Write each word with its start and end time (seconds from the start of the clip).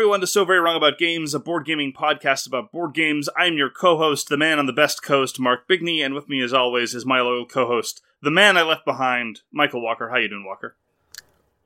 Everyone, 0.00 0.22
to 0.22 0.26
So 0.26 0.46
Very 0.46 0.60
Wrong 0.60 0.76
About 0.76 0.96
Games, 0.96 1.34
a 1.34 1.38
board 1.38 1.66
gaming 1.66 1.92
podcast 1.92 2.46
about 2.46 2.72
board 2.72 2.94
games. 2.94 3.28
I'm 3.36 3.58
your 3.58 3.68
co 3.68 3.98
host, 3.98 4.30
the 4.30 4.38
man 4.38 4.58
on 4.58 4.64
the 4.64 4.72
best 4.72 5.02
coast, 5.02 5.38
Mark 5.38 5.68
Bigney, 5.68 6.02
and 6.02 6.14
with 6.14 6.26
me, 6.26 6.40
as 6.40 6.54
always, 6.54 6.94
is 6.94 7.04
my 7.04 7.20
loyal 7.20 7.44
co 7.44 7.66
host, 7.66 8.00
the 8.22 8.30
man 8.30 8.56
I 8.56 8.62
left 8.62 8.86
behind, 8.86 9.42
Michael 9.52 9.82
Walker. 9.82 10.08
How 10.08 10.16
you 10.16 10.30
doing, 10.30 10.46
Walker? 10.46 10.74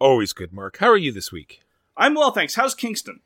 Always 0.01 0.33
good, 0.33 0.53
Mark. 0.53 0.79
How 0.79 0.89
are 0.89 0.97
you 0.97 1.13
this 1.13 1.31
week? 1.31 1.61
I'm 1.97 2.15
well, 2.15 2.33
thanks. 2.33 2.57
How's 2.57 2.75
Kingston? 2.75 3.21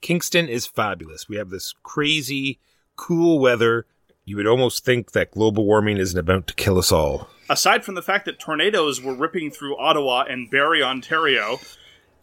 Kingston 0.00 0.48
is 0.48 0.64
fabulous. 0.64 1.28
We 1.28 1.34
have 1.34 1.50
this 1.50 1.74
crazy, 1.82 2.60
cool 2.94 3.40
weather. 3.40 3.84
You 4.24 4.36
would 4.36 4.46
almost 4.46 4.84
think 4.84 5.10
that 5.10 5.32
global 5.32 5.66
warming 5.66 5.96
isn't 5.96 6.16
about 6.16 6.46
to 6.46 6.54
kill 6.54 6.78
us 6.78 6.92
all. 6.92 7.30
Aside 7.50 7.84
from 7.84 7.96
the 7.96 8.00
fact 8.00 8.26
that 8.26 8.38
tornadoes 8.38 9.02
were 9.02 9.12
ripping 9.12 9.50
through 9.50 9.76
Ottawa 9.76 10.22
and 10.28 10.48
Barrie, 10.48 10.84
Ontario, 10.84 11.58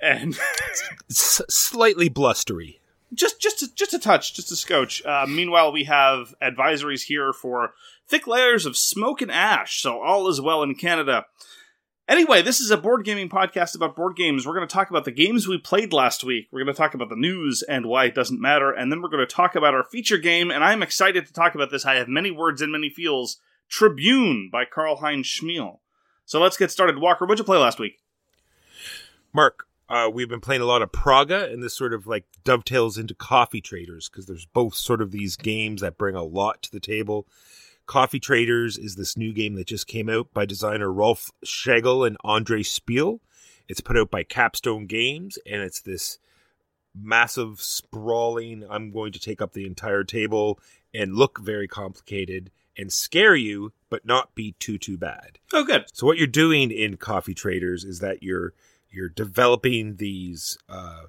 and 0.01 0.37
S- 1.09 1.41
slightly 1.49 2.09
blustery. 2.09 2.79
just 3.13 3.39
just 3.41 3.61
a, 3.61 3.73
just 3.73 3.93
a 3.93 3.99
touch, 3.99 4.33
just 4.33 4.51
a 4.51 4.55
scotch. 4.55 5.03
Uh, 5.05 5.25
meanwhile, 5.27 5.71
we 5.71 5.85
have 5.85 6.33
advisories 6.41 7.03
here 7.03 7.33
for 7.33 7.73
thick 8.07 8.27
layers 8.27 8.65
of 8.65 8.77
smoke 8.77 9.21
and 9.21 9.31
ash, 9.31 9.81
so 9.81 10.01
all 10.01 10.27
is 10.27 10.41
well 10.41 10.63
in 10.63 10.75
Canada. 10.75 11.25
Anyway, 12.07 12.41
this 12.41 12.59
is 12.59 12.71
a 12.71 12.77
board 12.77 13.05
gaming 13.05 13.29
podcast 13.29 13.73
about 13.73 13.95
board 13.95 14.17
games. 14.17 14.45
We're 14.45 14.55
going 14.55 14.67
to 14.67 14.73
talk 14.73 14.89
about 14.89 15.05
the 15.05 15.11
games 15.11 15.47
we 15.47 15.57
played 15.57 15.93
last 15.93 16.25
week. 16.25 16.49
We're 16.51 16.61
going 16.63 16.73
to 16.73 16.77
talk 16.77 16.93
about 16.93 17.07
the 17.07 17.15
news 17.15 17.61
and 17.61 17.85
why 17.85 18.05
it 18.05 18.15
doesn't 18.15 18.41
matter, 18.41 18.71
and 18.71 18.91
then 18.91 19.01
we're 19.01 19.07
going 19.09 19.25
to 19.25 19.33
talk 19.33 19.55
about 19.55 19.73
our 19.73 19.83
feature 19.85 20.17
game. 20.17 20.51
And 20.51 20.61
I'm 20.63 20.83
excited 20.83 21.25
to 21.25 21.31
talk 21.33 21.55
about 21.55 21.71
this. 21.71 21.85
I 21.85 21.95
have 21.95 22.09
many 22.09 22.29
words 22.31 22.61
and 22.61 22.71
many 22.71 22.89
feels. 22.89 23.37
Tribune 23.69 24.49
by 24.51 24.65
Karl 24.65 24.97
Heinz 24.97 25.27
Schmiel. 25.27 25.79
So 26.25 26.41
let's 26.41 26.57
get 26.57 26.71
started. 26.71 26.97
Walker, 26.99 27.25
what'd 27.25 27.39
you 27.39 27.45
play 27.45 27.57
last 27.57 27.79
week? 27.79 28.01
Mark, 29.31 29.65
uh, 29.91 30.09
we've 30.09 30.29
been 30.29 30.39
playing 30.39 30.61
a 30.61 30.65
lot 30.65 30.81
of 30.81 30.91
Praga, 30.91 31.51
and 31.51 31.61
this 31.61 31.75
sort 31.75 31.93
of 31.93 32.07
like 32.07 32.23
dovetails 32.45 32.97
into 32.97 33.13
Coffee 33.13 33.59
Traders 33.59 34.07
because 34.07 34.25
there's 34.25 34.45
both 34.45 34.73
sort 34.73 35.01
of 35.01 35.11
these 35.11 35.35
games 35.35 35.81
that 35.81 35.97
bring 35.97 36.15
a 36.15 36.23
lot 36.23 36.61
to 36.63 36.71
the 36.71 36.79
table. 36.79 37.27
Coffee 37.87 38.19
Traders 38.19 38.77
is 38.77 38.95
this 38.95 39.17
new 39.17 39.33
game 39.33 39.55
that 39.55 39.67
just 39.67 39.87
came 39.87 40.07
out 40.07 40.33
by 40.33 40.45
designer 40.45 40.89
Rolf 40.89 41.29
Schegel 41.45 42.07
and 42.07 42.15
Andre 42.23 42.63
Spiel. 42.63 43.19
It's 43.67 43.81
put 43.81 43.97
out 43.97 44.09
by 44.09 44.23
Capstone 44.23 44.85
Games, 44.85 45.37
and 45.45 45.61
it's 45.61 45.81
this 45.81 46.19
massive, 46.95 47.59
sprawling, 47.59 48.65
I'm 48.69 48.91
going 48.91 49.11
to 49.11 49.19
take 49.19 49.41
up 49.41 49.51
the 49.51 49.65
entire 49.65 50.05
table 50.05 50.57
and 50.93 51.15
look 51.15 51.39
very 51.41 51.67
complicated 51.67 52.49
and 52.77 52.93
scare 52.93 53.35
you, 53.35 53.73
but 53.89 54.05
not 54.05 54.35
be 54.35 54.53
too, 54.53 54.77
too 54.77 54.97
bad. 54.97 55.39
Oh, 55.51 55.65
good. 55.65 55.85
So 55.91 56.05
what 56.05 56.17
you're 56.17 56.27
doing 56.27 56.71
in 56.71 56.95
Coffee 56.95 57.33
Traders 57.33 57.83
is 57.83 57.99
that 57.99 58.23
you're 58.23 58.53
you're 58.91 59.09
developing 59.09 59.95
these 59.97 60.57
uh, 60.69 61.03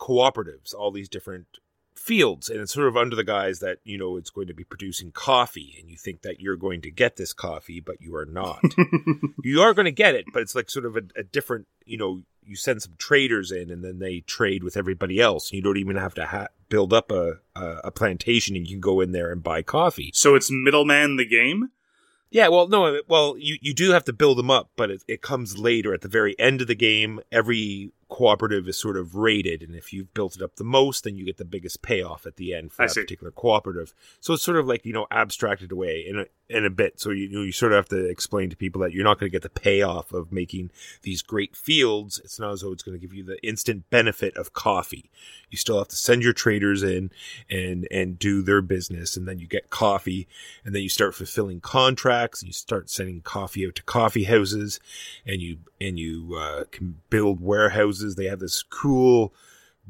cooperatives, 0.00 0.74
all 0.74 0.90
these 0.90 1.08
different 1.08 1.46
fields, 1.94 2.48
and 2.48 2.60
it's 2.60 2.72
sort 2.72 2.88
of 2.88 2.96
under 2.96 3.16
the 3.16 3.24
guise 3.24 3.60
that 3.60 3.78
you 3.84 3.98
know 3.98 4.16
it's 4.16 4.30
going 4.30 4.46
to 4.46 4.54
be 4.54 4.64
producing 4.64 5.12
coffee, 5.12 5.76
and 5.80 5.90
you 5.90 5.96
think 5.96 6.22
that 6.22 6.40
you're 6.40 6.56
going 6.56 6.80
to 6.82 6.90
get 6.90 7.16
this 7.16 7.32
coffee, 7.32 7.80
but 7.80 8.00
you 8.00 8.14
are 8.16 8.26
not. 8.26 8.62
you 9.44 9.60
are 9.60 9.74
going 9.74 9.84
to 9.84 9.92
get 9.92 10.14
it, 10.14 10.24
but 10.32 10.42
it's 10.42 10.54
like 10.54 10.70
sort 10.70 10.86
of 10.86 10.96
a, 10.96 11.02
a 11.16 11.22
different, 11.22 11.66
you 11.84 11.96
know. 11.96 12.22
You 12.42 12.56
send 12.56 12.80
some 12.80 12.94
traders 12.96 13.52
in, 13.52 13.68
and 13.68 13.84
then 13.84 13.98
they 13.98 14.20
trade 14.20 14.64
with 14.64 14.78
everybody 14.78 15.20
else. 15.20 15.52
You 15.52 15.60
don't 15.60 15.76
even 15.76 15.96
have 15.96 16.14
to 16.14 16.24
ha- 16.24 16.48
build 16.70 16.94
up 16.94 17.12
a, 17.12 17.40
a 17.54 17.80
a 17.84 17.90
plantation, 17.90 18.56
and 18.56 18.66
you 18.66 18.76
can 18.76 18.80
go 18.80 19.02
in 19.02 19.12
there 19.12 19.30
and 19.30 19.42
buy 19.42 19.60
coffee. 19.60 20.12
So 20.14 20.34
it's 20.34 20.50
middleman 20.50 21.16
the 21.16 21.26
game? 21.26 21.68
Yeah, 22.30 22.48
well, 22.48 22.68
no, 22.68 23.00
well, 23.08 23.36
you, 23.38 23.56
you 23.62 23.72
do 23.72 23.90
have 23.92 24.04
to 24.04 24.12
build 24.12 24.36
them 24.36 24.50
up, 24.50 24.70
but 24.76 24.90
it, 24.90 25.02
it 25.08 25.22
comes 25.22 25.56
later 25.56 25.94
at 25.94 26.02
the 26.02 26.08
very 26.08 26.38
end 26.38 26.60
of 26.60 26.66
the 26.66 26.74
game. 26.74 27.20
Every 27.32 27.92
cooperative 28.08 28.68
is 28.68 28.78
sort 28.78 28.96
of 28.96 29.14
rated, 29.14 29.62
and 29.62 29.74
if 29.74 29.92
you've 29.92 30.12
built 30.14 30.36
it 30.36 30.42
up 30.42 30.56
the 30.56 30.64
most, 30.64 31.04
then 31.04 31.16
you 31.16 31.24
get 31.24 31.36
the 31.36 31.44
biggest 31.44 31.82
payoff 31.82 32.26
at 32.26 32.36
the 32.36 32.54
end 32.54 32.72
for 32.72 32.82
I 32.82 32.86
that 32.86 32.94
see. 32.94 33.02
particular 33.02 33.30
cooperative. 33.30 33.94
So 34.20 34.34
it's 34.34 34.42
sort 34.42 34.58
of 34.58 34.66
like 34.66 34.84
you 34.84 34.92
know 34.92 35.06
abstracted 35.10 35.72
away 35.72 36.04
in 36.06 36.18
a 36.18 36.24
in 36.48 36.64
a 36.64 36.70
bit. 36.70 36.98
So 37.00 37.10
you 37.10 37.28
you, 37.28 37.38
know, 37.38 37.44
you 37.44 37.52
sort 37.52 37.72
of 37.72 37.76
have 37.76 37.88
to 37.90 38.04
explain 38.06 38.50
to 38.50 38.56
people 38.56 38.80
that 38.82 38.92
you're 38.92 39.04
not 39.04 39.18
going 39.18 39.30
to 39.30 39.34
get 39.34 39.42
the 39.42 39.48
payoff 39.60 40.12
of 40.12 40.32
making 40.32 40.70
these 41.02 41.22
great 41.22 41.54
fields. 41.54 42.20
It's 42.24 42.40
not 42.40 42.52
as 42.52 42.60
though 42.62 42.72
it's 42.72 42.82
going 42.82 42.98
to 42.98 43.00
give 43.00 43.14
you 43.14 43.22
the 43.22 43.44
instant 43.46 43.88
benefit 43.90 44.36
of 44.36 44.52
coffee. 44.52 45.10
You 45.50 45.58
still 45.58 45.78
have 45.78 45.88
to 45.88 45.96
send 45.96 46.22
your 46.22 46.32
traders 46.32 46.82
in 46.82 47.10
and 47.50 47.86
and 47.90 48.18
do 48.18 48.42
their 48.42 48.62
business, 48.62 49.16
and 49.16 49.28
then 49.28 49.38
you 49.38 49.46
get 49.46 49.70
coffee, 49.70 50.26
and 50.64 50.74
then 50.74 50.82
you 50.82 50.88
start 50.88 51.14
fulfilling 51.14 51.60
contracts, 51.60 52.40
and 52.40 52.48
you 52.48 52.52
start 52.52 52.90
sending 52.90 53.20
coffee 53.20 53.66
out 53.66 53.74
to 53.76 53.82
coffee 53.82 54.24
houses, 54.24 54.80
and 55.26 55.40
you 55.40 55.58
and 55.80 55.98
you 55.98 56.34
uh, 56.36 56.64
can 56.70 57.00
build 57.10 57.40
warehouses. 57.40 57.97
They 58.02 58.26
have 58.26 58.40
this 58.40 58.62
cool 58.62 59.32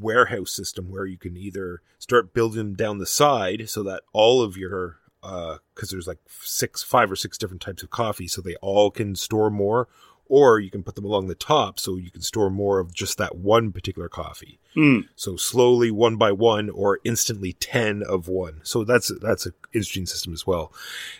warehouse 0.00 0.52
system 0.52 0.90
where 0.90 1.06
you 1.06 1.18
can 1.18 1.36
either 1.36 1.82
start 1.98 2.32
building 2.32 2.58
them 2.58 2.74
down 2.74 2.98
the 2.98 3.06
side 3.06 3.68
so 3.68 3.82
that 3.82 4.02
all 4.12 4.42
of 4.42 4.56
your 4.56 4.98
because 5.20 5.90
there's 5.90 6.06
like 6.06 6.20
six 6.40 6.82
five 6.82 7.10
or 7.10 7.16
six 7.16 7.36
different 7.36 7.60
types 7.60 7.82
of 7.82 7.90
coffee 7.90 8.28
so 8.28 8.40
they 8.40 8.54
all 8.56 8.90
can 8.90 9.16
store 9.16 9.50
more 9.50 9.88
or 10.30 10.60
you 10.60 10.70
can 10.70 10.82
put 10.84 10.94
them 10.94 11.04
along 11.04 11.26
the 11.26 11.34
top 11.34 11.80
so 11.80 11.96
you 11.96 12.10
can 12.10 12.20
store 12.22 12.50
more 12.50 12.78
of 12.78 12.94
just 12.94 13.18
that 13.18 13.34
one 13.34 13.72
particular 13.72 14.08
coffee. 14.08 14.58
Hmm. 14.74 15.00
so 15.16 15.36
slowly 15.36 15.90
one 15.90 16.16
by 16.16 16.30
one 16.30 16.70
or 16.70 17.00
instantly 17.02 17.54
10 17.54 18.02
of 18.04 18.28
one. 18.28 18.60
So 18.62 18.84
that's 18.84 19.10
that's 19.20 19.46
an 19.46 19.54
interesting 19.72 20.06
system 20.06 20.32
as 20.32 20.46
well. 20.46 20.72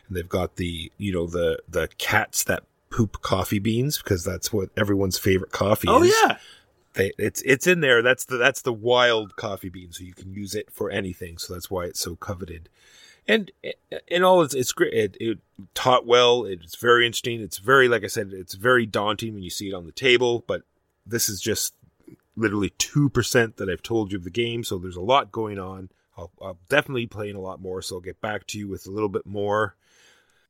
And 0.06 0.16
they've 0.16 0.28
got 0.28 0.54
the 0.56 0.92
you 0.98 1.12
know 1.12 1.26
the 1.26 1.58
the 1.68 1.88
cats 1.98 2.44
that 2.44 2.62
poop 2.90 3.20
coffee 3.22 3.58
beans 3.58 3.98
because 3.98 4.22
that's 4.24 4.52
what 4.52 4.68
everyone's 4.76 5.18
favorite 5.18 5.50
coffee 5.52 5.88
Oh, 5.88 6.02
is. 6.04 6.14
yeah. 6.24 6.36
They, 6.98 7.12
it's 7.16 7.40
it's 7.42 7.66
in 7.66 7.80
there. 7.80 8.02
That's 8.02 8.24
the 8.24 8.36
that's 8.36 8.62
the 8.62 8.72
wild 8.72 9.36
coffee 9.36 9.68
bean, 9.68 9.92
so 9.92 10.02
you 10.02 10.14
can 10.14 10.32
use 10.32 10.54
it 10.56 10.70
for 10.72 10.90
anything. 10.90 11.38
So 11.38 11.54
that's 11.54 11.70
why 11.70 11.84
it's 11.84 12.00
so 12.00 12.16
coveted. 12.16 12.68
And 13.26 13.52
in 14.08 14.24
all, 14.24 14.42
it's 14.42 14.54
it's 14.54 14.72
great. 14.72 14.92
It, 14.92 15.16
it 15.20 15.38
taught 15.74 16.06
well. 16.06 16.44
It's 16.44 16.74
very 16.76 17.06
interesting. 17.06 17.40
It's 17.40 17.58
very 17.58 17.86
like 17.88 18.02
I 18.02 18.08
said, 18.08 18.32
it's 18.32 18.54
very 18.54 18.84
daunting 18.84 19.34
when 19.34 19.44
you 19.44 19.50
see 19.50 19.68
it 19.68 19.74
on 19.74 19.86
the 19.86 19.92
table. 19.92 20.44
But 20.46 20.62
this 21.06 21.28
is 21.28 21.40
just 21.40 21.72
literally 22.36 22.70
two 22.78 23.08
percent 23.08 23.58
that 23.58 23.68
I've 23.68 23.82
told 23.82 24.10
you 24.10 24.18
of 24.18 24.24
the 24.24 24.30
game. 24.30 24.64
So 24.64 24.76
there's 24.76 24.96
a 24.96 25.00
lot 25.00 25.30
going 25.30 25.58
on. 25.58 25.90
I'll, 26.16 26.32
I'll 26.42 26.58
definitely 26.68 27.02
be 27.02 27.08
playing 27.08 27.36
a 27.36 27.40
lot 27.40 27.60
more. 27.60 27.80
So 27.80 27.96
I'll 27.96 28.00
get 28.00 28.20
back 28.20 28.48
to 28.48 28.58
you 28.58 28.66
with 28.66 28.88
a 28.88 28.90
little 28.90 29.08
bit 29.08 29.24
more. 29.24 29.76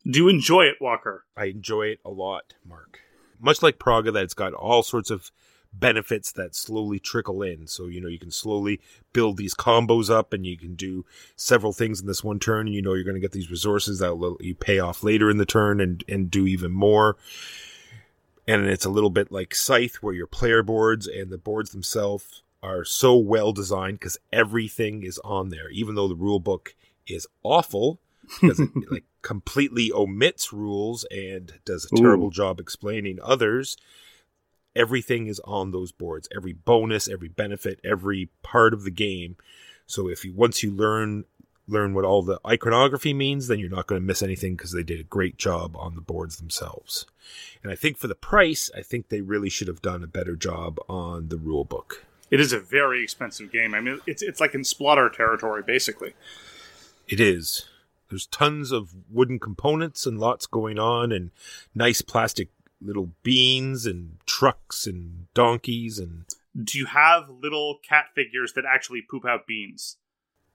Do 0.07 0.19
you 0.19 0.29
enjoy 0.29 0.63
it, 0.63 0.77
Walker? 0.81 1.27
I 1.37 1.47
enjoy 1.47 1.89
it 1.89 2.01
a 2.07 2.11
lot, 2.11 2.55
Mark. 2.67 3.01
Much 3.39 3.63
like 3.63 3.79
Praga, 3.79 4.11
that 4.13 4.25
it's 4.25 4.33
got 4.33 4.55
all 4.55 4.83
sorts 4.83 5.11
of 5.11 5.31
benefits 5.73 6.33
that 6.33 6.55
slowly 6.55 6.99
trickle 6.99 7.43
in. 7.43 7.67
So, 7.67 7.87
you 7.87 8.01
know, 8.01 8.09
you 8.09 8.19
can 8.19 8.31
slowly 8.31 8.81
build 9.13 9.37
these 9.37 9.55
combos 9.55 10.11
up 10.11 10.33
and 10.33 10.47
you 10.47 10.57
can 10.57 10.75
do 10.75 11.05
several 11.37 11.73
things 11.73 12.01
in 12.01 12.07
this 12.07 12.25
one 12.25 12.39
turn. 12.39 12.67
You 12.67 12.83
know, 12.83 12.95
you're 12.95 13.05
going 13.05 13.15
to 13.15 13.21
get 13.21 13.33
these 13.33 13.51
resources 13.51 13.99
that 13.99 14.17
will 14.17 14.33
let 14.33 14.45
you 14.45 14.55
pay 14.55 14.79
off 14.79 15.03
later 15.03 15.31
in 15.31 15.39
the 15.39 15.47
turn 15.47 15.81
and, 15.81 16.03
and 16.09 16.31
do 16.31 16.47
even 16.47 16.73
more. 16.73 17.17
And 18.47 18.67
it's 18.67 18.87
a 18.87 18.91
little 18.91 19.11
bit 19.11 19.31
like 19.31 19.55
Scythe, 19.55 20.03
where 20.03 20.15
your 20.15 20.27
player 20.27 20.63
boards 20.63 21.07
and 21.07 21.31
the 21.31 21.39
boards 21.39 21.71
themselves 21.71 22.43
are 22.63 22.85
so 22.85 23.17
well 23.17 23.53
designed 23.53 23.99
because 23.99 24.19
everything 24.33 25.03
is 25.03 25.19
on 25.23 25.51
there, 25.51 25.69
even 25.69 25.95
though 25.95 26.09
the 26.09 26.17
rule 26.17 26.41
book 26.41 26.75
is 27.07 27.27
awful 27.43 28.01
because 28.41 28.61
it 28.61 28.71
like 28.91 29.05
completely 29.23 29.93
omits 29.93 30.53
rules 30.53 31.05
and 31.11 31.55
does 31.65 31.85
a 31.85 31.97
terrible 31.97 32.29
Ooh. 32.29 32.33
job 32.33 32.61
explaining 32.61 33.19
others. 33.23 33.77
Everything 34.79 35.27
is 35.27 35.41
on 35.41 35.73
those 35.73 35.93
boards. 35.93 36.29
Every 36.35 36.53
bonus, 36.53 37.09
every 37.09 37.29
benefit, 37.29 37.81
every 37.85 38.31
part 38.43 38.73
of 38.73 38.85
the 38.85 38.91
game. 38.91 39.37
So 39.87 40.09
if 40.09 40.25
you 40.25 40.33
once 40.33 40.63
you 40.63 40.71
learn 40.71 41.25
learn 41.69 41.95
what 41.95 42.05
all 42.05 42.23
the 42.23 42.41
iconography 42.47 43.13
means, 43.13 43.47
then 43.47 43.59
you're 43.59 43.69
not 43.69 43.87
going 43.87 44.01
to 44.01 44.07
miss 44.07 44.23
anything 44.23 44.57
because 44.57 44.73
they 44.73 44.83
did 44.83 45.01
a 45.01 45.05
great 45.05 45.37
job 45.37 45.77
on 45.77 45.95
the 45.95 46.01
boards 46.01 46.39
themselves. 46.39 47.07
And 47.63 47.71
I 47.71 47.75
think 47.75 47.99
for 47.99 48.09
the 48.09 48.15
price, 48.15 48.71
I 48.77 48.81
think 48.81 49.09
they 49.09 49.21
really 49.21 49.51
should 49.51 49.69
have 49.69 49.83
done 49.83 50.03
a 50.03 50.09
better 50.09 50.35
job 50.35 50.79
on 50.89 51.29
the 51.29 51.37
rule 51.37 51.65
book. 51.65 52.07
It 52.31 52.41
is 52.41 52.53
a 52.53 52.61
very 52.61 53.03
expensive 53.03 53.53
game. 53.53 53.75
I 53.75 53.81
mean, 53.81 54.01
it's 54.07 54.23
it's 54.23 54.41
like 54.41 54.55
in 54.55 54.63
Splotter 54.63 55.13
territory, 55.13 55.63
basically. 55.63 56.15
It 57.07 57.21
is. 57.21 57.67
There's 58.11 58.27
tons 58.27 58.73
of 58.73 58.95
wooden 59.11 59.39
components 59.39 60.07
and 60.07 60.19
lots 60.19 60.47
going 60.47 60.79
on, 60.79 61.13
and 61.13 61.31
nice 61.75 62.01
plastic 62.01 62.49
little 62.81 63.11
beans 63.23 63.87
and 63.87 64.19
trucks 64.27 64.87
and 64.87 65.27
donkeys, 65.35 65.99
and 65.99 66.25
Do 66.63 66.79
you 66.79 66.87
have 66.87 67.29
little 67.29 67.79
cat 67.89 68.07
figures 68.15 68.53
that 68.55 68.65
actually 68.65 69.03
poop 69.03 69.25
out 69.25 69.47
beans? 69.47 69.97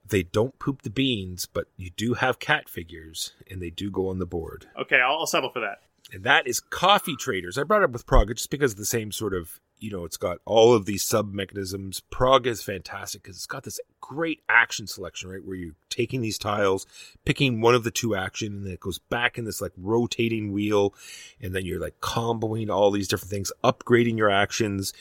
they 0.06 0.22
don't 0.22 0.58
poop 0.58 0.82
the 0.82 0.90
beans, 0.90 1.46
but 1.46 1.66
you 1.76 1.88
do 1.88 2.14
have 2.14 2.38
cat 2.38 2.68
figures, 2.68 3.32
and 3.50 3.62
they 3.62 3.70
do 3.70 3.90
go 3.90 4.08
on 4.08 4.18
the 4.18 4.26
board. 4.26 4.66
Okay, 4.78 5.00
I'll, 5.00 5.20
I'll 5.20 5.26
settle 5.26 5.50
for 5.50 5.60
that. 5.60 5.78
And 6.12 6.24
that 6.24 6.46
is 6.46 6.60
Coffee 6.60 7.16
Traders. 7.16 7.56
I 7.56 7.62
brought 7.62 7.80
it 7.80 7.86
up 7.86 7.92
with 7.92 8.06
Prague 8.06 8.28
just 8.34 8.50
because 8.50 8.72
of 8.72 8.78
the 8.78 8.84
same 8.84 9.10
sort 9.12 9.32
of, 9.32 9.60
you 9.84 9.90
know, 9.90 10.06
it's 10.06 10.16
got 10.16 10.38
all 10.46 10.72
of 10.72 10.86
these 10.86 11.02
sub 11.02 11.34
mechanisms. 11.34 12.00
Prague 12.08 12.46
is 12.46 12.62
fantastic 12.62 13.22
because 13.22 13.36
it's 13.36 13.44
got 13.44 13.64
this 13.64 13.78
great 14.00 14.40
action 14.48 14.86
selection, 14.86 15.28
right? 15.28 15.44
Where 15.44 15.56
you're 15.56 15.74
taking 15.90 16.22
these 16.22 16.38
tiles, 16.38 16.86
picking 17.26 17.60
one 17.60 17.74
of 17.74 17.84
the 17.84 17.90
two 17.90 18.16
action, 18.16 18.54
and 18.54 18.64
then 18.64 18.72
it 18.72 18.80
goes 18.80 18.98
back 18.98 19.36
in 19.36 19.44
this 19.44 19.60
like 19.60 19.72
rotating 19.76 20.52
wheel. 20.52 20.94
And 21.38 21.54
then 21.54 21.66
you're 21.66 21.80
like 21.80 22.00
comboing 22.00 22.70
all 22.74 22.90
these 22.90 23.08
different 23.08 23.30
things, 23.30 23.52
upgrading 23.62 24.16
your 24.16 24.30
actions. 24.30 24.94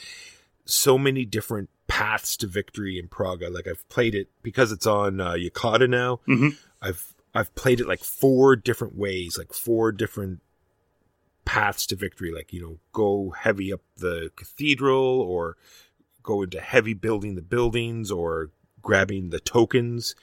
So 0.66 0.98
many 0.98 1.24
different 1.24 1.70
paths 1.88 2.36
to 2.38 2.48
victory 2.48 3.00
in 3.00 3.08
Praga. 3.08 3.50
Like 3.50 3.68
I've 3.68 3.88
played 3.88 4.16
it 4.16 4.28
because 4.42 4.74
it's 4.74 4.86
on 4.86 5.22
uh, 5.22 5.34
Yucata 5.34 5.90
now. 5.90 6.20
Mm-hmm. 6.28 6.50
I've 6.82 7.14
I've 7.34 7.56
played 7.56 7.80
it 7.80 7.88
like 7.88 8.04
four 8.04 8.58
different 8.58 8.98
ways, 8.98 9.38
like 9.38 9.54
four 9.54 9.94
different 9.94 10.42
paths 11.46 11.86
to 11.88 11.96
victory. 11.96 12.32
Like 12.34 12.54
you 12.54 12.62
know, 12.62 12.80
go 12.92 13.32
heavy 13.32 13.72
up 13.74 13.82
the 13.98 14.32
cathedral, 14.36 15.22
or 15.22 15.58
go 16.22 16.42
into 16.44 16.60
heavy 16.60 16.94
building 16.94 17.36
the 17.36 17.42
buildings, 17.42 18.12
or 18.12 18.52
grabbing 18.82 19.30
the 19.30 19.40
tokens 19.40 20.16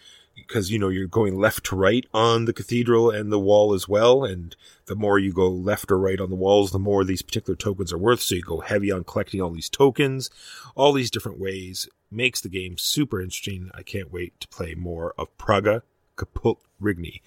because 0.46 0.70
you 0.70 0.78
know 0.78 0.88
you're 0.88 1.06
going 1.06 1.38
left 1.38 1.64
to 1.64 1.76
right 1.76 2.06
on 2.12 2.44
the 2.44 2.52
cathedral 2.52 3.10
and 3.10 3.30
the 3.30 3.38
wall 3.38 3.74
as 3.74 3.88
well. 3.88 4.24
And 4.24 4.54
the 4.86 4.96
more 4.96 5.18
you 5.18 5.32
go 5.32 5.48
left 5.48 5.90
or 5.90 5.98
right 5.98 6.20
on 6.20 6.30
the 6.30 6.36
walls 6.36 6.70
the 6.70 6.78
more 6.78 7.04
these 7.04 7.22
particular 7.22 7.56
tokens 7.56 7.92
are 7.92 7.98
worth. 7.98 8.20
So 8.20 8.34
you 8.34 8.42
go 8.42 8.60
heavy 8.60 8.90
on 8.90 9.04
collecting 9.04 9.40
all 9.40 9.50
these 9.50 9.68
tokens. 9.68 10.30
All 10.74 10.92
these 10.92 11.10
different 11.10 11.38
ways 11.38 11.88
makes 12.10 12.40
the 12.40 12.48
game 12.48 12.76
super 12.78 13.20
interesting. 13.20 13.70
I 13.74 13.82
can't 13.82 14.12
wait 14.12 14.38
to 14.40 14.48
play 14.48 14.74
more 14.74 15.14
of 15.18 15.36
praga 15.38 15.82
Caput 16.16 16.58
Regni 16.80 17.20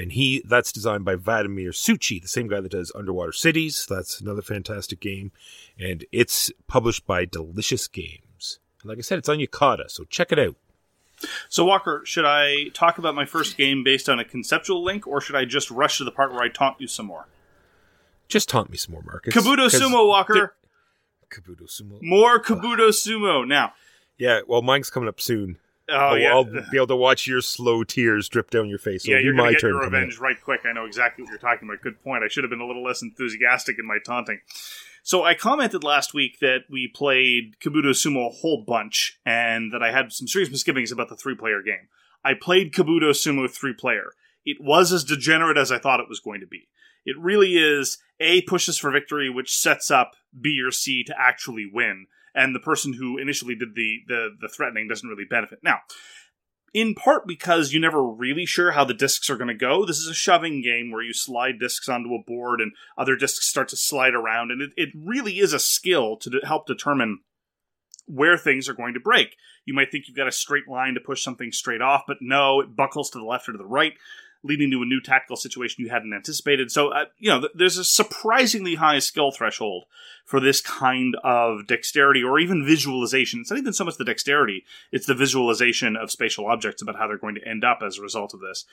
and 0.00 0.12
he 0.12 0.42
that's 0.46 0.72
designed 0.72 1.04
by 1.04 1.14
Vladimir 1.14 1.70
Suchý, 1.72 2.22
the 2.22 2.28
same 2.28 2.48
guy 2.48 2.60
that 2.60 2.72
does 2.72 2.90
Underwater 2.94 3.32
Cities. 3.32 3.86
That's 3.88 4.18
another 4.18 4.40
fantastic 4.40 4.98
game, 4.98 5.30
and 5.78 6.06
it's 6.10 6.50
published 6.66 7.06
by 7.06 7.26
Delicious 7.26 7.86
Games. 7.86 8.60
And 8.80 8.88
like 8.88 8.96
I 8.96 9.02
said, 9.02 9.18
it's 9.18 9.28
on 9.28 9.38
Yucata, 9.38 9.90
so 9.90 10.04
check 10.04 10.32
it 10.32 10.38
out. 10.38 10.56
So, 11.50 11.66
Walker, 11.66 12.00
should 12.04 12.24
I 12.24 12.68
talk 12.72 12.96
about 12.96 13.14
my 13.14 13.26
first 13.26 13.58
game 13.58 13.84
based 13.84 14.08
on 14.08 14.18
a 14.18 14.24
conceptual 14.24 14.82
link, 14.82 15.06
or 15.06 15.20
should 15.20 15.36
I 15.36 15.44
just 15.44 15.70
rush 15.70 15.98
to 15.98 16.04
the 16.04 16.10
part 16.10 16.32
where 16.32 16.40
I 16.40 16.48
taunt 16.48 16.80
you 16.80 16.86
some 16.86 17.04
more? 17.04 17.26
Just 18.26 18.48
taunt 18.48 18.70
me 18.70 18.78
some 18.78 18.94
more, 18.94 19.02
Marcus. 19.02 19.34
Kabuto 19.34 19.68
Sumo, 19.68 20.08
Walker. 20.08 20.54
Kabuto 21.28 21.64
Sumo. 21.68 22.00
More 22.00 22.42
Kabuto 22.42 22.88
Sumo. 22.88 23.46
Now, 23.46 23.74
Yeah, 24.16 24.40
well, 24.48 24.62
mine's 24.62 24.88
coming 24.88 25.10
up 25.10 25.20
soon. 25.20 25.58
Oh, 25.90 25.96
I'll, 25.96 26.18
yeah. 26.18 26.30
I'll 26.30 26.44
be 26.44 26.76
able 26.76 26.86
to 26.88 26.96
watch 26.96 27.26
your 27.26 27.40
slow 27.40 27.84
tears 27.84 28.28
drip 28.28 28.50
down 28.50 28.68
your 28.68 28.78
face. 28.78 29.06
Yeah, 29.06 29.16
it'll 29.16 29.20
be 29.20 29.24
you're 29.24 29.34
going 29.34 29.44
my 29.44 29.48
to 29.48 29.54
get 29.54 29.60
turn. 29.60 29.70
your 29.70 29.80
revenge 29.82 30.18
right 30.18 30.40
quick. 30.42 30.60
I 30.64 30.72
know 30.72 30.84
exactly 30.84 31.22
what 31.22 31.30
you're 31.30 31.38
talking 31.38 31.68
about. 31.68 31.82
Good 31.82 32.02
point. 32.02 32.24
I 32.24 32.28
should 32.28 32.44
have 32.44 32.50
been 32.50 32.60
a 32.60 32.66
little 32.66 32.84
less 32.84 33.02
enthusiastic 33.02 33.78
in 33.78 33.86
my 33.86 33.98
taunting. 34.04 34.40
So 35.02 35.24
I 35.24 35.34
commented 35.34 35.82
last 35.82 36.12
week 36.14 36.40
that 36.40 36.64
we 36.68 36.86
played 36.86 37.56
Kabuto 37.58 37.90
Sumo 37.90 38.28
a 38.28 38.32
whole 38.32 38.64
bunch 38.66 39.18
and 39.24 39.72
that 39.72 39.82
I 39.82 39.92
had 39.92 40.12
some 40.12 40.28
serious 40.28 40.50
misgivings 40.50 40.92
about 40.92 41.08
the 41.08 41.16
three 41.16 41.34
player 41.34 41.62
game. 41.62 41.88
I 42.24 42.34
played 42.34 42.72
Kabuto 42.74 43.10
Sumo 43.10 43.50
three 43.50 43.72
player. 43.72 44.12
It 44.44 44.58
was 44.60 44.92
as 44.92 45.04
degenerate 45.04 45.56
as 45.56 45.72
I 45.72 45.78
thought 45.78 46.00
it 46.00 46.08
was 46.08 46.20
going 46.20 46.40
to 46.40 46.46
be. 46.46 46.68
It 47.04 47.18
really 47.18 47.56
is 47.56 47.98
A 48.20 48.42
pushes 48.42 48.76
for 48.78 48.90
victory, 48.90 49.30
which 49.30 49.56
sets 49.56 49.90
up 49.90 50.12
B 50.38 50.60
or 50.64 50.70
C 50.70 51.02
to 51.04 51.14
actually 51.18 51.68
win. 51.72 52.06
And 52.34 52.54
the 52.54 52.60
person 52.60 52.92
who 52.92 53.18
initially 53.18 53.54
did 53.54 53.74
the, 53.74 53.98
the, 54.06 54.28
the 54.40 54.48
threatening 54.48 54.88
doesn't 54.88 55.08
really 55.08 55.26
benefit. 55.28 55.60
Now, 55.62 55.80
in 56.72 56.94
part 56.94 57.26
because 57.26 57.72
you're 57.72 57.82
never 57.82 58.02
really 58.02 58.46
sure 58.46 58.72
how 58.72 58.84
the 58.84 58.94
discs 58.94 59.28
are 59.28 59.36
going 59.36 59.48
to 59.48 59.54
go. 59.54 59.84
This 59.84 59.98
is 59.98 60.08
a 60.08 60.14
shoving 60.14 60.62
game 60.62 60.90
where 60.90 61.02
you 61.02 61.12
slide 61.12 61.58
discs 61.58 61.88
onto 61.88 62.14
a 62.14 62.22
board 62.24 62.60
and 62.60 62.72
other 62.96 63.16
discs 63.16 63.48
start 63.48 63.68
to 63.68 63.76
slide 63.76 64.14
around, 64.14 64.50
and 64.50 64.62
it, 64.62 64.70
it 64.76 64.90
really 64.94 65.38
is 65.38 65.52
a 65.52 65.58
skill 65.58 66.16
to 66.18 66.40
help 66.44 66.66
determine 66.66 67.20
where 68.06 68.36
things 68.36 68.68
are 68.68 68.74
going 68.74 68.94
to 68.94 69.00
break. 69.00 69.36
You 69.64 69.74
might 69.74 69.90
think 69.90 70.06
you've 70.06 70.16
got 70.16 70.28
a 70.28 70.32
straight 70.32 70.68
line 70.68 70.94
to 70.94 71.00
push 71.00 71.22
something 71.22 71.52
straight 71.52 71.82
off, 71.82 72.04
but 72.06 72.18
no, 72.20 72.60
it 72.60 72.76
buckles 72.76 73.10
to 73.10 73.18
the 73.18 73.24
left 73.24 73.48
or 73.48 73.52
to 73.52 73.58
the 73.58 73.64
right, 73.64 73.94
leading 74.42 74.70
to 74.70 74.82
a 74.82 74.86
new 74.86 75.00
tactical 75.00 75.36
situation 75.36 75.84
you 75.84 75.90
hadn't 75.90 76.14
anticipated. 76.14 76.70
So, 76.70 76.88
uh, 76.88 77.06
you 77.18 77.30
know, 77.30 77.40
th- 77.40 77.52
there's 77.54 77.76
a 77.76 77.84
surprisingly 77.84 78.76
high 78.76 78.98
skill 78.98 79.32
threshold 79.32 79.84
for 80.24 80.40
this 80.40 80.60
kind 80.60 81.16
of 81.22 81.66
dexterity 81.66 82.22
or 82.22 82.38
even 82.38 82.64
visualization. 82.64 83.40
It's 83.40 83.50
not 83.50 83.58
even 83.58 83.72
so 83.72 83.84
much 83.84 83.96
the 83.96 84.04
dexterity, 84.04 84.64
it's 84.92 85.06
the 85.06 85.14
visualization 85.14 85.96
of 85.96 86.10
spatial 86.10 86.46
objects 86.46 86.80
about 86.80 86.96
how 86.96 87.06
they're 87.06 87.18
going 87.18 87.34
to 87.34 87.46
end 87.46 87.64
up 87.64 87.80
as 87.84 87.98
a 87.98 88.02
result 88.02 88.32
of 88.32 88.40
this. 88.40 88.64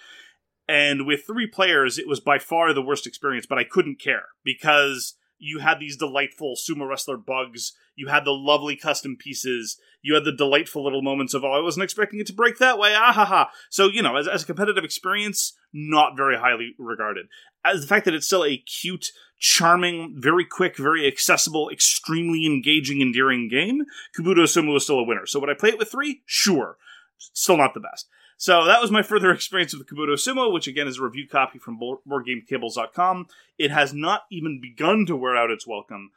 And 0.69 1.05
with 1.05 1.25
three 1.25 1.47
players, 1.47 1.97
it 1.97 2.07
was 2.07 2.19
by 2.19 2.39
far 2.39 2.73
the 2.73 2.81
worst 2.81 3.07
experience, 3.07 3.45
but 3.45 3.57
I 3.57 3.63
couldn't 3.63 3.99
care 3.99 4.25
because 4.43 5.15
you 5.39 5.59
had 5.59 5.79
these 5.79 5.97
delightful 5.97 6.55
sumo 6.55 6.87
wrestler 6.87 7.17
bugs, 7.17 7.73
you 7.95 8.07
had 8.07 8.25
the 8.25 8.31
lovely 8.31 8.75
custom 8.75 9.15
pieces, 9.15 9.79
you 10.01 10.13
had 10.13 10.23
the 10.23 10.35
delightful 10.35 10.83
little 10.83 11.01
moments 11.01 11.33
of, 11.33 11.43
oh, 11.43 11.51
I 11.51 11.61
wasn't 11.61 11.83
expecting 11.83 12.19
it 12.19 12.27
to 12.27 12.33
break 12.33 12.57
that 12.57 12.79
way, 12.79 12.93
ah 12.95 13.11
ha 13.11 13.25
ha. 13.25 13.51
So, 13.69 13.87
you 13.87 14.01
know, 14.01 14.15
as, 14.15 14.27
as 14.27 14.43
a 14.43 14.45
competitive 14.45 14.83
experience, 14.83 15.53
not 15.73 16.15
very 16.15 16.37
highly 16.37 16.75
regarded. 16.77 17.27
As 17.63 17.81
the 17.81 17.87
fact 17.87 18.05
that 18.05 18.13
it's 18.13 18.27
still 18.27 18.45
a 18.45 18.57
cute, 18.57 19.11
charming, 19.39 20.15
very 20.17 20.45
quick, 20.45 20.77
very 20.77 21.05
accessible, 21.07 21.69
extremely 21.69 22.45
engaging, 22.45 23.01
endearing 23.01 23.49
game, 23.49 23.83
Kabuto 24.17 24.43
Sumo 24.43 24.77
is 24.77 24.83
still 24.83 24.99
a 24.99 25.03
winner. 25.03 25.25
So 25.25 25.39
would 25.39 25.49
I 25.49 25.53
play 25.53 25.69
it 25.69 25.77
with 25.77 25.91
three? 25.91 26.21
Sure. 26.25 26.77
Still 27.17 27.57
not 27.57 27.73
the 27.73 27.79
best. 27.79 28.07
So 28.37 28.65
that 28.65 28.81
was 28.81 28.91
my 28.91 29.01
further 29.01 29.31
experience 29.33 29.75
with 29.75 29.87
Kabuto 29.87 30.13
Sumo, 30.13 30.53
which 30.53 30.67
again 30.67 30.87
is 30.87 30.99
a 30.99 31.03
review 31.03 31.27
copy 31.27 31.59
from 31.59 31.79
BoardGameCables.com. 31.79 33.27
It 33.57 33.71
has 33.71 33.93
not 33.93 34.23
even 34.31 34.61
begun 34.61 35.05
to 35.07 35.15
wear 35.15 35.35
out 35.35 35.51
its 35.51 35.67
welcome, 35.67 36.11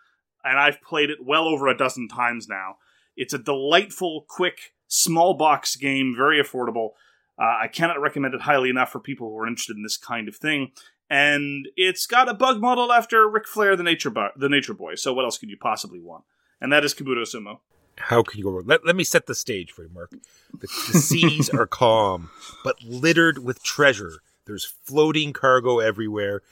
and 0.45 0.59
I've 0.59 0.83
played 0.83 1.11
it 1.11 1.25
well 1.25 1.49
over 1.49 1.67
a 1.67 1.77
dozen 1.77 2.09
times 2.09 2.47
now. 2.49 2.77
It's 3.17 3.35
a 3.35 3.39
delightful, 3.39 4.25
quick, 4.29 4.75
small 4.87 5.35
box 5.35 5.77
game, 5.77 6.15
very 6.17 6.41
affordable. 6.43 6.91
Uh, 7.39 7.57
I 7.63 7.69
cannot 7.69 8.01
recommend 8.01 8.35
it 8.35 8.43
highly 8.43 8.69
enough 8.69 8.93
for 8.93 9.01
people 9.01 9.31
who 9.31 9.39
are 9.39 9.47
interested 9.47 9.77
in 9.77 9.83
this 9.83 9.97
kind 9.97 10.29
of 10.29 10.37
thing. 10.37 10.73
And 11.09 11.69
it's 11.75 12.07
got 12.07 12.29
a 12.29 12.35
bug 12.35 12.61
model 12.61 12.93
after 12.93 13.29
Ric 13.29 13.49
Flair, 13.49 13.75
the 13.77 13.83
Nature, 13.83 14.11
Bo- 14.11 14.31
the 14.37 14.49
Nature 14.49 14.75
Boy. 14.75 14.95
So 14.95 15.13
what 15.13 15.25
else 15.25 15.39
could 15.39 15.51
you 15.51 15.57
possibly 15.57 16.01
want? 16.01 16.25
And 16.61 16.73
that 16.73 16.85
is 16.85 16.95
Kabuto 16.95 17.23
Sumo. 17.23 17.61
How 18.01 18.23
can 18.23 18.39
you 18.39 18.45
go 18.45 18.51
wrong? 18.51 18.65
Let, 18.67 18.85
let 18.85 18.97
me 18.97 19.05
set 19.05 19.27
the 19.27 19.35
stage 19.35 19.73
for 19.73 19.83
you, 19.83 19.91
Mark. 19.93 20.11
The, 20.11 20.67
the 20.93 20.99
seas 20.99 21.49
are 21.51 21.67
calm, 21.69 22.31
but 22.65 22.83
littered 22.83 23.39
with 23.39 23.63
treasure. 23.63 24.21
There's 24.47 24.65
floating 24.65 25.33
cargo 25.33 25.79
everywhere. 25.79 26.43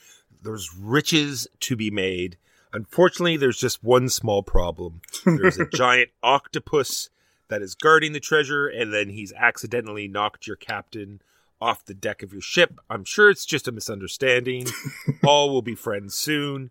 There's 0.43 0.75
riches 0.75 1.49
to 1.61 1.77
be 1.77 1.91
made. 1.91 2.37
Unfortunately, 2.72 3.37
there's 3.37 3.58
just 3.58 3.82
one 3.82 4.08
small 4.08 4.43
problem. 4.43 5.01
There's 5.25 5.58
a 5.58 5.67
giant 5.75 6.11
octopus 6.22 7.08
that 7.49 7.63
is 7.63 7.75
guarding 7.75 8.13
the 8.13 8.20
treasure, 8.20 8.69
and 8.69 8.93
then 8.93 9.08
he's 9.08 9.32
accidentally 9.32 10.06
knocked 10.06 10.46
your 10.46 10.56
captain 10.56 11.20
off 11.61 11.84
the 11.84 11.94
deck 11.94 12.22
of 12.22 12.32
your 12.32 12.43
ship. 12.43 12.79
I'm 12.89 13.05
sure 13.05 13.31
it's 13.31 13.46
just 13.46 13.67
a 13.67 13.72
misunderstanding. 13.72 14.67
All 15.25 15.51
will 15.51 15.63
be 15.63 15.75
friends 15.75 16.15
soon. 16.15 16.70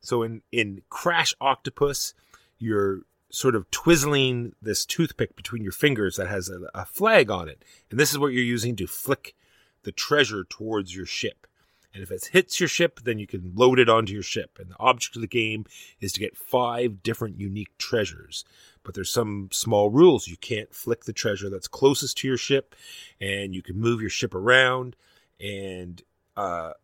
So 0.00 0.22
in 0.22 0.42
in 0.52 0.82
Crash 0.88 1.34
Octopus, 1.40 2.14
you're 2.58 3.00
sort 3.30 3.54
of 3.54 3.70
twizzling 3.70 4.54
this 4.60 4.84
toothpick 4.84 5.36
between 5.36 5.62
your 5.62 5.72
fingers 5.72 6.16
that 6.16 6.28
has 6.28 6.48
a, 6.48 6.60
a 6.74 6.84
flag 6.84 7.30
on 7.30 7.48
it, 7.48 7.64
and 7.90 7.98
this 7.98 8.10
is 8.10 8.18
what 8.18 8.32
you're 8.32 8.42
using 8.42 8.76
to 8.76 8.86
flick 8.86 9.34
the 9.82 9.92
treasure 9.92 10.44
towards 10.44 10.94
your 10.94 11.06
ship. 11.06 11.46
And 11.92 12.02
if 12.02 12.10
it 12.10 12.30
hits 12.32 12.60
your 12.60 12.68
ship, 12.68 13.00
then 13.02 13.18
you 13.18 13.26
can 13.26 13.52
load 13.54 13.78
it 13.78 13.88
onto 13.88 14.12
your 14.12 14.22
ship. 14.22 14.58
And 14.60 14.70
the 14.70 14.78
object 14.78 15.16
of 15.16 15.22
the 15.22 15.28
game 15.28 15.64
is 16.00 16.12
to 16.12 16.20
get 16.20 16.36
five 16.36 17.02
different 17.02 17.40
unique 17.40 17.76
treasures. 17.78 18.44
But 18.84 18.94
there's 18.94 19.10
some 19.10 19.48
small 19.50 19.90
rules. 19.90 20.28
You 20.28 20.36
can't 20.36 20.72
flick 20.72 21.04
the 21.04 21.12
treasure 21.12 21.50
that's 21.50 21.66
closest 21.66 22.18
to 22.18 22.28
your 22.28 22.36
ship, 22.36 22.76
and 23.20 23.54
you 23.54 23.62
can 23.62 23.78
move 23.78 24.00
your 24.00 24.10
ship 24.10 24.34
around. 24.34 24.94
And 25.40 26.02
uh, 26.36 26.74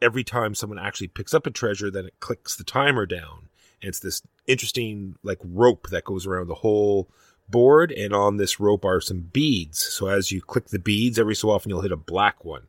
every 0.00 0.22
time 0.22 0.54
someone 0.54 0.78
actually 0.78 1.08
picks 1.08 1.34
up 1.34 1.46
a 1.46 1.50
treasure, 1.50 1.90
then 1.90 2.06
it 2.06 2.20
clicks 2.20 2.54
the 2.54 2.64
timer 2.64 3.04
down. 3.04 3.48
It's 3.82 4.00
this 4.00 4.22
interesting 4.46 5.16
like 5.22 5.38
rope 5.42 5.88
that 5.90 6.04
goes 6.04 6.26
around 6.26 6.48
the 6.48 6.56
whole 6.56 7.08
board, 7.48 7.92
and 7.92 8.14
on 8.14 8.36
this 8.36 8.58
rope 8.58 8.84
are 8.84 9.00
some 9.00 9.20
beads. 9.32 9.78
So 9.78 10.06
as 10.06 10.32
you 10.32 10.40
click 10.40 10.68
the 10.68 10.78
beads, 10.78 11.18
every 11.18 11.34
so 11.34 11.50
often 11.50 11.70
you'll 11.70 11.82
hit 11.82 11.92
a 11.92 11.96
black 11.96 12.44
one. 12.44 12.68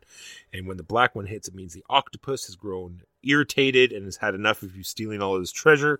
And 0.51 0.67
when 0.67 0.77
the 0.77 0.84
black 0.84 1.15
one 1.15 1.27
hits, 1.27 1.48
it 1.48 1.55
means 1.55 1.74
the 1.74 1.86
octopus 1.89 2.48
has 2.48 2.55
grown 2.55 3.03
irritated 3.23 3.91
and 3.91 4.05
has 4.05 4.17
had 4.17 4.35
enough 4.35 4.63
of 4.63 4.75
you 4.75 4.83
stealing 4.83 5.21
all 5.21 5.39
his 5.39 5.51
treasure. 5.51 5.99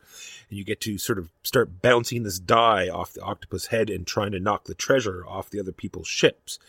And 0.50 0.58
you 0.58 0.64
get 0.64 0.82
to 0.82 0.98
sort 0.98 1.20
of 1.20 1.30
start 1.44 1.82
bouncing 1.82 2.24
this 2.24 2.40
die 2.40 2.90
off 2.90 3.14
the 3.14 3.22
octopus 3.22 3.68
head 3.68 3.90
and 3.90 4.06
trying 4.06 4.32
to 4.32 4.40
knock 4.40 4.66
the 4.66 4.76
treasure 4.76 5.26
off 5.28 5.50
the 5.50 5.60
other 5.60 5.72
people's 5.72 6.08
ships. 6.08 6.60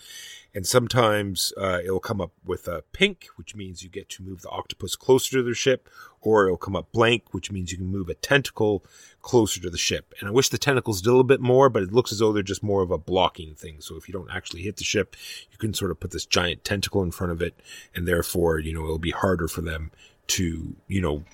And 0.54 0.64
sometimes 0.64 1.52
uh, 1.56 1.80
it'll 1.84 1.98
come 1.98 2.20
up 2.20 2.30
with 2.44 2.68
a 2.68 2.84
pink, 2.92 3.26
which 3.34 3.56
means 3.56 3.82
you 3.82 3.88
get 3.90 4.08
to 4.10 4.22
move 4.22 4.42
the 4.42 4.50
octopus 4.50 4.94
closer 4.94 5.32
to 5.32 5.42
their 5.42 5.52
ship, 5.52 5.88
or 6.20 6.46
it'll 6.46 6.56
come 6.56 6.76
up 6.76 6.92
blank, 6.92 7.34
which 7.34 7.50
means 7.50 7.72
you 7.72 7.78
can 7.78 7.90
move 7.90 8.08
a 8.08 8.14
tentacle 8.14 8.84
closer 9.20 9.60
to 9.60 9.68
the 9.68 9.76
ship. 9.76 10.14
And 10.20 10.28
I 10.28 10.32
wish 10.32 10.50
the 10.50 10.58
tentacles 10.58 11.02
did 11.02 11.08
a 11.08 11.10
little 11.10 11.24
bit 11.24 11.40
more, 11.40 11.68
but 11.68 11.82
it 11.82 11.92
looks 11.92 12.12
as 12.12 12.20
though 12.20 12.32
they're 12.32 12.44
just 12.44 12.62
more 12.62 12.82
of 12.82 12.92
a 12.92 12.98
blocking 12.98 13.56
thing. 13.56 13.80
So 13.80 13.96
if 13.96 14.06
you 14.06 14.12
don't 14.12 14.30
actually 14.30 14.62
hit 14.62 14.76
the 14.76 14.84
ship, 14.84 15.16
you 15.50 15.58
can 15.58 15.74
sort 15.74 15.90
of 15.90 15.98
put 15.98 16.12
this 16.12 16.24
giant 16.24 16.62
tentacle 16.62 17.02
in 17.02 17.10
front 17.10 17.32
of 17.32 17.42
it, 17.42 17.58
and 17.92 18.06
therefore, 18.06 18.60
you 18.60 18.72
know, 18.72 18.84
it'll 18.84 18.98
be 18.98 19.10
harder 19.10 19.48
for 19.48 19.60
them 19.60 19.90
to, 20.28 20.76
you 20.88 21.00
know, 21.00 21.24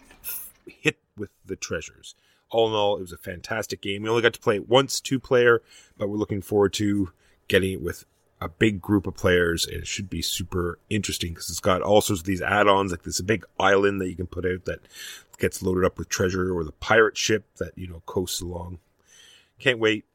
hit 0.67 0.99
with 1.17 1.31
the 1.45 1.57
treasures. 1.57 2.15
All 2.51 2.69
in 2.69 2.75
all, 2.75 2.97
it 2.97 3.03
was 3.03 3.13
a 3.13 3.19
fantastic 3.19 3.81
game. 3.81 4.03
We 4.03 4.09
only 4.09 4.23
got 4.23 4.33
to 4.35 4.41
play 4.41 4.57
it 4.57 4.69
once, 4.69 5.01
two 5.01 5.21
player, 5.21 5.63
but 5.97 6.09
we're 6.09 6.17
looking 6.17 6.43
forward 6.43 6.73
to 6.75 7.13
getting 7.49 7.73
it 7.73 7.83
with 7.83 8.05
a 8.41 8.49
big 8.49 8.81
group 8.81 9.07
of 9.07 9.15
players 9.15 9.67
and 9.67 9.77
it 9.77 9.87
should 9.87 10.09
be 10.09 10.23
super 10.23 10.79
interesting 10.89 11.35
because 11.35 11.51
it's 11.51 11.61
got 11.61 11.83
all 11.83 12.01
sorts 12.01 12.21
of 12.21 12.27
these 12.27 12.41
add-ons 12.41 12.91
like 12.91 13.03
this 13.03 13.21
big 13.21 13.45
island 13.59 14.01
that 14.01 14.09
you 14.09 14.17
can 14.17 14.27
put 14.27 14.47
out 14.47 14.65
that 14.65 14.81
gets 15.39 15.63
loaded 15.63 15.85
up 15.85 15.99
with 15.99 16.09
treasure 16.09 16.55
or 16.57 16.65
the 16.65 16.73
pirate 16.73 17.19
ship 17.19 17.45
that 17.59 17.77
you 17.77 17.87
know 17.87 18.03
coasts 18.07 18.41
along 18.41 18.79
can't 19.59 19.79
wait 19.79 20.07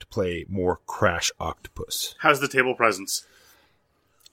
to 0.00 0.06
play 0.06 0.44
more 0.48 0.80
Crash 0.86 1.30
Octopus. 1.40 2.14
How's 2.18 2.40
the 2.40 2.48
table 2.48 2.74
presence? 2.74 3.26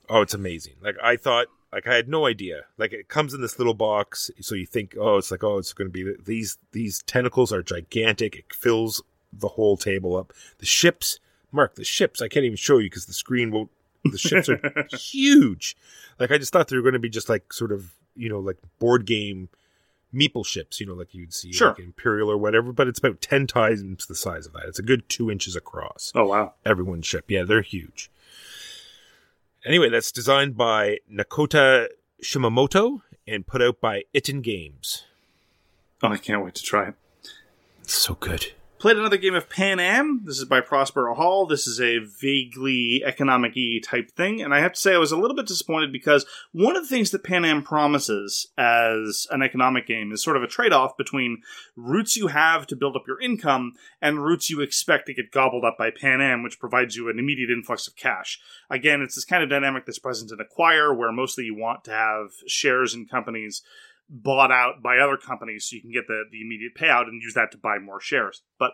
Oh, 0.09 0.21
it's 0.21 0.33
amazing. 0.33 0.73
Like 0.81 0.95
I 1.01 1.15
thought 1.15 1.47
like 1.75 1.85
I 1.87 1.93
had 1.95 2.07
no 2.09 2.25
idea. 2.25 2.63
Like 2.79 2.91
it 2.93 3.07
comes 3.09 3.33
in 3.35 3.41
this 3.41 3.59
little 3.59 3.73
box, 3.75 4.31
so 4.41 4.55
you 4.55 4.65
think, 4.65 4.95
oh, 4.99 5.17
it's 5.17 5.29
like, 5.29 5.43
oh, 5.43 5.59
it's 5.59 5.73
going 5.73 5.91
to 5.91 5.91
be 5.91 6.11
these 6.25 6.57
these 6.71 7.03
tentacles 7.03 7.51
are 7.53 7.61
gigantic. 7.61 8.35
It 8.37 8.45
fills 8.53 9.03
the 9.31 9.49
whole 9.49 9.77
table 9.77 10.15
up. 10.15 10.33
The 10.57 10.65
ships, 10.65 11.19
Mark, 11.51 11.75
the 11.75 11.83
ships. 11.83 12.21
I 12.21 12.27
can't 12.29 12.45
even 12.45 12.55
show 12.57 12.77
you 12.79 12.89
because 12.89 13.05
the 13.05 13.13
screen 13.13 13.51
won't. 13.51 13.69
The 14.05 14.17
ships 14.17 14.49
are 14.49 14.59
huge. 14.97 15.75
Like 16.19 16.31
I 16.31 16.37
just 16.37 16.51
thought 16.53 16.69
they 16.69 16.75
were 16.77 16.81
going 16.81 16.93
to 16.93 16.99
be 16.99 17.09
just 17.09 17.27
like 17.29 17.51
sort 17.53 17.71
of 17.71 17.93
you 18.15 18.29
know 18.29 18.39
like 18.39 18.57
board 18.79 19.05
game 19.05 19.49
meeple 20.13 20.45
ships, 20.45 20.79
you 20.79 20.85
know, 20.85 20.93
like 20.93 21.13
you'd 21.13 21.33
see 21.33 21.51
Sure. 21.51 21.69
like 21.69 21.79
Imperial 21.79 22.31
or 22.31 22.37
whatever. 22.37 22.71
But 22.71 22.87
it's 22.87 22.99
about 22.99 23.19
ten 23.19 23.47
times 23.47 24.05
the 24.05 24.15
size 24.15 24.45
of 24.45 24.53
that. 24.53 24.63
It's 24.67 24.79
a 24.79 24.83
good 24.83 25.09
two 25.09 25.29
inches 25.29 25.55
across 25.57 26.11
Oh 26.15 26.25
wow. 26.27 26.53
everyone's 26.65 27.05
ship. 27.05 27.25
Yeah, 27.27 27.43
they're 27.43 27.61
huge. 27.61 28.09
Anyway, 29.65 29.89
that's 29.89 30.11
designed 30.11 30.55
by 30.55 30.99
Naotaka 31.11 31.87
Shimamoto 32.23 33.01
and 33.27 33.47
put 33.47 33.63
out 33.63 33.81
by 33.81 34.03
Itten 34.13 34.43
Games. 34.43 35.05
Oh, 36.03 36.09
I 36.09 36.17
can't 36.17 36.43
wait 36.43 36.53
to 36.55 36.63
try 36.63 36.89
it. 36.89 36.93
It's 37.81 37.95
so 37.95 38.13
good. 38.13 38.53
Played 38.77 38.97
another 38.97 39.17
game 39.17 39.35
of 39.35 39.49
Pan 39.49 39.79
Am. 39.79 40.21
This 40.25 40.37
is 40.37 40.43
by 40.43 40.59
Prospero 40.59 41.15
Hall. 41.15 41.45
This 41.45 41.65
is 41.65 41.79
a 41.79 41.99
vaguely 41.99 43.01
economic 43.05 43.53
type 43.83 44.11
thing. 44.11 44.41
And 44.41 44.53
I 44.53 44.59
have 44.59 44.73
to 44.73 44.79
say, 44.79 44.93
I 44.93 44.97
was 44.97 45.13
a 45.13 45.17
little 45.17 45.35
bit 45.35 45.47
disappointed 45.47 45.93
because 45.93 46.25
one 46.51 46.75
of 46.75 46.83
the 46.83 46.89
things 46.89 47.11
that 47.11 47.23
Pan 47.23 47.45
Am 47.45 47.63
promises 47.63 48.47
as 48.57 49.27
an 49.31 49.41
economic 49.41 49.87
game 49.87 50.11
is 50.11 50.21
sort 50.21 50.35
of 50.35 50.43
a 50.43 50.47
trade 50.47 50.73
off 50.73 50.97
between 50.97 51.41
routes 51.77 52.17
you 52.17 52.27
have 52.27 52.67
to 52.67 52.75
build 52.75 52.97
up 52.97 53.07
your 53.07 53.19
income 53.21 53.75
and 54.01 54.23
routes 54.23 54.49
you 54.49 54.59
expect 54.59 55.05
to 55.05 55.13
get 55.13 55.31
gobbled 55.31 55.63
up 55.63 55.77
by 55.77 55.89
Pan 55.89 56.19
Am, 56.19 56.43
which 56.43 56.59
provides 56.59 56.97
you 56.97 57.09
an 57.09 57.17
immediate 57.17 57.49
influx 57.49 57.87
of 57.87 57.95
cash. 57.95 58.41
Again, 58.69 59.01
it's 59.01 59.15
this 59.15 59.25
kind 59.25 59.41
of 59.41 59.49
dynamic 59.49 59.85
that's 59.85 59.99
present 59.99 60.33
in 60.33 60.41
Acquire, 60.41 60.93
where 60.93 61.13
mostly 61.13 61.45
you 61.45 61.55
want 61.55 61.85
to 61.85 61.91
have 61.91 62.31
shares 62.45 62.93
in 62.93 63.05
companies 63.05 63.63
bought 64.09 64.51
out 64.51 64.83
by 64.83 64.97
other 64.97 65.17
companies 65.17 65.65
so 65.65 65.75
you 65.75 65.81
can 65.81 65.91
get 65.91 66.07
the, 66.07 66.23
the 66.31 66.41
immediate 66.41 66.75
payout 66.75 67.07
and 67.07 67.21
use 67.21 67.33
that 67.33 67.51
to 67.51 67.57
buy 67.57 67.79
more 67.79 67.99
shares. 67.99 68.43
But 68.59 68.73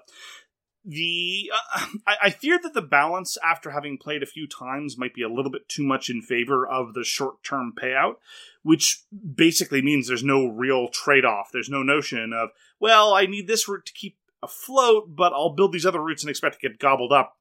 the 0.84 1.52
uh, 1.54 1.86
I, 2.08 2.16
I 2.24 2.30
fear 2.32 2.60
that 2.62 2.74
the 2.74 2.82
balance 2.82 3.38
after 3.44 3.72
having 3.72 3.98
played 3.98 4.24
a 4.24 4.28
few 4.28 4.48
times 4.48 4.98
might 4.98 5.14
be 5.14 5.22
a 5.22 5.30
little 5.30 5.52
bit 5.52 5.70
too 5.70 5.84
much 5.84 6.10
in 6.10 6.22
favor 6.22 6.68
of 6.68 6.94
the 6.94 7.04
short 7.04 7.44
term 7.44 7.74
payout, 7.80 8.16
which 8.64 9.04
basically 9.36 9.82
means 9.82 10.08
there's 10.08 10.24
no 10.24 10.48
real 10.48 10.88
trade 10.90 11.26
off. 11.26 11.50
There's 11.52 11.70
no 11.70 11.84
notion 11.84 12.34
of 12.34 12.50
well, 12.80 13.14
I 13.14 13.26
need 13.26 13.48
this 13.48 13.68
route 13.68 13.86
to 13.86 13.94
keep 13.94 14.18
afloat, 14.42 15.16
but 15.16 15.34
I'll 15.34 15.54
build 15.54 15.72
these 15.72 15.86
other 15.86 16.02
routes 16.02 16.24
and 16.24 16.30
expect 16.30 16.60
to 16.60 16.68
get 16.68 16.80
gobbled 16.80 17.14
up. 17.14 17.38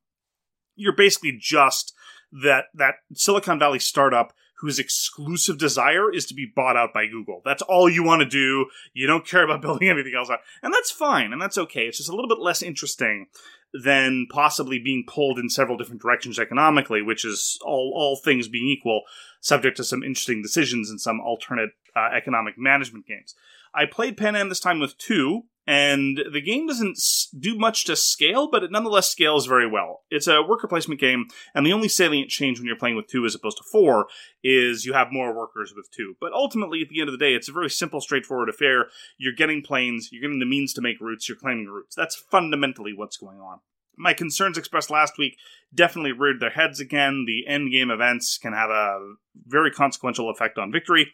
You're 0.76 0.94
basically 0.94 1.36
just 1.38 1.94
that 2.32 2.66
that 2.74 2.96
Silicon 3.14 3.58
Valley 3.58 3.78
startup 3.78 4.34
whose 4.60 4.78
exclusive 4.78 5.58
desire 5.58 6.12
is 6.12 6.26
to 6.26 6.34
be 6.34 6.50
bought 6.54 6.76
out 6.76 6.92
by 6.92 7.06
Google. 7.06 7.42
That's 7.44 7.62
all 7.62 7.88
you 7.88 8.02
want 8.02 8.20
to 8.20 8.28
do. 8.28 8.66
You 8.92 9.06
don't 9.06 9.26
care 9.26 9.44
about 9.44 9.62
building 9.62 9.88
anything 9.88 10.14
else 10.16 10.30
out. 10.30 10.40
And 10.62 10.72
that's 10.72 10.90
fine, 10.90 11.32
and 11.32 11.40
that's 11.40 11.58
okay. 11.58 11.86
It's 11.86 11.98
just 11.98 12.10
a 12.10 12.14
little 12.14 12.28
bit 12.28 12.38
less 12.38 12.62
interesting 12.62 13.26
than 13.72 14.26
possibly 14.30 14.78
being 14.78 15.04
pulled 15.06 15.38
in 15.38 15.48
several 15.48 15.76
different 15.76 16.02
directions 16.02 16.38
economically, 16.38 17.02
which 17.02 17.24
is 17.24 17.58
all, 17.64 17.92
all 17.94 18.16
things 18.16 18.48
being 18.48 18.68
equal, 18.68 19.02
subject 19.40 19.76
to 19.76 19.84
some 19.84 20.02
interesting 20.02 20.42
decisions 20.42 20.90
in 20.90 20.98
some 20.98 21.20
alternate 21.20 21.70
uh, 21.94 22.08
economic 22.14 22.58
management 22.58 23.06
games. 23.06 23.34
I 23.72 23.86
played 23.86 24.16
Pan 24.16 24.34
Am 24.34 24.48
this 24.48 24.60
time 24.60 24.80
with 24.80 24.98
two, 24.98 25.44
and 25.66 26.18
the 26.32 26.40
game 26.40 26.66
doesn't 26.66 26.98
do 27.38 27.56
much 27.56 27.84
to 27.84 27.94
scale, 27.94 28.48
but 28.50 28.62
it 28.62 28.70
nonetheless 28.70 29.08
scales 29.08 29.46
very 29.46 29.68
well. 29.68 30.00
It's 30.10 30.26
a 30.26 30.42
worker 30.42 30.66
placement 30.66 31.00
game, 31.00 31.26
and 31.54 31.66
the 31.66 31.72
only 31.72 31.88
salient 31.88 32.30
change 32.30 32.58
when 32.58 32.66
you're 32.66 32.76
playing 32.76 32.96
with 32.96 33.06
two 33.06 33.24
as 33.26 33.34
opposed 33.34 33.58
to 33.58 33.64
four 33.70 34.06
is 34.42 34.84
you 34.84 34.94
have 34.94 35.12
more 35.12 35.36
workers 35.36 35.72
with 35.76 35.90
two. 35.90 36.16
But 36.20 36.32
ultimately, 36.32 36.82
at 36.82 36.88
the 36.88 37.00
end 37.00 37.08
of 37.08 37.12
the 37.12 37.24
day, 37.24 37.34
it's 37.34 37.48
a 37.48 37.52
very 37.52 37.70
simple, 37.70 38.00
straightforward 38.00 38.48
affair. 38.48 38.86
You're 39.18 39.34
getting 39.34 39.62
planes, 39.62 40.08
you're 40.10 40.22
getting 40.22 40.40
the 40.40 40.46
means 40.46 40.72
to 40.74 40.80
make 40.80 41.00
routes, 41.00 41.28
you're 41.28 41.38
claiming 41.38 41.66
routes. 41.66 41.94
That's 41.94 42.16
fundamentally 42.16 42.92
what's 42.94 43.16
going 43.16 43.38
on. 43.38 43.60
My 43.96 44.14
concerns 44.14 44.56
expressed 44.56 44.90
last 44.90 45.18
week 45.18 45.36
definitely 45.74 46.12
reared 46.12 46.40
their 46.40 46.50
heads 46.50 46.80
again. 46.80 47.26
The 47.26 47.46
end 47.46 47.70
game 47.70 47.90
events 47.90 48.38
can 48.38 48.54
have 48.54 48.70
a 48.70 49.14
very 49.46 49.70
consequential 49.70 50.30
effect 50.30 50.56
on 50.56 50.72
victory. 50.72 51.12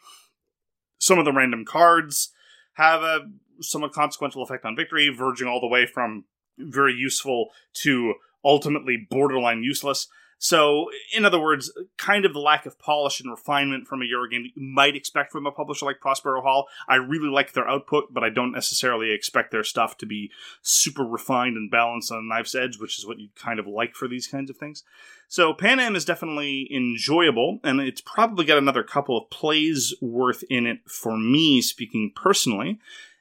Some 0.98 1.18
of 1.18 1.24
the 1.24 1.32
random 1.32 1.64
cards 1.64 2.32
have 2.74 3.02
a 3.02 3.20
somewhat 3.60 3.92
consequential 3.92 4.42
effect 4.42 4.64
on 4.64 4.76
victory, 4.76 5.08
verging 5.08 5.48
all 5.48 5.60
the 5.60 5.66
way 5.66 5.86
from 5.86 6.24
very 6.58 6.94
useful 6.94 7.50
to 7.74 8.14
ultimately 8.44 9.06
borderline 9.10 9.62
useless. 9.62 10.08
So, 10.38 10.90
in 11.14 11.24
other 11.24 11.40
words, 11.40 11.72
kind 11.96 12.26
of 12.26 12.34
the 12.34 12.40
lack 12.40 12.66
of 12.66 12.78
polish 12.78 13.20
and 13.20 13.30
refinement 13.30 13.88
from 13.88 14.02
a 14.02 14.04
Eurogame 14.04 14.42
that 14.42 14.52
you 14.54 14.62
might 14.62 14.94
expect 14.94 15.32
from 15.32 15.46
a 15.46 15.50
publisher 15.50 15.86
like 15.86 15.98
Prospero 15.98 16.42
Hall. 16.42 16.66
I 16.86 16.96
really 16.96 17.30
like 17.30 17.52
their 17.52 17.68
output, 17.68 18.12
but 18.12 18.22
I 18.22 18.28
don't 18.28 18.52
necessarily 18.52 19.12
expect 19.12 19.50
their 19.50 19.64
stuff 19.64 19.96
to 19.98 20.06
be 20.06 20.30
super 20.60 21.04
refined 21.04 21.56
and 21.56 21.70
balanced 21.70 22.12
on 22.12 22.18
a 22.18 22.22
knife's 22.22 22.54
edge, 22.54 22.78
which 22.78 22.98
is 22.98 23.06
what 23.06 23.18
you'd 23.18 23.34
kind 23.34 23.58
of 23.58 23.66
like 23.66 23.94
for 23.94 24.08
these 24.08 24.26
kinds 24.26 24.50
of 24.50 24.58
things. 24.58 24.84
So, 25.26 25.54
Pan 25.54 25.80
Am 25.80 25.96
is 25.96 26.04
definitely 26.04 26.68
enjoyable, 26.70 27.58
and 27.64 27.80
it's 27.80 28.02
probably 28.02 28.44
got 28.44 28.58
another 28.58 28.82
couple 28.82 29.16
of 29.16 29.30
plays 29.30 29.94
worth 30.02 30.44
in 30.50 30.66
it 30.66 30.80
for 30.86 31.16
me, 31.16 31.62
speaking 31.62 32.12
personally. 32.14 32.78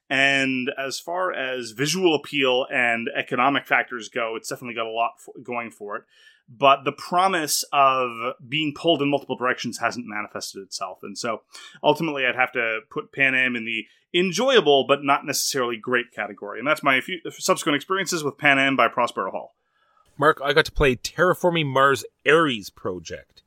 And 0.10 0.70
as 0.78 1.00
far 1.00 1.34
as 1.34 1.72
visual 1.72 2.16
appeal 2.16 2.68
and 2.72 3.10
economic 3.16 3.66
factors 3.66 4.10
go, 4.10 4.36
it's 4.36 4.50
definitely 4.50 4.76
got 4.76 4.86
a 4.86 4.92
lot 4.92 5.20
for, 5.20 5.34
going 5.42 5.72
for 5.72 5.96
it. 5.98 6.04
But 6.48 6.84
the 6.84 6.92
promise 6.92 7.64
of 7.74 8.36
being 8.48 8.74
pulled 8.76 9.02
in 9.02 9.10
multiple 9.10 9.36
directions 9.36 9.80
hasn't 9.80 10.06
manifested 10.06 10.62
itself. 10.62 11.00
And 11.02 11.18
so 11.18 11.42
ultimately, 11.84 12.24
I'd 12.26 12.36
have 12.36 12.52
to 12.52 12.82
put 12.92 13.12
Pan 13.12 13.34
Am 13.34 13.56
in 13.56 13.66
the 13.66 13.88
enjoyable 14.14 14.86
but 14.88 15.04
not 15.04 15.26
necessarily 15.26 15.76
great 15.76 16.12
category. 16.12 16.60
And 16.60 16.68
that's 16.68 16.84
my 16.84 17.02
few 17.02 17.20
subsequent 17.32 17.76
experiences 17.76 18.24
with 18.24 18.38
Pan 18.38 18.60
Am 18.60 18.76
by 18.76 18.88
Prospero 18.88 19.32
Hall. 19.32 19.56
Mark, 20.18 20.40
I 20.44 20.54
got 20.54 20.66
to 20.66 20.72
play 20.72 20.96
Terraforming 20.96 21.66
Mars 21.66 22.06
Ares 22.26 22.70
project, 22.70 23.42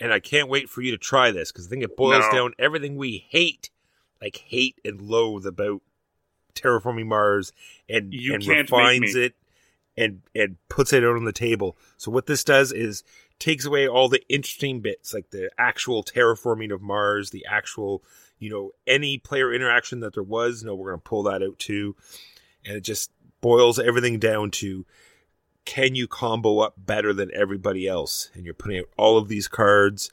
and 0.00 0.12
I 0.12 0.20
can't 0.20 0.50
wait 0.50 0.68
for 0.68 0.82
you 0.82 0.90
to 0.90 0.98
try 0.98 1.30
this 1.30 1.50
because 1.50 1.66
I 1.68 1.70
think 1.70 1.82
it 1.84 1.96
boils 1.96 2.24
No. 2.30 2.36
down 2.36 2.54
everything 2.58 2.96
we 2.96 3.26
hate, 3.30 3.70
like 4.20 4.36
hate 4.48 4.78
and 4.84 5.00
loathe 5.00 5.46
about 5.46 5.80
terraforming 6.54 7.06
Mars, 7.06 7.52
and 7.88 8.12
You 8.12 8.34
and 8.34 8.46
refines 8.46 9.14
it 9.14 9.34
and 9.96 10.22
and 10.34 10.56
puts 10.68 10.92
it 10.92 11.04
out 11.04 11.16
on 11.16 11.24
the 11.24 11.32
table. 11.32 11.76
So 11.96 12.10
what 12.10 12.26
this 12.26 12.44
does 12.44 12.72
is 12.72 13.04
takes 13.38 13.64
away 13.64 13.88
all 13.88 14.08
the 14.08 14.22
interesting 14.28 14.80
bits, 14.80 15.12
like 15.12 15.30
the 15.30 15.50
actual 15.58 16.04
terraforming 16.04 16.72
of 16.72 16.82
Mars, 16.82 17.30
the 17.30 17.44
actual 17.48 18.02
you 18.38 18.50
know 18.50 18.72
any 18.86 19.18
player 19.18 19.52
interaction 19.52 20.00
that 20.00 20.14
there 20.14 20.22
was. 20.22 20.62
No, 20.62 20.74
we're 20.74 20.90
going 20.90 21.00
to 21.00 21.08
pull 21.08 21.22
that 21.24 21.42
out 21.42 21.58
too, 21.58 21.96
and 22.64 22.76
it 22.76 22.82
just 22.82 23.10
boils 23.40 23.78
everything 23.78 24.18
down 24.18 24.50
to 24.50 24.84
can 25.64 25.94
you 25.94 26.08
combo 26.08 26.60
up 26.60 26.74
better 26.76 27.12
than 27.12 27.30
everybody 27.34 27.86
else? 27.86 28.30
And 28.34 28.44
you're 28.44 28.54
putting 28.54 28.78
out 28.78 28.88
all 28.96 29.18
of 29.18 29.28
these 29.28 29.48
cards, 29.48 30.10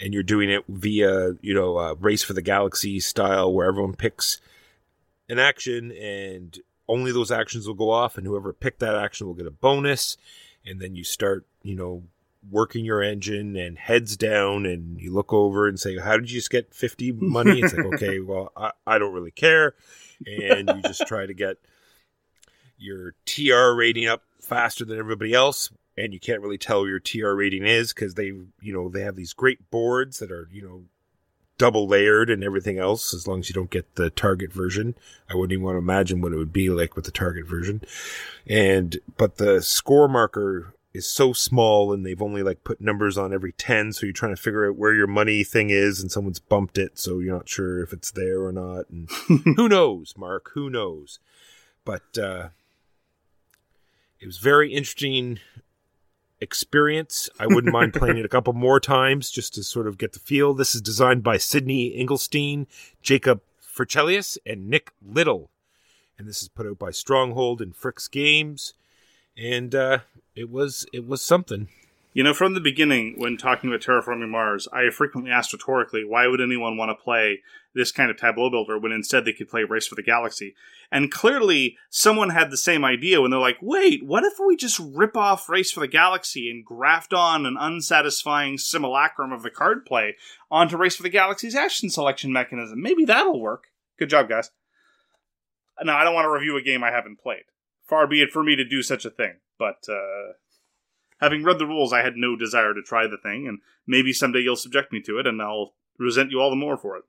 and 0.00 0.14
you're 0.14 0.22
doing 0.22 0.50
it 0.50 0.64
via 0.68 1.34
you 1.40 1.54
know 1.54 1.76
uh, 1.76 1.94
race 2.00 2.22
for 2.22 2.32
the 2.32 2.42
galaxy 2.42 3.00
style, 3.00 3.52
where 3.52 3.66
everyone 3.66 3.94
picks 3.94 4.40
an 5.28 5.38
action, 5.38 5.92
and 5.92 6.58
only 6.88 7.12
those 7.12 7.30
actions 7.30 7.66
will 7.66 7.74
go 7.74 7.90
off, 7.90 8.16
and 8.16 8.26
whoever 8.26 8.52
picked 8.52 8.80
that 8.80 8.96
action 8.96 9.26
will 9.26 9.34
get 9.34 9.46
a 9.46 9.50
bonus. 9.50 10.16
And 10.64 10.80
then 10.80 10.96
you 10.96 11.04
start, 11.04 11.46
you 11.62 11.74
know, 11.74 12.02
working 12.50 12.84
your 12.84 13.02
engine 13.02 13.56
and 13.56 13.78
heads 13.78 14.16
down, 14.16 14.66
and 14.66 15.00
you 15.00 15.12
look 15.12 15.32
over 15.32 15.68
and 15.68 15.78
say, 15.78 15.98
"How 15.98 16.16
did 16.16 16.30
you 16.30 16.38
just 16.38 16.50
get 16.50 16.74
fifty 16.74 17.12
money?" 17.18 17.60
It's 17.60 17.74
like, 17.74 17.86
okay, 17.94 18.20
well, 18.20 18.52
I, 18.56 18.72
I 18.86 18.98
don't 18.98 19.14
really 19.14 19.30
care, 19.30 19.74
and 20.26 20.68
you 20.68 20.82
just 20.82 21.06
try 21.06 21.26
to 21.26 21.34
get 21.34 21.58
your 22.78 23.14
TR 23.26 23.74
rating 23.74 24.06
up 24.06 24.22
faster 24.40 24.84
than 24.84 24.98
everybody 24.98 25.34
else. 25.34 25.70
And 25.96 26.14
you 26.14 26.20
can't 26.20 26.42
really 26.42 26.58
tell 26.58 26.86
your 26.86 27.00
TR 27.00 27.32
rating 27.32 27.66
is 27.66 27.92
because 27.92 28.14
they, 28.14 28.26
you 28.26 28.72
know, 28.72 28.88
they 28.88 29.00
have 29.00 29.16
these 29.16 29.32
great 29.32 29.68
boards 29.68 30.20
that 30.20 30.30
are, 30.30 30.48
you 30.52 30.62
know, 30.62 30.84
double 31.58 31.86
layered 31.86 32.30
and 32.30 32.42
everything 32.42 32.78
else. 32.78 33.12
As 33.12 33.26
long 33.26 33.40
as 33.40 33.48
you 33.48 33.54
don't 33.54 33.70
get 33.70 33.96
the 33.96 34.10
target 34.10 34.52
version, 34.52 34.94
I 35.28 35.34
wouldn't 35.34 35.52
even 35.52 35.64
want 35.64 35.74
to 35.74 35.78
imagine 35.78 36.20
what 36.20 36.32
it 36.32 36.36
would 36.36 36.52
be 36.52 36.70
like 36.70 36.96
with 36.96 37.04
the 37.04 37.10
target 37.10 37.46
version. 37.46 37.82
And 38.46 38.98
but 39.16 39.36
the 39.36 39.60
score 39.60 40.08
marker 40.08 40.74
is 40.94 41.06
so 41.06 41.32
small, 41.32 41.92
and 41.92 42.06
they've 42.06 42.22
only 42.22 42.42
like 42.42 42.64
put 42.64 42.80
numbers 42.80 43.18
on 43.18 43.34
every 43.34 43.52
ten, 43.52 43.92
so 43.92 44.06
you're 44.06 44.12
trying 44.12 44.34
to 44.34 44.40
figure 44.40 44.68
out 44.68 44.76
where 44.76 44.94
your 44.94 45.06
money 45.06 45.44
thing 45.44 45.70
is, 45.70 46.00
and 46.00 46.10
someone's 46.10 46.40
bumped 46.40 46.78
it, 46.78 46.98
so 46.98 47.18
you're 47.18 47.34
not 47.34 47.48
sure 47.48 47.82
if 47.82 47.92
it's 47.92 48.10
there 48.10 48.42
or 48.42 48.52
not. 48.52 48.88
And 48.88 49.10
who 49.56 49.68
knows, 49.68 50.14
Mark? 50.16 50.52
Who 50.54 50.70
knows? 50.70 51.18
But 51.84 52.16
uh, 52.16 52.48
it 54.20 54.26
was 54.26 54.38
very 54.38 54.72
interesting 54.72 55.38
experience. 56.40 57.28
I 57.38 57.46
wouldn't 57.46 57.72
mind 57.72 57.94
playing 57.94 58.18
it 58.18 58.24
a 58.24 58.28
couple 58.28 58.52
more 58.52 58.80
times 58.80 59.30
just 59.30 59.54
to 59.54 59.62
sort 59.62 59.86
of 59.86 59.98
get 59.98 60.12
the 60.12 60.18
feel. 60.18 60.54
This 60.54 60.74
is 60.74 60.80
designed 60.80 61.22
by 61.22 61.36
Sydney 61.36 61.96
Engelstein, 61.98 62.66
Jacob 63.02 63.40
Fryxelius, 63.62 64.38
and 64.46 64.68
Nick 64.68 64.92
Little. 65.04 65.50
And 66.18 66.28
this 66.28 66.42
is 66.42 66.48
put 66.48 66.66
out 66.66 66.78
by 66.78 66.90
Stronghold 66.90 67.60
and 67.60 67.74
FryxGames. 67.74 68.72
And 69.36 69.74
uh, 69.74 69.98
it 70.34 70.50
was 70.50 70.86
it 70.92 71.06
was 71.06 71.22
something. 71.22 71.68
You 72.14 72.24
know, 72.24 72.32
from 72.32 72.54
the 72.54 72.60
beginning, 72.60 73.14
when 73.18 73.36
talking 73.36 73.68
about 73.68 73.82
terraforming 73.82 74.30
Mars, 74.30 74.66
I 74.72 74.90
frequently 74.90 75.30
asked 75.30 75.52
rhetorically, 75.52 76.04
why 76.04 76.26
would 76.26 76.40
anyone 76.40 76.76
want 76.76 76.90
to 76.90 77.04
play 77.04 77.42
this 77.74 77.92
kind 77.92 78.10
of 78.10 78.16
tableau 78.16 78.50
builder 78.50 78.78
when 78.78 78.92
instead 78.92 79.24
they 79.24 79.32
could 79.32 79.48
play 79.48 79.62
Race 79.62 79.86
for 79.86 79.94
the 79.94 80.02
Galaxy? 80.02 80.54
And 80.90 81.12
clearly, 81.12 81.76
someone 81.90 82.30
had 82.30 82.50
the 82.50 82.56
same 82.56 82.84
idea 82.84 83.20
when 83.20 83.30
they're 83.30 83.38
like, 83.38 83.58
wait, 83.60 84.04
what 84.04 84.24
if 84.24 84.32
we 84.44 84.56
just 84.56 84.80
rip 84.80 85.16
off 85.16 85.50
Race 85.50 85.70
for 85.70 85.80
the 85.80 85.86
Galaxy 85.86 86.50
and 86.50 86.64
graft 86.64 87.12
on 87.12 87.44
an 87.44 87.56
unsatisfying 87.60 88.56
simulacrum 88.56 89.30
of 89.30 89.42
the 89.42 89.50
card 89.50 89.84
play 89.84 90.16
onto 90.50 90.78
Race 90.78 90.96
for 90.96 91.02
the 91.02 91.10
Galaxy's 91.10 91.54
action 91.54 91.90
selection 91.90 92.32
mechanism? 92.32 92.80
Maybe 92.80 93.04
that'll 93.04 93.40
work. 93.40 93.66
Good 93.98 94.10
job, 94.10 94.30
guys. 94.30 94.50
Now, 95.84 95.98
I 95.98 96.04
don't 96.04 96.14
want 96.14 96.24
to 96.24 96.32
review 96.32 96.56
a 96.56 96.62
game 96.62 96.82
I 96.82 96.90
haven't 96.90 97.20
played. 97.20 97.44
Far 97.86 98.06
be 98.06 98.22
it 98.22 98.30
for 98.30 98.42
me 98.42 98.56
to 98.56 98.64
do 98.64 98.82
such 98.82 99.04
a 99.04 99.10
thing, 99.10 99.34
but 99.58 99.84
uh, 99.88 100.32
having 101.20 101.44
read 101.44 101.58
the 101.58 101.66
rules, 101.66 101.92
I 101.92 102.02
had 102.02 102.16
no 102.16 102.36
desire 102.36 102.74
to 102.74 102.82
try 102.82 103.06
the 103.06 103.18
thing, 103.18 103.46
and 103.46 103.60
maybe 103.86 104.12
someday 104.12 104.40
you'll 104.40 104.56
subject 104.56 104.92
me 104.92 105.00
to 105.02 105.18
it, 105.18 105.26
and 105.26 105.40
I'll 105.40 105.74
resent 105.98 106.30
you 106.30 106.40
all 106.40 106.50
the 106.50 106.56
more 106.56 106.76
for 106.76 106.96
it. 106.96 107.04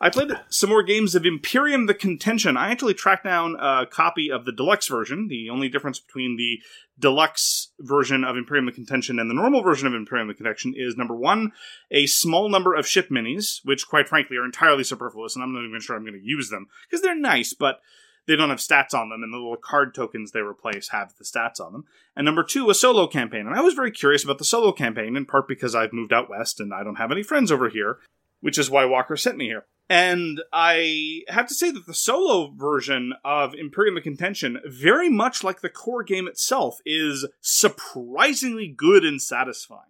I 0.00 0.10
played 0.10 0.32
some 0.48 0.70
more 0.70 0.82
games 0.82 1.14
of 1.14 1.24
Imperium 1.24 1.86
the 1.86 1.94
Contention. 1.94 2.56
I 2.56 2.72
actually 2.72 2.94
tracked 2.94 3.22
down 3.22 3.56
a 3.60 3.86
copy 3.86 4.32
of 4.32 4.44
the 4.44 4.50
deluxe 4.50 4.88
version. 4.88 5.28
The 5.28 5.48
only 5.48 5.68
difference 5.68 6.00
between 6.00 6.36
the 6.36 6.58
deluxe 6.98 7.70
version 7.78 8.24
of 8.24 8.36
Imperium 8.36 8.66
the 8.66 8.72
Contention 8.72 9.20
and 9.20 9.30
the 9.30 9.34
normal 9.34 9.62
version 9.62 9.86
of 9.86 9.94
Imperium 9.94 10.26
the 10.26 10.34
Contention 10.34 10.74
is 10.76 10.96
number 10.96 11.14
one, 11.14 11.52
a 11.92 12.06
small 12.06 12.48
number 12.48 12.74
of 12.74 12.86
ship 12.86 13.10
minis, 13.10 13.60
which 13.62 13.86
quite 13.86 14.08
frankly 14.08 14.36
are 14.36 14.44
entirely 14.44 14.82
superfluous, 14.82 15.36
and 15.36 15.44
I'm 15.44 15.54
not 15.54 15.64
even 15.64 15.80
sure 15.80 15.94
I'm 15.94 16.02
going 16.02 16.18
to 16.18 16.26
use 16.26 16.50
them 16.50 16.66
because 16.90 17.02
they're 17.02 17.14
nice, 17.14 17.54
but 17.54 17.80
they 18.26 18.36
don't 18.36 18.50
have 18.50 18.58
stats 18.58 18.94
on 18.94 19.08
them, 19.08 19.22
and 19.22 19.32
the 19.32 19.38
little 19.38 19.56
card 19.56 19.94
tokens 19.94 20.30
they 20.30 20.40
replace 20.40 20.88
have 20.88 21.14
the 21.18 21.24
stats 21.24 21.60
on 21.60 21.72
them. 21.72 21.84
And 22.16 22.24
number 22.24 22.44
two, 22.44 22.70
a 22.70 22.74
solo 22.74 23.06
campaign. 23.06 23.46
And 23.46 23.54
I 23.54 23.62
was 23.62 23.74
very 23.74 23.90
curious 23.90 24.22
about 24.22 24.38
the 24.38 24.44
solo 24.44 24.72
campaign, 24.72 25.16
in 25.16 25.26
part 25.26 25.48
because 25.48 25.74
I've 25.74 25.92
moved 25.92 26.12
out 26.12 26.30
west 26.30 26.60
and 26.60 26.72
I 26.72 26.84
don't 26.84 26.96
have 26.96 27.10
any 27.10 27.22
friends 27.22 27.50
over 27.50 27.68
here, 27.68 27.98
which 28.40 28.58
is 28.58 28.70
why 28.70 28.84
Walker 28.84 29.16
sent 29.16 29.36
me 29.36 29.46
here. 29.46 29.64
And 29.88 30.40
I 30.52 31.22
have 31.28 31.48
to 31.48 31.54
say 31.54 31.70
that 31.70 31.86
the 31.86 31.94
solo 31.94 32.52
version 32.56 33.12
of 33.24 33.54
Imperium 33.54 33.96
of 33.96 34.04
Contention, 34.04 34.60
very 34.64 35.10
much 35.10 35.42
like 35.42 35.60
the 35.60 35.68
core 35.68 36.04
game 36.04 36.28
itself, 36.28 36.78
is 36.86 37.26
surprisingly 37.40 38.68
good 38.68 39.04
and 39.04 39.20
satisfying. 39.20 39.80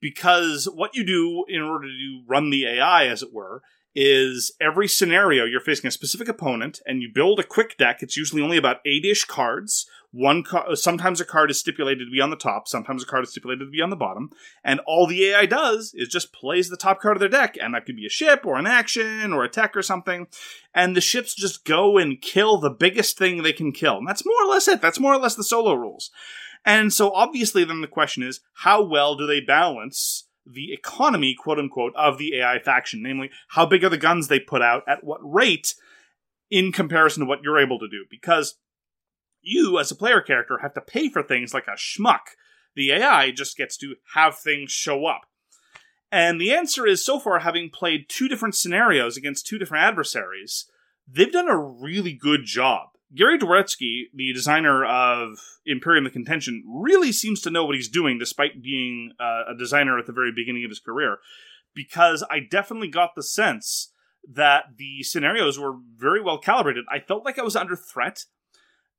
Because 0.00 0.68
what 0.70 0.94
you 0.94 1.06
do 1.06 1.44
in 1.48 1.62
order 1.62 1.86
to 1.86 2.22
run 2.26 2.50
the 2.50 2.66
AI, 2.66 3.06
as 3.06 3.22
it 3.22 3.32
were, 3.32 3.62
is 3.94 4.52
every 4.60 4.88
scenario 4.88 5.44
you're 5.44 5.60
facing 5.60 5.86
a 5.88 5.92
specific 5.92 6.28
opponent 6.28 6.80
and 6.86 7.00
you 7.00 7.08
build 7.12 7.38
a 7.38 7.44
quick 7.44 7.76
deck. 7.78 8.02
It's 8.02 8.16
usually 8.16 8.42
only 8.42 8.56
about 8.56 8.80
eight 8.84 9.04
ish 9.04 9.24
cards. 9.24 9.86
One 10.10 10.44
ca- 10.44 10.66
uh, 10.70 10.76
sometimes 10.76 11.20
a 11.20 11.24
card 11.24 11.50
is 11.50 11.58
stipulated 11.58 12.06
to 12.06 12.12
be 12.12 12.20
on 12.20 12.30
the 12.30 12.36
top, 12.36 12.68
sometimes 12.68 13.02
a 13.02 13.06
card 13.06 13.24
is 13.24 13.30
stipulated 13.30 13.66
to 13.66 13.70
be 13.70 13.82
on 13.82 13.90
the 13.90 13.96
bottom, 13.96 14.30
and 14.62 14.78
all 14.86 15.08
the 15.08 15.24
AI 15.24 15.44
does 15.46 15.92
is 15.92 16.08
just 16.08 16.32
plays 16.32 16.68
the 16.68 16.76
top 16.76 17.00
card 17.00 17.16
of 17.16 17.20
their 17.20 17.28
deck, 17.28 17.56
and 17.60 17.74
that 17.74 17.84
could 17.84 17.96
be 17.96 18.06
a 18.06 18.10
ship 18.10 18.42
or 18.44 18.56
an 18.56 18.66
action 18.66 19.32
or 19.32 19.42
a 19.42 19.48
tech 19.48 19.76
or 19.76 19.82
something, 19.82 20.28
and 20.72 20.94
the 20.94 21.00
ships 21.00 21.34
just 21.34 21.64
go 21.64 21.98
and 21.98 22.22
kill 22.22 22.58
the 22.58 22.70
biggest 22.70 23.18
thing 23.18 23.42
they 23.42 23.52
can 23.52 23.72
kill. 23.72 23.96
And 23.96 24.06
that's 24.06 24.24
more 24.24 24.40
or 24.44 24.46
less 24.46 24.68
it. 24.68 24.80
That's 24.80 25.00
more 25.00 25.14
or 25.14 25.18
less 25.18 25.34
the 25.34 25.42
solo 25.42 25.74
rules. 25.74 26.12
And 26.64 26.92
so 26.92 27.10
obviously 27.10 27.64
then 27.64 27.80
the 27.80 27.88
question 27.88 28.22
is, 28.22 28.40
how 28.58 28.84
well 28.84 29.16
do 29.16 29.26
they 29.26 29.40
balance 29.40 30.28
the 30.46 30.72
economy, 30.72 31.34
quote 31.34 31.58
unquote, 31.58 31.94
of 31.96 32.18
the 32.18 32.36
AI 32.36 32.58
faction. 32.58 33.02
Namely, 33.02 33.30
how 33.50 33.66
big 33.66 33.84
are 33.84 33.88
the 33.88 33.98
guns 33.98 34.28
they 34.28 34.40
put 34.40 34.62
out 34.62 34.82
at 34.86 35.04
what 35.04 35.20
rate 35.22 35.74
in 36.50 36.72
comparison 36.72 37.20
to 37.20 37.26
what 37.26 37.42
you're 37.42 37.58
able 37.58 37.78
to 37.78 37.88
do. 37.88 38.04
Because 38.10 38.56
you, 39.42 39.78
as 39.78 39.90
a 39.90 39.96
player 39.96 40.20
character, 40.20 40.58
have 40.62 40.74
to 40.74 40.80
pay 40.80 41.08
for 41.08 41.22
things 41.22 41.52
like 41.52 41.66
a 41.66 41.72
schmuck. 41.72 42.36
The 42.74 42.92
AI 42.92 43.30
just 43.30 43.56
gets 43.56 43.76
to 43.78 43.96
have 44.14 44.38
things 44.38 44.72
show 44.72 45.06
up. 45.06 45.22
And 46.10 46.40
the 46.40 46.52
answer 46.52 46.86
is 46.86 47.04
so 47.04 47.18
far, 47.18 47.40
having 47.40 47.70
played 47.70 48.08
two 48.08 48.28
different 48.28 48.54
scenarios 48.54 49.16
against 49.16 49.46
two 49.46 49.58
different 49.58 49.84
adversaries, 49.84 50.66
they've 51.08 51.32
done 51.32 51.48
a 51.48 51.58
really 51.58 52.12
good 52.12 52.44
job 52.44 52.90
Gary 53.14 53.38
Dworetzky, 53.38 54.04
the 54.12 54.32
designer 54.32 54.84
of 54.84 55.38
Imperium 55.64 56.04
the 56.04 56.10
Contention, 56.10 56.64
really 56.66 57.12
seems 57.12 57.40
to 57.42 57.50
know 57.50 57.64
what 57.64 57.76
he's 57.76 57.88
doing 57.88 58.18
despite 58.18 58.62
being 58.62 59.12
uh, 59.20 59.52
a 59.52 59.56
designer 59.56 59.98
at 59.98 60.06
the 60.06 60.12
very 60.12 60.32
beginning 60.34 60.64
of 60.64 60.70
his 60.70 60.80
career. 60.80 61.18
Because 61.74 62.24
I 62.30 62.40
definitely 62.40 62.88
got 62.88 63.14
the 63.14 63.22
sense 63.22 63.92
that 64.32 64.64
the 64.78 65.02
scenarios 65.02 65.58
were 65.58 65.74
very 65.96 66.20
well 66.20 66.38
calibrated. 66.38 66.84
I 66.90 67.00
felt 67.00 67.24
like 67.24 67.38
I 67.38 67.42
was 67.42 67.56
under 67.56 67.76
threat 67.76 68.24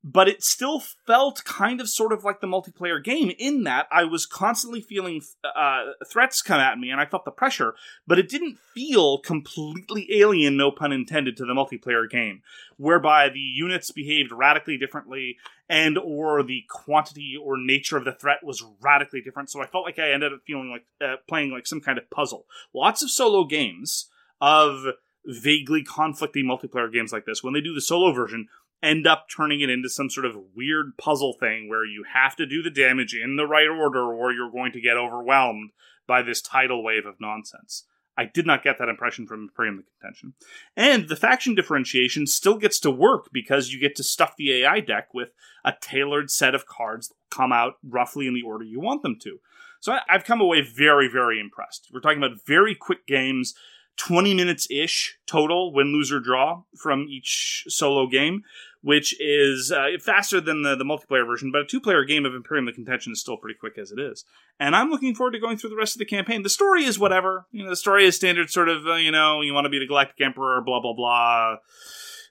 but 0.07 0.27
it 0.27 0.43
still 0.43 0.79
felt 1.07 1.43
kind 1.45 1.81
of 1.81 1.89
sort 1.89 2.13
of 2.13 2.23
like 2.23 2.39
the 2.39 2.45
multiplayer 2.45 3.03
game 3.03 3.31
in 3.39 3.63
that 3.63 3.87
I 3.91 4.03
was 4.03 4.27
constantly 4.27 4.79
feeling 4.79 5.23
uh, 5.43 5.79
threats 6.07 6.43
come 6.43 6.59
at 6.59 6.77
me 6.77 6.91
and 6.91 7.01
I 7.01 7.07
felt 7.07 7.25
the 7.25 7.31
pressure, 7.31 7.73
but 8.05 8.19
it 8.19 8.29
didn't 8.29 8.59
feel 8.75 9.17
completely 9.17 10.07
alien, 10.13 10.57
no 10.57 10.69
pun 10.69 10.91
intended, 10.91 11.35
to 11.37 11.45
the 11.45 11.53
multiplayer 11.53 12.07
game, 12.07 12.43
whereby 12.77 13.29
the 13.29 13.39
units 13.39 13.89
behaved 13.89 14.31
radically 14.31 14.77
differently 14.77 15.37
and 15.67 15.97
or 15.97 16.43
the 16.43 16.61
quantity 16.69 17.35
or 17.41 17.57
nature 17.57 17.97
of 17.97 18.05
the 18.05 18.13
threat 18.13 18.43
was 18.43 18.63
radically 18.81 19.21
different. 19.21 19.49
So 19.49 19.59
I 19.59 19.65
felt 19.65 19.85
like 19.85 19.97
I 19.97 20.11
ended 20.11 20.33
up 20.33 20.41
feeling 20.45 20.69
like 20.69 20.85
uh, 21.01 21.15
playing 21.27 21.49
like 21.49 21.65
some 21.65 21.81
kind 21.81 21.97
of 21.97 22.11
puzzle. 22.11 22.45
Lots 22.75 23.01
of 23.01 23.09
solo 23.09 23.43
games 23.45 24.11
of 24.39 24.85
vaguely 25.25 25.83
conflicting 25.83 26.45
multiplayer 26.45 26.93
games 26.93 27.11
like 27.11 27.25
this, 27.25 27.43
when 27.43 27.53
they 27.53 27.61
do 27.61 27.73
the 27.73 27.81
solo 27.81 28.13
version, 28.13 28.47
end 28.86 29.08
up 29.08 29.26
turning 29.36 29.62
it 29.62 29.69
into 29.69 29.89
some 29.89 30.10
sort 30.10 30.26
of 30.26 30.38
weird 30.56 30.98
puzzle 30.98 31.36
thing 31.39 31.67
where 31.67 31.86
you 31.86 32.06
have 32.13 32.36
to 32.36 32.45
do 32.45 32.62
the 32.62 32.69
damage 32.69 33.13
in 33.13 33.36
the 33.36 33.48
right 33.48 33.67
order 33.67 34.13
or 34.13 34.32
you're 34.32 34.52
going 34.52 34.71
to 34.74 34.82
get 34.82 34.98
overwhelmed 34.98 35.71
by 36.08 36.21
this 36.21 36.41
tidal 36.41 36.84
wave 36.84 37.06
of 37.06 37.19
nonsense. 37.19 37.86
I 38.17 38.26
did 38.26 38.45
not 38.45 38.63
get 38.63 38.78
that 38.80 38.88
impression 38.88 39.28
from 39.28 39.41
Imperium 39.41 39.78
the 39.78 39.84
Contention. 40.00 40.34
And 40.78 41.10
the 41.10 41.17
faction 41.17 41.54
differentiation 41.54 42.28
still 42.28 42.58
gets 42.58 42.80
to 42.82 42.91
work 42.91 43.30
because 43.34 43.71
you 43.71 43.80
get 43.80 43.95
to 43.95 44.04
stuff 44.04 44.36
the 44.38 44.63
AI 44.63 44.80
deck 44.80 45.13
with 45.13 45.30
a 45.65 45.74
tailored 45.82 46.32
set 46.32 46.56
of 46.56 46.65
cards 46.65 47.10
that 47.10 47.15
come 47.30 47.52
out 47.52 47.74
roughly 47.84 48.28
in 48.28 48.34
the 48.34 48.43
order 48.43 48.63
you 48.63 48.80
want 48.80 49.02
them 49.02 49.17
to. 49.24 49.39
So 49.82 49.98
I've 50.10 50.24
come 50.24 50.39
away 50.39 50.62
very, 50.62 51.10
very 51.10 51.39
impressed. 51.39 51.89
We're 51.93 52.00
talking 52.00 52.24
about 52.24 52.38
very 52.48 52.74
quick 52.74 53.06
games 53.06 53.54
20 53.98 54.34
minutes 54.34 54.67
ish 54.69 55.17
total 55.26 55.74
win, 55.74 55.88
lose, 55.88 56.12
or 56.12 56.19
draw 56.19 56.63
from 56.78 57.08
each 57.10 57.63
solo 57.67 58.08
game, 58.08 58.43
which 58.86 59.19
is 59.19 59.71
uh, 59.71 59.88
faster 60.00 60.39
than 60.39 60.62
the, 60.62 60.76
the 60.76 60.84
multiplayer 60.84 61.26
version, 61.26 61.52
but 61.52 61.62
a 61.62 61.65
two 61.65 61.82
player 61.82 62.04
game 62.04 62.24
of 62.24 62.36
Imperium 62.36 62.67
the 62.67 62.71
Contention 62.71 63.13
is 63.13 63.19
still 63.19 63.36
pretty 63.36 63.58
quick 63.60 63.80
as 63.80 63.91
it 63.91 64.00
is. 64.00 64.26
And 64.60 64.76
I'm 64.76 64.91
looking 64.91 65.15
forward 65.15 65.32
to 65.32 65.39
going 65.39 65.58
through 65.58 65.71
the 65.71 65.76
rest 65.76 65.95
of 65.95 66.00
the 66.00 66.06
campaign. 66.06 66.43
The 66.43 66.50
story 66.50 66.84
is 66.84 67.00
whatever. 67.00 67.48
You 67.52 67.63
know, 67.63 67.71
the 67.71 67.76
story 67.76 68.06
is 68.06 68.15
standard 68.15 68.52
sort 68.52 68.69
of, 68.69 68.86
uh, 68.86 68.93
you 68.93 69.10
know, 69.10 69.41
you 69.41 69.56
want 69.56 69.65
to 69.65 69.71
be 69.71 69.80
the 69.80 69.88
Galactic 69.88 70.24
Emperor, 70.24 70.62
blah, 70.63 70.80
blah, 70.82 70.93
blah. 70.93 71.56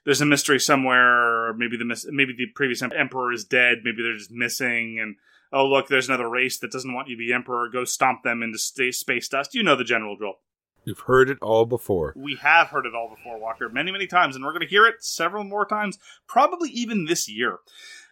There's 0.05 0.21
a 0.21 0.25
mystery 0.25 0.61
somewhere, 0.61 1.53
maybe 1.55 1.75
the 1.75 2.09
maybe 2.09 2.33
the 2.37 2.45
previous 2.55 2.81
emperor 2.81 3.33
is 3.33 3.43
dead, 3.43 3.79
maybe 3.83 4.01
they're 4.01 4.15
just 4.15 4.31
missing, 4.31 4.97
and 5.01 5.17
oh 5.51 5.65
look, 5.65 5.89
there's 5.89 6.07
another 6.07 6.29
race 6.29 6.57
that 6.59 6.71
doesn't 6.71 6.93
want 6.93 7.09
you 7.09 7.17
to 7.17 7.19
be 7.19 7.33
emperor. 7.33 7.67
Go 7.67 7.83
stomp 7.83 8.23
them 8.23 8.41
into 8.41 8.59
space 8.59 9.27
dust. 9.27 9.55
You 9.55 9.63
know 9.63 9.75
the 9.75 9.83
general 9.83 10.15
drill. 10.15 10.35
We've 10.85 10.99
heard 10.99 11.29
it 11.29 11.37
all 11.41 11.65
before. 11.65 12.13
We 12.15 12.35
have 12.35 12.67
heard 12.67 12.85
it 12.85 12.93
all 12.93 13.09
before, 13.09 13.39
Walker, 13.39 13.69
many, 13.69 13.91
many 13.91 14.07
times, 14.07 14.35
and 14.35 14.45
we're 14.45 14.51
going 14.51 14.61
to 14.61 14.67
hear 14.67 14.85
it 14.85 15.03
several 15.03 15.43
more 15.43 15.65
times, 15.65 15.97
probably 16.27 16.69
even 16.69 17.05
this 17.05 17.27
year. 17.27 17.59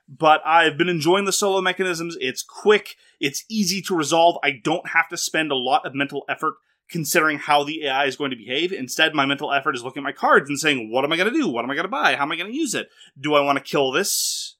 But 0.09 0.41
I've 0.45 0.77
been 0.77 0.89
enjoying 0.89 1.25
the 1.25 1.31
solo 1.31 1.61
mechanisms. 1.61 2.17
It's 2.19 2.43
quick, 2.43 2.95
it's 3.19 3.45
easy 3.49 3.81
to 3.83 3.95
resolve. 3.95 4.37
I 4.43 4.51
don't 4.51 4.89
have 4.89 5.07
to 5.09 5.17
spend 5.17 5.51
a 5.51 5.55
lot 5.55 5.85
of 5.85 5.95
mental 5.95 6.25
effort 6.27 6.55
considering 6.89 7.39
how 7.39 7.63
the 7.63 7.85
AI 7.85 8.05
is 8.05 8.15
going 8.15 8.31
to 8.31 8.37
behave. 8.37 8.71
Instead, 8.71 9.15
my 9.15 9.25
mental 9.25 9.51
effort 9.51 9.75
is 9.75 9.83
looking 9.83 10.01
at 10.01 10.03
my 10.03 10.11
cards 10.11 10.49
and 10.49 10.59
saying, 10.59 10.91
what 10.91 11.05
am 11.05 11.11
I 11.13 11.17
going 11.17 11.31
to 11.31 11.39
do? 11.39 11.47
What 11.47 11.63
am 11.63 11.71
I 11.71 11.75
going 11.75 11.85
to 11.85 11.89
buy? 11.89 12.15
How 12.15 12.23
am 12.23 12.31
I 12.31 12.35
going 12.35 12.51
to 12.51 12.57
use 12.57 12.75
it? 12.75 12.89
Do 13.19 13.33
I 13.33 13.41
want 13.41 13.57
to 13.57 13.63
kill 13.63 13.91
this? 13.91 14.52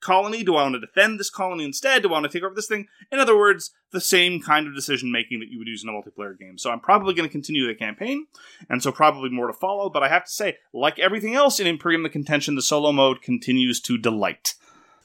Colony? 0.00 0.42
Do 0.42 0.56
I 0.56 0.62
want 0.62 0.74
to 0.74 0.80
defend 0.80 1.18
this 1.18 1.30
colony 1.30 1.64
instead? 1.64 2.02
Do 2.02 2.08
I 2.08 2.12
want 2.12 2.24
to 2.24 2.30
take 2.30 2.44
over 2.44 2.54
this 2.54 2.68
thing? 2.68 2.86
In 3.10 3.18
other 3.18 3.36
words, 3.36 3.72
the 3.92 4.00
same 4.00 4.40
kind 4.40 4.66
of 4.66 4.74
decision 4.74 5.10
making 5.10 5.40
that 5.40 5.48
you 5.50 5.58
would 5.58 5.66
use 5.66 5.82
in 5.82 5.88
a 5.88 5.92
multiplayer 5.92 6.38
game. 6.38 6.58
So 6.58 6.70
I'm 6.70 6.80
probably 6.80 7.14
going 7.14 7.28
to 7.28 7.32
continue 7.32 7.66
the 7.66 7.74
campaign, 7.74 8.26
and 8.68 8.82
so 8.82 8.92
probably 8.92 9.30
more 9.30 9.46
to 9.46 9.52
follow. 9.52 9.88
But 9.88 10.02
I 10.02 10.08
have 10.08 10.24
to 10.24 10.30
say, 10.30 10.58
like 10.72 10.98
everything 10.98 11.34
else 11.34 11.60
in 11.60 11.66
Imperium 11.66 12.02
the 12.02 12.08
Contention, 12.08 12.54
the 12.54 12.62
solo 12.62 12.92
mode 12.92 13.22
continues 13.22 13.80
to 13.82 13.98
delight. 13.98 14.54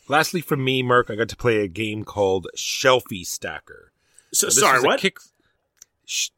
Lastly, 0.07 0.41
for 0.41 0.57
me, 0.57 0.83
Mark, 0.83 1.09
I 1.09 1.15
got 1.15 1.29
to 1.29 1.37
play 1.37 1.61
a 1.61 1.67
game 1.67 2.03
called 2.03 2.47
Shelfie 2.57 3.25
Stacker. 3.25 3.93
So, 4.33 4.49
sorry, 4.49 4.81
what? 4.81 4.99
Kick- 4.99 5.19
Sh- 6.05 6.29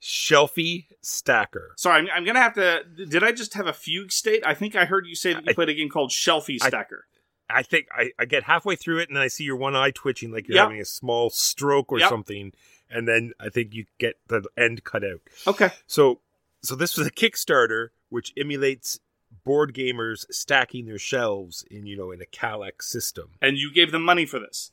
Shelfie 0.00 0.86
Stacker. 1.02 1.74
Sorry, 1.76 2.00
I'm, 2.00 2.08
I'm, 2.14 2.24
gonna 2.24 2.40
have 2.40 2.54
to. 2.54 2.84
Did 2.84 3.22
I 3.22 3.32
just 3.32 3.54
have 3.54 3.66
a 3.66 3.72
fugue 3.72 4.12
state? 4.12 4.42
I 4.46 4.54
think 4.54 4.76
I 4.76 4.84
heard 4.84 5.06
you 5.06 5.14
say 5.14 5.34
that 5.34 5.44
you 5.44 5.50
I, 5.50 5.54
played 5.54 5.68
a 5.68 5.74
game 5.74 5.88
called 5.90 6.10
Shelfie 6.10 6.58
Stacker. 6.58 7.06
I 7.50 7.62
think 7.62 7.86
I, 7.92 8.10
I 8.18 8.24
get 8.24 8.44
halfway 8.44 8.76
through 8.76 8.98
it 8.98 9.08
and 9.08 9.16
then 9.16 9.22
I 9.22 9.28
see 9.28 9.44
your 9.44 9.56
one 9.56 9.74
eye 9.74 9.90
twitching 9.90 10.30
like 10.30 10.48
you're 10.48 10.56
yep. 10.56 10.64
having 10.64 10.80
a 10.80 10.84
small 10.84 11.30
stroke 11.30 11.90
or 11.92 11.98
yep. 11.98 12.08
something, 12.08 12.52
and 12.90 13.08
then 13.08 13.32
I 13.40 13.48
think 13.48 13.74
you 13.74 13.86
get 13.98 14.16
the 14.28 14.44
end 14.56 14.84
cut 14.84 15.04
out. 15.04 15.20
Okay. 15.46 15.70
So 15.86 16.20
so 16.62 16.74
this 16.74 16.96
was 16.96 17.06
a 17.06 17.10
Kickstarter 17.10 17.88
which 18.10 18.32
emulates 18.36 19.00
board 19.44 19.74
gamers 19.74 20.24
stacking 20.30 20.86
their 20.86 20.98
shelves 20.98 21.64
in 21.70 21.86
you 21.86 21.96
know 21.96 22.10
in 22.10 22.20
a 22.20 22.26
Kallax 22.26 22.82
system. 22.82 23.30
And 23.40 23.56
you 23.56 23.72
gave 23.72 23.92
them 23.92 24.02
money 24.02 24.26
for 24.26 24.38
this. 24.38 24.72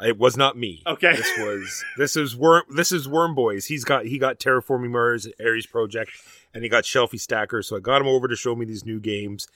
It 0.00 0.18
was 0.18 0.36
not 0.36 0.56
me. 0.56 0.82
Okay. 0.86 1.14
This 1.14 1.30
was 1.38 1.84
this 1.96 2.16
is 2.16 2.36
worm 2.36 2.64
this 2.68 2.90
is 2.90 3.08
Worm 3.08 3.34
Boys. 3.34 3.66
He's 3.66 3.84
got 3.84 4.06
he 4.06 4.18
got 4.18 4.38
Terraforming 4.38 4.90
Mars, 4.90 5.28
Ares 5.40 5.66
Project, 5.66 6.10
and 6.52 6.64
he 6.64 6.68
got 6.68 6.84
Shelfie 6.84 7.20
Stacker. 7.20 7.62
So 7.62 7.76
I 7.76 7.80
got 7.80 8.00
him 8.00 8.08
over 8.08 8.26
to 8.26 8.36
show 8.36 8.56
me 8.56 8.64
these 8.64 8.84
new 8.84 8.98
games. 8.98 9.46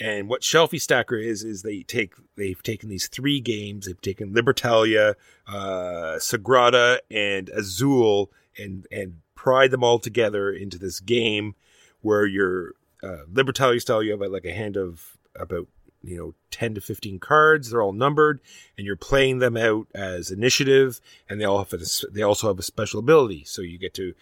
And 0.00 0.30
what 0.30 0.40
Shelfie 0.40 0.80
Stacker 0.80 1.18
is 1.18 1.44
is 1.44 1.62
they 1.62 1.82
take 1.82 2.14
they've 2.36 2.62
taken 2.62 2.88
these 2.88 3.06
three 3.06 3.38
games. 3.38 3.86
They've 3.86 4.00
taken 4.00 4.32
Libertalia, 4.32 5.14
uh, 5.46 6.16
Sagrada, 6.18 7.00
and 7.10 7.50
Azul, 7.50 8.32
and 8.56 8.86
and 8.90 9.18
pried 9.34 9.70
them 9.70 9.84
all 9.84 9.98
together 9.98 10.50
into 10.50 10.78
this 10.78 11.00
game 11.00 11.54
where 12.00 12.24
you're 12.24 12.72
uh, 13.02 13.24
Libertalia 13.30 13.80
style. 13.80 14.02
You 14.02 14.12
have 14.12 14.32
like 14.32 14.46
a 14.46 14.52
hand 14.52 14.78
of 14.78 15.18
about 15.36 15.68
you 16.02 16.16
know 16.16 16.34
10 16.50 16.74
to 16.74 16.80
15 16.80 17.18
cards 17.18 17.70
they're 17.70 17.82
all 17.82 17.92
numbered 17.92 18.40
and 18.76 18.86
you're 18.86 18.96
playing 18.96 19.38
them 19.38 19.56
out 19.56 19.86
as 19.94 20.30
initiative 20.30 21.00
and 21.28 21.40
they 21.40 21.44
all 21.44 21.58
have 21.58 21.72
a, 21.72 21.84
they 22.10 22.22
also 22.22 22.48
have 22.48 22.58
a 22.58 22.62
special 22.62 23.00
ability 23.00 23.44
so 23.44 23.60
you 23.62 23.78
get 23.78 23.92
to 23.94 24.14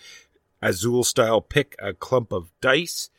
azul 0.61 1.05
style 1.05 1.41
pick 1.41 1.77
a 1.79 1.93
clump 1.93 2.33
of 2.33 2.51
dice 2.61 3.11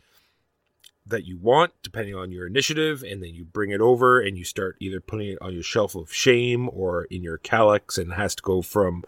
that 1.10 1.26
you 1.26 1.38
want 1.38 1.72
depending 1.84 2.16
on 2.16 2.32
your 2.32 2.48
initiative 2.48 3.04
and 3.04 3.22
then 3.22 3.34
you 3.34 3.44
bring 3.44 3.72
it 3.72 3.82
over 3.82 4.20
and 4.20 4.38
you 4.38 4.44
start 4.44 4.76
either 4.80 5.00
putting 5.02 5.30
it 5.30 5.38
on 5.42 5.54
your 5.54 5.64
shelf 5.64 5.96
of 5.96 6.14
shame 6.14 6.70
or 6.72 7.04
in 7.06 7.24
your 7.24 7.38
Kallax 7.38 7.98
and 7.98 8.14
has 8.14 8.36
to 8.36 8.44
go 8.44 8.62
from 8.62 9.04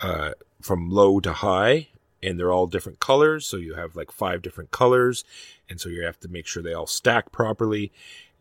uh, 0.00 0.32
from 0.60 0.90
low 0.90 1.20
to 1.20 1.32
high 1.32 1.88
and 2.22 2.38
they're 2.38 2.52
all 2.52 2.66
different 2.66 3.00
colors 3.00 3.46
so 3.46 3.56
you 3.56 3.74
have 3.74 3.96
like 3.96 4.10
five 4.10 4.42
different 4.42 4.70
colors 4.70 5.24
and 5.68 5.80
so 5.80 5.88
you 5.88 6.02
have 6.02 6.18
to 6.20 6.28
make 6.28 6.46
sure 6.46 6.62
they 6.62 6.74
all 6.74 6.86
stack 6.86 7.32
properly 7.32 7.92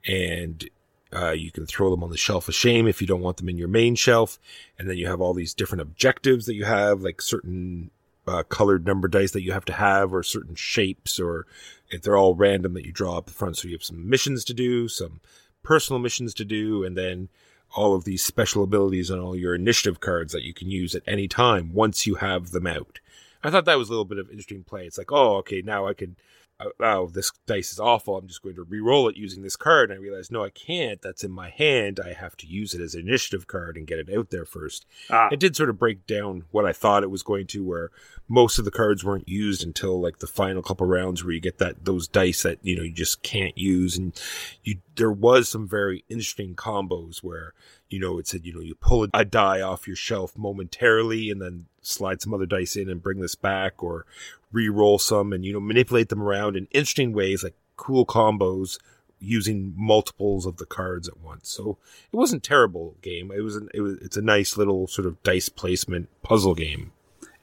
and 0.08 0.70
uh, 1.14 1.32
you 1.32 1.52
can 1.52 1.66
throw 1.66 1.90
them 1.90 2.04
on 2.04 2.10
the 2.10 2.18
shelf 2.18 2.48
of 2.48 2.56
shame 2.56 2.88
if 2.88 3.02
you 3.02 3.08
don't 3.08 3.22
want 3.22 3.38
them 3.38 3.50
in 3.50 3.58
your 3.58 3.68
main 3.68 3.96
shelf. 3.96 4.40
And 4.80 4.90
then 4.90 4.98
you 4.98 5.08
have 5.08 5.20
all 5.20 5.34
these 5.34 5.54
different 5.54 5.82
objectives 5.82 6.46
that 6.46 6.56
you 6.56 6.64
have, 6.64 7.02
like 7.02 7.22
certain 7.22 7.92
uh, 8.28 8.44
colored 8.44 8.86
number 8.86 9.08
dice 9.08 9.32
that 9.32 9.44
you 9.44 9.52
have 9.52 9.66
to 9.66 9.74
have, 9.74 10.14
or 10.14 10.24
certain 10.24 10.56
shapes, 10.56 11.20
or 11.20 11.46
if 11.90 12.02
they're 12.02 12.18
all 12.18 12.36
random 12.36 12.74
that 12.74 12.86
you 12.86 12.92
draw 12.92 13.18
up 13.18 13.30
front. 13.30 13.58
So 13.58 13.68
you 13.68 13.76
have 13.76 13.84
some 13.84 14.10
missions 14.10 14.46
to 14.46 14.54
do, 14.54 14.88
some 14.88 15.22
personal 15.64 16.00
missions 16.00 16.34
to 16.36 16.46
do, 16.46 16.84
and 16.84 16.98
then 16.98 17.30
all 17.76 17.96
of 17.96 18.04
these 18.04 18.24
special 18.24 18.64
abilities 18.64 19.10
on 19.10 19.20
all 19.20 19.36
your 19.36 19.56
initiative 19.56 20.00
cards 20.00 20.34
that 20.34 20.44
you 20.44 20.54
can 20.54 20.70
use 20.70 20.94
at 20.94 21.04
any 21.08 21.28
time 21.28 21.74
once 21.74 22.06
you 22.06 22.16
have 22.16 22.52
them 22.52 22.68
out. 22.68 23.00
I 23.44 23.50
thought 23.50 23.66
that 23.66 23.78
was 23.78 23.90
a 23.90 23.92
little 23.92 24.06
bit 24.06 24.18
of 24.18 24.30
interesting 24.30 24.64
play. 24.64 24.86
It's 24.86 24.98
like, 24.98 25.12
oh, 25.12 25.38
okay, 25.38 25.62
now 25.62 25.88
I 25.88 25.94
can 25.94 26.16
oh, 26.80 27.08
this 27.08 27.32
dice 27.46 27.72
is 27.72 27.80
awful. 27.80 28.18
I'm 28.18 28.28
just 28.28 28.42
going 28.42 28.56
to 28.56 28.64
re-roll 28.64 29.08
it 29.08 29.18
using 29.18 29.44
this 29.44 29.56
card. 29.56 29.90
And 29.90 30.00
I 30.00 30.02
realized, 30.02 30.32
no, 30.32 30.44
I 30.44 30.50
can't. 30.50 31.02
That's 31.02 31.24
in 31.24 31.32
my 31.32 31.50
hand. 31.50 32.00
I 32.04 32.14
have 32.14 32.36
to 32.38 32.48
use 32.48 32.74
it 32.74 32.82
as 32.82 32.96
an 32.96 33.08
initiative 33.08 33.48
card 33.48 33.78
and 33.78 33.88
get 33.88 34.00
it 34.00 34.16
out 34.16 34.30
there 34.30 34.46
first. 34.46 34.86
Ah. 35.10 35.30
It 35.32 35.40
did 35.40 35.56
sort 35.56 35.70
of 35.70 35.80
break 35.80 36.06
down 36.08 36.46
what 36.52 36.66
I 36.66 36.74
thought 36.74 37.04
it 37.04 37.12
was 37.12 37.24
going 37.24 37.48
to, 37.48 37.64
where 37.64 37.92
most 38.28 38.60
of 38.60 38.66
the 38.66 38.72
cards 38.72 39.04
weren't 39.04 39.28
used 39.28 39.64
until 39.64 40.00
like 40.00 40.20
the 40.20 40.28
final 40.28 40.62
couple 40.62 40.88
rounds 40.88 41.24
where 41.24 41.34
you 41.34 41.42
get 41.42 41.58
that, 41.58 41.86
those 41.86 42.08
dice 42.08 42.44
that, 42.44 42.60
you 42.62 42.76
know, 42.76 42.84
you 42.84 42.94
just 42.94 43.22
can't 43.24 43.58
use. 43.58 43.98
And 43.98 44.20
you, 44.64 44.78
there 44.96 45.12
was 45.12 45.50
some 45.50 45.68
very 45.68 46.04
interesting 46.10 46.56
combos 46.56 47.20
where, 47.20 47.54
you 47.90 48.00
know, 48.00 48.18
it 48.18 48.28
said, 48.28 48.46
you 48.46 48.54
know, 48.54 48.62
you 48.62 48.76
pull 48.76 49.08
a 49.14 49.26
die 49.26 49.62
off 49.62 49.86
your 49.86 49.98
shelf 49.98 50.38
momentarily 50.38 51.30
and 51.30 51.42
then 51.42 51.66
slide 51.82 52.22
some 52.22 52.34
other 52.34 52.46
dice 52.46 52.76
in 52.76 52.90
and 52.90 53.04
bring 53.04 53.20
this 53.20 53.36
back 53.36 53.84
or 53.84 54.06
re-roll 54.52 55.00
some 55.00 55.34
and 55.34 55.46
you 55.46 55.54
know 55.54 55.60
manipulate 55.60 56.10
them 56.10 56.22
around 56.22 56.56
in 56.56 56.68
interesting 56.72 57.14
ways 57.14 57.44
like 57.44 57.56
cool 57.78 58.06
combos 58.06 58.78
using 59.22 59.74
multiples 59.78 60.46
of 60.46 60.58
the 60.58 60.66
cards 60.66 61.08
at 61.08 61.20
once. 61.20 61.50
So 61.50 61.78
it 62.12 62.16
wasn't 62.16 62.44
terrible 62.44 62.96
game. 63.02 63.32
It 63.32 63.42
was 63.42 63.56
an, 63.56 63.70
it 63.74 63.82
was 63.82 63.98
it's 64.02 64.18
a 64.18 64.22
nice 64.22 64.58
little 64.58 64.88
sort 64.88 65.06
of 65.06 65.22
dice 65.24 65.48
placement 65.48 66.10
puzzle 66.24 66.56
game. 66.56 66.92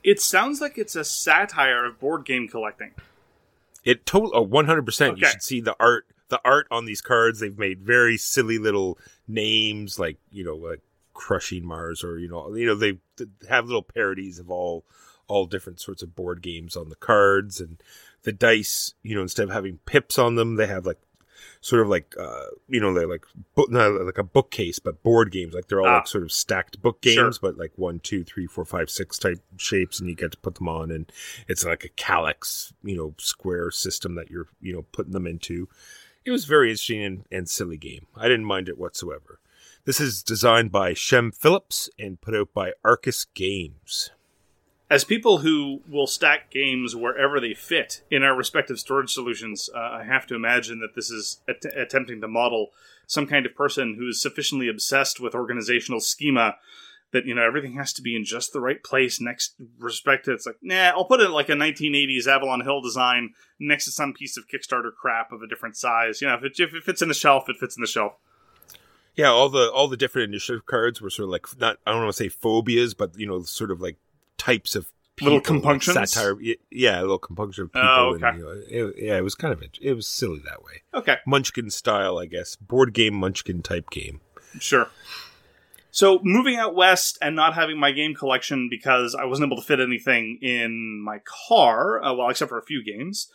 It 0.03 0.21
sounds 0.21 0.61
like 0.61 0.77
it's 0.77 0.97
a 0.97 1.05
satire 1.05 1.85
of 1.85 2.01
board 2.01 2.25
game 2.25 2.49
collecting. 2.49 2.93
It 3.85 4.05
total 4.05 4.33
oh, 4.35 4.47
100% 4.47 5.09
okay. 5.13 5.21
you 5.21 5.27
should 5.27 5.43
see 5.43 5.61
the 5.61 5.77
art 5.79 6.07
the 6.29 6.41
art 6.45 6.67
on 6.71 6.85
these 6.85 7.01
cards. 7.01 7.41
They've 7.41 7.57
made 7.57 7.81
very 7.81 8.17
silly 8.19 8.59
little 8.59 8.99
names 9.27 9.99
like 9.99 10.19
you 10.31 10.45
know 10.45 10.57
like 10.57 10.81
crushing 11.15 11.67
mars 11.67 12.05
or 12.05 12.19
you 12.19 12.29
know 12.29 12.55
you 12.55 12.67
know 12.67 12.75
they 12.75 12.99
have 13.49 13.67
little 13.67 13.83
parodies 13.83 14.39
of 14.39 14.51
all 14.51 14.85
all 15.29 15.47
different 15.47 15.81
sorts 15.81 16.03
of 16.03 16.17
board 16.17 16.43
games 16.43 16.77
on 16.77 16.89
the 16.89 16.97
cards 16.97 17.61
and 17.61 17.83
the 18.23 18.33
dice. 18.33 18.95
You 19.03 19.15
know, 19.15 19.23
instead 19.23 19.45
of 19.45 19.55
having 19.55 19.79
pips 19.87 20.19
on 20.19 20.35
them, 20.35 20.57
they 20.57 20.67
have 20.67 20.87
like 20.87 20.99
sort 21.61 21.83
of 21.83 21.89
like 21.89 22.15
uh, 22.19 22.47
you 22.69 22.81
know 22.81 22.93
they're 22.93 23.09
like 23.09 23.25
not 23.57 23.93
like 24.05 24.19
a 24.19 24.25
bookcase, 24.25 24.79
but 24.79 25.03
board 25.03 25.31
games. 25.31 25.55
Like 25.55 25.69
they're 25.69 25.81
all 25.81 25.87
ah. 25.87 25.97
like 25.97 26.07
sort 26.07 26.25
of 26.25 26.33
stacked 26.33 26.81
book 26.81 27.01
games, 27.01 27.39
sure. 27.39 27.51
but 27.51 27.59
like 27.59 27.73
one, 27.77 28.01
two, 28.01 28.25
three, 28.25 28.47
four, 28.47 28.65
five, 28.65 28.91
six 28.91 29.19
type 29.19 29.41
shapes, 29.57 30.01
and 30.01 30.09
you 30.09 30.15
get 30.15 30.33
to 30.33 30.39
put 30.39 30.57
them 30.57 30.69
on, 30.69 30.91
and 30.91 31.11
it's 31.47 31.65
like 31.65 31.85
a 31.85 31.89
Kallax, 31.91 32.73
you 32.83 32.97
know, 32.97 33.15
square 33.19 33.71
system 33.71 34.15
that 34.15 34.31
you're 34.31 34.49
you 34.61 34.73
know 34.73 34.83
putting 34.93 35.13
them 35.13 35.27
into. 35.27 35.69
It 36.25 36.31
was 36.31 36.45
very 36.45 36.71
interesting 36.71 37.03
and, 37.03 37.25
and 37.33 37.49
silly 37.49 37.79
game. 37.79 38.07
I 38.15 38.29
didn't 38.29 38.45
mind 38.45 38.69
it 38.69 38.77
whatsoever. 38.77 39.41
This 39.85 40.01
is 40.01 40.23
designed 40.23 40.71
by 40.71 40.93
Shem 40.93 41.33
Phillips 41.33 41.89
and 41.99 42.21
put 42.21 42.35
out 42.35 42.53
by 42.53 42.73
Arcus 42.85 43.25
Games 43.25 44.11
as 44.91 45.05
people 45.05 45.39
who 45.39 45.83
will 45.89 46.07
stack 46.07 46.51
games 46.51 46.97
wherever 46.97 47.41
they 47.41 47.55
fit 47.55 48.03
in 48.11 48.23
our 48.23 48.35
respective 48.35 48.79
storage 48.79 49.13
solutions, 49.13 49.69
uh, 49.75 49.79
I 49.79 50.05
have 50.05 50.27
to 50.29 50.35
imagine 50.35 50.81
that 50.81 50.95
this 50.95 51.11
is 51.11 51.41
att- 51.49 51.77
attempting 51.77 52.21
to 52.23 52.29
model 52.29 52.69
some 53.07 53.27
kind 53.27 53.45
of 53.47 53.55
person 53.55 53.97
who 53.99 54.09
is 54.09 54.21
sufficiently 54.21 54.69
obsessed 54.69 55.21
with 55.21 55.35
organizational 55.35 56.01
schema 56.01 56.57
that 57.11 57.25
you 57.25 57.35
know 57.35 57.43
everything 57.43 57.73
has 57.75 57.93
to 57.95 58.03
be 58.03 58.15
in 58.15 58.25
just 58.25 58.53
the 58.53 58.61
right 58.61 58.83
place 58.85 59.21
next 59.21 59.55
respect 59.79 60.27
to 60.27 60.33
it's 60.33 60.45
like 60.45 60.57
nah 60.61 60.91
i'll 60.91 61.07
put 61.07 61.21
it 61.21 61.31
like 61.31 61.49
a 61.49 61.53
1980s 61.53 62.27
avalon 62.27 62.61
hill 62.61 62.83
design 62.83 63.31
next 63.59 63.87
to 63.87 63.91
some 63.91 64.13
piece 64.13 64.37
of 64.37 64.45
kickstarter 64.47 64.91
crap 64.95 65.33
of 65.33 65.43
a 65.43 65.47
different 65.47 65.77
size. 65.77 66.21
You 66.21 66.29
know 66.29 66.35
if 66.35 66.45
it, 66.45 66.61
if 66.61 66.75
it 66.75 66.85
fits 66.85 67.03
in 67.03 67.09
the 67.09 67.15
shelf 67.15 67.49
it 67.49 67.57
fits 67.57 67.77
in 67.77 67.81
the 67.81 67.87
shelf. 67.87 68.13
Yeah 69.15 69.31
all 69.31 69.49
the 69.49 69.71
all 69.73 69.89
the 69.89 69.97
different 69.97 70.29
initiative 70.29 70.67
cards 70.67 71.01
were 71.01 71.11
sort 71.11 71.25
of 71.25 71.31
like 71.31 71.47
not 71.59 71.79
i 71.87 71.93
don't 71.93 72.03
want 72.03 72.15
to 72.15 72.25
say 72.25 72.29
phobias 72.29 72.95
but 72.95 73.19
you 73.19 73.27
know 73.27 73.43
sort 73.43 73.71
of 73.71 73.81
like 73.81 73.97
types 74.39 74.75
of 74.75 74.91
people, 75.17 75.35
little 75.35 75.41
compunctions, 75.45 75.97
like 75.97 76.09
satire. 76.09 76.37
Yeah, 76.71 77.01
a 77.01 77.03
little 77.03 77.19
compunction 77.19 77.65
of 77.65 77.73
people. 77.73 77.89
Oh, 77.89 78.15
okay. 78.15 78.27
And, 78.27 78.39
you 78.39 78.45
know, 78.45 78.89
it, 78.89 78.95
yeah, 78.99 79.19
it 79.19 79.25
was 79.25 79.35
kind 79.35 79.53
of 79.53 79.63
it 79.81 79.93
was 79.95 80.07
silly 80.07 80.41
that 80.49 80.63
way. 80.63 80.83
Okay, 80.95 81.17
Munchkin 81.27 81.71
style, 81.71 82.19
I 82.19 82.27
guess, 82.27 82.57
board 82.57 82.95
game 82.95 83.15
Munchkin 83.15 83.63
type 83.63 83.91
game. 83.91 84.21
Sure. 84.59 84.89
So 85.91 86.21
moving 86.23 86.57
out 86.57 86.75
west 86.75 87.19
and 87.21 87.35
not 87.35 87.55
having 87.55 87.79
my 87.79 87.91
game 87.93 88.15
collection 88.15 88.69
because 88.71 89.15
I 89.15 89.25
wasn't 89.25 89.49
able 89.49 89.61
to 89.61 89.67
fit 89.67 89.81
anything 89.81 90.39
in 90.43 91.03
my 91.03 91.19
car, 91.49 92.03
uh, 92.03 92.15
well, 92.15 92.29
except 92.29 92.51
for 92.51 92.59
a 92.59 92.65
few 92.65 92.85
games. 92.85 93.29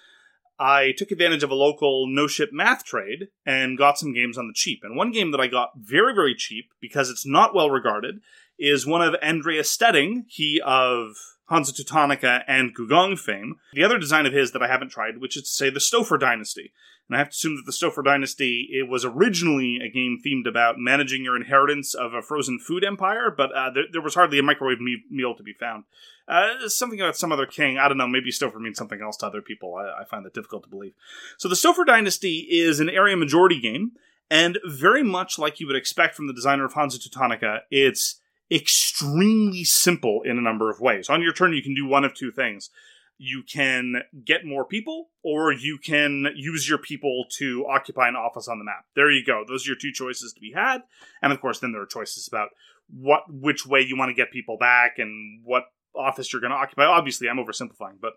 I 0.59 0.93
took 0.95 1.11
advantage 1.11 1.43
of 1.43 1.49
a 1.49 1.55
local 1.55 2.07
no 2.07 2.27
ship 2.27 2.51
math 2.53 2.85
trade 2.85 3.29
and 3.45 3.77
got 3.77 3.97
some 3.97 4.13
games 4.13 4.37
on 4.37 4.47
the 4.47 4.53
cheap. 4.53 4.81
And 4.83 4.95
one 4.95 5.11
game 5.11 5.31
that 5.31 5.41
I 5.41 5.47
got 5.47 5.71
very, 5.75 6.13
very 6.13 6.35
cheap 6.35 6.69
because 6.79 7.09
it's 7.09 7.25
not 7.25 7.55
well 7.55 7.69
regarded 7.69 8.21
is 8.57 8.85
one 8.85 9.01
of 9.01 9.15
Andreas 9.23 9.69
Steding, 9.69 10.25
he 10.27 10.61
of 10.63 11.15
Hansa 11.49 11.73
Teutonica 11.73 12.43
and 12.47 12.75
Gugong 12.75 13.17
fame. 13.17 13.55
The 13.73 13.83
other 13.83 13.97
design 13.97 14.25
of 14.25 14.33
his 14.33 14.51
that 14.51 14.63
I 14.63 14.67
haven't 14.67 14.89
tried, 14.89 15.19
which 15.19 15.37
is 15.37 15.43
to 15.43 15.49
say 15.49 15.69
the 15.69 15.79
Stouffer 15.79 16.19
Dynasty. 16.19 16.71
And 17.09 17.17
I 17.17 17.19
have 17.19 17.29
to 17.29 17.35
assume 17.35 17.57
that 17.57 17.65
the 17.65 17.73
Stouffer 17.73 18.03
Dynasty 18.03 18.69
it 18.71 18.87
was 18.87 19.03
originally 19.03 19.79
a 19.83 19.89
game 19.89 20.19
themed 20.25 20.47
about 20.47 20.75
managing 20.77 21.23
your 21.23 21.35
inheritance 21.35 21.93
of 21.93 22.13
a 22.13 22.21
frozen 22.21 22.59
food 22.59 22.85
empire, 22.85 23.29
but 23.35 23.51
uh, 23.53 23.69
there, 23.71 23.83
there, 23.91 24.01
was 24.01 24.15
hardly 24.15 24.39
a 24.39 24.43
microwave 24.43 24.79
me- 24.79 25.03
meal 25.11 25.35
to 25.35 25.43
be 25.43 25.53
found. 25.53 25.83
Uh, 26.27 26.69
something 26.69 27.01
about 27.01 27.17
some 27.17 27.33
other 27.33 27.45
king. 27.45 27.77
I 27.77 27.89
don't 27.89 27.97
know. 27.97 28.07
Maybe 28.07 28.31
Stouffer 28.31 28.59
means 28.61 28.77
something 28.77 29.01
else 29.01 29.17
to 29.17 29.25
other 29.25 29.41
people. 29.41 29.75
I, 29.75 30.01
I 30.01 30.05
find 30.05 30.25
that 30.25 30.33
difficult 30.33 30.63
to 30.63 30.69
believe. 30.69 30.93
So 31.37 31.49
the 31.49 31.55
Stouffer 31.55 31.85
Dynasty 31.85 32.47
is 32.49 32.79
an 32.79 32.89
area 32.89 33.17
majority 33.17 33.59
game, 33.59 33.91
and 34.31 34.57
very 34.65 35.03
much 35.03 35.37
like 35.37 35.59
you 35.59 35.67
would 35.67 35.75
expect 35.75 36.15
from 36.15 36.27
the 36.27 36.33
designer 36.33 36.63
of 36.63 36.73
Hansa 36.73 36.97
Teutonica, 36.97 37.59
it's 37.69 38.21
extremely 38.51 39.63
simple 39.63 40.21
in 40.23 40.37
a 40.37 40.41
number 40.41 40.69
of 40.69 40.79
ways. 40.79 41.09
On 41.09 41.21
your 41.21 41.33
turn, 41.33 41.53
you 41.53 41.63
can 41.63 41.75
do 41.75 41.85
one 41.85 42.03
of 42.03 42.13
two 42.13 42.31
things. 42.31 42.69
You 43.17 43.43
can 43.43 44.01
get 44.25 44.45
more 44.45 44.65
people, 44.65 45.09
or 45.23 45.53
you 45.53 45.77
can 45.77 46.27
use 46.35 46.67
your 46.67 46.79
people 46.79 47.25
to 47.37 47.65
occupy 47.67 48.07
an 48.07 48.15
office 48.15 48.47
on 48.47 48.59
the 48.59 48.65
map. 48.65 48.85
There 48.95 49.11
you 49.11 49.23
go. 49.23 49.43
Those 49.47 49.65
are 49.65 49.69
your 49.71 49.77
two 49.77 49.91
choices 49.91 50.33
to 50.33 50.41
be 50.41 50.51
had. 50.51 50.81
And 51.21 51.31
of 51.31 51.39
course, 51.39 51.59
then 51.59 51.71
there 51.71 51.81
are 51.81 51.87
choices 51.87 52.27
about 52.27 52.49
what 52.89 53.23
which 53.29 53.65
way 53.65 53.81
you 53.81 53.97
want 53.97 54.09
to 54.09 54.15
get 54.15 54.31
people 54.31 54.57
back 54.57 54.97
and 54.97 55.41
what 55.43 55.65
office 55.95 56.33
you're 56.33 56.41
going 56.41 56.51
to 56.51 56.57
occupy. 56.57 56.85
Obviously, 56.85 57.29
I'm 57.29 57.37
oversimplifying, 57.37 58.01
but 58.01 58.13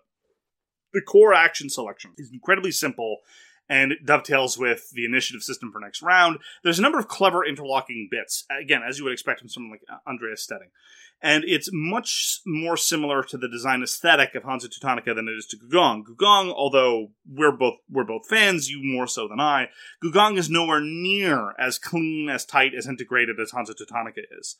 the 0.93 1.01
core 1.01 1.33
action 1.33 1.69
selection 1.69 2.11
is 2.17 2.31
incredibly 2.31 2.71
simple 2.71 3.17
and 3.69 3.91
it 3.91 4.05
dovetails 4.05 4.57
with 4.57 4.91
the 4.91 5.05
initiative 5.05 5.43
system 5.43 5.71
for 5.71 5.79
next 5.79 6.01
round. 6.01 6.39
There's 6.63 6.79
a 6.79 6.81
number 6.81 6.99
of 6.99 7.07
clever 7.07 7.45
interlocking 7.45 8.07
bits, 8.09 8.45
again, 8.49 8.81
as 8.87 8.97
you 8.97 9.03
would 9.03 9.13
expect 9.13 9.39
from 9.39 9.49
someone 9.49 9.71
like 9.71 9.81
uh, 9.89 10.09
Andreas 10.09 10.43
Steding. 10.43 10.69
And 11.19 11.43
it's 11.47 11.69
much 11.73 12.41
more 12.45 12.77
similar 12.77 13.23
to 13.23 13.37
the 13.37 13.49
design 13.49 13.81
aesthetic 13.81 14.35
of 14.35 14.43
Hansa 14.43 14.69
Teutonica 14.69 15.15
than 15.15 15.27
it 15.27 15.31
is 15.31 15.47
to 15.47 15.57
Gugong. 15.57 16.03
Gugong, 16.03 16.53
although 16.53 17.11
we're 17.27 17.51
both 17.51 17.77
we're 17.89 18.03
both 18.03 18.27
fans, 18.27 18.69
you 18.69 18.81
more 18.83 19.07
so 19.07 19.27
than 19.27 19.39
I, 19.39 19.69
Gugong 20.03 20.37
is 20.37 20.47
nowhere 20.47 20.79
near 20.79 21.55
as 21.57 21.79
clean, 21.79 22.29
as 22.29 22.45
tight, 22.45 22.73
as 22.77 22.87
integrated 22.87 23.39
as 23.39 23.51
Hansa 23.51 23.73
Teutonica 23.73 24.21
is. 24.39 24.57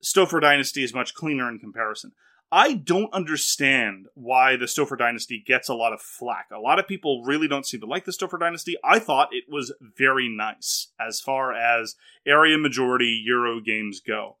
Stouffer 0.00 0.40
Dynasty 0.40 0.84
is 0.84 0.94
much 0.94 1.14
cleaner 1.14 1.48
in 1.48 1.58
comparison. 1.58 2.12
I 2.50 2.74
don't 2.74 3.12
understand 3.12 4.06
why 4.14 4.56
the 4.56 4.64
Stouffer 4.64 4.96
Dynasty 4.96 5.42
gets 5.46 5.68
a 5.68 5.74
lot 5.74 5.92
of 5.92 6.00
flack. 6.00 6.46
A 6.50 6.58
lot 6.58 6.78
of 6.78 6.88
people 6.88 7.22
really 7.24 7.46
don't 7.46 7.66
seem 7.66 7.80
to 7.80 7.86
like 7.86 8.06
the 8.06 8.12
Stouffer 8.12 8.40
Dynasty. 8.40 8.76
I 8.82 8.98
thought 8.98 9.28
it 9.32 9.44
was 9.48 9.74
very 9.80 10.28
nice 10.28 10.88
as 10.98 11.20
far 11.20 11.52
as 11.52 11.94
area 12.26 12.56
majority 12.56 13.22
Euro 13.26 13.60
games 13.60 14.00
go. 14.00 14.36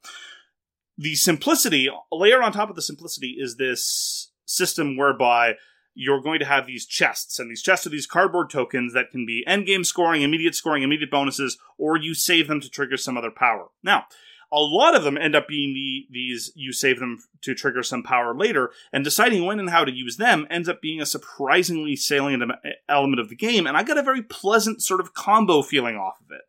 The 0.96 1.16
simplicity, 1.16 1.90
layer 2.10 2.42
on 2.42 2.52
top 2.52 2.70
of 2.70 2.76
the 2.76 2.82
simplicity, 2.82 3.36
is 3.38 3.56
this 3.56 4.30
system 4.46 4.96
whereby 4.96 5.54
you're 5.94 6.22
going 6.22 6.38
to 6.38 6.46
have 6.46 6.66
these 6.66 6.86
chests, 6.86 7.38
and 7.38 7.50
these 7.50 7.62
chests 7.62 7.86
are 7.86 7.90
these 7.90 8.06
cardboard 8.06 8.48
tokens 8.50 8.94
that 8.94 9.10
can 9.10 9.26
be 9.26 9.44
endgame 9.46 9.84
scoring, 9.84 10.22
immediate 10.22 10.54
scoring, 10.54 10.82
immediate 10.82 11.10
bonuses, 11.10 11.58
or 11.76 11.96
you 11.96 12.14
save 12.14 12.48
them 12.48 12.60
to 12.60 12.70
trigger 12.70 12.96
some 12.96 13.18
other 13.18 13.30
power. 13.30 13.66
Now, 13.82 14.06
a 14.50 14.60
lot 14.60 14.94
of 14.94 15.04
them 15.04 15.18
end 15.18 15.36
up 15.36 15.46
being 15.46 15.74
the 15.74 16.06
these 16.10 16.52
you 16.54 16.72
save 16.72 16.98
them 16.98 17.22
to 17.42 17.54
trigger 17.54 17.82
some 17.82 18.02
power 18.02 18.34
later, 18.34 18.70
and 18.92 19.04
deciding 19.04 19.44
when 19.44 19.60
and 19.60 19.70
how 19.70 19.84
to 19.84 19.92
use 19.92 20.16
them 20.16 20.46
ends 20.50 20.68
up 20.68 20.80
being 20.80 21.00
a 21.00 21.06
surprisingly 21.06 21.96
salient 21.96 22.42
element 22.88 23.20
of 23.20 23.28
the 23.28 23.36
game. 23.36 23.66
And 23.66 23.76
I 23.76 23.82
got 23.82 23.98
a 23.98 24.02
very 24.02 24.22
pleasant 24.22 24.82
sort 24.82 25.00
of 25.00 25.14
combo 25.14 25.62
feeling 25.62 25.96
off 25.96 26.20
of 26.20 26.30
it 26.30 26.42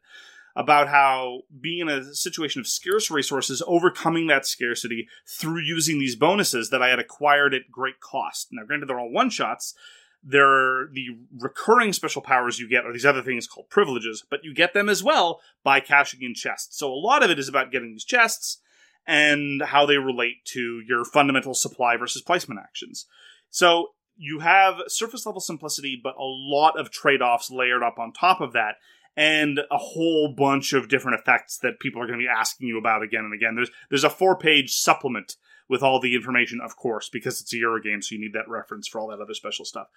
about 0.55 0.87
how 0.89 1.41
being 1.61 1.79
in 1.79 1.89
a 1.89 2.13
situation 2.13 2.59
of 2.59 2.67
scarce 2.67 3.09
resources, 3.11 3.63
overcoming 3.65 4.27
that 4.27 4.45
scarcity 4.45 5.07
through 5.25 5.61
using 5.61 5.99
these 5.99 6.15
bonuses 6.15 6.69
that 6.69 6.81
I 6.81 6.89
had 6.89 6.99
acquired 6.99 7.53
at 7.53 7.71
great 7.71 7.99
cost. 8.01 8.49
Now, 8.51 8.65
granted, 8.65 8.89
they're 8.89 8.99
all 8.99 9.11
one 9.11 9.29
shots, 9.29 9.75
there 10.23 10.49
are 10.49 10.89
the 10.91 11.07
recurring 11.37 11.93
special 11.93 12.21
powers 12.21 12.59
you 12.59 12.69
get 12.69 12.85
are 12.85 12.93
these 12.93 13.05
other 13.05 13.21
things 13.21 13.47
called 13.47 13.69
privileges, 13.69 14.23
but 14.29 14.43
you 14.43 14.53
get 14.53 14.73
them 14.73 14.89
as 14.89 15.03
well 15.03 15.39
by 15.63 15.79
cashing 15.79 16.21
in 16.21 16.33
chests. 16.33 16.77
So 16.77 16.91
a 16.91 16.93
lot 16.93 17.23
of 17.23 17.29
it 17.29 17.39
is 17.39 17.47
about 17.47 17.71
getting 17.71 17.91
these 17.91 18.05
chests 18.05 18.61
and 19.07 19.61
how 19.63 19.85
they 19.85 19.97
relate 19.97 20.45
to 20.45 20.81
your 20.87 21.05
fundamental 21.05 21.53
supply 21.53 21.97
versus 21.97 22.21
placement 22.21 22.59
actions. 22.59 23.05
So 23.49 23.89
you 24.15 24.39
have 24.39 24.75
surface 24.87 25.25
level 25.25 25.41
simplicity, 25.41 25.99
but 26.01 26.15
a 26.15 26.23
lot 26.23 26.77
of 26.77 26.91
trade 26.91 27.21
offs 27.21 27.49
layered 27.49 27.81
up 27.81 27.97
on 27.97 28.11
top 28.11 28.41
of 28.41 28.53
that, 28.53 28.75
and 29.15 29.59
a 29.71 29.77
whole 29.77 30.33
bunch 30.37 30.73
of 30.73 30.89
different 30.89 31.19
effects 31.19 31.57
that 31.59 31.79
people 31.79 32.01
are 32.01 32.05
going 32.05 32.19
to 32.19 32.23
be 32.23 32.29
asking 32.29 32.67
you 32.67 32.77
about 32.77 33.01
again 33.01 33.23
and 33.23 33.33
again. 33.33 33.55
There's 33.55 33.71
there's 33.89 34.03
a 34.03 34.09
four 34.09 34.37
page 34.37 34.73
supplement 34.73 35.37
with 35.69 35.83
all 35.83 35.99
the 35.99 36.15
information, 36.15 36.59
of 36.59 36.75
course, 36.75 37.09
because 37.09 37.39
it's 37.39 37.53
a 37.53 37.57
Euro 37.57 37.81
game, 37.81 38.01
so 38.01 38.15
you 38.15 38.21
need 38.21 38.33
that 38.33 38.49
reference 38.49 38.87
for 38.87 38.99
all 38.99 39.07
that 39.07 39.21
other 39.21 39.33
special 39.33 39.63
stuff. 39.63 39.87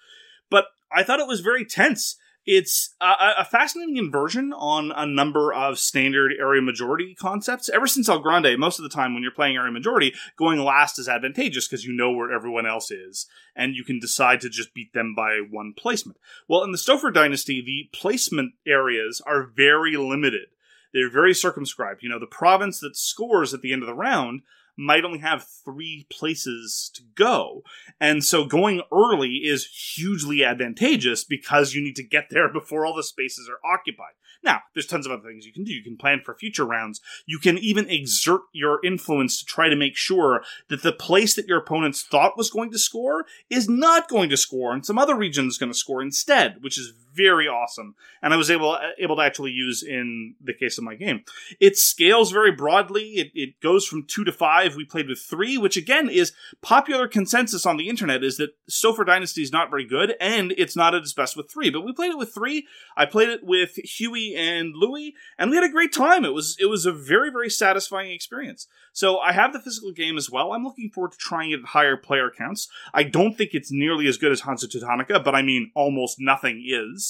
But 0.51 0.67
I 0.93 1.03
thought 1.03 1.21
it 1.21 1.27
was 1.27 1.41
very 1.41 1.65
tense. 1.65 2.17
It's 2.45 2.95
a, 3.01 3.15
a 3.39 3.45
fascinating 3.45 3.97
inversion 3.97 4.53
on 4.53 4.93
a 4.95 5.07
number 5.07 5.53
of 5.53 5.79
standard 5.79 6.33
area 6.39 6.61
majority 6.61 7.15
concepts. 7.15 7.69
Ever 7.69 7.87
since 7.87 8.09
El 8.09 8.19
Grande, 8.19 8.59
most 8.59 8.81
of 8.81 8.83
the 8.83 8.89
time 8.89 9.15
when 9.15 9.23
you're 9.23 9.31
playing 9.31 9.57
area 9.57 9.71
majority, 9.71 10.13
going 10.37 10.59
last 10.59 10.99
is 10.99 11.09
advantageous 11.09 11.69
because 11.69 11.85
you 11.85 11.93
know 11.93 12.11
where 12.11 12.33
everyone 12.33 12.67
else 12.67 12.91
is, 12.91 13.27
and 13.55 13.77
you 13.77 13.85
can 13.85 14.01
decide 14.01 14.41
to 14.41 14.51
just 14.51 14.75
beat 14.75 14.93
them 14.93 15.15
by 15.15 15.39
one 15.49 15.73
placement. 15.73 16.19
Well, 16.49 16.65
in 16.65 16.73
the 16.73 16.79
Stouffer 16.79 17.15
Dynasty, 17.15 17.63
the 17.63 17.97
placement 17.97 18.55
areas 18.67 19.23
are 19.25 19.45
very 19.45 19.97
limited. 19.97 20.49
They're 20.93 21.11
very 21.11 21.35
circumscribed. 21.35 22.03
You 22.03 22.09
know, 22.09 22.19
the 22.19 22.27
province 22.27 22.81
that 22.81 22.97
scores 22.97 23.55
at 23.55 23.63
the 23.63 23.73
end 23.73 23.83
of 23.83 23.87
the 23.87 23.95
round 23.95 24.43
might 24.77 25.05
only 25.05 25.19
have 25.19 25.47
three 25.65 26.07
places 26.11 26.91
to 26.95 27.03
go. 27.15 27.63
And 28.01 28.25
so 28.25 28.45
going 28.45 28.83
early 28.93 29.43
is 29.45 29.67
hugely 29.67 30.45
advantageous 30.45 31.25
because 31.25 31.75
you 31.75 31.83
need 31.83 31.97
to 31.97 32.03
get 32.03 32.29
there 32.31 32.49
before 32.53 32.87
all 32.87 32.95
the 32.97 33.03
spaces 33.03 33.49
are 33.49 33.61
occupied. 33.69 34.15
Now, 34.45 34.63
there's 34.75 34.87
tons 34.87 35.07
of 35.07 35.13
other 35.13 35.29
things 35.29 35.47
you 35.47 35.53
can 35.53 35.65
do. 35.65 35.73
You 35.73 35.85
can 35.85 35.97
plan 35.97 36.21
for 36.25 36.35
future 36.35 36.65
rounds. 36.65 37.01
You 37.27 37.39
can 37.39 37.59
even 37.59 37.89
exert 37.89 38.41
your 38.53 38.81
influence 38.85 39.39
to 39.39 39.45
try 39.45 39.69
to 39.69 39.77
make 39.77 39.97
sure 39.97 40.43
that 40.69 40.83
the 40.83 40.93
place 40.93 41.35
that 41.35 41.47
your 41.47 41.59
opponents 41.59 42.03
thought 42.03 42.37
was 42.37 42.51
going 42.51 42.73
to 42.73 42.79
score 42.79 43.25
is 43.49 43.69
not 43.69 44.09
going 44.09 44.31
to 44.31 44.37
score 44.37 44.73
and 44.73 44.85
some 44.85 44.99
other 44.99 45.15
region 45.15 45.47
is 45.47 45.59
going 45.59 45.71
to 45.71 45.79
score 45.79 46.03
instead, 46.03 46.57
which 46.61 46.77
is 46.77 46.93
very 47.15 47.49
awesome. 47.49 47.95
And 48.23 48.33
I 48.33 48.37
was 48.37 48.51
able 48.51 48.79
able 48.99 49.17
to 49.17 49.23
actually 49.23 49.51
use 49.51 49.83
in 49.83 50.35
the 50.41 50.55
case 50.55 50.79
of 50.79 50.85
my 50.85 50.95
game. 50.95 51.25
It 51.61 51.77
scales 51.77 52.33
very 52.33 52.53
broadly. 52.53 53.15
It, 53.15 53.31
it 53.35 53.61
goes 53.61 53.87
from 53.87 54.05
two 54.07 54.25
to 54.25 54.33
five. 54.33 54.77
We 54.77 54.85
played 54.85 55.09
with 55.09 55.19
three, 55.19 55.59
which 55.59 55.77
again 55.77 56.09
is 56.09 56.33
popular 56.61 57.09
consensus 57.09 57.67
on 57.67 57.77
the 57.77 57.89
internet 57.89 58.25
is 58.25 58.37
that 58.37 58.55
Stouffer 58.71 59.07
Dynasty 59.07 59.43
is 59.43 59.53
not 59.53 59.71
very 59.71 59.85
good 59.85 60.15
and 60.21 60.53
it's 60.57 60.77
not 60.77 60.95
at 60.95 61.03
its 61.03 61.13
best 61.13 61.37
with 61.37 61.51
three. 61.51 61.71
But 61.71 61.85
we 61.85 61.93
played 61.93 62.13
it 62.13 62.19
with 62.19 62.35
three. 62.35 62.67
I 62.97 63.07
played 63.07 63.29
it 63.29 63.41
with 63.43 63.77
Huey 63.77 64.35
and 64.37 64.75
Louie, 64.75 65.15
and 65.39 65.51
we 65.51 65.57
had 65.57 65.65
a 65.65 65.73
great 65.73 65.93
time. 65.93 66.25
It 66.25 66.35
was 66.35 66.57
it 66.61 66.67
was 66.67 66.87
a 66.87 66.93
very 66.93 67.31
very 67.31 67.51
satisfying 67.51 68.13
experience. 68.13 68.67
So 68.93 69.19
I 69.19 69.33
have 69.33 69.53
the 69.53 69.61
physical 69.61 69.93
game 69.93 70.17
as 70.17 70.31
well. 70.31 70.53
I'm 70.53 70.65
looking 70.65 70.91
forward 70.91 71.13
to 71.13 71.19
trying 71.19 71.51
it 71.51 71.61
at 71.61 71.67
higher 71.67 71.97
player 71.97 72.31
counts. 72.31 72.69
I 72.93 73.03
don't 73.05 73.37
think 73.37 73.51
it's 73.53 73.73
nearly 73.73 74.07
as 74.07 74.19
good 74.19 74.33
as 74.33 74.43
Hansa 74.43 74.69
Teutonica, 74.69 75.25
but 75.25 75.35
I 75.35 75.43
mean 75.43 75.71
almost 75.75 76.17
nothing 76.19 76.63
is. 76.67 77.02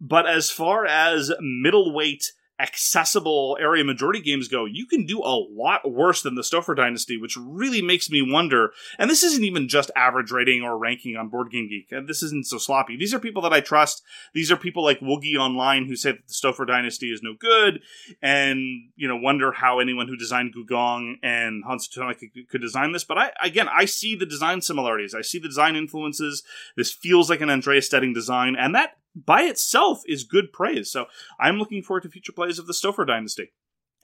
But 0.00 0.26
as 0.26 0.50
far 0.50 0.84
as 0.86 1.32
middleweight 1.40 2.32
accessible 2.58 3.56
area 3.60 3.84
majority 3.84 4.20
games 4.20 4.48
go, 4.48 4.64
you 4.64 4.86
can 4.86 5.04
do 5.04 5.20
a 5.20 5.36
lot 5.50 5.90
worse 5.90 6.22
than 6.22 6.34
the 6.34 6.42
Stouffer 6.42 6.74
Dynasty, 6.74 7.18
which 7.18 7.36
really 7.36 7.82
makes 7.82 8.10
me 8.10 8.22
wonder. 8.22 8.72
And 8.98 9.10
this 9.10 9.22
isn't 9.22 9.44
even 9.44 9.68
just 9.68 9.90
average 9.94 10.30
rating 10.30 10.62
or 10.62 10.78
ranking 10.78 11.16
on 11.16 11.28
Board 11.28 11.50
Game 11.50 11.68
Geek. 11.68 11.92
This 12.06 12.22
isn't 12.22 12.46
so 12.46 12.58
sloppy. 12.58 12.96
These 12.96 13.12
are 13.12 13.18
people 13.18 13.42
that 13.42 13.52
I 13.52 13.60
trust. 13.60 14.02
These 14.34 14.50
are 14.50 14.56
people 14.56 14.82
like 14.82 15.00
Woogie 15.00 15.36
Online 15.38 15.86
who 15.86 15.96
say 15.96 16.12
that 16.12 16.26
the 16.26 16.32
Stouffer 16.32 16.66
Dynasty 16.66 17.12
is 17.12 17.22
no 17.22 17.34
good, 17.38 17.80
and 18.22 18.60
you 18.96 19.06
know 19.08 19.16
wonder 19.16 19.52
how 19.52 19.78
anyone 19.78 20.08
who 20.08 20.16
designed 20.16 20.54
Gugong 20.54 21.16
and 21.22 21.64
Hans 21.64 21.88
Teutonica 21.88 22.48
could 22.48 22.62
design 22.62 22.92
this. 22.92 23.04
But 23.04 23.18
I 23.18 23.32
again, 23.42 23.68
I 23.70 23.84
see 23.84 24.16
the 24.16 24.26
design 24.26 24.62
similarities. 24.62 25.14
I 25.14 25.22
see 25.22 25.38
the 25.38 25.48
design 25.48 25.76
influences. 25.76 26.42
This 26.76 26.92
feels 26.92 27.28
like 27.28 27.40
an 27.40 27.50
Andreas 27.50 27.86
Steding 27.86 28.14
design, 28.14 28.56
and 28.56 28.74
that 28.74 28.96
by 29.16 29.42
itself 29.42 30.02
is 30.06 30.24
good 30.24 30.52
praise. 30.52 30.90
So 30.90 31.06
I'm 31.40 31.58
looking 31.58 31.82
forward 31.82 32.02
to 32.02 32.10
future 32.10 32.32
plays 32.32 32.58
of 32.58 32.66
the 32.66 32.72
Stouffer 32.74 33.06
Dynasty. 33.06 33.52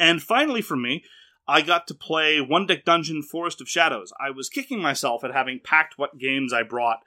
And 0.00 0.22
finally, 0.22 0.62
for 0.62 0.76
me, 0.76 1.04
I 1.46 1.60
got 1.60 1.86
to 1.88 1.94
play 1.94 2.40
One 2.40 2.66
Deck 2.66 2.84
Dungeon 2.84 3.22
Forest 3.22 3.60
of 3.60 3.68
Shadows. 3.68 4.12
I 4.18 4.30
was 4.30 4.48
kicking 4.48 4.80
myself 4.80 5.22
at 5.22 5.32
having 5.32 5.60
packed 5.62 5.98
what 5.98 6.18
games 6.18 6.52
I 6.52 6.62
brought 6.62 7.00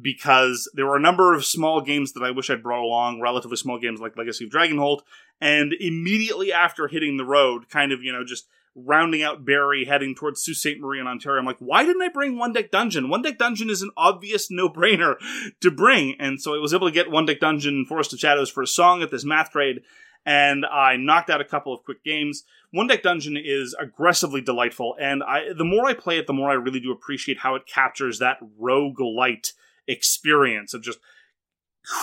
because 0.00 0.70
there 0.74 0.86
were 0.86 0.96
a 0.96 1.00
number 1.00 1.34
of 1.34 1.44
small 1.44 1.80
games 1.80 2.12
that 2.12 2.22
I 2.22 2.30
wish 2.30 2.50
I'd 2.50 2.62
brought 2.62 2.84
along, 2.84 3.20
relatively 3.20 3.56
small 3.56 3.78
games 3.78 4.00
like 4.00 4.16
Legacy 4.16 4.44
of 4.44 4.50
Dragonhold. 4.50 5.00
and 5.40 5.72
immediately 5.80 6.52
after 6.52 6.86
hitting 6.86 7.16
the 7.16 7.24
road, 7.24 7.68
kind 7.70 7.92
of, 7.92 8.02
you 8.02 8.12
know, 8.12 8.24
just 8.24 8.46
rounding 8.84 9.22
out 9.22 9.44
Barrie, 9.44 9.84
heading 9.84 10.14
towards 10.14 10.42
Sault 10.42 10.56
Ste. 10.56 10.80
Marie 10.80 11.00
in 11.00 11.06
Ontario. 11.06 11.40
I'm 11.40 11.46
like, 11.46 11.58
why 11.58 11.84
didn't 11.84 12.02
I 12.02 12.08
bring 12.08 12.36
One 12.36 12.52
Deck 12.52 12.70
Dungeon? 12.70 13.08
One 13.08 13.22
Deck 13.22 13.38
Dungeon 13.38 13.70
is 13.70 13.82
an 13.82 13.90
obvious 13.96 14.50
no 14.50 14.68
brainer 14.68 15.16
to 15.60 15.70
bring. 15.70 16.14
And 16.18 16.40
so 16.40 16.54
I 16.54 16.58
was 16.58 16.74
able 16.74 16.88
to 16.88 16.94
get 16.94 17.10
One 17.10 17.26
Deck 17.26 17.40
Dungeon 17.40 17.84
Forest 17.84 18.12
of 18.12 18.18
Shadows 18.18 18.50
for 18.50 18.62
a 18.62 18.66
song 18.66 19.02
at 19.02 19.10
this 19.10 19.24
math 19.24 19.50
trade, 19.50 19.82
and 20.26 20.66
I 20.66 20.96
knocked 20.96 21.30
out 21.30 21.40
a 21.40 21.44
couple 21.46 21.72
of 21.72 21.84
quick 21.84 22.04
games. 22.04 22.44
One 22.72 22.86
Deck 22.86 23.02
Dungeon 23.02 23.36
is 23.36 23.74
aggressively 23.78 24.40
delightful, 24.40 24.96
and 25.00 25.22
I 25.22 25.52
the 25.56 25.64
more 25.64 25.86
I 25.86 25.94
play 25.94 26.18
it, 26.18 26.26
the 26.26 26.32
more 26.32 26.50
I 26.50 26.54
really 26.54 26.80
do 26.80 26.92
appreciate 26.92 27.38
how 27.38 27.54
it 27.54 27.66
captures 27.66 28.18
that 28.18 28.38
roguelite 28.60 29.52
experience 29.88 30.74
of 30.74 30.82
just 30.82 31.00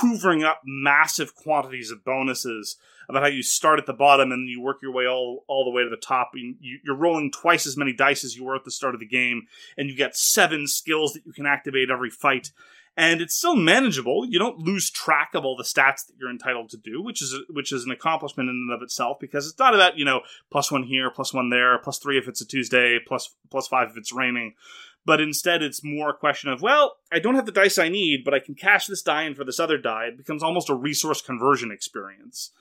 hoovering 0.01 0.43
up 0.43 0.61
massive 0.65 1.35
quantities 1.35 1.91
of 1.91 2.03
bonuses 2.03 2.77
about 3.09 3.23
how 3.23 3.29
you 3.29 3.43
start 3.43 3.79
at 3.79 3.85
the 3.85 3.93
bottom 3.93 4.31
and 4.31 4.49
you 4.49 4.61
work 4.61 4.77
your 4.81 4.91
way 4.91 5.05
all, 5.05 5.43
all 5.47 5.63
the 5.63 5.71
way 5.71 5.83
to 5.83 5.89
the 5.89 5.97
top. 5.97 6.31
You, 6.35 6.79
are 6.89 6.95
rolling 6.95 7.31
twice 7.31 7.65
as 7.65 7.77
many 7.77 7.93
dice 7.93 8.23
as 8.23 8.35
you 8.35 8.43
were 8.43 8.55
at 8.55 8.65
the 8.65 8.71
start 8.71 8.93
of 8.93 8.99
the 8.99 9.07
game, 9.07 9.47
and 9.77 9.89
you 9.89 9.95
get 9.95 10.17
seven 10.17 10.67
skills 10.67 11.13
that 11.13 11.25
you 11.25 11.33
can 11.33 11.45
activate 11.45 11.89
every 11.89 12.09
fight. 12.09 12.51
And 12.99 13.21
it's 13.21 13.35
still 13.35 13.55
manageable. 13.55 14.25
You 14.27 14.39
don't 14.39 14.57
lose 14.57 14.89
track 14.89 15.31
of 15.35 15.45
all 15.45 15.55
the 15.55 15.63
stats 15.63 16.07
that 16.07 16.15
you're 16.19 16.31
entitled 16.31 16.69
to 16.71 16.77
do, 16.77 17.01
which 17.03 17.21
is 17.21 17.31
a, 17.31 17.53
which 17.53 17.71
is 17.71 17.85
an 17.85 17.91
accomplishment 17.91 18.49
in 18.49 18.55
and 18.55 18.73
of 18.73 18.81
itself. 18.81 19.19
Because 19.19 19.47
it's 19.47 19.59
not 19.59 19.75
about 19.75 19.99
you 19.99 20.05
know 20.05 20.21
plus 20.51 20.71
one 20.71 20.81
here, 20.81 21.11
plus 21.11 21.31
one 21.31 21.51
there, 21.51 21.77
plus 21.77 21.99
three 21.99 22.17
if 22.17 22.27
it's 22.27 22.41
a 22.41 22.47
Tuesday, 22.47 22.97
plus 23.05 23.35
plus 23.51 23.67
five 23.67 23.89
if 23.91 23.97
it's 23.97 24.11
raining 24.11 24.55
but 25.07 25.21
instead 25.21 25.63
it's 25.63 25.85
more 25.85 26.09
a 26.09 26.13
question 26.13 26.49
of, 26.49 26.61
well, 26.61 26.97
I 27.13 27.19
don't 27.19 27.35
have 27.35 27.45
the 27.45 27.51
dice 27.53 27.77
I 27.77 27.87
need, 27.87 28.25
but 28.25 28.33
I 28.33 28.39
can 28.39 28.55
cash 28.55 28.87
this 28.87 29.01
die 29.01 29.23
in 29.23 29.35
for 29.35 29.45
this 29.45 29.57
other 29.57 29.77
die. 29.77 30.07
It 30.07 30.17
becomes 30.17 30.43
almost 30.43 30.69
a 30.69 30.75
resource 30.75 31.21
conversion 31.21 31.71
experience. 31.71 32.51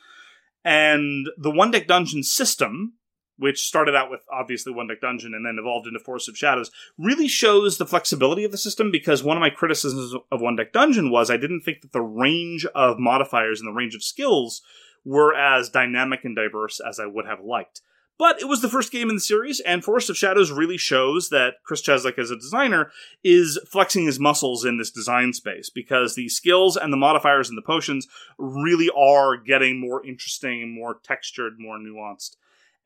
And 0.67 1.29
the 1.39 1.53
one 1.53 1.71
deck 1.71 1.87
dungeon 1.87 2.25
system, 2.25 2.95
which 3.39 3.63
started 3.63 3.95
out 3.95 4.11
with 4.11 4.23
obviously 4.33 4.73
one 4.73 4.89
deck 4.89 5.01
dungeon 5.01 5.33
and 5.33 5.47
then 5.47 5.59
evolved 5.61 5.87
into 5.87 6.01
Forest 6.01 6.29
of 6.29 6.37
Shadows, 6.37 6.73
really 6.99 7.29
shows 7.29 7.79
the 7.79 7.87
flexibility 7.87 8.43
of 8.43 8.51
the 8.51 8.59
system 8.59 8.91
because 8.91 9.23
one 9.23 9.37
of 9.37 9.41
my 9.41 9.49
criticisms 9.49 10.13
of 10.33 10.41
one 10.41 10.57
deck 10.57 10.73
dungeon 10.73 11.13
was 11.13 11.31
I 11.31 11.37
didn't 11.37 11.61
think 11.61 11.83
that 11.83 11.93
the 11.93 12.01
range 12.01 12.67
of 12.75 12.99
modifiers 12.99 13.61
and 13.61 13.69
the 13.69 13.73
range 13.73 13.95
of 13.95 14.03
skills 14.03 14.61
were 15.05 15.33
as 15.37 15.71
dynamic 15.71 16.25
and 16.25 16.35
diverse 16.35 16.81
as 16.81 16.99
I 16.99 17.07
would 17.07 17.27
have 17.27 17.41
liked. 17.41 17.81
But 18.19 18.41
it 18.41 18.49
was 18.49 18.63
the 18.63 18.71
first 18.71 18.93
game 18.93 19.11
in 19.11 19.17
the 19.17 19.21
series, 19.21 19.61
and 19.61 19.85
Forest 19.85 20.09
of 20.09 20.17
Shadows 20.17 20.51
really 20.51 20.79
shows 20.79 21.29
that 21.29 21.63
Chris 21.65 21.83
Cieslik, 21.83 22.19
as 22.19 22.31
a 22.31 22.37
designer, 22.37 22.91
is 23.23 23.61
flexing 23.67 24.07
his 24.07 24.19
muscles 24.19 24.65
in 24.65 24.79
this 24.79 24.91
design 24.91 25.35
space 25.35 25.69
because 25.69 26.15
the 26.15 26.31
skills 26.31 26.77
and 26.79 26.93
the 26.93 26.97
modifiers 26.97 27.51
and 27.51 27.59
the 27.59 27.63
potions 27.63 28.09
really 28.39 28.89
are 28.97 29.37
getting 29.37 29.79
more 29.79 30.05
interesting, 30.07 30.75
more 30.75 30.99
textured, 31.03 31.59
more 31.59 31.77
nuanced. 31.79 32.37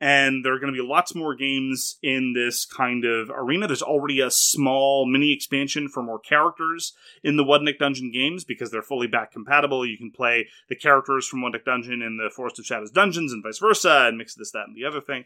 And 0.01 0.43
there 0.43 0.53
are 0.53 0.59
going 0.59 0.73
to 0.73 0.81
be 0.81 0.85
lots 0.85 1.13
more 1.13 1.35
games 1.35 1.97
in 2.01 2.33
this 2.33 2.65
kind 2.65 3.05
of 3.05 3.29
arena. 3.29 3.67
There's 3.67 3.83
already 3.83 4.19
a 4.19 4.31
small 4.31 5.05
mini 5.05 5.31
expansion 5.31 5.87
for 5.87 6.01
more 6.01 6.17
characters 6.17 6.93
in 7.23 7.37
the 7.37 7.43
One 7.43 7.67
Dungeon 7.79 8.11
games 8.11 8.43
because 8.43 8.71
they're 8.71 8.81
fully 8.81 9.05
back 9.05 9.31
compatible. 9.31 9.85
You 9.85 9.99
can 9.99 10.09
play 10.09 10.47
the 10.69 10.75
characters 10.75 11.27
from 11.27 11.43
One 11.43 11.53
Dungeon 11.63 12.01
in 12.01 12.17
the 12.17 12.31
Forest 12.35 12.57
of 12.57 12.65
Shadows 12.65 12.89
dungeons 12.89 13.31
and 13.31 13.43
vice 13.43 13.59
versa, 13.59 14.07
and 14.07 14.17
mix 14.17 14.33
this, 14.33 14.49
that, 14.51 14.65
and 14.67 14.75
the 14.75 14.85
other 14.85 15.01
thing. 15.01 15.25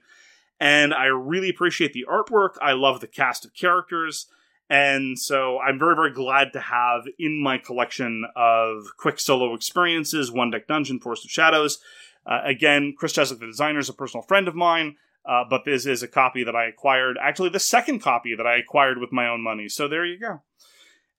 And 0.60 0.94
I 0.94 1.06
really 1.06 1.50
appreciate 1.50 1.94
the 1.94 2.06
artwork. 2.10 2.56
I 2.62 2.74
love 2.74 3.00
the 3.00 3.08
cast 3.08 3.46
of 3.46 3.54
characters. 3.54 4.28
And 4.70 5.18
so 5.18 5.60
I'm 5.60 5.80
very, 5.80 5.96
very 5.96 6.12
glad 6.12 6.52
to 6.54 6.60
have 6.60 7.04
in 7.18 7.42
my 7.42 7.60
collection 7.60 8.26
of 8.36 8.88
quick 8.98 9.20
solo 9.20 9.54
experiences 9.54 10.32
One 10.32 10.52
Deck 10.52 10.68
Dungeon, 10.68 11.00
Forest 11.00 11.26
of 11.26 11.32
Shadows, 11.32 11.80
uh, 12.26 12.42
again, 12.44 12.94
Chris 12.98 13.14
Cieslik, 13.14 13.40
the 13.40 13.46
designer, 13.46 13.80
is 13.80 13.90
a 13.90 13.94
personal 13.94 14.24
friend 14.24 14.48
of 14.48 14.56
mine, 14.56 14.96
uh, 15.26 15.44
but 15.50 15.66
this 15.66 15.86
is 15.86 16.04
a 16.04 16.08
copy 16.08 16.44
that 16.44 16.56
I 16.56 16.66
acquired. 16.66 17.18
Actually, 17.22 17.50
the 17.50 17.60
second 17.60 18.00
copy 18.00 18.36
that 18.36 18.48
I 18.48 18.58
acquired 18.58 19.00
with 19.00 19.12
my 19.12 19.28
own 19.28 19.42
money. 19.42 19.70
So 19.70 19.88
there 19.88 20.06
you 20.06 20.20
go. 20.20 20.42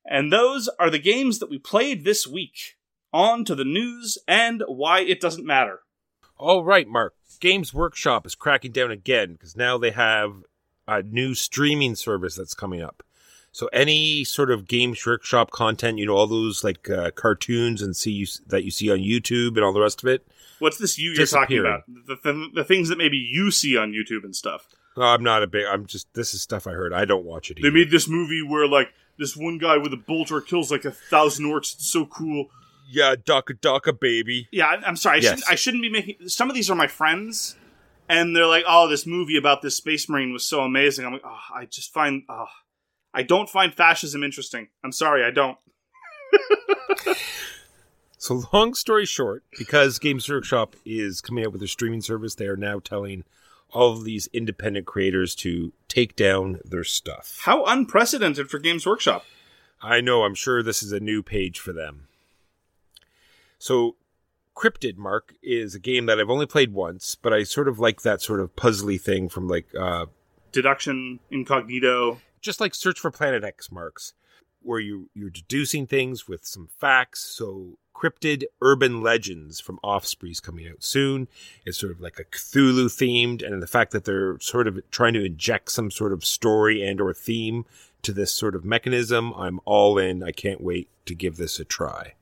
And 0.05 0.33
those 0.33 0.69
are 0.79 0.91
the 0.91 0.99
games 0.99 1.39
that 1.39 1.51
we 1.51 1.59
played 1.59 2.05
this 2.05 2.27
week. 2.27 2.77
On 3.13 3.45
to 3.47 3.55
the 3.55 3.65
news 3.65 4.19
and 4.29 4.63
why 4.67 5.01
it 5.01 5.21
doesn't 5.21 5.47
matter. 5.47 5.81
All 6.37 6.65
right, 6.65 6.87
Mark. 6.87 7.15
Games 7.41 7.73
Workshop 7.73 8.27
is 8.27 8.35
cracking 8.35 8.73
down 8.73 8.91
again 8.91 9.33
because 9.33 9.57
now 9.57 9.79
they 9.79 9.93
have 9.93 10.43
a 10.87 11.03
new 11.03 11.35
streaming 11.35 11.95
service 11.95 12.35
that's 12.35 12.55
coming 12.55 12.83
up. 12.83 13.03
So 13.53 13.69
any 13.69 14.23
sort 14.25 14.51
of 14.51 14.69
Games 14.69 15.07
Workshop 15.07 15.51
content, 15.51 15.99
you 15.99 16.07
know, 16.07 16.15
all 16.15 16.27
those 16.27 16.63
like 16.63 16.91
uh, 16.91 17.11
cartoons 17.13 17.81
and 17.81 17.97
see 17.97 18.11
you, 18.11 18.27
that 18.49 18.65
you 18.65 18.71
see 18.71 18.91
on 18.91 18.99
YouTube 18.99 19.57
and 19.57 19.65
all 19.65 19.73
the 19.73 19.81
rest 19.81 20.03
of 20.03 20.09
it, 20.09 20.27
What's 20.59 20.79
this 20.79 20.99
you 20.99 21.13
you're 21.13 21.27
talking 21.27 21.59
about? 21.59 21.83
The, 21.87 22.17
the, 22.23 22.49
the 22.55 22.65
things 22.65 22.89
that 22.89 22.99
maybe 22.99 23.17
you 23.17 23.51
see 23.51 23.77
on 23.77 23.93
YouTube 23.93 24.25
and 24.25 24.35
stuff. 24.35 24.67
No, 24.97 25.05
I'm 25.05 25.23
not 25.23 25.43
a 25.43 25.47
big. 25.47 25.67
I'm 25.67 25.87
just. 25.87 26.13
This 26.15 26.33
is 26.33 26.41
stuff 26.43 26.67
I 26.67 26.73
heard. 26.73 26.93
I 26.93 27.05
don't 27.05 27.25
watch 27.25 27.51
it. 27.51 27.59
Either. 27.59 27.71
They 27.71 27.75
made 27.75 27.91
this 27.91 28.09
movie 28.09 28.43
where 28.43 28.67
like 28.67 28.89
this 29.19 29.37
one 29.37 29.59
guy 29.59 29.77
with 29.77 29.93
a 29.93 29.99
bolter 29.99 30.41
kills 30.41 30.71
like 30.71 30.85
a 30.85 30.91
thousand 30.91 31.47
orcs. 31.47 31.75
It's 31.75 31.91
so 31.91 32.07
cool. 32.07 32.47
Yeah, 32.89 33.15
Daka 33.23 33.55
Daka 33.55 33.93
baby. 33.93 34.49
Yeah, 34.51 34.69
I'm 34.87 34.97
sorry. 34.97 35.19
I, 35.19 35.21
yes. 35.21 35.31
shouldn't, 35.31 35.51
I 35.51 35.55
shouldn't 35.55 35.83
be 35.83 35.91
making. 35.91 36.29
Some 36.29 36.49
of 36.49 36.55
these 36.55 36.71
are 36.71 36.77
my 36.77 36.87
friends, 36.87 37.57
and 38.09 38.35
they're 38.35 38.47
like, 38.47 38.65
"Oh, 38.67 38.89
this 38.89 39.07
movie 39.07 39.37
about 39.37 39.61
this 39.61 39.77
space 39.77 40.09
marine 40.09 40.33
was 40.33 40.47
so 40.47 40.63
amazing." 40.63 41.05
I'm 41.05 41.13
like, 41.13 41.25
"Oh, 41.25 41.41
I 41.55 41.67
just 41.67 41.93
find. 41.93 42.23
Oh, 42.29 42.47
I 43.13 43.23
don't 43.23 43.51
find 43.51 43.75
fascism 43.75 44.23
interesting. 44.23 44.69
I'm 44.83 44.93
sorry, 44.93 45.25
I 45.25 45.31
don't." 45.31 45.59
So, 48.27 48.43
long 48.53 48.75
story 48.75 49.07
short, 49.07 49.45
because 49.57 50.01
Games 50.01 50.29
Workshop 50.29 50.75
is 50.85 51.21
coming 51.21 51.45
out 51.45 51.53
with 51.53 51.63
a 51.63 51.69
streaming 51.69 52.01
service, 52.01 52.35
they 52.35 52.49
are 52.49 52.57
now 52.57 52.81
telling 52.81 53.23
all 53.71 53.93
of 53.93 54.03
these 54.03 54.29
independent 54.33 54.85
creators 54.85 55.35
to 55.37 55.73
take 55.87 56.17
down 56.17 56.59
their 56.65 56.83
stuff. 56.83 57.39
How 57.45 57.65
unprecedented 57.65 58.51
for 58.51 58.59
Games 58.59 58.85
Workshop. 58.85 59.25
I 59.81 60.01
know, 60.01 60.25
I'm 60.25 60.35
sure 60.35 60.61
this 60.61 60.83
is 60.83 60.91
a 60.91 60.99
new 60.99 61.23
page 61.23 61.61
for 61.61 61.73
them. 61.73 62.09
So, 63.59 63.95
Cryptid 64.57 64.97
Mark 64.97 65.35
is 65.41 65.77
a 65.77 65.81
game 65.81 66.07
that 66.07 66.19
I've 66.19 66.31
only 66.31 66.47
played 66.47 66.73
once, 66.73 67.15
but 67.15 67.33
I 67.33 67.45
sort 67.45 67.69
of 67.69 67.79
like 67.79 68.03
that 68.03 68.23
sort 68.23 68.41
of 68.41 68.57
puzzly 68.57 69.01
thing 69.01 69.29
from 69.29 69.47
like 69.47 69.69
uh, 69.79 70.07
deduction, 70.51 71.21
incognito, 71.31 72.21
just 72.41 72.61
like 72.61 72.75
Search 72.75 72.99
for 72.99 73.13
Planet 73.13 73.45
X 73.45 73.71
marks, 73.71 74.15
where 74.63 74.81
you 74.81 75.11
you're 75.15 75.31
deducing 75.31 75.87
things 75.87 76.27
with 76.27 76.45
some 76.45 76.69
facts. 76.79 77.21
So 77.21 77.77
cryptid 77.97 78.45
urban 78.61 79.03
legends 79.03 79.61
from 79.61 79.81
Osprey's 79.83 80.41
coming 80.41 80.69
out 80.69 80.83
soon. 80.83 81.29
It's 81.65 81.79
sort 81.79 81.93
of 81.93 82.01
like 82.01 82.19
a 82.19 82.25
Cthulhu 82.25 82.87
themed, 82.87 83.47
and 83.47 83.63
the 83.63 83.67
fact 83.67 83.93
that 83.93 84.05
they're 84.05 84.39
sort 84.41 84.67
of 84.67 84.79
trying 84.91 85.15
to 85.15 85.25
inject 85.25 85.71
some 85.71 85.91
sort 85.91 86.13
of 86.13 86.25
story 86.25 86.87
and 86.87 87.01
or 87.01 87.15
theme 87.15 87.65
to 88.03 88.13
this 88.13 88.33
sort 88.33 88.55
of 88.55 88.65
mechanism, 88.65 89.33
I'm 89.35 89.61
all 89.65 89.99
in. 89.99 90.23
I 90.23 90.33
can't 90.33 90.61
wait 90.61 90.89
to 91.07 91.15
give 91.15 91.37
this 91.37 91.59
a 91.59 91.65
try. 91.65 92.15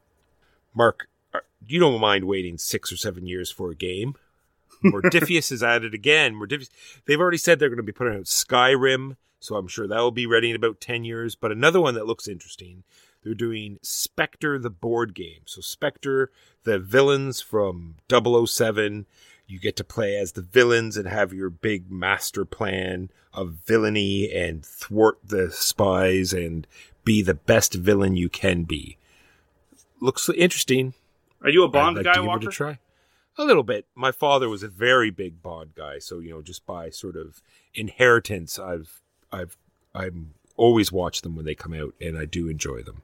Mark, 0.74 1.08
uh, 1.32 1.40
you 1.66 1.80
don't 1.80 2.00
mind 2.00 2.24
waiting 2.24 2.58
six 2.58 2.92
or 2.92 2.96
seven 2.96 3.26
years 3.26 3.50
for 3.50 3.70
a 3.70 3.74
game. 3.74 4.14
Modiphius 4.84 5.50
is 5.50 5.62
at 5.62 5.84
it 5.84 5.94
again. 5.94 6.34
Modiphius, 6.34 6.68
they've 7.06 7.20
already 7.20 7.38
said 7.38 7.58
they're 7.58 7.68
going 7.68 7.76
to 7.76 7.82
be 7.82 7.92
putting 7.92 8.14
out 8.14 8.24
Skyrim, 8.24 9.16
so 9.40 9.56
I'm 9.56 9.68
sure 9.68 9.86
that 9.86 9.98
will 9.98 10.10
be 10.10 10.26
ready 10.26 10.50
in 10.50 10.56
about 10.56 10.80
10 10.80 11.04
years. 11.04 11.34
But 11.34 11.52
another 11.52 11.80
one 11.80 11.94
that 11.94 12.06
looks 12.06 12.28
interesting 12.28 12.84
they're 13.24 13.34
doing 13.34 13.78
Spectre 13.82 14.58
the 14.58 14.70
board 14.70 15.14
game. 15.14 15.40
So 15.46 15.60
Spectre, 15.60 16.30
the 16.64 16.78
villains 16.78 17.40
from 17.40 17.96
007, 18.10 19.06
you 19.46 19.58
get 19.58 19.76
to 19.76 19.84
play 19.84 20.16
as 20.16 20.32
the 20.32 20.42
villains 20.42 20.96
and 20.96 21.08
have 21.08 21.32
your 21.32 21.50
big 21.50 21.90
master 21.90 22.44
plan 22.44 23.10
of 23.32 23.58
villainy 23.66 24.30
and 24.32 24.64
thwart 24.64 25.18
the 25.24 25.50
spies 25.50 26.32
and 26.32 26.66
be 27.04 27.22
the 27.22 27.34
best 27.34 27.74
villain 27.74 28.16
you 28.16 28.28
can 28.28 28.64
be. 28.64 28.96
Looks 30.00 30.28
interesting. 30.30 30.94
Are 31.42 31.50
you 31.50 31.64
a 31.64 31.68
Bond 31.68 31.96
like 31.96 32.04
guy, 32.04 32.20
Walker? 32.20 32.48
a 32.48 32.52
try. 32.52 32.78
A 33.36 33.44
little 33.44 33.62
bit. 33.62 33.86
My 33.94 34.12
father 34.12 34.48
was 34.48 34.62
a 34.62 34.68
very 34.68 35.10
big 35.10 35.42
Bond 35.42 35.74
guy, 35.74 35.98
so 35.98 36.20
you 36.20 36.30
know, 36.30 36.40
just 36.40 36.64
by 36.66 36.90
sort 36.90 37.16
of 37.16 37.42
inheritance, 37.74 38.58
I've 38.58 39.02
I've 39.32 39.56
I'm 39.94 40.34
always 40.56 40.92
watch 40.92 41.22
them 41.22 41.34
when 41.34 41.44
they 41.44 41.54
come 41.54 41.74
out, 41.74 41.94
and 42.00 42.16
I 42.16 42.24
do 42.26 42.48
enjoy 42.48 42.82
them. 42.82 43.02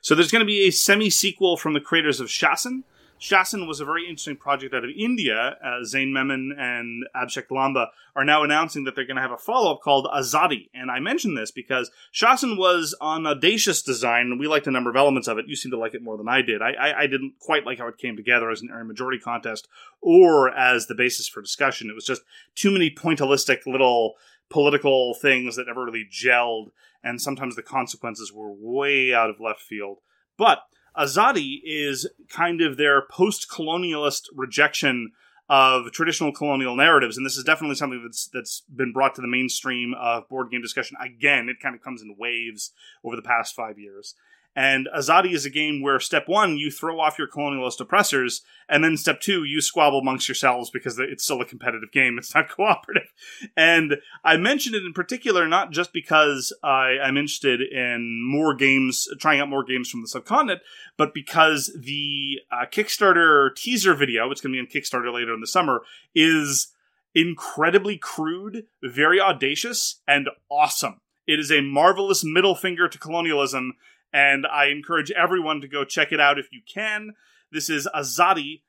So 0.00 0.14
there's 0.14 0.30
going 0.30 0.40
to 0.40 0.46
be 0.46 0.66
a 0.66 0.70
semi 0.70 1.10
sequel 1.10 1.56
from 1.56 1.74
the 1.74 1.80
creators 1.80 2.20
of 2.20 2.28
Shasn. 2.28 2.82
Shasn 3.20 3.66
was 3.66 3.80
a 3.80 3.84
very 3.84 4.02
interesting 4.02 4.36
project 4.36 4.74
out 4.74 4.84
of 4.84 4.90
India. 4.96 5.56
Uh, 5.64 5.84
Zain 5.84 6.12
Memon 6.12 6.54
and 6.58 7.04
Abhishek 7.14 7.48
Lamba 7.48 7.88
are 8.14 8.24
now 8.24 8.42
announcing 8.42 8.84
that 8.84 8.94
they're 8.94 9.06
going 9.06 9.16
to 9.16 9.22
have 9.22 9.32
a 9.32 9.38
follow 9.38 9.72
up 9.72 9.80
called 9.80 10.06
Azadi. 10.14 10.68
And 10.74 10.90
I 10.90 11.00
mention 11.00 11.34
this 11.34 11.50
because 11.50 11.90
Shasn 12.12 12.58
was 12.58 12.94
on 13.00 13.26
Audacious 13.26 13.82
design, 13.82 14.26
and 14.26 14.40
we 14.40 14.48
liked 14.48 14.66
a 14.66 14.70
number 14.70 14.90
of 14.90 14.96
elements 14.96 15.28
of 15.28 15.38
it. 15.38 15.48
You 15.48 15.56
seem 15.56 15.72
to 15.72 15.78
like 15.78 15.94
it 15.94 16.02
more 16.02 16.18
than 16.18 16.28
I 16.28 16.42
did. 16.42 16.60
I, 16.60 16.72
I, 16.72 17.00
I 17.00 17.06
didn't 17.06 17.34
quite 17.40 17.64
like 17.64 17.78
how 17.78 17.88
it 17.88 17.98
came 17.98 18.16
together 18.16 18.50
as 18.50 18.60
an 18.60 18.68
area 18.70 18.84
majority 18.84 19.18
contest 19.18 19.66
or 20.02 20.50
as 20.50 20.86
the 20.86 20.94
basis 20.94 21.28
for 21.28 21.40
discussion. 21.40 21.88
It 21.88 21.94
was 21.94 22.06
just 22.06 22.22
too 22.54 22.70
many 22.70 22.90
pointillistic 22.90 23.66
little 23.66 24.14
political 24.48 25.14
things 25.14 25.56
that 25.56 25.66
never 25.66 25.84
really 25.84 26.06
gelled, 26.10 26.70
and 27.06 27.20
sometimes 27.20 27.54
the 27.54 27.62
consequences 27.62 28.32
were 28.32 28.52
way 28.52 29.14
out 29.14 29.30
of 29.30 29.40
left 29.40 29.60
field. 29.60 29.98
But 30.36 30.58
Azadi 30.96 31.60
is 31.64 32.10
kind 32.28 32.60
of 32.60 32.76
their 32.76 33.02
post 33.10 33.46
colonialist 33.48 34.24
rejection 34.34 35.12
of 35.48 35.92
traditional 35.92 36.32
colonial 36.32 36.74
narratives, 36.74 37.16
and 37.16 37.24
this 37.24 37.36
is 37.36 37.44
definitely 37.44 37.76
something 37.76 38.02
that's 38.02 38.28
that's 38.32 38.62
been 38.62 38.92
brought 38.92 39.14
to 39.14 39.20
the 39.20 39.28
mainstream 39.28 39.94
of 39.98 40.28
board 40.28 40.50
game 40.50 40.62
discussion. 40.62 40.96
Again, 41.00 41.48
it 41.48 41.62
kind 41.62 41.76
of 41.76 41.82
comes 41.82 42.02
in 42.02 42.16
waves 42.18 42.72
over 43.04 43.14
the 43.14 43.22
past 43.22 43.54
five 43.54 43.78
years. 43.78 44.14
And 44.56 44.88
Azadi 44.96 45.34
is 45.34 45.44
a 45.44 45.50
game 45.50 45.82
where 45.82 46.00
step 46.00 46.26
one, 46.26 46.56
you 46.56 46.70
throw 46.70 46.98
off 46.98 47.18
your 47.18 47.28
colonialist 47.28 47.78
oppressors, 47.78 48.40
and 48.70 48.82
then 48.82 48.96
step 48.96 49.20
two, 49.20 49.44
you 49.44 49.60
squabble 49.60 49.98
amongst 49.98 50.28
yourselves 50.28 50.70
because 50.70 50.98
it's 50.98 51.22
still 51.22 51.42
a 51.42 51.44
competitive 51.44 51.92
game. 51.92 52.16
It's 52.16 52.34
not 52.34 52.48
cooperative. 52.56 53.12
And 53.54 53.98
I 54.24 54.38
mentioned 54.38 54.74
it 54.74 54.86
in 54.86 54.94
particular 54.94 55.46
not 55.46 55.72
just 55.72 55.92
because 55.92 56.56
I, 56.62 56.96
am 57.02 57.18
interested 57.18 57.60
in 57.60 58.26
more 58.26 58.54
games, 58.54 59.06
trying 59.20 59.40
out 59.40 59.50
more 59.50 59.62
games 59.62 59.90
from 59.90 60.00
the 60.00 60.08
subcontinent, 60.08 60.62
but 60.96 61.12
because 61.12 61.70
the 61.78 62.38
uh, 62.50 62.64
Kickstarter 62.64 63.54
teaser 63.54 63.92
video, 63.92 64.26
which 64.26 64.42
going 64.42 64.54
to 64.54 64.56
be 64.56 64.60
on 64.60 64.66
Kickstarter 64.66 65.12
later 65.12 65.34
in 65.34 65.42
the 65.42 65.46
summer, 65.46 65.82
is 66.14 66.68
incredibly 67.14 67.98
crude, 67.98 68.64
very 68.82 69.20
audacious, 69.20 70.00
and 70.08 70.30
awesome. 70.50 71.02
It 71.26 71.38
is 71.40 71.50
a 71.50 71.60
marvelous 71.60 72.24
middle 72.24 72.54
finger 72.54 72.88
to 72.88 72.98
colonialism 72.98 73.74
and 74.12 74.46
I 74.46 74.66
encourage 74.66 75.10
everyone 75.10 75.60
to 75.60 75.68
go 75.68 75.84
check 75.84 76.12
it 76.12 76.20
out 76.20 76.38
if 76.38 76.52
you 76.52 76.60
can. 76.66 77.14
This 77.50 77.70
is 77.70 77.88
Azadi 77.94 78.62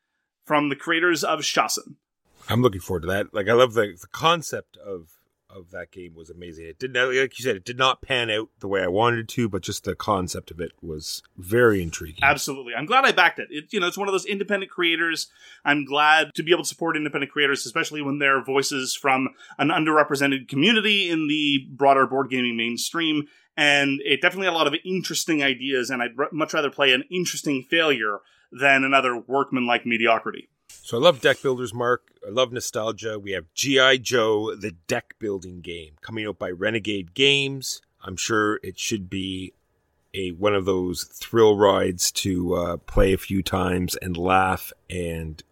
from 0.43 0.69
the 0.69 0.75
creators 0.75 1.23
of 1.23 1.39
Shasn. 1.41 1.95
I'm 2.49 2.61
looking 2.61 2.81
forward 2.81 3.01
to 3.01 3.07
that. 3.07 3.33
Like 3.33 3.47
I 3.49 3.53
love 3.53 3.73
the 3.73 3.97
the 3.99 4.07
concept 4.11 4.77
of 4.77 5.17
of 5.49 5.71
that 5.71 5.91
game 5.91 6.13
was 6.13 6.29
amazing. 6.29 6.65
It 6.65 6.77
did 6.77 6.93
not, 6.93 7.13
like 7.13 7.39
you 7.39 7.43
said, 7.43 7.55
it 7.55 7.65
did 7.65 7.77
not 7.77 8.01
pan 8.01 8.29
out 8.29 8.49
the 8.59 8.67
way 8.67 8.83
I 8.83 8.87
wanted 8.87 9.19
it 9.19 9.27
to, 9.29 9.47
but 9.47 9.63
just 9.63 9.85
the 9.85 9.95
concept 9.95 10.51
of 10.51 10.59
it 10.59 10.73
was 10.81 11.23
very 11.37 11.81
intriguing. 11.81 12.23
Absolutely, 12.23 12.73
I'm 12.75 12.85
glad 12.85 13.05
I 13.05 13.11
backed 13.11 13.39
it. 13.39 13.47
it. 13.49 13.71
You 13.71 13.79
know, 13.79 13.87
it's 13.87 13.97
one 13.97 14.07
of 14.07 14.13
those 14.13 14.25
independent 14.25 14.71
creators. 14.71 15.27
I'm 15.63 15.85
glad 15.85 16.33
to 16.35 16.43
be 16.43 16.51
able 16.51 16.63
to 16.63 16.69
support 16.69 16.97
independent 16.97 17.31
creators, 17.31 17.65
especially 17.65 18.01
when 18.01 18.19
they're 18.19 18.43
voices 18.43 18.95
from 18.95 19.29
an 19.57 19.69
underrepresented 19.69 20.47
community 20.47 21.09
in 21.09 21.27
the 21.27 21.67
broader 21.71 22.05
board 22.07 22.29
gaming 22.29 22.57
mainstream 22.57 23.27
and 23.57 23.99
it 24.05 24.21
definitely 24.21 24.45
had 24.45 24.53
a 24.53 24.57
lot 24.57 24.67
of 24.67 24.75
interesting 24.85 25.43
ideas, 25.43 25.89
and 25.89 26.01
I'd 26.01 26.11
r- 26.17 26.29
much 26.31 26.53
rather 26.53 26.69
play 26.69 26.93
an 26.93 27.03
interesting 27.09 27.63
failure 27.63 28.19
than 28.51 28.83
another 28.83 29.17
workman-like 29.17 29.85
mediocrity. 29.85 30.47
So 30.69 30.97
I 30.97 31.01
love 31.01 31.19
deck 31.19 31.41
builders, 31.41 31.73
Mark. 31.73 32.11
I 32.25 32.29
love 32.29 32.53
nostalgia. 32.53 33.19
We 33.19 33.31
have 33.31 33.45
G.I. 33.53 33.97
Joe, 33.97 34.55
the 34.55 34.71
deck 34.71 35.15
building 35.19 35.59
game, 35.59 35.95
coming 36.01 36.25
out 36.25 36.39
by 36.39 36.51
Renegade 36.51 37.13
Games. 37.13 37.81
I'm 38.01 38.15
sure 38.15 38.59
it 38.63 38.79
should 38.79 39.09
be 39.09 39.53
a 40.13 40.31
one 40.31 40.55
of 40.55 40.65
those 40.65 41.03
thrill 41.03 41.57
rides 41.57 42.11
to 42.11 42.53
uh, 42.55 42.77
play 42.77 43.11
a 43.13 43.17
few 43.17 43.43
times 43.43 43.95
and 43.97 44.15
laugh 44.15 44.71
and 44.89 45.43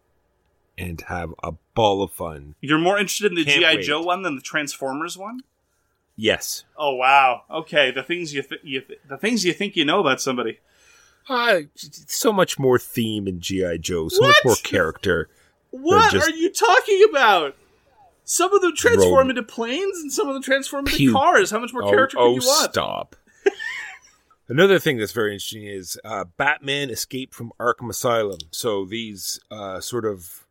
and 0.78 1.02
have 1.02 1.34
a 1.44 1.54
ball 1.74 2.02
of 2.02 2.12
fun. 2.12 2.56
You're 2.62 2.80
more 2.80 2.98
interested 2.98 3.32
in 3.32 3.36
the 3.36 3.46
GI. 3.46 3.82
Joe 3.82 4.02
one 4.02 4.22
than 4.22 4.36
the 4.36 4.42
Transformers 4.42 5.18
one? 5.18 5.42
Yes. 6.16 6.64
Oh 6.78 6.96
wow. 6.96 7.44
Okay, 7.50 7.92
the 7.92 8.04
things 8.04 8.34
you, 8.34 8.42
th- 8.42 8.62
you 8.64 8.82
th- 8.82 9.00
the 9.08 9.18
things 9.18 9.44
you 9.44 9.54
think 9.54 9.76
you 9.76 9.86
know 9.86 10.00
about 10.00 10.22
somebody. 10.22 10.60
Uh, 11.28 11.62
so 11.76 12.32
much 12.32 12.60
more 12.60 12.78
theme 12.78 13.28
in 13.28 13.40
GI 13.42 13.80
Joe. 13.80 14.10
So 14.10 14.22
What? 14.22 14.28
much 14.28 14.46
more 14.46 14.56
character. 14.64 15.30
What 15.72 16.14
are 16.16 16.30
you 16.30 16.52
talking 16.52 17.06
about? 17.10 17.56
Some 18.24 18.54
of 18.54 18.62
them 18.62 18.76
transform 18.76 19.30
into 19.30 19.44
planes, 19.44 20.00
and 20.00 20.12
some 20.12 20.28
of 20.28 20.34
them 20.34 20.42
transform 20.44 20.86
into 20.86 20.98
Pew. 20.98 21.14
cars. 21.14 21.52
How 21.52 21.60
much 21.60 21.74
more 21.74 21.84
oh, 21.84 21.90
character 21.90 22.18
oh, 22.20 22.34
can 22.34 22.42
you 22.42 22.48
want? 22.48 22.72
stop. 22.72 23.16
Another 24.48 24.80
thing 24.80 24.98
that's 24.98 25.12
very 25.12 25.34
interesting 25.34 25.66
is 25.66 26.00
uh, 26.04 26.26
Batman 26.38 26.90
Escape 26.90 27.34
from 27.34 27.52
Arkham 27.60 27.90
Asylum. 27.90 28.40
So 28.52 28.86
these 28.86 29.40
uh, 29.52 29.80
sort 29.80 30.06
of 30.06 30.45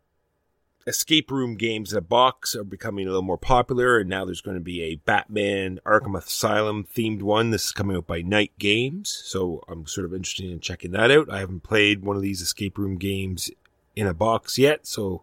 escape 0.86 1.30
room 1.30 1.56
games 1.56 1.92
in 1.92 1.98
a 1.98 2.02
box 2.02 2.54
are 2.54 2.64
becoming 2.64 3.06
a 3.06 3.10
little 3.10 3.22
more 3.22 3.38
popular, 3.38 3.98
and 3.98 4.08
now 4.08 4.24
there's 4.24 4.40
going 4.40 4.56
to 4.56 4.62
be 4.62 4.82
a 4.82 4.96
Batman 4.96 5.80
Arkham 5.86 6.16
Asylum 6.16 6.84
themed 6.84 7.22
one. 7.22 7.50
This 7.50 7.66
is 7.66 7.72
coming 7.72 7.96
out 7.96 8.06
by 8.06 8.22
Night 8.22 8.52
Games, 8.58 9.22
so 9.24 9.62
I'm 9.68 9.86
sort 9.86 10.04
of 10.04 10.14
interested 10.14 10.50
in 10.50 10.60
checking 10.60 10.92
that 10.92 11.10
out. 11.10 11.30
I 11.30 11.40
haven't 11.40 11.62
played 11.62 12.02
one 12.02 12.16
of 12.16 12.22
these 12.22 12.40
escape 12.40 12.78
room 12.78 12.96
games 12.96 13.50
in 13.96 14.06
a 14.06 14.14
box 14.14 14.58
yet, 14.58 14.86
so 14.86 15.22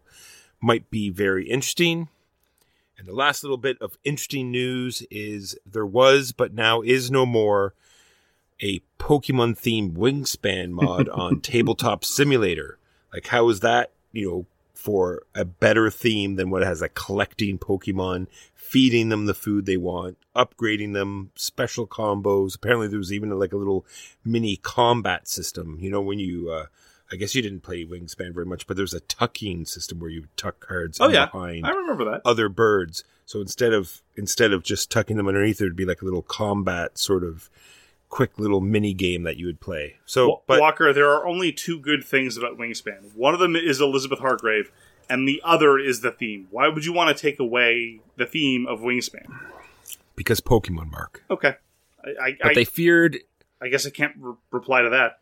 might 0.61 0.89
be 0.89 1.09
very 1.09 1.49
interesting. 1.49 2.09
And 2.97 3.07
the 3.07 3.13
last 3.13 3.43
little 3.43 3.57
bit 3.57 3.77
of 3.81 3.97
interesting 4.03 4.51
news 4.51 5.03
is 5.09 5.57
there 5.65 5.85
was, 5.85 6.31
but 6.31 6.53
now 6.53 6.81
is 6.81 7.09
no 7.09 7.25
more, 7.25 7.73
a 8.61 8.81
Pokemon 8.99 9.59
themed 9.59 9.93
wingspan 9.93 10.69
mod 10.69 11.09
on 11.13 11.41
Tabletop 11.41 12.05
Simulator. 12.05 12.77
Like, 13.11 13.27
how 13.27 13.49
is 13.49 13.61
that, 13.61 13.91
you 14.11 14.29
know, 14.29 14.45
for 14.81 15.23
a 15.35 15.45
better 15.45 15.89
theme 15.91 16.35
than 16.35 16.49
what 16.49 16.63
has 16.63 16.81
a 16.81 16.89
collecting 16.89 17.59
Pokemon, 17.59 18.27
feeding 18.55 19.09
them 19.09 19.25
the 19.27 19.33
food 19.33 19.65
they 19.65 19.77
want, 19.77 20.17
upgrading 20.35 20.93
them, 20.93 21.29
special 21.35 21.85
combos. 21.85 22.55
Apparently, 22.55 22.87
there 22.87 22.97
was 22.97 23.13
even 23.13 23.29
like 23.37 23.53
a 23.53 23.57
little 23.57 23.85
mini 24.25 24.55
combat 24.57 25.27
system. 25.27 25.77
You 25.79 25.91
know, 25.91 26.01
when 26.01 26.17
you, 26.19 26.49
uh, 26.49 26.65
I 27.11 27.15
guess 27.17 27.35
you 27.35 27.41
didn't 27.41 27.61
play 27.61 27.85
Wingspan 27.85 28.33
very 28.33 28.45
much, 28.45 28.65
but 28.65 28.75
there's 28.77 28.93
a 28.93 29.01
tucking 29.01 29.65
system 29.65 29.99
where 29.99 30.09
you 30.09 30.25
tuck 30.35 30.59
cards 30.65 30.97
Oh 30.99 31.09
yeah, 31.09 31.25
behind 31.27 31.65
I 31.65 31.71
remember 31.71 32.05
that. 32.05 32.21
other 32.25 32.49
birds. 32.49 33.03
So 33.25 33.39
instead 33.39 33.73
of 33.73 34.01
instead 34.15 34.51
of 34.51 34.63
just 34.63 34.89
tucking 34.89 35.17
them 35.17 35.27
underneath, 35.27 35.57
there'd 35.59 35.75
be 35.75 35.85
like 35.85 36.01
a 36.01 36.05
little 36.05 36.21
combat 36.23 36.97
sort 36.97 37.23
of 37.23 37.49
quick 38.11 38.37
little 38.37 38.61
mini 38.61 38.93
game 38.93 39.23
that 39.23 39.37
you 39.37 39.47
would 39.47 39.59
play. 39.59 39.95
So, 40.05 40.27
Wa- 40.29 40.39
but 40.45 40.59
Walker, 40.61 40.93
there 40.93 41.09
are 41.09 41.25
only 41.25 41.51
two 41.51 41.79
good 41.79 42.03
things 42.03 42.37
about 42.37 42.57
Wingspan. 42.59 43.15
One 43.15 43.33
of 43.33 43.39
them 43.39 43.55
is 43.55 43.81
Elizabeth 43.81 44.19
Hargrave, 44.19 44.71
and 45.09 45.27
the 45.27 45.41
other 45.43 45.79
is 45.79 46.01
the 46.01 46.11
theme. 46.11 46.47
Why 46.51 46.67
would 46.67 46.85
you 46.85 46.93
want 46.93 47.15
to 47.15 47.19
take 47.19 47.39
away 47.39 48.01
the 48.17 48.25
theme 48.27 48.67
of 48.67 48.81
Wingspan? 48.81 49.25
because 50.15 50.39
Pokemon 50.41 50.91
Mark, 50.91 51.23
Okay, 51.31 51.55
I, 52.05 52.09
I, 52.21 52.37
but 52.43 52.51
I, 52.51 52.53
they 52.53 52.65
feared 52.65 53.17
I 53.61 53.69
guess 53.69 53.87
I 53.87 53.89
can't 53.89 54.13
re- 54.19 54.35
reply 54.51 54.81
to 54.83 54.89
that. 54.89 55.19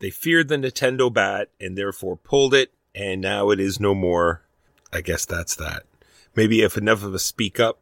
they 0.00 0.10
feared 0.10 0.48
the 0.48 0.56
Nintendo 0.56 1.10
bat 1.12 1.48
and 1.60 1.76
therefore 1.78 2.16
pulled 2.16 2.52
it, 2.54 2.72
and 2.94 3.20
now 3.20 3.50
it 3.50 3.60
is 3.60 3.80
no 3.80 3.94
more. 3.94 4.42
I 4.92 5.00
guess 5.00 5.24
that's 5.24 5.54
that. 5.56 5.84
Maybe 6.34 6.62
if 6.62 6.76
enough 6.76 7.02
of 7.04 7.14
us 7.14 7.22
speak 7.22 7.58
up, 7.60 7.78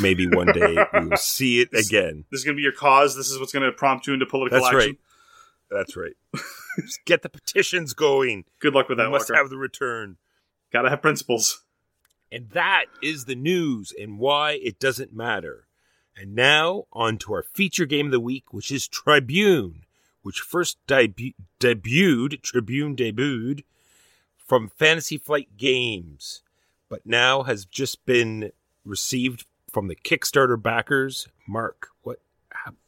maybe 0.00 0.26
one 0.26 0.52
day 0.52 0.76
we 0.92 1.06
will 1.08 1.16
see 1.16 1.60
it 1.60 1.68
again. 1.74 2.24
This 2.30 2.40
is 2.40 2.44
going 2.44 2.54
to 2.56 2.58
be 2.58 2.62
your 2.62 2.72
cause. 2.72 3.16
This 3.16 3.30
is 3.30 3.38
what's 3.38 3.52
going 3.52 3.64
to 3.64 3.72
prompt 3.72 4.06
you 4.06 4.14
into 4.14 4.26
political 4.26 4.58
That's 4.60 4.74
action. 4.74 4.88
right. 4.90 4.98
That's 5.70 5.96
right. 5.96 6.14
Just 6.80 7.04
get 7.04 7.22
the 7.22 7.28
petitions 7.28 7.92
going. 7.92 8.44
Good 8.58 8.74
luck 8.74 8.88
with 8.88 8.98
We 8.98 9.04
that, 9.04 9.10
must 9.10 9.28
Walker. 9.28 9.42
have 9.42 9.50
the 9.50 9.58
return. 9.58 10.16
Gotta 10.72 10.88
have 10.90 11.02
principles. 11.02 11.62
And 12.32 12.50
that 12.50 12.86
is 13.02 13.24
the 13.26 13.34
news 13.34 13.92
and 13.98 14.18
why 14.18 14.52
it 14.62 14.78
doesn't 14.78 15.12
matter. 15.14 15.66
And 16.16 16.34
now 16.34 16.84
on 16.92 17.18
to 17.18 17.32
our 17.34 17.42
feature 17.42 17.86
game 17.86 18.06
of 18.06 18.12
the 18.12 18.20
week, 18.20 18.52
which 18.52 18.70
is 18.72 18.88
Tribune, 18.88 19.84
which 20.22 20.40
first 20.40 20.78
debu- 20.86 21.34
debuted, 21.60 22.42
Tribune 22.42 22.96
debuted 22.96 23.64
from 24.36 24.68
Fantasy 24.68 25.16
Flight 25.18 25.56
Games, 25.56 26.42
but 26.88 27.04
now 27.06 27.42
has 27.44 27.64
just 27.64 28.04
been 28.06 28.52
received 28.84 29.44
from 29.78 29.86
the 29.86 29.94
Kickstarter 29.94 30.60
backers. 30.60 31.28
Mark, 31.46 31.90
what 32.02 32.18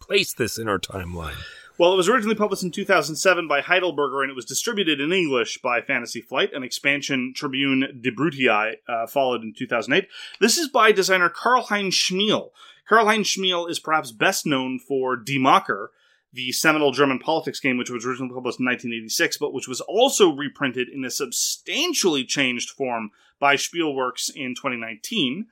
place 0.01 0.34
this 0.34 0.59
in 0.59 0.68
our 0.68 0.80
timeline? 0.80 1.36
Well, 1.78 1.93
it 1.93 1.97
was 1.97 2.09
originally 2.09 2.34
published 2.34 2.64
in 2.64 2.72
2007 2.72 3.47
by 3.47 3.61
Heidelberger 3.61 4.22
and 4.22 4.30
it 4.30 4.34
was 4.34 4.45
distributed 4.45 5.01
in 5.01 5.12
English 5.12 5.59
by 5.62 5.82
Fantasy 5.82 6.20
Flight. 6.20 6.53
An 6.53 6.64
expansion, 6.64 7.32
Tribune 7.32 8.01
de 8.01 8.11
Brutii, 8.11 8.74
uh, 8.88 9.07
followed 9.07 9.43
in 9.43 9.55
2008. 9.57 10.09
This 10.41 10.59
is 10.59 10.66
by 10.66 10.91
designer 10.91 11.28
Karl-Heinz 11.28 11.95
Schmiel. 11.95 12.51
Karl-Heinz 12.88 13.28
Schmiel 13.28 13.70
is 13.70 13.78
perhaps 13.78 14.11
best 14.11 14.45
known 14.45 14.80
for 14.80 15.14
Die 15.14 15.34
Macher, 15.34 15.91
the 16.32 16.51
seminal 16.51 16.91
German 16.91 17.20
politics 17.20 17.61
game, 17.61 17.78
which 17.78 17.91
was 17.91 18.05
originally 18.05 18.34
published 18.34 18.59
in 18.59 18.66
1986, 18.66 19.38
but 19.38 19.53
which 19.53 19.68
was 19.68 19.80
also 19.82 20.34
reprinted 20.34 20.88
in 20.88 21.05
a 21.05 21.11
substantially 21.11 22.24
changed 22.24 22.70
form 22.70 23.12
by 23.38 23.55
Spielworxx 23.55 24.34
in 24.34 24.57
2019. 24.57 25.47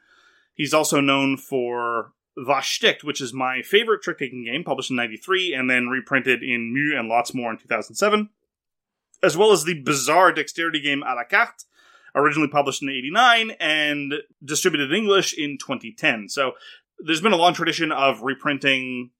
He's 0.59 0.75
also 0.75 1.01
known 1.01 1.37
for 1.37 2.13
Was 2.37 2.65
sticht, 2.65 3.05
which 3.05 3.21
is 3.21 3.33
my 3.33 3.63
favorite 3.63 4.03
trick 4.03 4.19
taking 4.19 4.45
game, 4.45 4.65
published 4.65 4.91
in 4.91 4.97
93 4.97 5.55
and 5.55 5.71
then 5.71 5.87
reprinted 5.87 6.43
in 6.43 6.75
Mu 6.75 6.99
and 6.99 7.09
lots 7.09 7.33
more 7.33 7.53
in 7.53 7.59
2007, 7.59 8.29
as 9.23 9.37
well 9.37 9.53
as 9.53 9.65
the 9.65 9.81
bizarre 9.81 10.33
dexterity 10.33 10.81
game 10.81 11.05
a 11.05 11.15
la 11.15 11.23
carte, 11.25 11.63
originally 12.15 12.49
published 12.49 12.83
in 12.83 12.89
89 12.91 13.53
and 13.61 14.15
distributed 14.45 14.91
in 14.91 14.97
English 14.97 15.33
in 15.33 15.59
2010. 15.59 16.29
So 16.29 16.53
there's 16.99 17.21
been 17.21 17.33
a 17.33 17.37
long 17.37 17.55
tradition 17.55 17.93
of 17.93 18.23
reprinting 18.23 19.11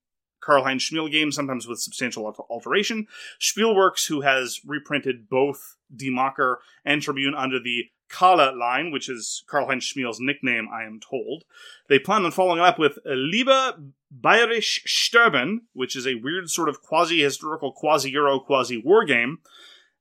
Karl-Heinz 0.41 0.83
Schmiel 0.83 1.11
games, 1.11 1.37
sometimes 1.37 1.69
with 1.69 1.79
substantial 1.79 2.27
alteration. 2.51 3.07
Spielworxx, 3.41 4.09
who 4.09 4.23
has 4.23 4.61
reprinted 4.67 5.29
both 5.29 5.77
Die 5.95 6.55
and 6.85 7.03
Tribune 7.03 7.35
under 7.35 7.59
the 7.61 7.85
Kala 8.09 8.53
line, 8.57 8.91
which 8.91 9.09
is 9.09 9.45
Karl-Heinz 9.47 9.85
Schmiel's 9.85 10.21
nickname, 10.21 10.69
I 10.73 10.85
am 10.85 11.01
told. 11.01 11.45
They 11.89 11.99
plan 11.99 12.25
on 12.25 12.31
following 12.31 12.61
up 12.61 12.79
with 12.79 12.99
Lieber 13.05 13.75
Bayerisch 14.19 14.81
Sterben, 14.87 15.59
which 15.73 15.95
is 15.95 16.07
a 16.07 16.15
weird 16.15 16.49
sort 16.49 16.69
of 16.69 16.83
quasi-historical, 16.83 17.73
quasi-Euro, 17.73 18.41
quasi-war 18.41 19.05
game. 19.05 19.39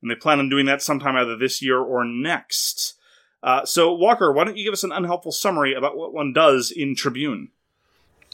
And 0.02 0.12
they 0.12 0.16
plan 0.16 0.40
on 0.40 0.50
doing 0.50 0.66
that 0.68 0.82
sometime 0.82 1.16
either 1.16 1.36
this 1.36 1.62
year 1.62 1.80
or 1.80 2.06
next. 2.06 2.94
Uh, 3.44 3.66
so, 3.66 3.94
Walker, 3.94 4.32
why 4.32 4.44
don't 4.44 4.58
you 4.58 4.64
give 4.64 4.74
us 4.74 4.84
an 4.84 4.92
unhelpful 4.92 5.32
summary 5.32 5.74
about 5.74 5.98
what 5.98 6.14
one 6.14 6.34
does 6.34 6.72
in 6.72 6.96
Tribune? 6.96 7.50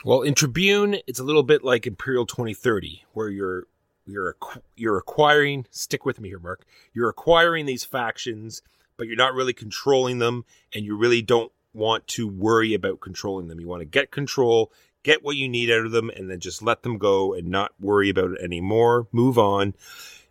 Well, 0.05 0.21
in 0.21 0.33
Tribune, 0.33 0.97
it's 1.07 1.19
a 1.19 1.23
little 1.23 1.43
bit 1.43 1.63
like 1.63 1.87
Imperial 1.87 2.25
2030, 2.25 3.05
where 3.13 3.29
you're 3.29 3.67
you're 4.05 4.35
you're 4.75 4.97
acquiring. 4.97 5.65
Stick 5.71 6.05
with 6.05 6.19
me 6.19 6.29
here, 6.29 6.39
Mark. 6.39 6.65
You're 6.93 7.09
acquiring 7.09 7.65
these 7.65 7.83
factions, 7.83 8.61
but 8.97 9.07
you're 9.07 9.15
not 9.15 9.33
really 9.33 9.53
controlling 9.53 10.19
them, 10.19 10.45
and 10.73 10.85
you 10.85 10.95
really 10.95 11.21
don't 11.21 11.51
want 11.73 12.07
to 12.07 12.27
worry 12.27 12.73
about 12.73 13.01
controlling 13.01 13.47
them. 13.47 13.59
You 13.59 13.67
want 13.67 13.81
to 13.81 13.85
get 13.85 14.11
control, 14.11 14.71
get 15.03 15.23
what 15.23 15.35
you 15.35 15.47
need 15.47 15.71
out 15.71 15.85
of 15.85 15.91
them, 15.91 16.09
and 16.09 16.29
then 16.29 16.39
just 16.39 16.61
let 16.61 16.83
them 16.83 16.97
go 16.97 17.33
and 17.33 17.47
not 17.47 17.71
worry 17.79 18.09
about 18.09 18.31
it 18.31 18.41
anymore. 18.41 19.07
Move 19.11 19.37
on. 19.37 19.73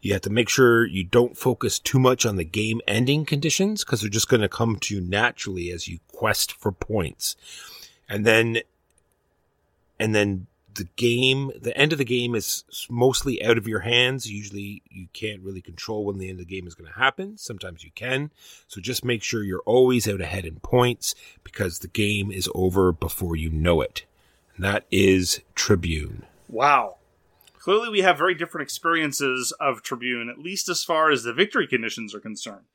You 0.01 0.13
have 0.15 0.23
to 0.23 0.31
make 0.31 0.49
sure 0.49 0.85
you 0.85 1.05
don't 1.05 1.39
focus 1.39 1.79
too 1.79 2.01
much 2.01 2.27
on 2.27 2.37
the 2.37 2.45
game 2.45 2.81
ending 2.89 3.25
conditions 3.25 3.85
because 3.85 4.01
they're 4.01 4.11
just 4.11 4.29
going 4.29 4.41
to 4.41 4.49
come 4.49 4.77
to 4.81 4.95
you 4.97 5.01
naturally 5.01 5.71
as 5.71 5.87
you 5.87 6.01
quest 6.09 6.53
for 6.53 6.73
points. 6.73 7.37
And 8.09 8.27
then 8.27 8.59
and 10.01 10.13
then 10.13 10.49
the 10.75 10.89
game 10.97 11.51
the 11.61 11.77
end 11.77 11.93
of 11.93 11.99
the 11.99 12.05
game 12.05 12.35
is 12.35 12.65
mostly 12.89 13.43
out 13.45 13.59
of 13.59 13.69
your 13.69 13.81
hands 13.81 14.31
usually 14.31 14.83
you 14.89 15.07
can't 15.13 15.43
really 15.43 15.61
control 15.61 16.05
when 16.05 16.19
the 16.19 16.29
end 16.29 16.41
of 16.41 16.47
the 16.47 16.55
game 16.55 16.67
is 16.67 16.75
going 16.75 16.91
to 16.91 16.99
happen 16.99 17.37
sometimes 17.37 17.85
you 17.85 17.91
can 17.95 18.31
so 18.69 18.81
just 18.81 19.05
make 19.05 19.23
sure 19.23 19.43
you're 19.43 19.63
always 19.67 20.09
out 20.09 20.21
ahead 20.21 20.45
in 20.45 20.61
points 20.61 21.15
because 21.45 21.79
the 21.79 21.89
game 21.89 22.31
is 22.31 22.49
over 22.55 22.93
before 22.93 23.37
you 23.37 23.51
know 23.51 23.81
it 23.81 24.05
and 24.57 24.65
that 24.65 24.85
is 24.91 25.41
tribune 25.55 26.25
Wow. 26.53 26.97
Clearly, 27.59 27.89
we 27.89 28.01
have 28.03 28.19
very 28.19 28.35
different 28.35 28.65
experiences 28.65 29.53
of 29.59 29.83
Tribune, 29.83 30.29
at 30.29 30.39
least 30.39 30.69
as 30.69 30.85
far 30.85 31.11
as 31.11 31.23
the 31.23 31.33
victory 31.33 31.67
conditions 31.67 32.15
are 32.15 32.21
concerned. 32.21 32.67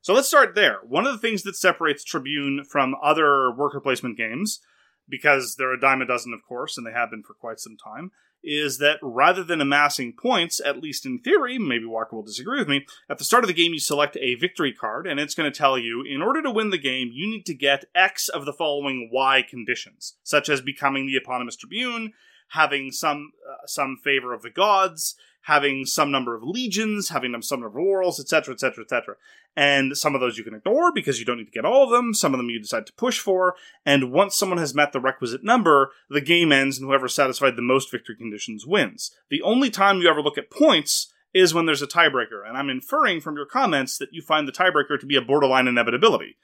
So 0.00 0.14
let's 0.14 0.28
start 0.28 0.54
there. 0.54 0.78
One 0.86 1.06
of 1.06 1.12
the 1.12 1.18
things 1.18 1.42
that 1.42 1.56
separates 1.56 2.04
Tribune 2.04 2.62
from 2.62 2.94
other 3.02 3.50
worker 3.50 3.80
placement 3.80 4.16
games, 4.16 4.60
because 5.08 5.56
they're 5.56 5.72
a 5.72 5.80
dime 5.80 6.02
a 6.02 6.06
dozen, 6.06 6.32
of 6.32 6.44
course, 6.44 6.76
and 6.76 6.86
they 6.86 6.92
have 6.92 7.10
been 7.10 7.22
for 7.22 7.34
quite 7.34 7.60
some 7.60 7.76
time, 7.76 8.10
is 8.42 8.78
that 8.78 8.98
rather 9.02 9.42
than 9.42 9.60
amassing 9.60 10.12
points, 10.12 10.60
at 10.64 10.80
least 10.80 11.04
in 11.04 11.18
theory, 11.18 11.58
maybe 11.58 11.84
Walker 11.84 12.16
will 12.16 12.22
disagree 12.22 12.58
with 12.58 12.68
me, 12.68 12.86
at 13.08 13.18
the 13.18 13.24
start 13.24 13.42
of 13.42 13.48
the 13.48 13.54
game 13.54 13.72
you 13.72 13.80
select 13.80 14.16
a 14.18 14.36
victory 14.36 14.72
card, 14.72 15.06
and 15.06 15.18
it's 15.18 15.34
going 15.34 15.50
to 15.50 15.56
tell 15.56 15.78
you, 15.78 16.02
in 16.02 16.22
order 16.22 16.42
to 16.42 16.50
win 16.50 16.70
the 16.70 16.78
game, 16.78 17.10
you 17.12 17.28
need 17.28 17.44
to 17.46 17.54
get 17.54 17.86
X 17.94 18.28
of 18.28 18.44
the 18.44 18.52
following 18.52 19.10
Y 19.12 19.44
conditions, 19.48 20.14
such 20.22 20.48
as 20.48 20.60
becoming 20.60 21.06
the 21.06 21.16
eponymous 21.16 21.56
Tribune, 21.56 22.12
having 22.50 22.92
some 22.92 23.32
uh, 23.48 23.66
some 23.66 23.96
favor 23.96 24.32
of 24.32 24.42
the 24.42 24.50
gods, 24.50 25.16
having 25.46 25.86
some 25.86 26.10
number 26.10 26.34
of 26.34 26.42
legions, 26.42 27.10
having 27.10 27.40
some 27.40 27.60
number 27.60 27.78
of 27.78 27.84
laurels, 27.84 28.18
etc., 28.18 28.52
etc., 28.52 28.82
etc. 28.82 29.14
And 29.56 29.96
some 29.96 30.16
of 30.16 30.20
those 30.20 30.36
you 30.36 30.42
can 30.42 30.54
ignore 30.54 30.92
because 30.92 31.20
you 31.20 31.24
don't 31.24 31.38
need 31.38 31.44
to 31.44 31.52
get 31.52 31.64
all 31.64 31.84
of 31.84 31.90
them. 31.90 32.14
Some 32.14 32.34
of 32.34 32.38
them 32.38 32.50
you 32.50 32.58
decide 32.58 32.84
to 32.86 32.92
push 32.94 33.20
for. 33.20 33.54
And 33.84 34.10
once 34.10 34.34
someone 34.34 34.58
has 34.58 34.74
met 34.74 34.92
the 34.92 34.98
requisite 34.98 35.44
number, 35.44 35.92
the 36.10 36.20
game 36.20 36.50
ends 36.50 36.78
and 36.78 36.88
whoever 36.88 37.06
satisfied 37.06 37.54
the 37.54 37.62
most 37.62 37.92
victory 37.92 38.16
conditions 38.16 38.66
wins. 38.66 39.12
The 39.30 39.40
only 39.42 39.70
time 39.70 40.00
you 40.00 40.10
ever 40.10 40.20
look 40.20 40.36
at 40.36 40.50
points 40.50 41.12
is 41.32 41.54
when 41.54 41.64
there's 41.64 41.82
a 41.82 41.86
tiebreaker. 41.86 42.44
And 42.44 42.58
I'm 42.58 42.68
inferring 42.68 43.20
from 43.20 43.36
your 43.36 43.46
comments 43.46 43.98
that 43.98 44.12
you 44.12 44.22
find 44.22 44.48
the 44.48 44.52
tiebreaker 44.52 44.98
to 44.98 45.06
be 45.06 45.16
a 45.16 45.22
borderline 45.22 45.68
inevitability. 45.68 46.36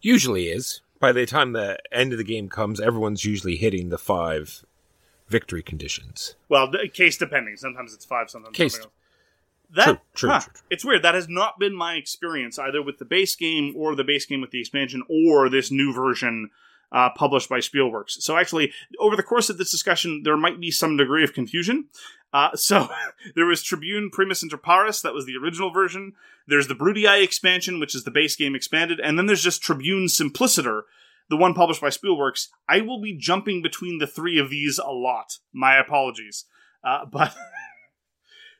Usually 0.00 0.44
is. 0.44 0.80
By 1.00 1.10
the 1.10 1.26
time 1.26 1.54
the 1.54 1.78
end 1.90 2.12
of 2.12 2.18
the 2.18 2.24
game 2.24 2.48
comes, 2.48 2.80
everyone's 2.80 3.24
usually 3.24 3.56
hitting 3.56 3.88
the 3.88 3.98
five 3.98 4.64
victory 5.28 5.62
conditions. 5.62 6.36
Well, 6.48 6.70
case 6.92 7.16
depending. 7.16 7.56
Sometimes 7.56 7.94
it's 7.94 8.04
five, 8.04 8.30
sometimes 8.30 8.56
case. 8.56 8.72
something 8.72 8.86
else. 8.86 8.94
That, 9.74 9.84
True, 9.84 9.98
true, 10.14 10.30
huh, 10.30 10.40
true, 10.40 10.52
true. 10.52 10.62
It's 10.70 10.84
weird. 10.84 11.02
That 11.02 11.14
has 11.14 11.28
not 11.28 11.58
been 11.58 11.74
my 11.74 11.94
experience 11.94 12.58
either 12.58 12.80
with 12.82 12.98
the 12.98 13.04
base 13.04 13.34
game 13.34 13.74
or 13.76 13.96
the 13.96 14.04
base 14.04 14.24
game 14.26 14.40
with 14.40 14.50
the 14.50 14.60
expansion 14.60 15.02
or 15.08 15.48
this 15.48 15.70
new 15.70 15.92
version 15.92 16.50
uh, 16.92 17.10
published 17.10 17.48
by 17.48 17.58
Spielworxx. 17.58 18.22
So 18.22 18.36
actually, 18.36 18.72
over 19.00 19.16
the 19.16 19.22
course 19.22 19.50
of 19.50 19.58
this 19.58 19.70
discussion, 19.70 20.22
there 20.22 20.36
might 20.36 20.60
be 20.60 20.70
some 20.70 20.96
degree 20.96 21.24
of 21.24 21.32
confusion. 21.32 21.86
Uh, 22.32 22.50
so 22.54 22.88
there 23.34 23.46
was 23.46 23.62
Tribune 23.62 24.10
Primus 24.10 24.42
Inter 24.42 24.56
Pares, 24.56 25.02
that 25.02 25.14
was 25.14 25.26
the 25.26 25.36
original 25.36 25.70
version. 25.70 26.12
There's 26.46 26.68
the 26.68 26.74
Brudii 26.74 27.22
expansion, 27.22 27.80
which 27.80 27.94
is 27.94 28.04
the 28.04 28.10
base 28.10 28.36
game 28.36 28.54
expanded, 28.54 29.00
and 29.00 29.18
then 29.18 29.26
there's 29.26 29.42
just 29.42 29.62
Tribune 29.62 30.08
Simpliciter, 30.08 30.84
the 31.28 31.36
one 31.36 31.54
published 31.54 31.80
by 31.80 31.88
Spielworxx. 31.88 32.48
I 32.68 32.80
will 32.80 33.00
be 33.00 33.16
jumping 33.16 33.62
between 33.62 33.98
the 33.98 34.06
three 34.06 34.38
of 34.38 34.50
these 34.50 34.78
a 34.78 34.90
lot. 34.90 35.38
My 35.52 35.76
apologies. 35.76 36.44
Uh, 36.82 37.04
but 37.10 37.34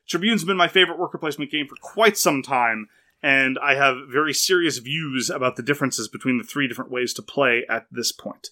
Tribune's 0.07 0.43
been 0.43 0.57
my 0.57 0.67
favorite 0.67 0.99
worker 0.99 1.17
placement 1.17 1.51
game 1.51 1.67
for 1.67 1.75
quite 1.81 2.17
some 2.17 2.41
time, 2.41 2.87
and 3.21 3.57
I 3.61 3.75
have 3.75 3.97
very 4.09 4.33
serious 4.33 4.77
views 4.77 5.29
about 5.29 5.55
the 5.55 5.63
differences 5.63 6.07
between 6.07 6.37
the 6.37 6.43
three 6.43 6.67
different 6.67 6.91
ways 6.91 7.13
to 7.15 7.21
play 7.21 7.65
at 7.69 7.87
this 7.91 8.11
point. 8.11 8.49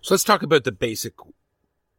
So 0.00 0.14
let's 0.14 0.24
talk 0.24 0.42
about 0.42 0.64
the 0.64 0.72
basic 0.72 1.14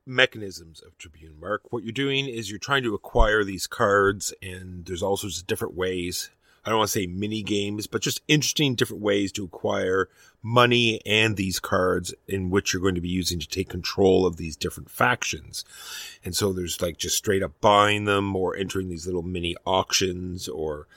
mechanisms 0.06 0.82
of 0.82 0.98
Tribune, 0.98 1.40
Mark. 1.40 1.72
What 1.72 1.84
you're 1.84 1.92
doing 1.92 2.28
is 2.28 2.50
you're 2.50 2.60
trying 2.60 2.84
to 2.84 2.94
acquire 2.94 3.44
these 3.44 3.68
cards, 3.68 4.34
and 4.42 4.86
there's 4.86 5.04
all 5.04 5.18
sorts 5.18 5.40
of 5.40 5.48
different 5.48 5.76
ways. 5.76 6.30
I 6.66 6.70
don't 6.70 6.80
want 6.80 6.90
to 6.90 7.00
say 7.00 7.06
mini 7.06 7.44
games, 7.44 7.86
but 7.86 8.02
just 8.02 8.22
interesting 8.28 8.74
different 8.74 9.04
ways 9.04 9.32
to 9.34 9.44
acquire 9.44 10.10
money 10.42 11.00
and 11.06 11.38
these 11.38 11.60
cards 11.60 12.14
in 12.28 12.50
which 12.50 12.74
you're 12.74 12.82
going 12.82 12.96
to 12.96 13.02
be 13.02 13.10
using 13.10 13.40
to 13.40 13.48
take 13.48 13.70
control 13.70 14.26
of 14.26 14.38
these 14.38 14.56
different 14.56 14.90
factions. 14.90 15.64
And 16.24 16.36
so 16.36 16.52
there's 16.52 16.82
like 16.82 16.98
just 16.98 17.18
straight 17.18 17.44
up 17.44 17.60
buying 17.62 18.06
them 18.06 18.36
or 18.36 18.56
entering 18.56 18.90
these 18.90 19.06
little 19.06 19.22
mini 19.22 19.56
auctions 19.66 20.48
or 20.48 20.88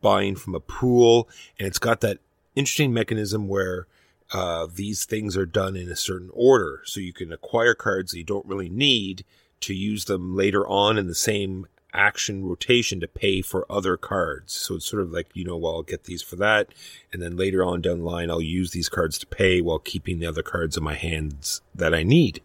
buying 0.00 0.34
from 0.34 0.54
a 0.54 0.60
pool. 0.60 1.28
And 1.58 1.68
it's 1.68 1.78
got 1.78 2.00
that 2.00 2.18
interesting 2.54 2.94
mechanism 2.94 3.48
where 3.48 3.86
uh, 4.32 4.66
these 4.74 5.04
things 5.04 5.36
are 5.36 5.46
done 5.46 5.76
in 5.76 5.90
a 5.90 5.96
certain 5.96 6.30
order. 6.32 6.82
So 6.84 7.00
you 7.00 7.12
can 7.12 7.32
acquire 7.32 7.74
cards 7.74 8.12
that 8.12 8.18
you 8.18 8.24
don't 8.24 8.46
really 8.46 8.68
need 8.68 9.24
to 9.60 9.74
use 9.74 10.04
them 10.04 10.36
later 10.36 10.66
on 10.66 10.98
in 10.98 11.06
the 11.06 11.14
same 11.14 11.66
action 11.92 12.44
rotation 12.44 13.00
to 13.00 13.08
pay 13.08 13.40
for 13.40 13.70
other 13.70 13.96
cards. 13.96 14.52
So 14.52 14.76
it's 14.76 14.86
sort 14.86 15.02
of 15.02 15.10
like, 15.10 15.28
you 15.34 15.44
know, 15.44 15.56
well, 15.56 15.76
I'll 15.76 15.82
get 15.82 16.04
these 16.04 16.22
for 16.22 16.36
that. 16.36 16.68
And 17.12 17.22
then 17.22 17.36
later 17.36 17.64
on 17.64 17.80
down 17.80 17.98
the 17.98 18.04
line, 18.04 18.30
I'll 18.30 18.42
use 18.42 18.72
these 18.72 18.88
cards 18.88 19.18
to 19.18 19.26
pay 19.26 19.60
while 19.60 19.78
keeping 19.78 20.18
the 20.18 20.26
other 20.26 20.42
cards 20.42 20.76
in 20.76 20.84
my 20.84 20.94
hands 20.94 21.62
that 21.74 21.94
I 21.94 22.02
need. 22.02 22.42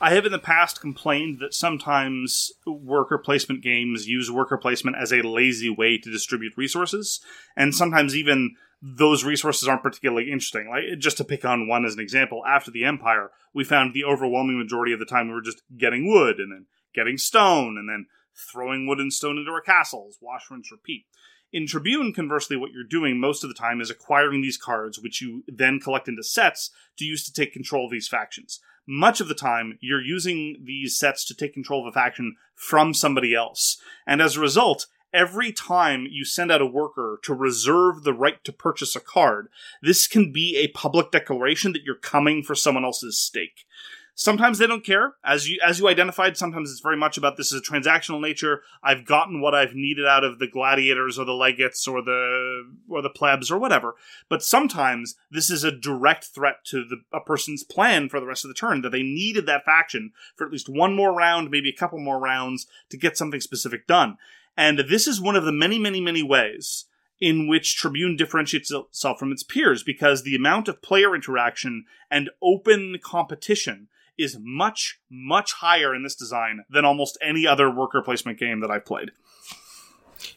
I 0.00 0.14
have 0.14 0.26
in 0.26 0.32
the 0.32 0.38
past 0.40 0.80
complained 0.80 1.38
that 1.40 1.54
sometimes 1.54 2.50
worker 2.66 3.18
placement 3.18 3.62
games 3.62 4.08
use 4.08 4.32
worker 4.32 4.58
placement 4.58 4.96
as 5.00 5.12
a 5.12 5.22
lazy 5.22 5.70
way 5.70 5.96
to 5.96 6.10
distribute 6.10 6.56
resources, 6.56 7.20
and 7.56 7.72
sometimes 7.72 8.16
even 8.16 8.56
those 8.82 9.22
resources 9.22 9.68
aren't 9.68 9.84
particularly 9.84 10.32
interesting. 10.32 10.68
Like 10.68 10.98
just 10.98 11.18
to 11.18 11.24
pick 11.24 11.44
on 11.44 11.68
one 11.68 11.84
as 11.84 11.94
an 11.94 12.00
example, 12.00 12.42
after 12.44 12.72
the 12.72 12.84
Empire, 12.84 13.30
we 13.54 13.62
found 13.62 13.94
the 13.94 14.04
overwhelming 14.04 14.58
majority 14.58 14.92
of 14.92 14.98
the 14.98 15.06
time 15.06 15.28
we 15.28 15.34
were 15.34 15.40
just 15.40 15.62
getting 15.78 16.12
wood 16.12 16.40
and 16.40 16.50
then 16.50 16.66
getting 16.92 17.16
stone 17.16 17.78
and 17.78 17.88
then 17.88 18.06
throwing 18.36 18.86
wood 18.86 18.98
and 18.98 19.12
stone 19.12 19.38
into 19.38 19.50
our 19.50 19.60
castles, 19.60 20.18
wash, 20.20 20.50
rinse, 20.50 20.70
repeat. 20.70 21.06
In 21.52 21.66
Tribune, 21.66 22.14
conversely, 22.14 22.56
what 22.56 22.72
you're 22.72 22.82
doing 22.82 23.20
most 23.20 23.44
of 23.44 23.50
the 23.50 23.54
time 23.54 23.80
is 23.80 23.90
acquiring 23.90 24.40
these 24.40 24.56
cards, 24.56 24.98
which 24.98 25.20
you 25.20 25.44
then 25.46 25.80
collect 25.80 26.08
into 26.08 26.22
sets 26.22 26.70
to 26.96 27.04
use 27.04 27.24
to 27.24 27.32
take 27.32 27.52
control 27.52 27.84
of 27.84 27.90
these 27.90 28.08
factions. 28.08 28.60
Much 28.86 29.20
of 29.20 29.28
the 29.28 29.34
time, 29.34 29.78
you're 29.80 30.02
using 30.02 30.56
these 30.64 30.98
sets 30.98 31.24
to 31.26 31.34
take 31.34 31.52
control 31.52 31.86
of 31.86 31.90
a 31.90 31.92
faction 31.92 32.36
from 32.54 32.94
somebody 32.94 33.34
else. 33.34 33.76
And 34.06 34.22
as 34.22 34.36
a 34.36 34.40
result, 34.40 34.86
every 35.12 35.52
time 35.52 36.06
you 36.10 36.24
send 36.24 36.50
out 36.50 36.62
a 36.62 36.66
worker 36.66 37.18
to 37.22 37.34
reserve 37.34 38.02
the 38.02 38.14
right 38.14 38.42
to 38.44 38.52
purchase 38.52 38.96
a 38.96 39.00
card, 39.00 39.48
this 39.82 40.06
can 40.06 40.32
be 40.32 40.56
a 40.56 40.68
public 40.68 41.10
declaration 41.10 41.72
that 41.72 41.82
you're 41.84 41.94
coming 41.94 42.42
for 42.42 42.54
someone 42.54 42.84
else's 42.84 43.18
stake. 43.18 43.66
Sometimes 44.14 44.58
they 44.58 44.66
don't 44.66 44.84
care, 44.84 45.14
as 45.24 45.48
you 45.48 45.58
as 45.64 45.78
you 45.78 45.88
identified. 45.88 46.36
Sometimes 46.36 46.70
it's 46.70 46.80
very 46.80 46.98
much 46.98 47.16
about 47.16 47.38
this 47.38 47.50
is 47.50 47.60
a 47.60 47.64
transactional 47.64 48.20
nature. 48.20 48.62
I've 48.82 49.06
gotten 49.06 49.40
what 49.40 49.54
I've 49.54 49.74
needed 49.74 50.06
out 50.06 50.22
of 50.22 50.38
the 50.38 50.46
gladiators 50.46 51.18
or 51.18 51.24
the 51.24 51.32
legates 51.32 51.88
or 51.88 52.02
the 52.02 52.74
or 52.90 53.00
the 53.00 53.08
plebs 53.08 53.50
or 53.50 53.58
whatever. 53.58 53.94
But 54.28 54.42
sometimes 54.42 55.16
this 55.30 55.50
is 55.50 55.64
a 55.64 55.72
direct 55.72 56.26
threat 56.26 56.56
to 56.66 56.84
the, 56.84 56.98
a 57.10 57.20
person's 57.20 57.64
plan 57.64 58.10
for 58.10 58.20
the 58.20 58.26
rest 58.26 58.44
of 58.44 58.48
the 58.48 58.54
turn 58.54 58.82
that 58.82 58.90
they 58.90 59.02
needed 59.02 59.46
that 59.46 59.64
faction 59.64 60.12
for 60.36 60.46
at 60.46 60.52
least 60.52 60.68
one 60.68 60.94
more 60.94 61.14
round, 61.14 61.50
maybe 61.50 61.70
a 61.70 61.78
couple 61.78 61.98
more 61.98 62.18
rounds 62.18 62.66
to 62.90 62.98
get 62.98 63.16
something 63.16 63.40
specific 63.40 63.86
done. 63.86 64.18
And 64.58 64.80
this 64.80 65.06
is 65.06 65.22
one 65.22 65.36
of 65.36 65.44
the 65.44 65.52
many, 65.52 65.78
many, 65.78 66.02
many 66.02 66.22
ways 66.22 66.84
in 67.18 67.46
which 67.46 67.76
Tribune 67.76 68.16
differentiates 68.16 68.70
itself 68.70 69.18
from 69.18 69.32
its 69.32 69.44
peers 69.44 69.82
because 69.82 70.22
the 70.22 70.34
amount 70.34 70.68
of 70.68 70.82
player 70.82 71.14
interaction 71.14 71.84
and 72.10 72.28
open 72.42 72.98
competition 73.02 73.88
is 74.18 74.38
much, 74.40 75.00
much 75.10 75.54
higher 75.54 75.94
in 75.94 76.02
this 76.02 76.14
design 76.14 76.64
than 76.68 76.84
almost 76.84 77.18
any 77.22 77.46
other 77.46 77.70
worker 77.70 78.02
placement 78.02 78.38
game 78.38 78.60
that 78.60 78.70
I've 78.70 78.84
played. 78.84 79.10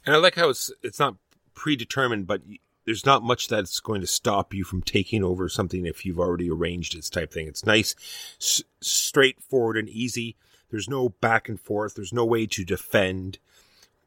And 0.05 0.15
I 0.15 0.19
like 0.19 0.35
how 0.35 0.49
it's 0.49 0.71
it's 0.81 0.99
not 0.99 1.15
predetermined, 1.53 2.27
but 2.27 2.41
there's 2.85 3.05
not 3.05 3.23
much 3.23 3.47
that's 3.47 3.79
going 3.79 4.01
to 4.01 4.07
stop 4.07 4.53
you 4.53 4.63
from 4.63 4.81
taking 4.81 5.23
over 5.23 5.49
something 5.49 5.85
if 5.85 6.05
you've 6.05 6.19
already 6.19 6.49
arranged 6.49 6.95
it. 6.95 7.07
Type 7.11 7.33
thing. 7.33 7.47
It's 7.47 7.65
nice, 7.65 7.95
s- 8.39 8.63
straightforward, 8.81 9.77
and 9.77 9.89
easy. 9.89 10.35
There's 10.69 10.89
no 10.89 11.09
back 11.09 11.49
and 11.49 11.59
forth. 11.59 11.95
There's 11.95 12.13
no 12.13 12.25
way 12.25 12.45
to 12.47 12.63
defend 12.63 13.39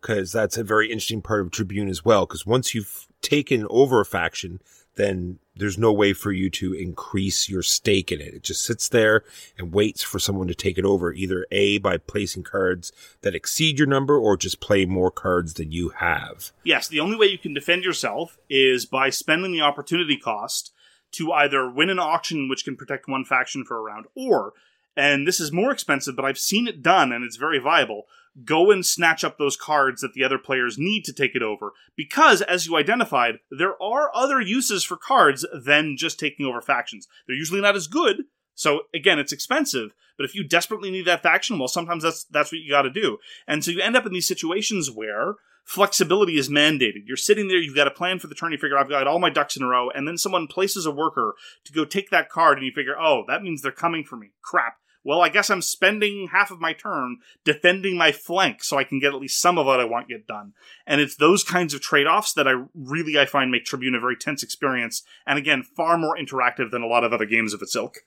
because 0.01 0.33
that's 0.33 0.57
a 0.57 0.65
very 0.65 0.91
interesting 0.91 1.23
part 1.23 1.41
of 1.41 1.51
Tribune 1.51 1.89
as 1.89 2.05
well. 2.05 2.27
Because 2.27 2.47
once 2.47 2.75
you've 2.75 3.07
taken 3.21 3.67
over 3.69 4.01
a 4.01 4.07
faction, 4.07 4.61
then 4.99 5.39
there's 5.57 5.79
no 5.79 5.93
way 5.93 6.13
for 6.13 6.31
you 6.31 6.51
to 6.51 6.75
increase 6.75 7.49
your 7.49 7.63
stake 7.63 8.13
in 8.13 8.21
it. 8.21 8.35
It 8.35 8.43
just 8.43 8.63
sits 8.63 8.89
there 8.89 9.25
and 9.57 9.73
waits 9.73 10.03
for 10.03 10.19
someone 10.19 10.49
to 10.49 10.55
take 10.55 10.77
it 10.77 10.85
over, 10.85 11.13
either 11.13 11.47
A, 11.51 11.79
by 11.79 11.97
placing 11.97 12.43
cards 12.43 12.93
that 13.23 13.35
exceed 13.35 13.79
your 13.79 13.89
number, 13.89 14.19
or 14.19 14.37
just 14.37 14.61
play 14.61 14.85
more 14.85 15.11
cards 15.11 15.55
than 15.55 15.73
you 15.73 15.89
have. 15.91 16.53
Yes, 16.63 16.87
the 16.89 17.01
only 17.01 17.17
way 17.17 17.27
you 17.27 17.39
can 17.39 17.55
defend 17.55 17.85
yourself 17.85 18.39
is 18.51 18.85
by 18.85 19.09
spending 19.11 19.53
the 19.53 19.63
opportunity 19.63 20.17
cost 20.17 20.73
to 21.13 21.33
either 21.33 21.71
win 21.71 21.91
an 21.91 21.99
auction 21.99 22.49
which 22.49 22.65
can 22.65 22.77
protect 22.77 23.09
one 23.09 23.25
faction 23.25 23.65
for 23.65 23.79
a 23.79 23.83
round, 23.83 24.07
or, 24.15 24.53
and 24.97 25.27
this 25.27 25.41
is 25.41 25.51
more 25.53 25.71
expensive, 25.71 26.15
but 26.15 26.25
I've 26.25 26.39
seen 26.39 26.69
it 26.69 26.83
done 26.83 27.13
and 27.13 27.25
it's 27.25 27.37
very 27.37 27.59
viable, 27.59 28.05
go 28.45 28.71
and 28.71 28.85
snatch 28.85 29.25
up 29.25 29.39
those 29.39 29.57
cards 29.57 30.01
that 30.01 30.15
the 30.15 30.25
other 30.25 30.39
players 30.39 30.79
need 30.79 31.05
to 31.05 31.13
take 31.13 31.35
it 31.35 31.43
over. 31.43 31.73
Because, 31.97 32.43
as 32.43 32.67
you 32.67 32.77
identified, 32.77 33.37
there 33.51 33.81
are 33.83 34.11
other 34.15 34.41
uses 34.41 34.85
for 34.85 34.97
cards 34.97 35.47
than 35.53 35.97
just 35.97 36.19
taking 36.19 36.47
over 36.47 36.61
factions. 36.61 37.09
They're 37.27 37.37
usually 37.37 37.61
not 37.61 37.77
as 37.77 37.87
good, 37.87 38.25
so 38.59 38.83
again, 38.93 39.21
it's 39.21 39.33
expensive, 39.33 39.95
but 40.17 40.25
if 40.25 40.35
you 40.35 40.43
desperately 40.43 40.91
need 40.91 41.07
that 41.07 41.23
faction, 41.23 41.61
well, 41.61 41.69
sometimes 41.69 42.03
that's 42.03 42.25
that's 42.25 42.51
what 42.51 42.61
you 42.61 42.69
got 42.69 42.83
to 42.83 42.91
do. 42.91 43.19
And 43.47 43.65
so 43.65 43.71
you 43.71 43.81
end 43.81 43.97
up 43.97 44.05
in 44.05 44.13
these 44.13 44.27
situations 44.27 44.91
where 44.91 45.35
flexibility 45.65 46.39
is 46.39 46.49
mandated. 46.49 47.07
You're 47.07 47.17
sitting 47.17 47.47
there, 47.47 47.59
you've 47.59 47.77
got 47.77 47.87
a 47.87 47.93
plan 47.93 48.19
for 48.19 48.27
the 48.27 48.35
turn, 48.35 48.51
you 48.51 48.59
figure 48.59 48.77
I've 48.77 48.89
got 48.89 49.07
all 49.07 49.21
my 49.21 49.31
ducks 49.31 49.57
in 49.57 49.63
a 49.63 49.69
row, 49.69 49.91
and 49.91 50.09
then 50.09 50.19
someone 50.19 50.49
places 50.49 50.87
a 50.87 50.91
worker 50.91 51.35
to 51.67 51.73
go 51.73 51.85
take 51.85 52.11
that 52.11 52.31
card, 52.31 52.59
and 52.59 52.67
you 52.67 52.73
figure, 52.75 52.99
oh, 52.99 53.23
that 53.29 53.45
means 53.45 53.63
they're 53.63 53.71
coming 53.71 54.03
for 54.03 54.17
me. 54.17 54.33
Crap. 54.43 54.75
Well, 55.05 55.21
I 55.21 55.29
guess 55.29 55.49
I'm 55.49 55.63
spending 55.63 56.29
half 56.33 56.51
of 56.51 56.61
my 56.61 56.73
turn 56.73 57.19
defending 57.45 57.97
my 57.97 58.13
flank 58.13 58.63
so 58.63 58.77
I 58.77 58.85
can 58.85 58.99
get 58.99 59.15
at 59.15 59.21
least 59.21 59.41
some 59.41 59.57
of 59.57 59.67
what 59.67 59.81
I 59.81 59.85
want 59.85 60.09
get 60.09 60.27
done. 60.27 60.53
And 60.87 61.01
it's 61.01 61.17
those 61.17 61.45
kinds 61.45 61.73
of 61.73 61.81
trade-offs 61.81 62.33
that 62.35 62.49
I 62.49 62.65
really 62.75 63.19
I 63.19 63.25
find 63.25 63.51
make 63.51 63.65
Tribune 63.65 63.95
a 63.95 64.01
very 64.01 64.17
tense 64.17 64.43
experience, 64.43 65.03
and 65.27 65.39
again, 65.39 65.63
far 65.63 65.97
more 65.97 66.17
interactive 66.17 66.71
than 66.71 66.83
a 66.83 66.87
lot 66.87 67.05
of 67.05 67.13
other 67.13 67.27
games 67.27 67.55
of 67.55 67.63
its 67.63 67.77
ilk. 67.77 68.05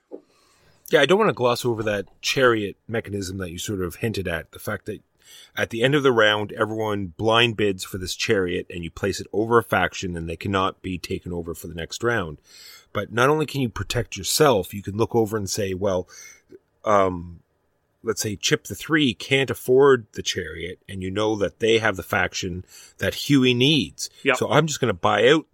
Yeah, 0.90 1.02
I 1.02 1.06
don't 1.06 1.20
want 1.20 1.30
to 1.30 1.34
gloss 1.34 1.64
over 1.64 1.82
that 1.84 2.06
chariot 2.22 2.76
mechanism 2.88 3.38
that 3.38 3.52
you 3.52 3.58
sort 3.58 3.82
of 3.82 3.96
hinted 3.96 4.28
at. 4.28 4.52
The 4.52 4.60
fact 4.60 4.86
that 4.88 5.02
at 5.56 5.70
the 5.70 5.84
end 5.84 5.96
of 5.96 6.04
the 6.04 6.12
round, 6.12 6.52
everyone 6.52 7.14
blind 7.18 7.56
bids 7.56 7.86
for 7.86 7.98
this 7.98 8.16
chariot 8.16 8.68
and 8.70 8.84
you 8.84 8.92
place 8.92 9.22
it 9.22 9.28
over 9.32 9.58
a 9.58 9.64
faction 9.64 10.18
and 10.18 10.30
they 10.30 10.36
cannot 10.36 10.82
be 10.82 10.98
taken 10.98 11.32
over 11.32 11.54
for 11.54 11.68
the 11.68 11.74
next 11.74 12.04
round. 12.04 12.40
But 12.94 13.14
not 13.14 13.30
only 13.30 13.46
can 13.46 13.62
you 13.62 13.70
protect 13.70 14.18
yourself, 14.18 14.74
you 14.74 14.84
can 14.84 14.98
look 14.98 15.16
over 15.16 15.38
and 15.38 15.50
say, 15.50 15.74
well, 15.74 16.10
um, 16.84 17.42
let's 18.04 18.22
say 18.22 18.36
Chip 18.36 18.66
the 18.66 18.76
Three 18.76 19.14
can't 19.14 19.50
afford 19.50 20.08
the 20.14 20.24
chariot, 20.24 20.80
and 20.88 21.02
you 21.02 21.12
know 21.12 21.36
that 21.36 21.60
they 21.60 21.80
have 21.80 21.96
the 21.96 22.04
faction 22.04 22.66
that 22.98 23.16
Huey 23.16 23.54
needs. 23.54 24.10
Yep. 24.24 24.38
So 24.38 24.50
I'm 24.50 24.68
just 24.68 24.80
going 24.80 24.94
to 24.94 25.00
buy 25.00 25.28
out 25.30 25.46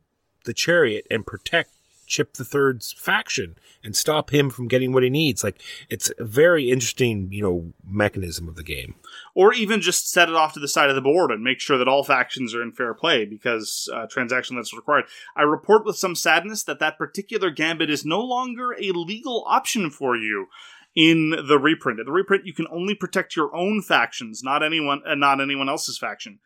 the 0.45 0.53
chariot 0.53 1.05
and 1.11 1.25
protect 1.25 1.71
Chip 2.07 2.33
the 2.33 2.45
Third's 2.45 2.93
faction 2.93 3.57
and 3.83 3.95
stop 3.95 4.33
him 4.33 4.49
from 4.49 4.67
getting 4.67 4.93
what 4.93 5.03
he 5.03 5.09
needs. 5.09 5.43
Like 5.43 5.61
it's 5.89 6.11
a 6.17 6.23
very 6.23 6.71
interesting, 6.71 7.27
you 7.31 7.43
know, 7.43 7.73
mechanism 7.85 8.47
of 8.47 8.55
the 8.55 8.63
game. 8.63 8.95
or 9.35 9.53
even 9.53 9.81
just 9.81 10.09
set 10.09 10.29
it 10.29 10.35
off 10.35 10.53
to 10.53 10.59
the 10.59 10.67
side 10.67 10.89
of 10.89 10.95
the 10.95 11.01
board 11.01 11.31
and 11.31 11.43
make 11.43 11.59
sure 11.59 11.77
that 11.77 11.87
all 11.87 12.03
factions 12.03 12.55
are 12.55 12.61
in 12.61 12.71
fair 12.71 12.93
play 12.93 13.25
because 13.25 13.89
uh, 13.93 14.07
transaction 14.07 14.55
that's 14.55 14.73
required. 14.73 15.05
I 15.35 15.43
report 15.43 15.85
with 15.85 15.97
some 15.97 16.15
sadness 16.15 16.63
that 16.63 16.79
that 16.79 16.97
particular 16.97 17.51
gambit 17.51 17.89
is 17.89 18.05
no 18.05 18.21
longer 18.21 18.71
a 18.71 18.91
legal 18.91 19.43
option 19.47 19.91
for 19.91 20.15
you 20.15 20.47
in 20.97 21.35
the 21.47 21.59
reprint. 21.59 21.99
In 21.99 22.07
the 22.07 22.11
reprint, 22.11 22.47
you 22.47 22.53
can 22.53 22.67
only 22.71 22.95
protect 22.95 23.35
your 23.35 23.55
own 23.55 23.83
factions, 23.83 24.41
not 24.43 24.63
anyone, 24.63 25.03
uh, 25.07 25.13
not 25.13 25.39
anyone 25.39 25.69
else's 25.69 25.99
faction. 25.99 26.39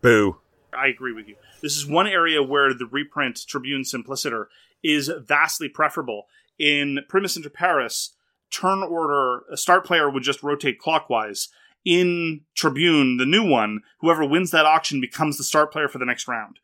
Boo. 0.00 0.38
I 0.72 0.86
agree 0.86 1.12
with 1.12 1.28
you. 1.28 1.36
This 1.60 1.76
is 1.76 1.86
one 1.86 2.06
area 2.06 2.42
where 2.42 2.72
the 2.72 2.86
reprint 2.86 3.38
Tribune 3.46 3.84
Simpliciter 3.84 4.48
is 4.82 5.10
vastly 5.26 5.68
preferable. 5.68 6.26
In 6.58 7.00
Primus 7.08 7.36
Inter 7.36 7.50
Pares, 7.50 8.14
turn 8.50 8.82
order, 8.82 9.42
a 9.52 9.56
start 9.58 9.84
player 9.84 10.08
would 10.08 10.22
just 10.22 10.42
rotate 10.42 10.78
clockwise. 10.78 11.48
In 11.84 12.42
Tribune, 12.54 13.18
the 13.18 13.26
new 13.26 13.46
one, 13.46 13.80
whoever 14.00 14.24
wins 14.24 14.50
that 14.52 14.66
auction 14.66 15.00
becomes 15.00 15.36
the 15.36 15.44
start 15.44 15.70
player 15.70 15.88
for 15.88 15.98
the 15.98 16.06
next 16.06 16.26
round, 16.26 16.58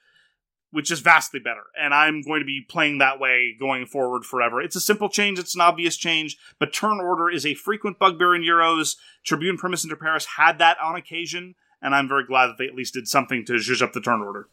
which 0.75 0.91
is 0.91 0.99
vastly 0.99 1.39
better. 1.39 1.63
And 1.81 1.95
I'm 1.95 2.21
going 2.21 2.41
to 2.41 2.45
be 2.45 2.61
playing 2.69 2.99
that 2.99 3.21
way 3.21 3.55
going 3.59 3.87
forward 3.87 4.25
forever. 4.25 4.61
It's 4.61 4.75
a 4.75 4.81
simple 4.81 5.09
change, 5.09 5.39
it's 5.39 5.55
an 5.55 5.61
obvious 5.61 5.97
change, 5.97 6.37
but 6.59 6.73
turn 6.73 7.01
order 7.01 7.31
is 7.31 7.47
a 7.47 7.55
frequent 7.55 8.01
bugbear 8.01 8.35
in 8.35 8.43
Euros. 8.43 8.97
Tribune 9.23 9.57
Primus 9.57 9.85
Inter 9.85 9.95
Pares 9.95 10.27
had 10.37 10.59
that 10.59 10.77
on 10.83 10.97
occasion, 10.97 11.55
and 11.81 11.95
I'm 11.95 12.09
very 12.09 12.27
glad 12.27 12.49
that 12.49 12.59
they 12.59 12.67
at 12.67 12.75
least 12.75 12.95
did 12.95 13.07
something 13.07 13.45
to 13.47 13.53
zhuzh 13.53 13.83
up 13.83 13.93
the 13.93 14.01
turn 14.01 14.21
order. 14.21 14.49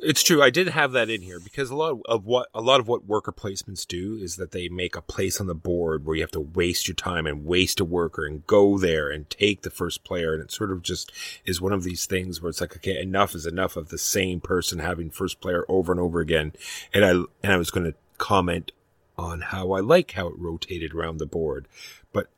It's 0.00 0.22
true. 0.22 0.42
I 0.42 0.50
did 0.50 0.68
have 0.68 0.92
that 0.92 1.10
in 1.10 1.22
here 1.22 1.38
because 1.38 1.70
a 1.70 1.76
lot 1.76 2.00
of 2.06 2.24
what 2.24 2.48
a 2.54 2.60
lot 2.60 2.80
of 2.80 2.88
what 2.88 3.06
worker 3.06 3.30
placements 3.32 3.86
do 3.86 4.16
is 4.16 4.36
that 4.36 4.50
they 4.50 4.68
make 4.68 4.96
a 4.96 5.02
place 5.02 5.40
on 5.40 5.46
the 5.46 5.54
board 5.54 6.04
where 6.04 6.16
you 6.16 6.22
have 6.22 6.30
to 6.32 6.40
waste 6.40 6.88
your 6.88 6.94
time 6.94 7.26
and 7.26 7.44
waste 7.44 7.78
a 7.78 7.84
worker 7.84 8.24
and 8.24 8.46
go 8.46 8.78
there 8.78 9.10
and 9.10 9.28
take 9.30 9.62
the 9.62 9.70
first 9.70 10.02
player, 10.02 10.32
and 10.32 10.42
it 10.42 10.50
sort 10.50 10.72
of 10.72 10.82
just 10.82 11.12
is 11.44 11.60
one 11.60 11.72
of 11.72 11.84
these 11.84 12.06
things 12.06 12.40
where 12.40 12.50
it's 12.50 12.60
like, 12.60 12.74
okay, 12.76 13.00
enough 13.00 13.34
is 13.34 13.46
enough 13.46 13.76
of 13.76 13.90
the 13.90 13.98
same 13.98 14.40
person 14.40 14.78
having 14.78 15.10
first 15.10 15.40
player 15.40 15.64
over 15.68 15.92
and 15.92 16.00
over 16.00 16.20
again. 16.20 16.52
And 16.92 17.04
I 17.04 17.10
and 17.10 17.52
I 17.52 17.56
was 17.56 17.70
going 17.70 17.86
to 17.86 17.96
comment 18.18 18.72
on 19.18 19.40
how 19.40 19.72
I 19.72 19.80
like 19.80 20.12
how 20.12 20.28
it 20.28 20.38
rotated 20.38 20.94
around 20.94 21.18
the 21.18 21.26
board, 21.26 21.68
but 22.12 22.28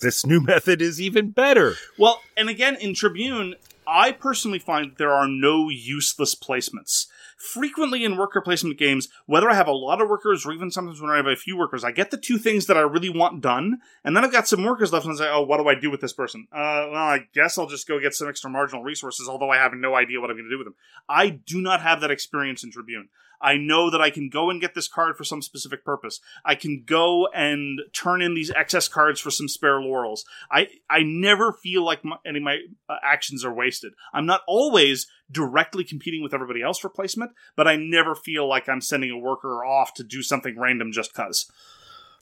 this 0.00 0.26
new 0.26 0.40
method 0.44 0.82
is 0.82 1.00
even 1.00 1.30
better. 1.30 1.74
Well, 1.98 2.20
and 2.36 2.48
again, 2.48 2.76
in 2.76 2.94
Tribune, 2.94 3.56
I 3.90 4.12
personally 4.12 4.60
find 4.60 4.92
there 4.96 5.12
are 5.12 5.26
no 5.26 5.68
useless 5.68 6.36
placements. 6.36 7.06
Frequently 7.36 8.04
in 8.04 8.16
worker 8.16 8.40
placement 8.40 8.78
games, 8.78 9.08
whether 9.26 9.50
I 9.50 9.54
have 9.54 9.66
a 9.66 9.72
lot 9.72 10.00
of 10.00 10.08
workers 10.08 10.46
or 10.46 10.52
even 10.52 10.70
sometimes 10.70 11.00
when 11.00 11.10
I 11.10 11.16
have 11.16 11.26
a 11.26 11.34
few 11.34 11.56
workers, 11.56 11.82
I 11.82 11.90
get 11.90 12.12
the 12.12 12.16
two 12.16 12.38
things 12.38 12.66
that 12.66 12.76
I 12.76 12.82
really 12.82 13.08
want 13.08 13.40
done, 13.40 13.78
and 14.04 14.16
then 14.16 14.24
I've 14.24 14.32
got 14.32 14.46
some 14.46 14.62
workers 14.62 14.92
left 14.92 15.06
and 15.06 15.14
I 15.14 15.18
say, 15.18 15.30
oh, 15.30 15.42
what 15.42 15.56
do 15.56 15.68
I 15.68 15.74
do 15.74 15.90
with 15.90 16.00
this 16.00 16.12
person? 16.12 16.46
Uh, 16.52 16.86
well, 16.92 16.94
I 16.94 17.26
guess 17.34 17.58
I'll 17.58 17.66
just 17.66 17.88
go 17.88 17.98
get 17.98 18.14
some 18.14 18.28
extra 18.28 18.48
marginal 18.48 18.84
resources, 18.84 19.28
although 19.28 19.50
I 19.50 19.56
have 19.56 19.72
no 19.74 19.96
idea 19.96 20.20
what 20.20 20.30
I'm 20.30 20.36
going 20.36 20.48
to 20.48 20.54
do 20.54 20.58
with 20.58 20.66
them. 20.66 20.76
I 21.08 21.30
do 21.30 21.60
not 21.60 21.82
have 21.82 22.00
that 22.02 22.12
experience 22.12 22.62
in 22.62 22.70
Tribune. 22.70 23.08
I 23.40 23.56
know 23.56 23.90
that 23.90 24.00
I 24.00 24.10
can 24.10 24.28
go 24.28 24.50
and 24.50 24.60
get 24.60 24.74
this 24.74 24.88
card 24.88 25.16
for 25.16 25.24
some 25.24 25.42
specific 25.42 25.84
purpose. 25.84 26.20
I 26.44 26.54
can 26.54 26.82
go 26.84 27.28
and 27.28 27.80
turn 27.92 28.22
in 28.22 28.34
these 28.34 28.50
excess 28.50 28.88
cards 28.88 29.20
for 29.20 29.30
some 29.30 29.48
spare 29.48 29.80
laurels. 29.80 30.24
I 30.50 30.68
I 30.88 31.02
never 31.02 31.52
feel 31.52 31.84
like 31.84 32.04
my, 32.04 32.16
any 32.26 32.38
of 32.38 32.44
my 32.44 32.58
uh, 32.88 32.96
actions 33.02 33.44
are 33.44 33.52
wasted. 33.52 33.92
I'm 34.12 34.26
not 34.26 34.42
always 34.46 35.06
directly 35.30 35.84
competing 35.84 36.22
with 36.22 36.34
everybody 36.34 36.62
else 36.62 36.78
for 36.78 36.88
placement, 36.88 37.32
but 37.56 37.68
I 37.68 37.76
never 37.76 38.14
feel 38.14 38.48
like 38.48 38.68
I'm 38.68 38.80
sending 38.80 39.10
a 39.10 39.18
worker 39.18 39.64
off 39.64 39.94
to 39.94 40.04
do 40.04 40.22
something 40.22 40.58
random 40.58 40.92
just 40.92 41.14
cuz. 41.14 41.50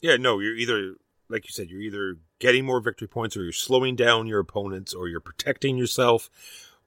Yeah, 0.01 0.17
no, 0.17 0.39
you're 0.39 0.55
either 0.55 0.95
like 1.29 1.45
you 1.45 1.51
said, 1.51 1.69
you're 1.69 1.81
either 1.81 2.17
getting 2.39 2.65
more 2.65 2.81
victory 2.81 3.07
points 3.07 3.37
or 3.37 3.43
you're 3.43 3.51
slowing 3.51 3.95
down 3.95 4.27
your 4.27 4.39
opponents 4.39 4.93
or 4.93 5.07
you're 5.07 5.19
protecting 5.19 5.77
yourself 5.77 6.29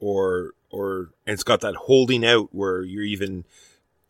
or 0.00 0.52
or 0.70 1.10
and 1.26 1.34
it's 1.34 1.44
got 1.44 1.60
that 1.60 1.74
holding 1.74 2.26
out 2.26 2.48
where 2.52 2.82
you're 2.82 3.04
even 3.04 3.44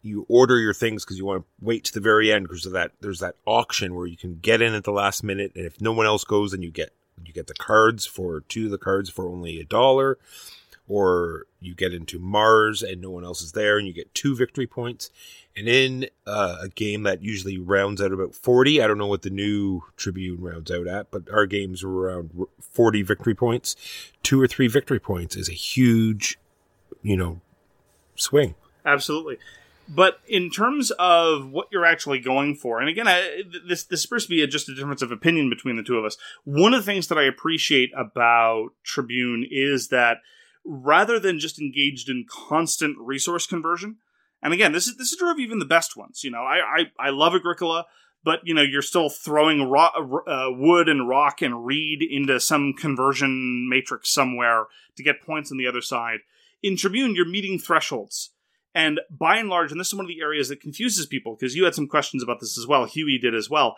you 0.03 0.27
order 0.29 0.59
your 0.59 0.75
things 0.75 1.05
because 1.05 1.17
you 1.17 1.25
want 1.25 1.43
to 1.43 1.65
wait 1.65 1.85
to 1.85 1.93
the 1.93 2.01
very 2.01 2.33
end 2.33 2.49
because 2.49 2.67
of 2.67 2.73
that 2.73 2.93
there's 3.01 3.21
that 3.21 3.37
auction 3.47 3.95
where 3.95 4.07
you 4.07 4.17
can 4.17 4.39
get 4.41 4.61
in 4.61 4.75
at 4.75 4.85
the 4.85 4.93
last 4.93 5.23
minute 5.23 5.53
and 5.55 5.65
if 5.65 5.81
no 5.81 5.93
one 5.93 6.07
else 6.07 6.25
goes 6.25 6.53
then 6.53 6.63
you 6.63 6.71
get 6.71 6.93
you 7.25 7.33
get 7.33 7.47
the 7.47 7.55
cards 7.55 8.05
for 8.07 8.41
two 8.41 8.67
of 8.67 8.71
the 8.71 8.79
cards 8.79 9.09
for 9.09 9.29
only 9.29 9.61
a 9.61 9.65
dollar 9.65 10.19
or 10.89 11.47
you 11.61 11.75
get 11.75 11.95
into 11.95 12.19
Mars 12.19 12.83
and 12.83 13.01
no 13.01 13.11
one 13.11 13.25
else 13.25 13.41
is 13.41 13.53
there 13.53 13.79
and 13.79 13.87
you 13.87 13.93
get 13.93 14.15
two 14.15 14.35
victory 14.35 14.67
points. 14.67 15.11
And 15.57 15.69
in 15.69 16.09
uh, 16.27 16.59
a 16.61 16.69
game 16.69 17.05
that 17.05 17.23
usually 17.23 17.57
rounds 17.59 18.03
out 18.03 18.13
about 18.13 18.35
40, 18.35 18.83
I 18.83 18.87
don't 18.87 18.99
know 18.99 19.07
what 19.07 19.23
the 19.23 19.31
new 19.31 19.83
Tribune 19.97 20.41
rounds 20.41 20.71
out 20.71 20.87
at, 20.87 21.11
but 21.11 21.31
our 21.33 21.47
games 21.47 21.85
are 21.85 21.91
around 21.91 22.47
40 22.61 23.03
victory 23.03 23.35
points. 23.35 23.77
Two 24.23 24.41
or 24.41 24.47
three 24.47 24.69
victory 24.69 24.99
points 24.99 25.37
is 25.37 25.49
a 25.49 25.55
huge, 25.55 26.39
you 27.03 27.17
know, 27.17 27.41
swing. 28.17 28.55
Absolutely. 28.85 29.39
But 29.95 30.21
in 30.27 30.51
terms 30.51 30.91
of 30.93 31.51
what 31.51 31.69
you're 31.71 31.85
actually 31.85 32.19
going 32.19 32.55
for, 32.55 32.81
and 32.81 32.89
again, 32.89 33.07
I, 33.07 33.43
this 33.69 33.85
this 33.85 34.01
supposed 34.01 34.27
to 34.27 34.31
be 34.31 34.43
a, 34.43 34.47
just 34.47 34.71
a 34.71 34.75
difference 34.75 35.03
of 35.03 35.13
opinion 35.13 35.51
between 35.51 35.77
the 35.77 35.83
two 35.83 35.99
of 35.99 36.05
us. 36.07 36.17
One 36.45 36.73
of 36.73 36.81
the 36.81 36.91
things 36.91 37.09
that 37.09 37.19
I 37.19 37.25
appreciate 37.25 37.91
about 37.95 38.71
Tribune 38.83 39.47
is 39.51 39.89
that 39.89 40.19
rather 40.65 41.19
than 41.21 41.39
just 41.39 41.61
engaged 41.61 42.09
in 42.09 42.25
constant 42.27 42.97
resource 42.99 43.47
conversion, 43.47 43.97
and 44.43 44.55
again, 44.55 44.73
this 44.73 44.87
is 44.87 44.97
this 44.97 45.13
is 45.13 45.19
true 45.19 45.31
of 45.31 45.39
even 45.39 45.59
the 45.59 45.67
best 45.67 45.95
ones. 45.95 46.25
You 46.25 46.31
know, 46.31 46.43
I 46.43 46.87
I, 46.99 47.09
I 47.09 47.11
love 47.11 47.35
Agricola, 47.35 47.85
but 48.25 48.41
you 48.45 48.55
know, 48.55 48.63
you're 48.63 48.81
still 48.81 49.11
throwing 49.11 49.69
ro- 49.69 50.23
uh, 50.27 50.49
wood 50.53 50.89
and 50.89 51.07
rock 51.07 51.43
and 51.43 51.67
reed 51.67 52.01
into 52.03 52.41
some 52.41 52.73
conversion 52.73 53.69
matrix 53.69 54.09
somewhere 54.09 54.69
to 54.97 55.03
get 55.03 55.21
points 55.21 55.53
on 55.53 55.59
the 55.59 55.67
other 55.67 55.83
side. 55.83 56.21
In 56.63 56.79
Tribune, 56.79 57.15
you're 57.15 57.29
meeting 57.29 57.59
thresholds. 57.59 58.31
And 58.75 59.01
by 59.11 59.37
and 59.37 59.49
large, 59.49 59.71
and 59.71 59.79
this 59.79 59.89
is 59.89 59.95
one 59.95 60.05
of 60.05 60.09
the 60.09 60.21
areas 60.23 60.49
that 60.49 60.61
confuses 60.61 61.07
people, 61.07 61.37
because 61.37 61.55
you 61.55 61.65
had 61.65 61.75
some 61.75 61.87
questions 61.89 62.23
about 62.23 62.41
this 62.41 62.57
as 62.59 62.67
well, 62.67 62.85
Huey 62.87 63.19
did 63.19 63.35
as 63.35 63.51
well. 63.51 63.77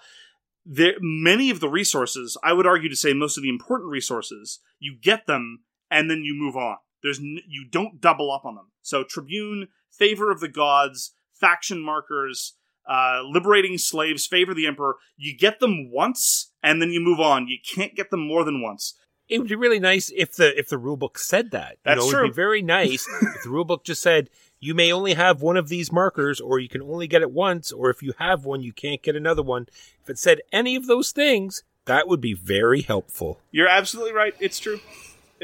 There, 0.65 0.95
many 1.01 1.51
of 1.51 1.61
the 1.61 1.69
resources, 1.69 2.37
I 2.43 2.53
would 2.53 2.67
argue 2.67 2.89
to 2.89 2.97
say 2.97 3.13
most 3.13 3.37
of 3.37 3.43
the 3.43 3.49
important 3.51 3.91
resources, 3.91 4.61
you 4.79 4.97
get 5.01 5.27
them 5.27 5.61
and 5.91 6.09
then 6.11 6.23
you 6.23 6.35
move 6.35 6.57
on. 6.57 6.77
There's 7.03 7.19
n- 7.19 7.41
you 7.47 7.67
don't 7.69 8.01
double 8.01 8.31
up 8.33 8.45
on 8.47 8.55
them. 8.55 8.71
So 8.83 9.05
Tribune, 9.05 9.69
favor 9.91 10.31
of 10.31 10.41
the 10.41 10.49
gods, 10.49 11.13
faction 11.35 11.81
markers, 11.83 12.55
uh, 12.89 13.21
liberating 13.25 13.77
slaves, 13.79 14.27
favor 14.27 14.55
the 14.55 14.67
emperor. 14.67 14.97
You 15.17 15.37
get 15.37 15.61
them 15.61 15.91
once 15.91 16.53
and 16.63 16.81
then 16.81 16.91
you 16.91 17.01
move 17.01 17.21
on. 17.21 17.49
You 17.49 17.59
can't 17.75 17.95
get 17.95 18.11
them 18.11 18.27
more 18.27 18.45
than 18.45 18.63
once. 18.63 18.95
It 19.29 19.39
would 19.39 19.49
be 19.49 19.55
really 19.55 19.81
nice 19.81 20.11
if 20.15 20.35
the 20.37 20.59
if 20.59 20.69
the 20.69 20.77
rulebook 20.77 21.17
said 21.19 21.51
that. 21.53 21.79
That's 21.85 21.97
you 21.97 22.03
know, 22.03 22.09
It 22.09 22.13
true. 22.13 22.23
would 22.23 22.31
be 22.33 22.35
very 22.35 22.63
nice 22.63 23.07
if 23.23 23.43
the 23.43 23.49
rulebook 23.51 23.85
just 23.85 24.03
said 24.03 24.29
you 24.65 24.75
may 24.75 24.91
only 24.91 25.13
have 25.13 25.43
one 25.43 25.59
of 25.59 25.69
these 25.69 25.93
markers, 25.93 26.41
or 26.41 26.59
you 26.59 26.71
can 26.71 26.81
only 26.81 27.07
get 27.07 27.21
it 27.21 27.31
once, 27.31 27.71
or 27.71 27.91
if 27.91 28.03
you 28.03 28.15
have 28.19 28.47
one, 28.47 28.63
you 28.63 28.73
can't 28.73 29.03
get 29.03 29.15
another 29.15 29.43
one. 29.43 29.67
If 30.03 30.09
it 30.09 30.19
said 30.19 30.41
any 30.53 30.75
of 30.75 30.87
those 30.87 31.13
things, 31.13 31.65
that 31.85 32.09
would 32.09 32.23
be 32.23 32.33
very 32.33 32.81
helpful. 32.81 33.41
You're 33.51 33.69
absolutely 33.69 34.15
right. 34.15 34.33
It's 34.41 34.59
true. 34.59 34.81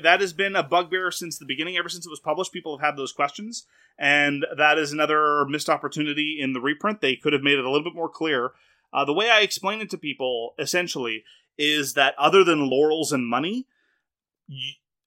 That 0.02 0.22
has 0.22 0.32
been 0.32 0.56
a 0.56 0.62
bugbear 0.62 1.10
since 1.10 1.36
the 1.36 1.44
beginning. 1.44 1.76
Ever 1.76 1.90
since 1.90 2.06
it 2.06 2.10
was 2.10 2.18
published, 2.18 2.54
people 2.54 2.78
have 2.78 2.86
had 2.86 2.96
those 2.96 3.12
questions, 3.12 3.66
and 3.98 4.46
that 4.56 4.78
is 4.78 4.90
another 4.90 5.44
missed 5.44 5.68
opportunity 5.68 6.38
in 6.40 6.54
the 6.54 6.60
reprint. 6.60 7.02
They 7.02 7.16
could 7.16 7.34
have 7.34 7.42
made 7.42 7.58
it 7.58 7.64
a 7.66 7.70
little 7.70 7.84
bit 7.84 7.94
more 7.94 8.08
clear. 8.08 8.52
Uh, 8.90 9.04
the 9.04 9.12
way 9.12 9.28
I 9.28 9.40
explain 9.40 9.82
it 9.82 9.90
to 9.90 9.98
people, 9.98 10.54
essentially, 10.58 11.24
is 11.58 11.92
that 11.92 12.14
other 12.18 12.42
than 12.42 12.70
laurels 12.70 13.12
and 13.12 13.26
money, 13.26 13.66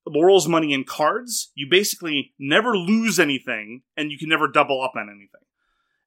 laurels, 0.06 0.47
money, 0.47 0.74
in 0.74 0.84
cards, 0.84 1.51
you 1.56 1.68
basically 1.70 2.34
never 2.39 2.78
lose 2.78 3.20
anything, 3.20 3.82
and 3.95 4.12
you 4.12 4.18
can 4.18 4.30
never 4.30 4.47
double 4.47 4.82
up 4.82 4.93
on 4.95 5.10
anything. 5.10 5.41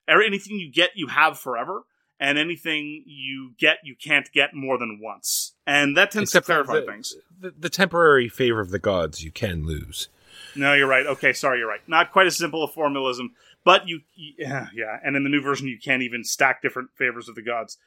Anything 0.08 0.58
you 0.58 0.70
get, 0.70 0.90
you 0.94 1.08
have 1.08 1.38
forever, 1.38 1.82
and 2.18 2.38
anything 2.38 3.02
you 3.06 3.52
get, 3.58 3.78
you 3.84 3.94
can't 3.94 4.30
get 4.32 4.54
more 4.54 4.78
than 4.78 5.00
once. 5.02 5.54
And 5.66 5.96
that 5.96 6.10
tends 6.10 6.30
Except 6.30 6.46
to 6.46 6.52
clarify 6.52 6.80
the, 6.80 6.86
things. 6.86 7.14
The, 7.38 7.52
the 7.58 7.70
temporary 7.70 8.28
favor 8.28 8.60
of 8.60 8.70
the 8.70 8.78
gods 8.78 9.24
you 9.24 9.30
can 9.30 9.66
lose. 9.66 10.08
No, 10.54 10.72
you're 10.72 10.88
right. 10.88 11.06
Okay, 11.06 11.32
sorry, 11.32 11.58
you're 11.58 11.68
right. 11.68 11.86
Not 11.86 12.12
quite 12.12 12.26
as 12.26 12.36
simple 12.36 12.62
a 12.62 12.68
formalism, 12.68 13.34
but 13.64 13.88
you, 13.88 14.00
yeah, 14.14 14.68
yeah. 14.74 14.96
And 15.04 15.16
in 15.16 15.24
the 15.24 15.28
new 15.28 15.42
version, 15.42 15.66
you 15.66 15.78
can't 15.78 16.02
even 16.02 16.24
stack 16.24 16.62
different 16.62 16.90
favors 16.96 17.28
of 17.28 17.34
the 17.34 17.42
gods. 17.42 17.78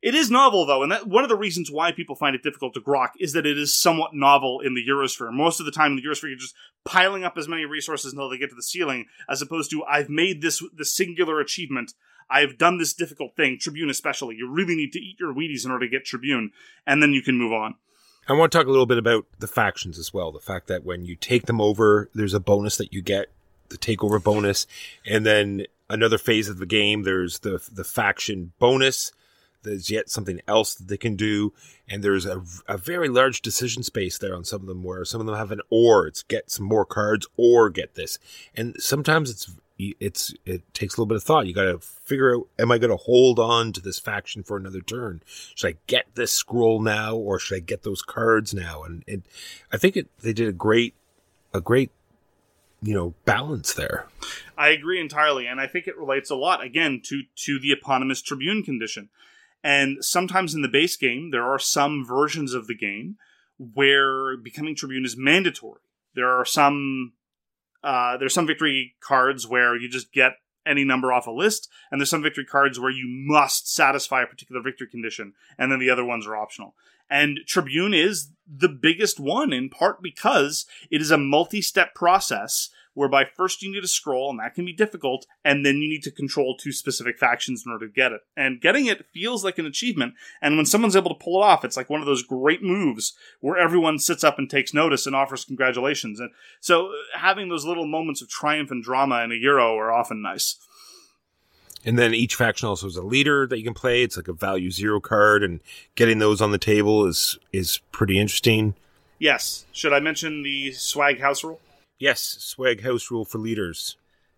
It 0.00 0.14
is 0.14 0.30
novel 0.30 0.64
though, 0.64 0.82
and 0.82 0.92
that 0.92 1.08
one 1.08 1.24
of 1.24 1.28
the 1.28 1.36
reasons 1.36 1.70
why 1.70 1.90
people 1.90 2.14
find 2.14 2.36
it 2.36 2.42
difficult 2.42 2.74
to 2.74 2.80
grok 2.80 3.10
is 3.18 3.32
that 3.32 3.46
it 3.46 3.58
is 3.58 3.76
somewhat 3.76 4.14
novel 4.14 4.60
in 4.60 4.74
the 4.74 4.84
Eurosphere. 4.86 5.32
Most 5.32 5.58
of 5.58 5.66
the 5.66 5.72
time 5.72 5.92
in 5.92 5.96
the 5.96 6.02
Eurosphere, 6.02 6.28
you're 6.28 6.38
just 6.38 6.54
piling 6.84 7.24
up 7.24 7.36
as 7.36 7.48
many 7.48 7.64
resources 7.64 8.12
until 8.12 8.28
they 8.28 8.38
get 8.38 8.50
to 8.50 8.56
the 8.56 8.62
ceiling, 8.62 9.06
as 9.28 9.42
opposed 9.42 9.70
to 9.72 9.84
I've 9.84 10.08
made 10.08 10.40
this 10.40 10.62
the 10.76 10.84
singular 10.84 11.40
achievement. 11.40 11.94
I've 12.30 12.58
done 12.58 12.78
this 12.78 12.92
difficult 12.92 13.34
thing, 13.36 13.58
Tribune 13.58 13.90
especially. 13.90 14.36
You 14.36 14.50
really 14.50 14.76
need 14.76 14.92
to 14.92 15.00
eat 15.00 15.18
your 15.18 15.34
Wheaties 15.34 15.64
in 15.64 15.70
order 15.70 15.86
to 15.86 15.90
get 15.90 16.04
Tribune, 16.04 16.52
and 16.86 17.02
then 17.02 17.12
you 17.12 17.22
can 17.22 17.36
move 17.36 17.52
on. 17.52 17.74
I 18.28 18.34
want 18.34 18.52
to 18.52 18.58
talk 18.58 18.66
a 18.66 18.70
little 18.70 18.86
bit 18.86 18.98
about 18.98 19.24
the 19.38 19.46
factions 19.46 19.98
as 19.98 20.12
well. 20.12 20.30
The 20.30 20.38
fact 20.38 20.68
that 20.68 20.84
when 20.84 21.06
you 21.06 21.16
take 21.16 21.46
them 21.46 21.60
over, 21.60 22.10
there's 22.14 22.34
a 22.34 22.40
bonus 22.40 22.76
that 22.76 22.92
you 22.92 23.00
get, 23.00 23.32
the 23.70 23.78
takeover 23.78 24.22
bonus, 24.22 24.66
and 25.06 25.24
then 25.24 25.64
another 25.88 26.18
phase 26.18 26.48
of 26.48 26.58
the 26.58 26.66
game, 26.66 27.02
there's 27.02 27.40
the 27.40 27.66
the 27.72 27.84
faction 27.84 28.52
bonus. 28.58 29.12
There's 29.62 29.90
yet 29.90 30.08
something 30.08 30.40
else 30.46 30.74
that 30.74 30.88
they 30.88 30.96
can 30.96 31.16
do, 31.16 31.52
and 31.88 32.02
there's 32.02 32.26
a, 32.26 32.42
a 32.66 32.78
very 32.78 33.08
large 33.08 33.42
decision 33.42 33.82
space 33.82 34.18
there 34.18 34.34
on 34.34 34.44
some 34.44 34.62
of 34.62 34.66
them, 34.66 34.82
where 34.82 35.04
some 35.04 35.20
of 35.20 35.26
them 35.26 35.36
have 35.36 35.52
an 35.52 35.60
or 35.70 36.06
it's 36.06 36.22
get 36.22 36.50
some 36.50 36.66
more 36.66 36.84
cards 36.84 37.26
or 37.36 37.70
get 37.70 37.94
this, 37.94 38.18
and 38.54 38.76
sometimes 38.78 39.30
it's 39.30 39.50
it's 39.78 40.34
it 40.44 40.62
takes 40.74 40.96
a 40.96 41.00
little 41.00 41.06
bit 41.06 41.16
of 41.16 41.22
thought. 41.22 41.46
You 41.46 41.54
got 41.54 41.64
to 41.64 41.78
figure 41.78 42.34
out: 42.34 42.48
Am 42.58 42.72
I 42.72 42.78
going 42.78 42.90
to 42.90 42.96
hold 42.96 43.38
on 43.38 43.72
to 43.72 43.80
this 43.80 43.98
faction 43.98 44.42
for 44.42 44.56
another 44.56 44.80
turn? 44.80 45.22
Should 45.54 45.74
I 45.74 45.76
get 45.86 46.06
this 46.14 46.32
scroll 46.32 46.80
now, 46.80 47.14
or 47.16 47.38
should 47.38 47.56
I 47.56 47.60
get 47.60 47.82
those 47.82 48.02
cards 48.02 48.52
now? 48.52 48.82
And 48.82 49.04
it, 49.06 49.22
I 49.72 49.76
think 49.76 49.96
it 49.96 50.08
they 50.20 50.32
did 50.32 50.48
a 50.48 50.52
great 50.52 50.94
a 51.54 51.60
great 51.60 51.90
you 52.82 52.94
know 52.94 53.14
balance 53.24 53.72
there. 53.72 54.06
I 54.56 54.68
agree 54.68 55.00
entirely, 55.00 55.46
and 55.46 55.60
I 55.60 55.66
think 55.66 55.86
it 55.86 55.96
relates 55.96 56.30
a 56.30 56.36
lot 56.36 56.62
again 56.62 57.00
to 57.04 57.22
to 57.36 57.58
the 57.58 57.72
eponymous 57.72 58.22
Tribune 58.22 58.62
condition. 58.62 59.08
And 59.62 60.04
sometimes 60.04 60.54
in 60.54 60.62
the 60.62 60.68
base 60.68 60.96
game, 60.96 61.30
there 61.30 61.44
are 61.44 61.58
some 61.58 62.04
versions 62.06 62.54
of 62.54 62.66
the 62.66 62.76
game 62.76 63.16
where 63.58 64.36
becoming 64.36 64.76
Tribune 64.76 65.04
is 65.04 65.16
mandatory. 65.16 65.80
There 66.14 66.30
are 66.30 66.44
some 66.44 67.12
uh, 67.82 68.16
there's 68.16 68.34
some 68.34 68.46
victory 68.46 68.94
cards 69.00 69.46
where 69.46 69.76
you 69.76 69.88
just 69.88 70.12
get 70.12 70.32
any 70.66 70.84
number 70.84 71.12
off 71.12 71.26
a 71.26 71.30
list, 71.30 71.68
and 71.90 72.00
there's 72.00 72.10
some 72.10 72.22
victory 72.22 72.44
cards 72.44 72.78
where 72.78 72.90
you 72.90 73.06
must 73.08 73.72
satisfy 73.72 74.22
a 74.22 74.26
particular 74.26 74.60
victory 74.60 74.88
condition, 74.88 75.32
and 75.56 75.72
then 75.72 75.78
the 75.78 75.90
other 75.90 76.04
ones 76.04 76.26
are 76.26 76.36
optional. 76.36 76.74
And 77.10 77.40
Tribune 77.46 77.94
is 77.94 78.32
the 78.46 78.68
biggest 78.68 79.18
one 79.18 79.52
in 79.52 79.70
part 79.70 80.02
because 80.02 80.66
it 80.90 81.00
is 81.00 81.10
a 81.10 81.18
multi 81.18 81.62
step 81.62 81.94
process 81.94 82.68
whereby 82.98 83.24
first 83.36 83.62
you 83.62 83.72
need 83.72 83.80
to 83.80 83.88
scroll, 83.88 84.28
and 84.28 84.40
that 84.40 84.54
can 84.54 84.64
be 84.64 84.72
difficult, 84.72 85.24
and 85.44 85.64
then 85.64 85.76
you 85.76 85.88
need 85.88 86.02
to 86.02 86.10
control 86.10 86.56
two 86.56 86.72
specific 86.72 87.16
factions 87.16 87.62
in 87.64 87.70
order 87.70 87.86
to 87.86 87.92
get 87.92 88.10
it. 88.10 88.22
And 88.36 88.60
getting 88.60 88.86
it 88.86 89.06
feels 89.14 89.44
like 89.44 89.56
an 89.56 89.66
achievement, 89.66 90.14
and 90.42 90.56
when 90.56 90.66
someone's 90.66 90.96
able 90.96 91.14
to 91.14 91.24
pull 91.24 91.40
it 91.40 91.44
off, 91.44 91.64
it's 91.64 91.76
like 91.76 91.88
one 91.88 92.00
of 92.00 92.06
those 92.06 92.24
great 92.24 92.60
moves 92.60 93.14
where 93.40 93.56
everyone 93.56 94.00
sits 94.00 94.24
up 94.24 94.36
and 94.36 94.50
takes 94.50 94.74
notice 94.74 95.06
and 95.06 95.14
offers 95.14 95.44
congratulations. 95.44 96.18
And 96.18 96.30
so 96.60 96.88
uh, 96.88 96.92
having 97.14 97.48
those 97.48 97.64
little 97.64 97.86
moments 97.86 98.20
of 98.20 98.28
triumph 98.28 98.72
and 98.72 98.82
drama 98.82 99.22
in 99.22 99.30
a 99.30 99.36
Euro 99.36 99.76
are 99.76 99.92
often 99.92 100.20
nice. 100.20 100.56
And 101.84 101.96
then 101.96 102.12
each 102.12 102.34
faction 102.34 102.68
also 102.68 102.86
has 102.86 102.96
a 102.96 103.02
leader 103.02 103.46
that 103.46 103.58
you 103.58 103.64
can 103.64 103.74
play. 103.74 104.02
It's 104.02 104.16
like 104.16 104.26
a 104.26 104.32
value 104.32 104.72
zero 104.72 104.98
card, 104.98 105.44
and 105.44 105.60
getting 105.94 106.18
those 106.18 106.42
on 106.42 106.50
the 106.50 106.58
table 106.58 107.06
is 107.06 107.38
is 107.52 107.78
pretty 107.92 108.18
interesting. 108.18 108.74
Yes. 109.20 109.66
Should 109.70 109.92
I 109.92 110.00
mention 110.00 110.42
the 110.42 110.72
swag 110.72 111.20
house 111.20 111.44
rule? 111.44 111.60
Yes, 111.98 112.36
swag 112.38 112.82
house 112.82 113.10
rule 113.10 113.24
for 113.24 113.38
leaders. 113.38 113.96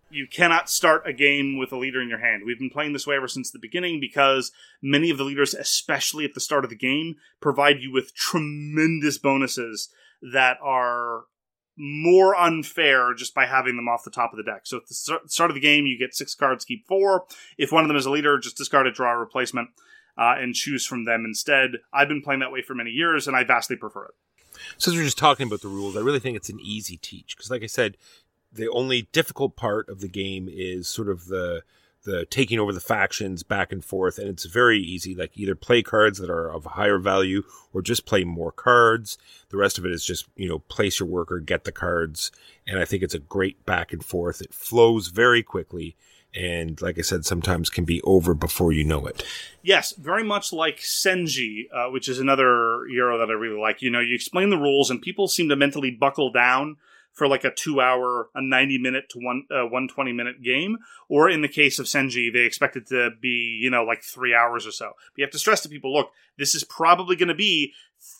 You 0.09 0.27
cannot 0.27 0.69
start 0.69 1.07
a 1.07 1.13
game 1.13 1.57
with 1.57 1.71
a 1.71 1.77
leader 1.77 2.01
in 2.01 2.09
your 2.09 2.17
hand. 2.17 2.43
We've 2.45 2.59
been 2.59 2.71
playing 2.71 2.93
this 2.93 3.07
way 3.07 3.15
ever 3.15 3.27
since 3.27 3.49
the 3.49 3.59
beginning 3.59 3.99
because 4.01 4.51
many 4.81 5.09
of 5.09 5.17
the 5.17 5.23
leaders, 5.23 5.53
especially 5.53 6.25
at 6.25 6.33
the 6.33 6.39
start 6.41 6.63
of 6.63 6.69
the 6.69 6.75
game, 6.75 7.15
provide 7.39 7.81
you 7.81 7.91
with 7.91 8.15
tremendous 8.15 9.17
bonuses 9.17 9.89
that 10.21 10.57
are 10.61 11.25
more 11.77 12.35
unfair 12.35 13.13
just 13.13 13.33
by 13.33 13.45
having 13.45 13.75
them 13.75 13.87
off 13.87 14.03
the 14.03 14.11
top 14.11 14.33
of 14.33 14.37
the 14.37 14.43
deck. 14.43 14.61
So 14.65 14.77
at 14.77 14.87
the 14.87 15.19
start 15.27 15.51
of 15.51 15.55
the 15.55 15.61
game, 15.61 15.85
you 15.85 15.97
get 15.97 16.15
six 16.15 16.35
cards, 16.35 16.65
keep 16.65 16.85
four. 16.87 17.25
If 17.57 17.71
one 17.71 17.83
of 17.83 17.87
them 17.87 17.97
is 17.97 18.05
a 18.05 18.11
leader, 18.11 18.37
just 18.37 18.57
discard 18.57 18.87
it, 18.87 18.95
draw 18.95 19.13
a 19.13 19.17
replacement, 19.17 19.69
uh, 20.17 20.35
and 20.37 20.55
choose 20.55 20.85
from 20.85 21.05
them 21.05 21.23
instead. 21.25 21.77
I've 21.93 22.09
been 22.09 22.21
playing 22.21 22.41
that 22.41 22.51
way 22.51 22.63
for 22.63 22.75
many 22.75 22.89
years, 22.89 23.27
and 23.27 23.37
I 23.37 23.43
vastly 23.45 23.77
prefer 23.77 24.05
it 24.05 24.15
since 24.77 24.95
we're 24.95 25.03
just 25.03 25.17
talking 25.17 25.47
about 25.47 25.61
the 25.61 25.67
rules, 25.67 25.95
I 25.95 26.01
really 26.01 26.19
think 26.19 26.37
it's 26.37 26.49
an 26.49 26.59
easy 26.59 26.97
teach 26.97 27.35
because, 27.35 27.51
like 27.51 27.63
I 27.63 27.67
said, 27.67 27.97
the 28.51 28.69
only 28.69 29.03
difficult 29.11 29.55
part 29.55 29.89
of 29.89 30.01
the 30.01 30.07
game 30.07 30.49
is 30.51 30.87
sort 30.87 31.09
of 31.09 31.27
the 31.27 31.63
the 32.03 32.25
taking 32.25 32.57
over 32.57 32.73
the 32.73 32.79
factions 32.79 33.43
back 33.43 33.71
and 33.71 33.85
forth, 33.85 34.17
and 34.17 34.27
it's 34.27 34.45
very 34.45 34.79
easy. 34.79 35.13
Like 35.13 35.37
either 35.37 35.53
play 35.55 35.83
cards 35.83 36.17
that 36.17 36.31
are 36.31 36.51
of 36.51 36.65
higher 36.65 36.97
value, 36.97 37.43
or 37.73 37.81
just 37.81 38.05
play 38.05 38.23
more 38.23 38.51
cards. 38.51 39.17
The 39.49 39.57
rest 39.57 39.77
of 39.77 39.85
it 39.85 39.91
is 39.91 40.03
just 40.03 40.25
you 40.35 40.49
know 40.49 40.59
place 40.59 40.99
your 40.99 41.07
worker, 41.07 41.39
get 41.39 41.63
the 41.63 41.71
cards, 41.71 42.31
and 42.67 42.79
I 42.79 42.85
think 42.85 43.03
it's 43.03 43.13
a 43.13 43.19
great 43.19 43.65
back 43.65 43.93
and 43.93 44.03
forth. 44.03 44.41
It 44.41 44.53
flows 44.53 45.07
very 45.07 45.43
quickly 45.43 45.95
and 46.33 46.81
like 46.81 46.97
I 46.97 47.01
said, 47.01 47.25
sometimes 47.25 47.69
can 47.69 47.85
be 47.85 48.01
over 48.03 48.33
before 48.33 48.71
you 48.71 48.83
know 48.83 49.05
it. 49.05 49.23
Yes, 49.61 49.93
very 49.93 50.23
much 50.23 50.53
like 50.53 50.77
Senji, 50.77 51.65
uh, 51.73 51.91
which 51.91 52.07
is 52.07 52.19
another 52.19 52.87
Euro 52.87 53.17
that 53.19 53.29
I 53.29 53.33
really 53.33 53.59
like. 53.59 53.81
You 53.81 53.89
know, 53.89 53.99
you 53.99 54.15
explain 54.15 54.49
the 54.49 54.57
rules, 54.57 54.89
and 54.89 55.01
people 55.01 55.27
seem 55.27 55.49
to 55.49 55.55
mentally 55.55 55.91
buckle 55.91 56.31
down 56.31 56.77
for 57.11 57.27
like 57.27 57.43
a 57.43 57.53
two-hour, 57.53 58.29
a 58.33 58.41
ninety-minute 58.41 59.09
to 59.09 59.19
one 59.19 59.43
uh, 59.51 59.65
one 59.65 59.87
twenty-minute 59.87 60.41
game, 60.41 60.77
or 61.09 61.29
in 61.29 61.41
the 61.41 61.49
case 61.49 61.79
of 61.79 61.85
Senji, 61.85 62.31
they 62.31 62.45
expect 62.45 62.77
it 62.77 62.87
to 62.87 63.09
be 63.21 63.59
you 63.61 63.69
know 63.69 63.83
like 63.83 64.01
three 64.01 64.33
hours 64.33 64.65
or 64.65 64.71
so. 64.71 64.87
But 64.87 65.17
you 65.17 65.25
have 65.25 65.31
to 65.31 65.39
stress 65.39 65.61
to 65.61 65.69
people, 65.69 65.93
look, 65.93 66.11
this 66.37 66.55
is 66.55 66.63
probably 66.63 67.15
going 67.15 67.27
to 67.27 67.35
be 67.35 67.73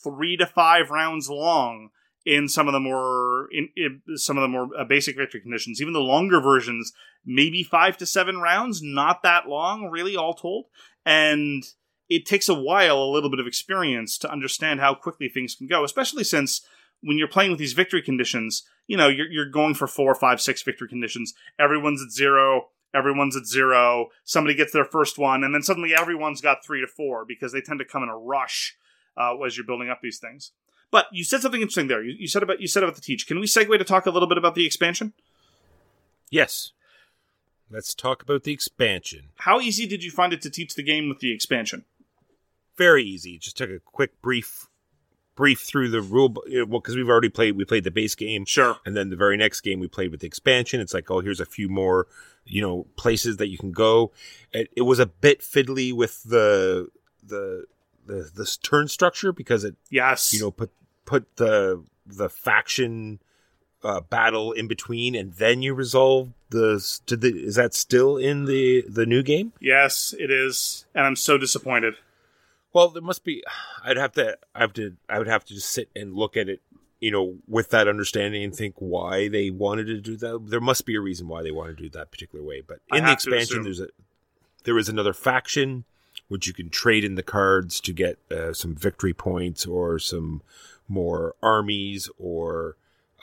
three 0.04 0.38
to 0.38 0.46
five 0.46 0.90
rounds 0.90 1.30
long 1.30 1.90
in 2.26 2.48
some 2.48 2.68
of 2.68 2.74
the 2.74 2.80
more 2.80 3.48
in, 3.52 3.70
in 3.76 4.02
some 4.16 4.38
of 4.38 4.42
the 4.42 4.48
more 4.48 4.70
uh, 4.78 4.84
basic 4.84 5.18
victory 5.18 5.42
conditions. 5.42 5.82
Even 5.82 5.94
the 5.94 6.00
longer 6.00 6.40
versions, 6.40 6.94
maybe 7.26 7.64
five 7.64 7.98
to 7.98 8.06
seven 8.06 8.40
rounds, 8.40 8.82
not 8.84 9.24
that 9.24 9.48
long, 9.48 9.90
really, 9.90 10.16
all 10.16 10.34
told. 10.34 10.66
And 11.06 11.64
it 12.10 12.26
takes 12.26 12.50
a 12.50 12.54
while, 12.54 12.98
a 12.98 13.12
little 13.12 13.30
bit 13.30 13.40
of 13.40 13.48
experience 13.48 14.18
to 14.20 14.32
understand 14.32 14.80
how 14.80 14.94
quickly 14.94 15.30
things 15.30 15.56
can 15.56 15.68
go, 15.68 15.84
especially 15.84 16.24
since 16.24 16.62
when 17.02 17.18
you're 17.18 17.28
playing 17.28 17.52
with 17.52 17.60
these 17.60 17.74
victory 17.74 18.02
conditions, 18.02 18.64
you 18.88 18.98
know, 18.98 19.08
you're, 19.08 19.32
you're 19.32 19.50
going 19.50 19.74
for 19.74 19.88
four, 19.88 20.14
five, 20.14 20.40
six 20.40 20.62
victory 20.62 20.88
conditions. 20.88 21.34
Everyone's 21.60 22.04
at 22.04 22.12
zero. 22.12 22.68
Everyone's 22.94 23.38
at 23.38 23.46
zero. 23.46 24.08
Somebody 24.24 24.54
gets 24.54 24.74
their 24.74 24.86
first 24.86 25.18
one, 25.18 25.44
and 25.44 25.56
then 25.56 25.64
suddenly 25.64 25.96
everyone's 25.96 26.42
got 26.42 26.64
three 26.64 26.82
to 26.82 26.88
four 26.88 27.26
because 27.26 27.54
they 27.54 27.62
tend 27.62 27.80
to 27.80 27.86
come 27.86 28.04
in 28.04 28.10
a 28.10 28.18
rush 28.18 28.76
uh, 29.18 29.38
as 29.40 29.56
you're 29.56 29.66
building 29.66 29.90
up 29.90 30.00
these 30.02 30.20
things. 30.20 30.52
But 30.92 31.08
you 31.12 31.24
said 31.24 31.42
something 31.42 31.62
interesting 31.62 31.88
there. 31.88 32.04
You, 32.04 32.16
you 32.20 32.28
said 32.28 32.44
about 32.44 32.62
you 32.62 32.68
said 32.68 32.84
about 32.84 32.96
the 32.96 33.02
teach. 33.02 33.26
Can 33.26 33.40
we 33.40 33.48
segue 33.48 33.78
to 33.78 33.84
talk 33.84 34.06
a 34.06 34.12
little 34.12 34.28
bit 34.28 34.38
about 34.38 34.56
the 34.56 34.66
expansion? 34.66 35.14
Yes. 36.30 36.72
Let's 37.70 37.94
talk 37.94 38.22
about 38.22 38.44
the 38.44 38.52
expansion. 38.52 39.30
How 39.38 39.62
easy 39.62 39.88
did 39.88 40.04
you 40.04 40.12
find 40.12 40.34
it 40.34 40.42
to 40.42 40.50
teach 40.50 40.76
the 40.76 40.84
game 40.84 41.08
with 41.08 41.20
the 41.20 41.32
expansion? 41.32 41.86
Very 42.78 43.04
easy. 43.04 43.38
Just 43.38 43.58
took 43.58 43.70
a 43.70 43.80
quick 43.80 44.22
brief 44.22 44.68
brief 45.36 45.62
through 45.62 45.90
the 45.90 46.02
rule 46.02 46.36
well 46.68 46.82
because 46.82 46.96
we've 46.96 47.10
already 47.10 47.30
played 47.30 47.56
we 47.56 47.64
played 47.64 47.86
the 47.86 47.90
base 47.90 48.16
game 48.16 48.44
sure 48.44 48.78
and 48.86 48.98
then 48.98 49.10
the 49.10 49.16
very 49.16 49.38
next 49.38 49.62
game 49.62 49.80
we 49.80 49.88
played 49.88 50.12
with 50.12 50.20
the 50.20 50.28
expansion 50.28 50.82
it's 50.82 50.94
like 50.94 51.10
oh 51.10 51.22
here's 51.22 51.40
a 51.40 51.46
few 51.46 51.70
more 51.70 52.06
you 52.44 52.62
know 52.62 52.86
places 52.98 53.38
that 53.38 53.48
you 53.48 53.58
can 53.58 53.72
go 53.72 54.12
it, 54.52 54.70
it 54.76 54.82
was 54.82 55.00
a 55.00 55.06
bit 55.06 55.40
fiddly 55.40 55.94
with 55.94 56.22
the 56.24 56.90
the 57.24 57.66
the 58.06 58.30
the 58.36 58.58
turn 58.62 58.90
structure 58.90 59.32
because 59.32 59.64
it 59.64 59.76
yes 59.90 60.34
you 60.34 60.40
know 60.42 60.52
put 60.52 60.70
put 61.12 61.36
the 61.36 61.84
the 62.06 62.30
faction 62.30 63.20
uh, 63.84 64.00
battle 64.00 64.54
in 64.54 64.68
between, 64.68 65.14
and 65.14 65.34
then 65.34 65.62
you 65.62 65.74
resolve 65.74 66.30
the. 66.50 66.82
The 67.06 67.28
is 67.28 67.56
that 67.56 67.74
still 67.74 68.16
in 68.16 68.46
the 68.46 68.86
the 68.88 69.06
new 69.06 69.22
game? 69.22 69.52
Yes, 69.60 70.16
it 70.18 70.32
is, 70.32 70.86
and 70.96 71.06
I'm 71.06 71.18
so 71.18 71.38
disappointed. 71.38 71.96
Well, 72.72 72.88
there 72.88 73.02
must 73.02 73.26
be. 73.26 73.44
I'd 73.84 73.98
have 73.98 74.14
to. 74.14 74.38
I 74.56 74.62
have 74.62 74.74
to. 74.74 74.96
I 75.10 75.18
would 75.18 75.28
have 75.28 75.44
to 75.46 75.54
just 75.54 75.70
sit 75.70 75.90
and 75.94 76.16
look 76.16 76.38
at 76.38 76.48
it, 76.48 76.62
you 77.02 77.12
know, 77.12 77.36
with 77.46 77.72
that 77.72 77.90
understanding 77.90 78.42
and 78.42 78.56
think 78.56 78.76
why 78.78 79.28
they 79.28 79.50
wanted 79.50 79.88
to 79.88 80.00
do 80.00 80.16
that. 80.16 80.46
There 80.48 80.62
must 80.62 80.86
be 80.86 80.96
a 80.96 81.02
reason 81.02 81.28
why 81.28 81.44
they 81.44 81.52
want 81.52 81.76
to 81.76 81.84
do 81.84 81.90
that 81.90 82.10
particular 82.10 82.44
way. 82.44 82.62
But 82.62 82.80
in 82.94 83.04
the 83.04 83.12
expansion, 83.12 83.64
there's 83.64 83.82
a 83.82 83.90
there 84.64 84.78
is 84.78 84.88
another 84.88 85.12
faction 85.12 85.84
which 86.30 86.48
you 86.48 86.54
can 86.54 86.70
trade 86.70 87.04
in 87.04 87.16
the 87.16 87.24
cards 87.24 87.82
to 87.82 87.92
get 87.92 88.18
uh, 88.32 88.54
some 88.54 88.74
victory 88.74 89.14
points 89.14 89.66
or 89.66 90.00
some 90.00 90.42
more 90.92 91.36
armies 91.42 92.10
or 92.18 92.76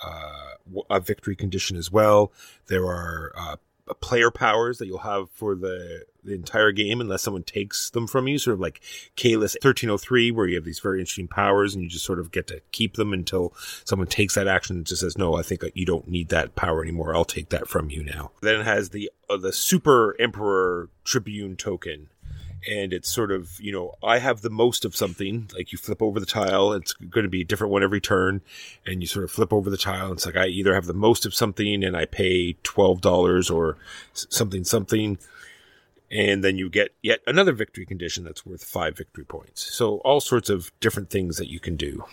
uh, 0.03 0.55
a 0.91 1.01
victory 1.01 1.37
condition 1.37 1.77
as 1.77 1.93
well. 1.93 2.33
There 2.67 2.87
are 2.87 3.33
uh, 3.37 3.57
player 3.95 4.31
powers 4.31 4.79
that 4.79 4.87
you'll 4.87 4.99
have 4.99 5.31
for 5.31 5.55
the, 5.55 6.05
the 6.25 6.35
entire 6.35 6.73
game 6.73 7.01
unless 7.01 7.23
someone 7.23 7.43
takes 7.43 7.91
them 7.91 8.07
from 8.07 8.29
you, 8.29 8.39
sort 8.39 8.55
of 8.55 8.61
like 8.61 8.81
Caylus 9.17 9.55
1303, 9.55 10.31
where 10.31 10.47
you 10.47 10.57
have 10.57 10.65
these 10.65 10.81
very 10.81 11.01
interesting 11.01 11.29
powers 11.29 11.75
and 11.75 11.83
you 11.83 11.91
just 11.91 12.05
sort 12.05 12.19
of 12.19 12.31
get 12.31 12.47
to 12.49 12.61
keep 12.73 12.95
them 12.95 13.13
until 13.13 13.55
someone 13.85 14.09
takes 14.09 14.35
that 14.35 14.49
action 14.49 14.77
and 14.77 14.87
just 14.87 15.01
says, 15.01 15.19
no, 15.19 15.37
I 15.37 15.43
think 15.43 15.63
you 15.75 15.87
don't 15.87 16.09
need 16.09 16.29
that 16.29 16.55
power 16.55 16.83
anymore. 16.83 17.15
I'll 17.15 17.25
take 17.25 17.51
that 17.51 17.69
from 17.69 17.91
you 17.91 18.05
now. 18.05 18.33
Then 18.41 18.61
it 18.61 18.65
has 18.65 18.91
the, 18.91 19.11
uh, 19.29 19.37
the 19.37 19.53
Super 19.53 20.17
Emperor 20.21 20.91
Tribune 21.05 21.57
token 21.57 22.09
and 22.67 22.93
it's 22.93 23.11
sort 23.11 23.31
of 23.31 23.61
you 23.61 23.71
know 23.71 23.95
i 24.03 24.19
have 24.19 24.41
the 24.41 24.51
most 24.51 24.85
of 24.85 24.97
something 24.97 25.49
like 25.55 25.71
you 25.73 25.79
flip 25.79 26.03
over 26.03 26.19
the 26.19 26.27
tile 26.27 26.73
it's 26.73 26.93
going 26.93 27.25
to 27.25 27.31
be 27.31 27.43
a 27.43 27.45
different 27.45 27.73
one 27.73 27.83
every 27.83 28.01
turn 28.01 28.41
and 28.87 29.01
you 29.01 29.07
sort 29.07 29.25
of 29.25 29.31
flip 29.31 29.53
over 29.53 29.71
the 29.71 29.77
tile 29.77 30.13
it's 30.13 30.27
like 30.27 30.37
i 30.37 30.47
either 30.47 30.75
have 30.75 30.87
the 30.87 30.95
most 30.95 31.25
of 31.27 31.35
something 31.35 31.85
and 31.85 31.97
i 31.97 32.05
pay 32.05 32.55
$12 32.65 33.55
or 33.55 33.77
something 34.13 34.65
something 34.65 35.19
and 36.11 36.43
then 36.43 36.57
you 36.57 36.71
get 36.71 36.95
yet 37.03 37.21
another 37.27 37.53
victory 37.53 37.85
condition 37.85 38.25
that's 38.25 38.47
worth 38.47 38.65
five 38.65 38.97
victory 38.97 39.25
points. 39.25 39.75
So 39.75 39.99
all 39.99 40.21
sorts 40.21 40.49
of 40.49 40.73
different 40.81 41.11
things 41.11 41.37
that 41.37 41.51
you 41.51 41.61
can 41.61 41.77
do. 41.77 42.05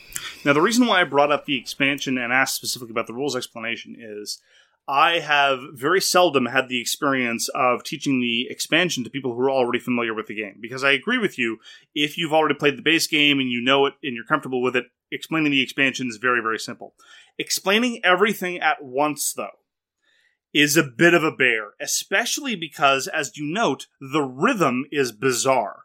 Now, 0.44 0.54
the 0.54 0.62
reason 0.62 0.86
why 0.86 1.02
I 1.02 1.06
brought 1.06 1.32
up 1.32 1.46
the 1.46 1.58
expansion 1.58 2.18
and 2.18 2.34
asked 2.34 2.56
specifically 2.56 2.92
about 2.92 3.08
the 3.08 3.14
rules 3.14 3.36
explanation 3.36 3.96
is 3.98 4.42
I 4.88 5.20
have 5.20 5.60
very 5.74 6.00
seldom 6.00 6.46
had 6.46 6.70
the 6.70 6.80
experience 6.80 7.50
of 7.56 7.84
teaching 7.84 8.22
the 8.22 8.48
expansion 8.50 9.04
to 9.04 9.10
people 9.10 9.34
who 9.34 9.42
are 9.42 9.52
already 9.52 9.80
familiar 9.80 10.14
with 10.14 10.28
the 10.28 10.36
game. 10.36 10.58
Because 10.62 10.84
I 10.84 10.92
agree 10.92 11.18
with 11.18 11.40
you, 11.40 11.58
if 11.96 12.18
you've 12.18 12.34
already 12.34 12.54
played 12.54 12.78
the 12.78 12.84
base 12.84 13.08
game 13.08 13.40
and 13.40 13.50
you 13.50 13.62
know 13.62 13.88
it 13.88 13.96
and 14.04 14.16
you're 14.16 14.26
comfortable 14.26 14.62
with 14.62 14.76
it, 14.76 14.86
explaining 15.12 15.52
the 15.52 15.64
expansion 15.64 16.08
is 16.08 16.18
very, 16.18 16.42
very 16.42 16.60
simple. 16.60 16.94
Explaining 17.40 18.00
everything 18.04 18.60
at 18.60 18.84
once, 18.84 19.34
though, 19.34 19.58
is 20.54 20.78
a 20.78 20.84
bit 20.84 21.16
of 21.16 21.24
a 21.24 21.36
bear, 21.36 21.72
especially 21.82 22.56
because, 22.56 23.08
as 23.08 23.36
you 23.36 23.46
note, 23.46 23.88
the 24.00 24.22
rhythm 24.22 24.86
is 24.92 25.12
bizarre. 25.12 25.85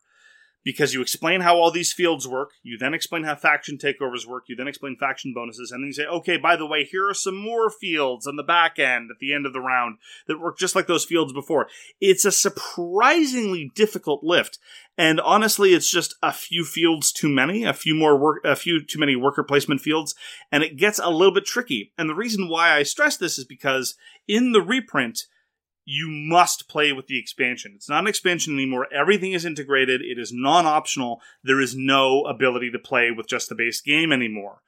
Because 0.62 0.92
you 0.92 1.00
explain 1.00 1.40
how 1.40 1.56
all 1.56 1.70
these 1.70 1.92
fields 1.92 2.28
work, 2.28 2.50
you 2.62 2.76
then 2.76 2.92
explain 2.92 3.24
how 3.24 3.34
faction 3.34 3.78
takeovers 3.78 4.26
work, 4.26 4.44
you 4.46 4.54
then 4.54 4.68
explain 4.68 4.96
faction 4.96 5.32
bonuses, 5.34 5.72
and 5.72 5.82
then 5.82 5.86
you 5.86 5.92
say, 5.94 6.04
okay, 6.04 6.36
by 6.36 6.54
the 6.54 6.66
way, 6.66 6.84
here 6.84 7.08
are 7.08 7.14
some 7.14 7.36
more 7.36 7.70
fields 7.70 8.26
on 8.26 8.36
the 8.36 8.42
back 8.42 8.78
end 8.78 9.10
at 9.10 9.18
the 9.20 9.32
end 9.32 9.46
of 9.46 9.54
the 9.54 9.60
round 9.60 9.96
that 10.26 10.38
work 10.38 10.58
just 10.58 10.74
like 10.74 10.86
those 10.86 11.04
fields 11.04 11.32
before. 11.32 11.68
It's 12.00 12.26
a 12.26 12.32
surprisingly 12.32 13.72
difficult 13.74 14.22
lift, 14.22 14.58
and 14.98 15.18
honestly, 15.18 15.72
it's 15.72 15.90
just 15.90 16.14
a 16.22 16.32
few 16.32 16.64
fields 16.64 17.10
too 17.10 17.30
many, 17.30 17.64
a 17.64 17.72
few 17.72 17.94
more 17.94 18.18
work, 18.18 18.44
a 18.44 18.54
few 18.54 18.84
too 18.84 18.98
many 18.98 19.16
worker 19.16 19.42
placement 19.42 19.80
fields, 19.80 20.14
and 20.52 20.62
it 20.62 20.76
gets 20.76 20.98
a 20.98 21.08
little 21.08 21.32
bit 21.32 21.46
tricky. 21.46 21.92
And 21.96 22.08
the 22.08 22.14
reason 22.14 22.50
why 22.50 22.76
I 22.76 22.82
stress 22.82 23.16
this 23.16 23.38
is 23.38 23.46
because 23.46 23.94
in 24.28 24.52
the 24.52 24.60
reprint, 24.60 25.24
you 25.84 26.08
must 26.08 26.68
play 26.68 26.92
with 26.92 27.06
the 27.06 27.18
expansion. 27.18 27.72
It's 27.74 27.88
not 27.88 28.04
an 28.04 28.08
expansion 28.08 28.54
anymore. 28.54 28.86
Everything 28.92 29.32
is 29.32 29.44
integrated. 29.44 30.00
It 30.02 30.18
is 30.18 30.32
non 30.32 30.66
optional. 30.66 31.20
There 31.42 31.60
is 31.60 31.74
no 31.74 32.22
ability 32.24 32.70
to 32.72 32.78
play 32.78 33.10
with 33.10 33.28
just 33.28 33.48
the 33.48 33.54
base 33.54 33.80
game 33.80 34.12
anymore. 34.12 34.62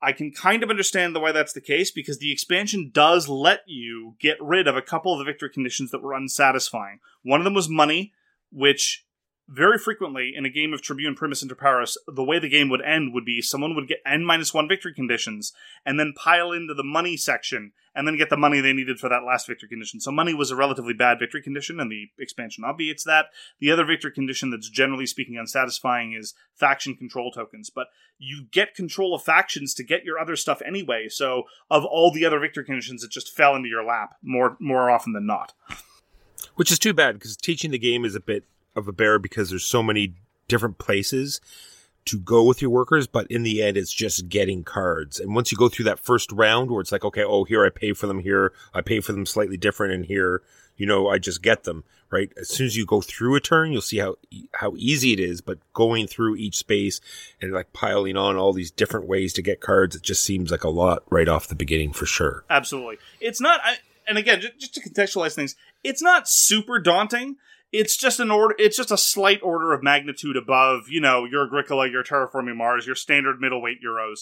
I 0.00 0.12
can 0.12 0.30
kind 0.30 0.62
of 0.62 0.70
understand 0.70 1.16
why 1.16 1.32
that's 1.32 1.54
the 1.54 1.60
case 1.60 1.90
because 1.90 2.18
the 2.18 2.30
expansion 2.32 2.90
does 2.92 3.28
let 3.28 3.60
you 3.66 4.14
get 4.20 4.36
rid 4.40 4.68
of 4.68 4.76
a 4.76 4.82
couple 4.82 5.12
of 5.12 5.18
the 5.18 5.24
victory 5.24 5.50
conditions 5.50 5.90
that 5.90 6.02
were 6.02 6.12
unsatisfying. 6.12 7.00
One 7.22 7.40
of 7.40 7.44
them 7.44 7.54
was 7.54 7.68
money, 7.68 8.12
which 8.52 9.05
very 9.48 9.78
frequently 9.78 10.32
in 10.34 10.44
a 10.44 10.50
game 10.50 10.72
of 10.72 10.82
Tribune 10.82 11.14
Primus 11.14 11.42
Inter 11.42 11.54
Pares, 11.54 11.96
the 12.06 12.24
way 12.24 12.38
the 12.38 12.48
game 12.48 12.68
would 12.68 12.82
end 12.82 13.14
would 13.14 13.24
be 13.24 13.40
someone 13.40 13.74
would 13.74 13.88
get 13.88 13.98
n 14.04 14.24
minus 14.24 14.52
one 14.52 14.68
victory 14.68 14.92
conditions 14.92 15.52
and 15.84 16.00
then 16.00 16.14
pile 16.16 16.50
into 16.52 16.74
the 16.74 16.82
money 16.84 17.16
section 17.16 17.72
and 17.94 18.06
then 18.06 18.16
get 18.16 18.28
the 18.28 18.36
money 18.36 18.60
they 18.60 18.72
needed 18.72 18.98
for 18.98 19.08
that 19.08 19.24
last 19.24 19.46
victory 19.46 19.68
condition. 19.68 20.00
So 20.00 20.10
money 20.10 20.34
was 20.34 20.50
a 20.50 20.56
relatively 20.56 20.92
bad 20.92 21.18
victory 21.18 21.42
condition, 21.42 21.80
and 21.80 21.90
the 21.90 22.08
expansion 22.18 22.62
obviates 22.64 23.04
that. 23.04 23.26
The 23.58 23.70
other 23.70 23.86
victory 23.86 24.12
condition 24.12 24.50
that's 24.50 24.68
generally 24.68 25.06
speaking 25.06 25.38
unsatisfying 25.38 26.12
is 26.12 26.34
faction 26.54 26.94
control 26.94 27.30
tokens, 27.30 27.70
but 27.70 27.86
you 28.18 28.46
get 28.50 28.74
control 28.74 29.14
of 29.14 29.22
factions 29.22 29.72
to 29.74 29.84
get 29.84 30.04
your 30.04 30.18
other 30.18 30.36
stuff 30.36 30.60
anyway. 30.66 31.08
So 31.08 31.44
of 31.70 31.84
all 31.84 32.10
the 32.10 32.26
other 32.26 32.38
victory 32.38 32.64
conditions, 32.64 33.02
it 33.02 33.10
just 33.10 33.34
fell 33.34 33.54
into 33.54 33.68
your 33.68 33.84
lap 33.84 34.16
more 34.22 34.56
more 34.60 34.90
often 34.90 35.12
than 35.12 35.26
not. 35.26 35.54
Which 36.56 36.72
is 36.72 36.78
too 36.78 36.92
bad 36.92 37.14
because 37.14 37.36
teaching 37.36 37.70
the 37.70 37.78
game 37.78 38.04
is 38.04 38.14
a 38.14 38.20
bit 38.20 38.44
of 38.76 38.88
a 38.88 38.92
bear 38.92 39.18
because 39.18 39.50
there's 39.50 39.64
so 39.64 39.82
many 39.82 40.14
different 40.48 40.78
places 40.78 41.40
to 42.06 42.18
go 42.20 42.44
with 42.44 42.62
your 42.62 42.70
workers, 42.70 43.06
but 43.06 43.26
in 43.28 43.42
the 43.42 43.62
end, 43.62 43.76
it's 43.76 43.92
just 43.92 44.28
getting 44.28 44.62
cards. 44.62 45.18
And 45.18 45.34
once 45.34 45.50
you 45.50 45.58
go 45.58 45.68
through 45.68 45.86
that 45.86 45.98
first 45.98 46.30
round 46.30 46.70
where 46.70 46.80
it's 46.80 46.92
like, 46.92 47.04
okay, 47.04 47.24
oh, 47.24 47.44
here 47.44 47.66
I 47.66 47.70
pay 47.70 47.92
for 47.92 48.06
them, 48.06 48.20
here 48.20 48.52
I 48.72 48.80
pay 48.80 49.00
for 49.00 49.12
them 49.12 49.26
slightly 49.26 49.56
different, 49.56 49.92
and 49.92 50.06
here, 50.06 50.42
you 50.76 50.86
know, 50.86 51.08
I 51.08 51.18
just 51.18 51.42
get 51.42 51.64
them, 51.64 51.82
right? 52.10 52.30
As 52.36 52.48
soon 52.48 52.66
as 52.66 52.76
you 52.76 52.86
go 52.86 53.00
through 53.00 53.34
a 53.34 53.40
turn, 53.40 53.72
you'll 53.72 53.80
see 53.80 53.98
how, 53.98 54.16
how 54.52 54.74
easy 54.76 55.12
it 55.12 55.18
is, 55.18 55.40
but 55.40 55.58
going 55.72 56.06
through 56.06 56.36
each 56.36 56.56
space 56.56 57.00
and 57.42 57.52
like 57.52 57.72
piling 57.72 58.16
on 58.16 58.36
all 58.36 58.52
these 58.52 58.70
different 58.70 59.08
ways 59.08 59.32
to 59.32 59.42
get 59.42 59.60
cards, 59.60 59.96
it 59.96 60.02
just 60.02 60.22
seems 60.22 60.52
like 60.52 60.62
a 60.62 60.68
lot 60.68 61.02
right 61.10 61.28
off 61.28 61.48
the 61.48 61.56
beginning 61.56 61.92
for 61.92 62.06
sure. 62.06 62.44
Absolutely. 62.48 62.98
It's 63.20 63.40
not, 63.40 63.60
I, 63.64 63.78
and 64.06 64.16
again, 64.16 64.40
just, 64.40 64.58
just 64.58 64.74
to 64.74 64.80
contextualize 64.80 65.34
things, 65.34 65.56
it's 65.82 66.02
not 66.02 66.28
super 66.28 66.78
daunting 66.78 67.36
it's 67.76 67.96
just 67.96 68.20
an 68.20 68.30
order 68.30 68.54
it's 68.58 68.76
just 68.76 68.90
a 68.90 68.96
slight 68.96 69.40
order 69.42 69.72
of 69.72 69.82
magnitude 69.82 70.36
above 70.36 70.88
you 70.88 71.00
know 71.00 71.24
your 71.24 71.44
agricola 71.44 71.88
your 71.88 72.02
terraforming 72.02 72.56
mars 72.56 72.86
your 72.86 72.96
standard 72.96 73.40
middleweight 73.40 73.78
euros. 73.84 74.20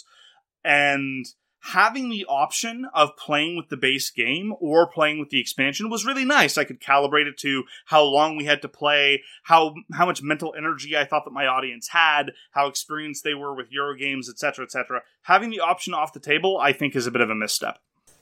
And 0.65 1.27
having 1.73 2.11
the 2.11 2.27
option 2.29 2.87
of 2.93 3.17
playing 3.17 3.57
with 3.57 3.69
the 3.69 3.77
base 3.77 4.11
game 4.11 4.53
or 4.61 4.87
playing 4.87 5.19
with 5.19 5.31
the 5.31 5.41
expansion 5.41 5.89
was 5.89 6.05
really 6.05 6.25
nice. 6.25 6.59
I 6.59 6.65
could 6.65 6.81
calibrate 6.81 7.27
it 7.27 7.39
to 7.39 7.65
how 7.87 8.03
long 8.03 8.37
we 8.37 8.45
had 8.45 8.61
to 8.63 8.69
play 8.69 9.23
how 9.45 9.75
how 9.93 10.05
much 10.07 10.23
mental 10.23 10.55
energy 10.57 10.97
i 10.97 11.05
thought 11.05 11.25
that 11.25 11.33
my 11.33 11.47
audience 11.47 11.89
had 11.89 12.33
how 12.53 12.67
experienced 12.67 13.25
they 13.25 13.35
were 13.35 13.55
with 13.55 13.71
euro 13.71 13.97
games 13.97 14.29
etc 14.29 14.65
etc 14.65 15.03
having 15.23 15.51
the 15.51 15.61
option 15.61 15.95
off 15.95 16.13
the 16.13 16.21
table 16.21 16.59
i 16.61 16.73
think 16.73 16.95
is 16.95 17.07
a 17.07 17.11
bit 17.11 17.21
of 17.21 17.31
a 17.31 17.35
misstep. 17.35 17.79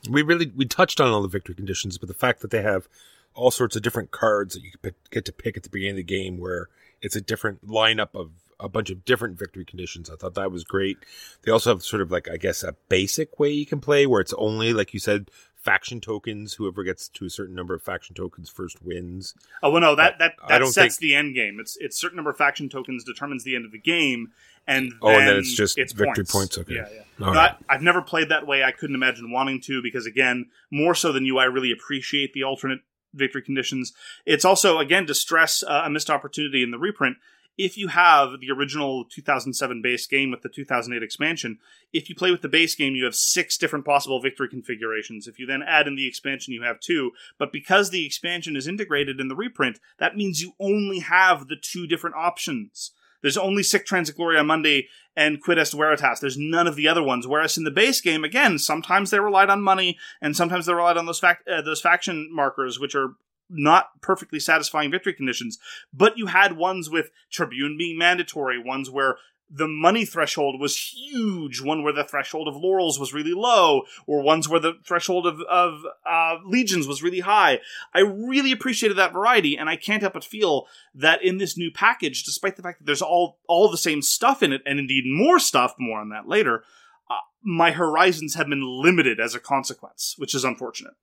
We 0.08 0.22
really 0.22 0.52
we 0.54 0.66
touched 0.66 1.00
on 1.00 1.12
all 1.12 1.22
the 1.22 1.28
victory 1.28 1.54
conditions 1.54 1.98
but 1.98 2.08
the 2.08 2.14
fact 2.14 2.40
that 2.40 2.50
they 2.50 2.62
have 2.62 2.88
all 3.34 3.50
sorts 3.50 3.76
of 3.76 3.82
different 3.82 4.10
cards 4.10 4.54
that 4.54 4.62
you 4.62 4.70
get 5.10 5.24
to 5.24 5.32
pick 5.32 5.56
at 5.56 5.62
the 5.62 5.68
beginning 5.68 5.92
of 5.92 5.96
the 5.96 6.02
game 6.02 6.38
where 6.38 6.68
it's 7.00 7.16
a 7.16 7.20
different 7.20 7.66
lineup 7.66 8.14
of 8.14 8.30
a 8.60 8.68
bunch 8.68 8.90
of 8.90 9.04
different 9.04 9.38
victory 9.38 9.64
conditions. 9.64 10.08
I 10.08 10.16
thought 10.16 10.34
that 10.34 10.52
was 10.52 10.64
great. 10.64 10.98
They 11.42 11.50
also 11.50 11.70
have 11.70 11.82
sort 11.82 12.00
of 12.00 12.10
like, 12.10 12.28
I 12.30 12.36
guess, 12.36 12.62
a 12.62 12.76
basic 12.88 13.38
way 13.38 13.50
you 13.50 13.66
can 13.66 13.80
play 13.80 14.06
where 14.06 14.20
it's 14.20 14.34
only, 14.34 14.72
like 14.72 14.94
you 14.94 15.00
said, 15.00 15.30
faction 15.56 16.00
tokens. 16.00 16.54
Whoever 16.54 16.84
gets 16.84 17.08
to 17.08 17.24
a 17.24 17.30
certain 17.30 17.54
number 17.54 17.74
of 17.74 17.82
faction 17.82 18.14
tokens 18.14 18.48
first 18.48 18.82
wins. 18.82 19.34
Oh 19.62 19.70
well, 19.70 19.80
no, 19.80 19.94
that 19.96 20.18
that, 20.18 20.34
that 20.48 20.64
sets 20.66 20.96
think... 20.96 20.98
the 20.98 21.14
end 21.14 21.34
game. 21.34 21.58
It's 21.60 21.76
it's 21.80 21.98
certain 21.98 22.16
number 22.16 22.30
of 22.30 22.36
faction 22.36 22.68
tokens 22.68 23.04
determines 23.04 23.44
the 23.44 23.56
end 23.56 23.64
of 23.64 23.72
the 23.72 23.78
game, 23.78 24.32
and 24.66 24.92
oh, 25.02 25.08
and 25.08 25.26
then 25.26 25.36
it's 25.36 25.54
just 25.54 25.78
it's 25.78 25.92
victory 25.92 26.24
points. 26.24 26.56
points. 26.56 26.58
Okay, 26.58 26.74
yeah, 26.74 26.88
yeah. 26.92 27.26
Right. 27.26 27.56
I, 27.68 27.74
I've 27.74 27.82
never 27.82 28.02
played 28.02 28.28
that 28.28 28.46
way. 28.46 28.62
I 28.62 28.72
couldn't 28.72 28.96
imagine 28.96 29.30
wanting 29.30 29.60
to 29.62 29.82
because 29.82 30.06
again, 30.06 30.50
more 30.70 30.94
so 30.94 31.12
than 31.12 31.24
you, 31.24 31.38
I 31.38 31.44
really 31.44 31.72
appreciate 31.72 32.32
the 32.32 32.44
alternate 32.44 32.80
victory 33.14 33.42
conditions. 33.42 33.92
It's 34.26 34.44
also, 34.44 34.78
again, 34.78 35.06
to 35.06 35.14
stress 35.14 35.62
uh, 35.62 35.82
a 35.84 35.90
missed 35.90 36.10
opportunity 36.10 36.62
in 36.62 36.70
the 36.70 36.78
reprint. 36.78 37.16
If 37.58 37.76
you 37.76 37.88
have 37.88 38.40
the 38.40 38.50
original 38.50 39.04
2007 39.04 39.82
base 39.82 40.06
game 40.06 40.30
with 40.30 40.40
the 40.40 40.48
2008 40.48 41.02
expansion, 41.02 41.58
if 41.92 42.08
you 42.08 42.14
play 42.14 42.30
with 42.30 42.40
the 42.40 42.48
base 42.48 42.74
game, 42.74 42.94
you 42.94 43.04
have 43.04 43.14
six 43.14 43.58
different 43.58 43.84
possible 43.84 44.20
victory 44.22 44.48
configurations. 44.48 45.28
If 45.28 45.38
you 45.38 45.44
then 45.44 45.62
add 45.62 45.86
in 45.86 45.94
the 45.94 46.08
expansion, 46.08 46.54
you 46.54 46.62
have 46.62 46.80
two. 46.80 47.10
But 47.38 47.52
because 47.52 47.90
the 47.90 48.06
expansion 48.06 48.56
is 48.56 48.66
integrated 48.66 49.20
in 49.20 49.28
the 49.28 49.36
reprint, 49.36 49.80
that 49.98 50.16
means 50.16 50.40
you 50.40 50.54
only 50.58 51.00
have 51.00 51.48
the 51.48 51.56
two 51.56 51.86
different 51.86 52.16
options. 52.16 52.92
There's 53.20 53.36
only 53.36 53.62
Sic 53.62 53.86
Transit 53.86 54.16
Gloria 54.16 54.42
Mundi 54.42 54.88
and 55.16 55.42
Quid 55.42 55.58
Est 55.58 55.76
Veritas. 55.76 56.20
There's 56.20 56.38
none 56.38 56.66
of 56.66 56.76
the 56.76 56.88
other 56.88 57.02
ones. 57.02 57.26
Whereas 57.26 57.56
in 57.58 57.64
the 57.64 57.70
base 57.70 58.00
game, 58.00 58.24
again, 58.24 58.58
sometimes 58.58 59.10
they 59.10 59.20
relied 59.20 59.50
on 59.50 59.62
money, 59.62 59.98
and 60.20 60.36
sometimes 60.36 60.66
they 60.66 60.74
relied 60.74 60.96
on 60.96 61.06
those 61.06 61.20
fact 61.20 61.46
uh, 61.48 61.62
those 61.62 61.80
faction 61.80 62.28
markers, 62.32 62.78
which 62.78 62.94
are 62.94 63.14
not 63.50 64.00
perfectly 64.00 64.40
satisfying 64.40 64.90
victory 64.90 65.12
conditions. 65.12 65.58
But 65.92 66.16
you 66.16 66.26
had 66.26 66.56
ones 66.56 66.88
with 66.88 67.10
Tribune 67.30 67.76
being 67.78 67.98
mandatory, 67.98 68.58
ones 68.58 68.90
where 68.90 69.16
the 69.54 69.68
money 69.68 70.04
threshold 70.06 70.58
was 70.58 70.76
huge, 70.76 71.60
one 71.60 71.82
where 71.82 71.92
the 71.92 72.04
threshold 72.04 72.48
of 72.48 72.56
laurels 72.56 72.98
was 72.98 73.12
really 73.12 73.34
low, 73.34 73.82
or 74.06 74.22
ones 74.22 74.48
where 74.48 74.60
the 74.60 74.78
threshold 74.84 75.26
of, 75.26 75.40
of 75.42 75.82
uh, 76.06 76.36
legions 76.44 76.88
was 76.88 77.02
really 77.02 77.20
high. 77.20 77.60
I 77.92 78.00
really 78.00 78.50
appreciated 78.50 78.96
that 78.96 79.12
variety, 79.12 79.56
and 79.58 79.68
I 79.68 79.76
can't 79.76 80.00
help 80.00 80.14
but 80.14 80.24
feel 80.24 80.66
that 80.94 81.22
in 81.22 81.36
this 81.36 81.56
new 81.56 81.70
package, 81.70 82.24
despite 82.24 82.56
the 82.56 82.62
fact 82.62 82.78
that 82.78 82.86
there's 82.86 83.02
all 83.02 83.38
all 83.46 83.70
the 83.70 83.76
same 83.76 84.00
stuff 84.00 84.42
in 84.42 84.52
it, 84.52 84.62
and 84.64 84.78
indeed 84.78 85.04
more 85.06 85.38
stuff, 85.38 85.74
more 85.78 86.00
on 86.00 86.08
that 86.08 86.26
later, 86.26 86.64
uh, 87.10 87.16
my 87.42 87.72
horizons 87.72 88.34
have 88.34 88.48
been 88.48 88.64
limited 88.64 89.20
as 89.20 89.34
a 89.34 89.40
consequence, 89.40 90.14
which 90.16 90.34
is 90.34 90.44
unfortunate. 90.44 90.94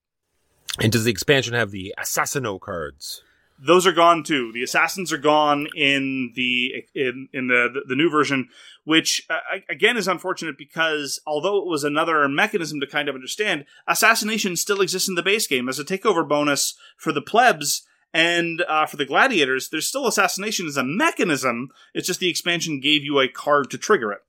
And 0.79 0.91
does 0.91 1.03
the 1.03 1.11
expansion 1.11 1.53
have 1.53 1.71
the 1.71 1.93
Assassino 1.99 2.59
cards? 2.59 3.21
Those 3.61 3.85
are 3.85 3.91
gone 3.91 4.23
too. 4.23 4.51
The 4.53 4.63
assassins 4.63 5.11
are 5.11 5.17
gone 5.17 5.67
in 5.75 6.31
the 6.35 6.85
in 6.95 7.27
in 7.33 7.47
the 7.47 7.81
the, 7.85 7.95
new 7.95 8.09
version, 8.09 8.49
which 8.85 9.25
uh, 9.29 9.59
again 9.69 9.97
is 9.97 10.07
unfortunate 10.07 10.57
because 10.57 11.19
although 11.27 11.57
it 11.57 11.65
was 11.65 11.83
another 11.83 12.27
mechanism 12.29 12.79
to 12.79 12.87
kind 12.87 13.09
of 13.09 13.15
understand, 13.15 13.65
assassination 13.87 14.55
still 14.55 14.81
exists 14.81 15.09
in 15.09 15.15
the 15.15 15.23
base 15.23 15.47
game 15.47 15.67
as 15.67 15.79
a 15.79 15.83
takeover 15.83 16.27
bonus 16.27 16.75
for 16.97 17.11
the 17.11 17.21
plebs 17.21 17.85
and 18.13 18.63
uh, 18.67 18.85
for 18.85 18.97
the 18.97 19.05
gladiators. 19.05 19.69
There's 19.69 19.87
still 19.87 20.07
assassination 20.07 20.67
as 20.67 20.77
a 20.77 20.83
mechanism. 20.83 21.69
It's 21.93 22.07
just 22.07 22.19
the 22.19 22.29
expansion 22.29 22.79
gave 22.79 23.03
you 23.03 23.19
a 23.19 23.27
card 23.27 23.69
to 23.71 23.77
trigger 23.77 24.11
it. 24.11 24.23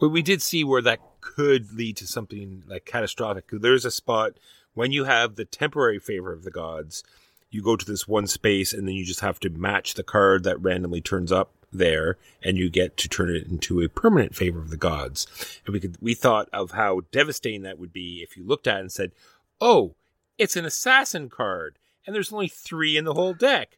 Well, 0.00 0.10
we 0.10 0.22
did 0.22 0.42
see 0.42 0.62
where 0.62 0.82
that 0.82 1.00
could 1.20 1.72
lead 1.72 1.96
to 1.96 2.06
something 2.06 2.62
like 2.68 2.84
catastrophic. 2.84 3.46
There's 3.50 3.84
a 3.84 3.90
spot 3.90 4.34
when 4.74 4.92
you 4.92 5.04
have 5.04 5.34
the 5.34 5.44
temporary 5.44 5.98
favor 5.98 6.32
of 6.32 6.44
the 6.44 6.52
gods 6.52 7.02
you 7.50 7.62
go 7.62 7.76
to 7.76 7.84
this 7.86 8.06
one 8.06 8.26
space 8.26 8.72
and 8.72 8.86
then 8.86 8.94
you 8.94 9.04
just 9.04 9.20
have 9.20 9.40
to 9.40 9.48
match 9.50 9.94
the 9.94 10.02
card 10.02 10.44
that 10.44 10.60
randomly 10.60 11.00
turns 11.00 11.32
up 11.32 11.52
there 11.72 12.16
and 12.42 12.56
you 12.56 12.68
get 12.70 12.96
to 12.96 13.08
turn 13.08 13.34
it 13.34 13.46
into 13.46 13.80
a 13.80 13.88
permanent 13.88 14.34
favor 14.34 14.58
of 14.58 14.70
the 14.70 14.76
gods. 14.76 15.26
And 15.66 15.72
we 15.72 15.80
could, 15.80 15.96
we 16.00 16.14
thought 16.14 16.48
of 16.52 16.72
how 16.72 17.02
devastating 17.12 17.62
that 17.62 17.78
would 17.78 17.92
be 17.92 18.20
if 18.22 18.36
you 18.36 18.44
looked 18.46 18.66
at 18.66 18.76
it 18.78 18.80
and 18.80 18.92
said, 18.92 19.12
Oh, 19.60 19.94
it's 20.38 20.56
an 20.56 20.64
assassin 20.64 21.28
card. 21.28 21.78
and 22.06 22.14
there's 22.14 22.32
only 22.32 22.48
three 22.48 22.96
in 22.96 23.04
the 23.04 23.14
whole 23.14 23.34
deck. 23.34 23.76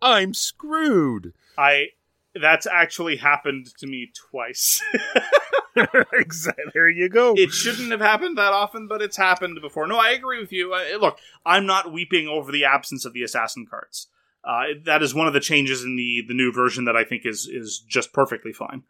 I'm 0.00 0.34
screwed. 0.34 1.32
I 1.56 1.88
that's 2.40 2.66
actually 2.66 3.16
happened 3.16 3.66
to 3.78 3.86
me 3.86 4.10
twice. 4.30 4.82
exactly. 6.12 6.64
There 6.74 6.88
you 6.88 7.08
go. 7.08 7.34
it 7.36 7.50
shouldn't 7.50 7.90
have 7.90 8.00
happened 8.00 8.36
that 8.38 8.52
often, 8.52 8.88
but 8.88 9.00
it's 9.00 9.16
happened 9.16 9.58
before. 9.60 9.86
No, 9.86 9.96
I 9.96 10.10
agree 10.10 10.40
with 10.40 10.52
you. 10.52 10.74
Uh, 10.74 10.98
look, 10.98 11.18
I'm 11.46 11.66
not 11.66 11.92
weeping 11.92 12.28
over 12.28 12.52
the 12.52 12.64
absence 12.64 13.04
of 13.04 13.12
the 13.12 13.22
assassin 13.22 13.66
cards. 13.68 14.08
Uh, 14.44 14.64
that 14.84 15.02
is 15.02 15.14
one 15.14 15.26
of 15.26 15.32
the 15.32 15.40
changes 15.40 15.84
in 15.84 15.96
the 15.96 16.22
the 16.26 16.34
new 16.34 16.52
version 16.52 16.84
that 16.84 16.96
I 16.96 17.04
think 17.04 17.24
is 17.24 17.48
is 17.50 17.78
just 17.78 18.12
perfectly 18.12 18.52
fine. 18.52 18.82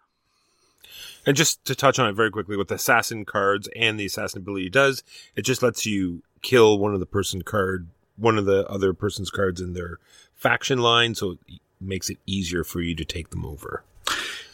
And 1.24 1.36
just 1.36 1.64
to 1.66 1.74
touch 1.76 1.98
on 1.98 2.08
it 2.08 2.14
very 2.14 2.30
quickly, 2.30 2.56
what 2.56 2.68
the 2.68 2.74
assassin 2.74 3.24
cards 3.24 3.68
and 3.76 4.00
the 4.00 4.06
assassin 4.06 4.40
ability 4.40 4.70
does, 4.70 5.04
it 5.36 5.42
just 5.42 5.62
lets 5.62 5.86
you 5.86 6.22
kill 6.40 6.78
one 6.78 6.94
of 6.94 7.00
the 7.00 7.06
person 7.06 7.42
card, 7.42 7.88
one 8.16 8.38
of 8.38 8.44
the 8.44 8.66
other 8.68 8.92
person's 8.92 9.30
cards 9.30 9.60
in 9.60 9.74
their 9.74 9.98
faction 10.34 10.78
line, 10.78 11.14
so 11.14 11.36
makes 11.82 12.10
it 12.10 12.18
easier 12.26 12.64
for 12.64 12.80
you 12.80 12.94
to 12.94 13.04
take 13.04 13.30
them 13.30 13.44
over. 13.44 13.84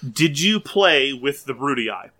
Did 0.08 0.40
you 0.40 0.60
play 0.60 1.12
with 1.12 1.44
the 1.44 1.54
Broody 1.54 1.90
Eye? 1.90 2.10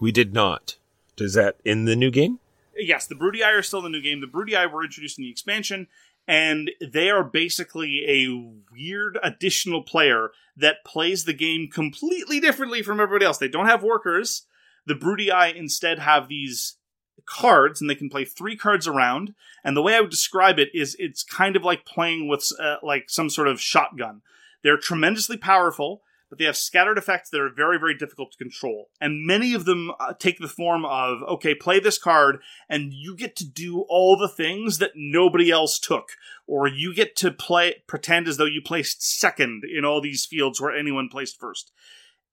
We 0.00 0.12
did 0.12 0.34
not. 0.34 0.76
Is 1.18 1.34
that 1.34 1.56
in 1.64 1.84
the 1.84 1.96
new 1.96 2.10
game? 2.10 2.40
Yes, 2.76 3.06
the 3.06 3.14
Broody 3.14 3.42
Eye 3.42 3.52
are 3.52 3.62
still 3.62 3.84
in 3.84 3.92
the 3.92 3.98
new 3.98 4.02
game. 4.02 4.20
The 4.20 4.26
Broody 4.26 4.56
Eye 4.56 4.66
were 4.66 4.84
introduced 4.84 5.18
in 5.18 5.24
the 5.24 5.30
expansion, 5.30 5.86
and 6.26 6.70
they 6.80 7.10
are 7.10 7.24
basically 7.24 8.04
a 8.08 8.52
weird 8.72 9.18
additional 9.22 9.82
player 9.82 10.30
that 10.56 10.84
plays 10.84 11.24
the 11.24 11.32
game 11.32 11.68
completely 11.68 12.40
differently 12.40 12.82
from 12.82 13.00
everybody 13.00 13.24
else. 13.24 13.38
They 13.38 13.48
don't 13.48 13.66
have 13.66 13.82
workers. 13.82 14.46
The 14.86 14.94
Broody 14.94 15.30
Eye 15.30 15.48
instead 15.48 15.98
have 15.98 16.28
these 16.28 16.76
cards, 17.24 17.80
and 17.80 17.88
they 17.88 17.94
can 17.94 18.10
play 18.10 18.24
three 18.24 18.56
cards 18.56 18.86
around. 18.86 19.34
And 19.64 19.76
the 19.76 19.82
way 19.82 19.94
I 19.94 20.00
would 20.00 20.10
describe 20.10 20.58
it 20.58 20.70
is, 20.74 20.96
it's 20.98 21.22
kind 21.22 21.56
of 21.56 21.62
like 21.62 21.84
playing 21.84 22.28
with 22.28 22.50
uh, 22.58 22.76
like 22.82 23.08
some 23.08 23.30
sort 23.30 23.48
of 23.48 23.60
shotgun. 23.60 24.22
They're 24.62 24.76
tremendously 24.76 25.36
powerful, 25.36 26.02
but 26.32 26.38
they 26.38 26.46
have 26.46 26.56
scattered 26.56 26.96
effects 26.96 27.28
that 27.28 27.42
are 27.42 27.50
very, 27.50 27.78
very 27.78 27.94
difficult 27.94 28.32
to 28.32 28.38
control. 28.38 28.88
And 29.00 29.26
many 29.26 29.52
of 29.52 29.66
them 29.66 29.92
uh, 30.00 30.14
take 30.18 30.38
the 30.38 30.48
form 30.48 30.86
of, 30.86 31.22
okay, 31.24 31.54
play 31.54 31.78
this 31.78 31.98
card, 31.98 32.38
and 32.70 32.90
you 32.94 33.14
get 33.14 33.36
to 33.36 33.44
do 33.44 33.84
all 33.88 34.16
the 34.16 34.30
things 34.30 34.78
that 34.78 34.92
nobody 34.94 35.50
else 35.50 35.78
took. 35.78 36.12
Or 36.46 36.66
you 36.66 36.94
get 36.94 37.16
to 37.16 37.32
play, 37.32 37.82
pretend 37.86 38.28
as 38.28 38.38
though 38.38 38.46
you 38.46 38.62
placed 38.62 39.02
second 39.02 39.64
in 39.64 39.84
all 39.84 40.00
these 40.00 40.24
fields 40.24 40.58
where 40.58 40.74
anyone 40.74 41.10
placed 41.10 41.38
first. 41.38 41.70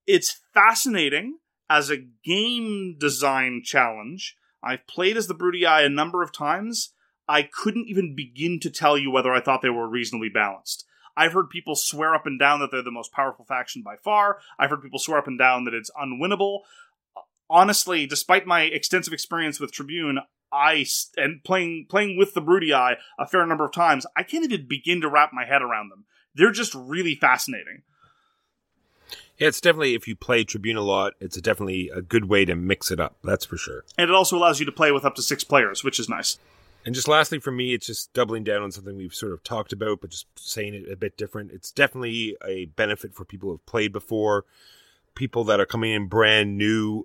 It's 0.06 0.40
fascinating 0.54 1.38
as 1.68 1.90
a 1.90 2.04
game 2.24 2.96
design 2.98 3.60
challenge. 3.62 4.34
I've 4.62 4.86
played 4.86 5.18
as 5.18 5.26
the 5.26 5.34
Broody 5.34 5.66
Eye 5.66 5.82
a 5.82 5.90
number 5.90 6.22
of 6.22 6.32
times. 6.32 6.94
I 7.28 7.42
couldn't 7.42 7.88
even 7.88 8.16
begin 8.16 8.60
to 8.60 8.70
tell 8.70 8.96
you 8.96 9.10
whether 9.10 9.32
I 9.32 9.40
thought 9.40 9.62
they 9.62 9.70
were 9.70 9.86
reasonably 9.86 10.30
balanced. 10.30 10.86
I've 11.20 11.34
heard 11.34 11.50
people 11.50 11.76
swear 11.76 12.14
up 12.14 12.24
and 12.24 12.38
down 12.38 12.60
that 12.60 12.70
they're 12.70 12.82
the 12.82 12.90
most 12.90 13.12
powerful 13.12 13.44
faction 13.44 13.82
by 13.82 13.96
far. 13.96 14.38
I've 14.58 14.70
heard 14.70 14.80
people 14.80 14.98
swear 14.98 15.18
up 15.18 15.26
and 15.26 15.38
down 15.38 15.64
that 15.66 15.74
it's 15.74 15.90
unwinnable. 15.90 16.60
Honestly, 17.50 18.06
despite 18.06 18.46
my 18.46 18.62
extensive 18.62 19.12
experience 19.12 19.60
with 19.60 19.70
Tribune, 19.70 20.20
I 20.50 20.86
and 21.18 21.44
playing 21.44 21.88
playing 21.90 22.16
with 22.16 22.32
the 22.32 22.40
Broody 22.40 22.72
Eye 22.72 22.96
a 23.18 23.26
fair 23.26 23.44
number 23.44 23.66
of 23.66 23.72
times, 23.72 24.06
I 24.16 24.22
can't 24.22 24.50
even 24.50 24.66
begin 24.66 25.02
to 25.02 25.10
wrap 25.10 25.30
my 25.34 25.44
head 25.44 25.60
around 25.60 25.90
them. 25.90 26.06
They're 26.34 26.52
just 26.52 26.74
really 26.74 27.16
fascinating. 27.16 27.82
Yeah, 29.36 29.48
it's 29.48 29.60
definitely 29.60 29.94
if 29.94 30.08
you 30.08 30.16
play 30.16 30.44
Tribune 30.44 30.78
a 30.78 30.82
lot, 30.82 31.12
it's 31.20 31.38
definitely 31.38 31.90
a 31.94 32.00
good 32.00 32.30
way 32.30 32.46
to 32.46 32.54
mix 32.54 32.90
it 32.90 32.98
up. 32.98 33.18
That's 33.22 33.44
for 33.44 33.58
sure. 33.58 33.84
And 33.98 34.08
it 34.08 34.14
also 34.14 34.38
allows 34.38 34.58
you 34.58 34.64
to 34.64 34.72
play 34.72 34.90
with 34.90 35.04
up 35.04 35.16
to 35.16 35.22
six 35.22 35.44
players, 35.44 35.84
which 35.84 36.00
is 36.00 36.08
nice. 36.08 36.38
And 36.84 36.94
just 36.94 37.08
lastly, 37.08 37.38
for 37.38 37.50
me, 37.50 37.74
it's 37.74 37.86
just 37.86 38.12
doubling 38.14 38.44
down 38.44 38.62
on 38.62 38.72
something 38.72 38.96
we've 38.96 39.14
sort 39.14 39.32
of 39.32 39.42
talked 39.42 39.72
about, 39.72 40.00
but 40.00 40.10
just 40.10 40.26
saying 40.36 40.74
it 40.74 40.90
a 40.90 40.96
bit 40.96 41.16
different. 41.16 41.52
It's 41.52 41.70
definitely 41.70 42.36
a 42.46 42.66
benefit 42.66 43.14
for 43.14 43.24
people 43.24 43.48
who 43.48 43.54
have 43.54 43.66
played 43.66 43.92
before. 43.92 44.44
People 45.14 45.44
that 45.44 45.60
are 45.60 45.66
coming 45.66 45.92
in 45.92 46.06
brand 46.06 46.56
new 46.56 47.04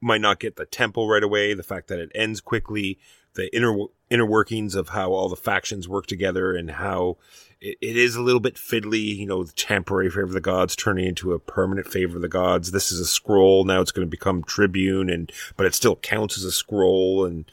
might 0.00 0.20
not 0.20 0.38
get 0.38 0.56
the 0.56 0.64
tempo 0.64 1.06
right 1.06 1.22
away. 1.22 1.54
The 1.54 1.62
fact 1.62 1.88
that 1.88 1.98
it 1.98 2.12
ends 2.14 2.40
quickly, 2.40 2.98
the 3.34 3.54
inner 3.54 3.76
inner 4.10 4.26
workings 4.26 4.74
of 4.74 4.90
how 4.90 5.12
all 5.12 5.28
the 5.28 5.36
factions 5.36 5.88
work 5.88 6.06
together, 6.06 6.54
and 6.54 6.70
how 6.70 7.16
it, 7.60 7.78
it 7.80 7.96
is 7.96 8.14
a 8.14 8.22
little 8.22 8.40
bit 8.40 8.54
fiddly. 8.54 9.16
You 9.16 9.26
know, 9.26 9.42
the 9.42 9.52
temporary 9.52 10.10
favor 10.10 10.22
of 10.22 10.32
the 10.32 10.40
gods 10.40 10.76
turning 10.76 11.06
into 11.06 11.32
a 11.32 11.40
permanent 11.40 11.88
favor 11.88 12.16
of 12.16 12.22
the 12.22 12.28
gods. 12.28 12.70
This 12.70 12.92
is 12.92 13.00
a 13.00 13.06
scroll 13.06 13.64
now; 13.64 13.80
it's 13.80 13.92
going 13.92 14.06
to 14.06 14.10
become 14.10 14.44
tribune, 14.44 15.10
and 15.10 15.32
but 15.56 15.66
it 15.66 15.74
still 15.74 15.96
counts 15.96 16.38
as 16.38 16.44
a 16.44 16.52
scroll, 16.52 17.24
and 17.24 17.50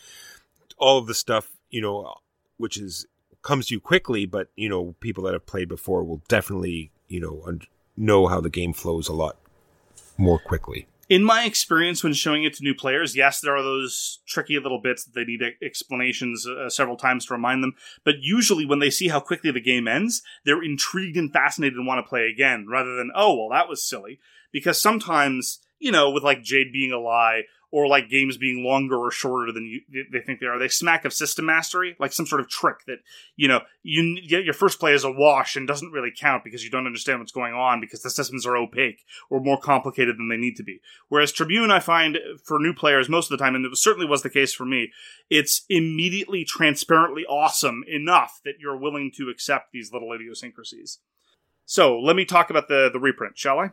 all 0.77 0.97
of 0.97 1.07
the 1.07 1.13
stuff, 1.13 1.51
you 1.69 1.81
know, 1.81 2.15
which 2.57 2.77
is 2.77 3.05
comes 3.41 3.67
to 3.67 3.75
you 3.75 3.79
quickly, 3.79 4.25
but 4.25 4.49
you 4.55 4.69
know, 4.69 4.95
people 4.99 5.23
that 5.23 5.33
have 5.33 5.45
played 5.45 5.69
before 5.69 6.03
will 6.03 6.21
definitely, 6.27 6.91
you 7.07 7.19
know, 7.19 7.43
un- 7.45 7.61
know 7.95 8.27
how 8.27 8.41
the 8.41 8.49
game 8.49 8.73
flows 8.73 9.07
a 9.07 9.13
lot 9.13 9.37
more 10.17 10.39
quickly. 10.39 10.87
In 11.09 11.23
my 11.23 11.45
experience 11.45 12.03
when 12.03 12.11
showing 12.11 12.43
it 12.43 12.53
to 12.55 12.63
new 12.63 12.75
players, 12.75 13.15
yes, 13.15 13.39
there 13.39 13.55
are 13.55 13.63
those 13.63 14.19
tricky 14.27 14.59
little 14.59 14.81
bits 14.81 15.05
that 15.05 15.15
they 15.15 15.23
need 15.23 15.41
explanations 15.63 16.45
uh, 16.45 16.69
several 16.69 16.97
times 16.97 17.25
to 17.25 17.33
remind 17.33 17.63
them. 17.63 17.75
But 18.03 18.15
usually, 18.19 18.65
when 18.65 18.79
they 18.79 18.89
see 18.89 19.07
how 19.07 19.21
quickly 19.21 19.49
the 19.51 19.61
game 19.61 19.87
ends, 19.87 20.21
they're 20.43 20.61
intrigued 20.61 21.15
and 21.15 21.31
fascinated 21.31 21.77
and 21.77 21.87
want 21.87 22.05
to 22.05 22.09
play 22.09 22.27
again, 22.27 22.67
rather 22.69 22.95
than, 22.95 23.11
oh, 23.15 23.35
well, 23.37 23.57
that 23.57 23.69
was 23.69 23.87
silly. 23.87 24.19
Because 24.51 24.81
sometimes, 24.81 25.59
you 25.79 25.93
know, 25.93 26.09
with 26.11 26.23
like 26.23 26.43
Jade 26.43 26.73
being 26.73 26.91
a 26.91 26.99
lie, 26.99 27.43
or 27.71 27.87
like 27.87 28.09
games 28.09 28.37
being 28.37 28.63
longer 28.63 28.95
or 28.95 29.11
shorter 29.11 29.51
than 29.51 29.65
you, 29.65 30.05
they 30.11 30.19
think 30.19 30.39
they 30.39 30.45
are. 30.45 30.57
They 30.57 30.69
smack 30.69 31.03
of 31.03 31.13
system 31.13 31.45
mastery, 31.45 31.95
like 31.99 32.13
some 32.13 32.25
sort 32.25 32.39
of 32.39 32.49
trick 32.49 32.85
that 32.87 32.99
you 33.35 33.47
know 33.47 33.61
you 33.83 34.03
your 34.21 34.53
first 34.53 34.79
play 34.79 34.93
is 34.93 35.03
a 35.03 35.11
wash 35.11 35.55
and 35.55 35.67
doesn't 35.67 35.91
really 35.91 36.11
count 36.17 36.43
because 36.43 36.63
you 36.63 36.69
don't 36.69 36.85
understand 36.85 37.19
what's 37.19 37.31
going 37.31 37.53
on 37.53 37.81
because 37.81 38.01
the 38.01 38.09
systems 38.09 38.45
are 38.45 38.55
opaque 38.55 39.03
or 39.29 39.41
more 39.41 39.59
complicated 39.59 40.17
than 40.17 40.29
they 40.29 40.37
need 40.37 40.55
to 40.55 40.63
be. 40.63 40.79
Whereas 41.09 41.31
Tribune, 41.31 41.71
I 41.71 41.79
find 41.79 42.17
for 42.43 42.59
new 42.59 42.73
players 42.73 43.09
most 43.09 43.31
of 43.31 43.37
the 43.37 43.43
time, 43.43 43.55
and 43.55 43.65
it 43.65 43.77
certainly 43.77 44.07
was 44.07 44.21
the 44.21 44.29
case 44.29 44.53
for 44.53 44.65
me, 44.65 44.91
it's 45.29 45.63
immediately 45.69 46.45
transparently 46.45 47.25
awesome 47.25 47.83
enough 47.87 48.39
that 48.45 48.59
you're 48.59 48.77
willing 48.77 49.11
to 49.17 49.29
accept 49.29 49.71
these 49.73 49.91
little 49.91 50.13
idiosyncrasies. 50.13 50.99
So 51.65 51.99
let 51.99 52.15
me 52.15 52.23
talk 52.23 52.49
about 52.49 52.69
the 52.69 52.89
the 52.91 52.99
reprint, 52.99 53.37
shall 53.37 53.59
I? 53.59 53.71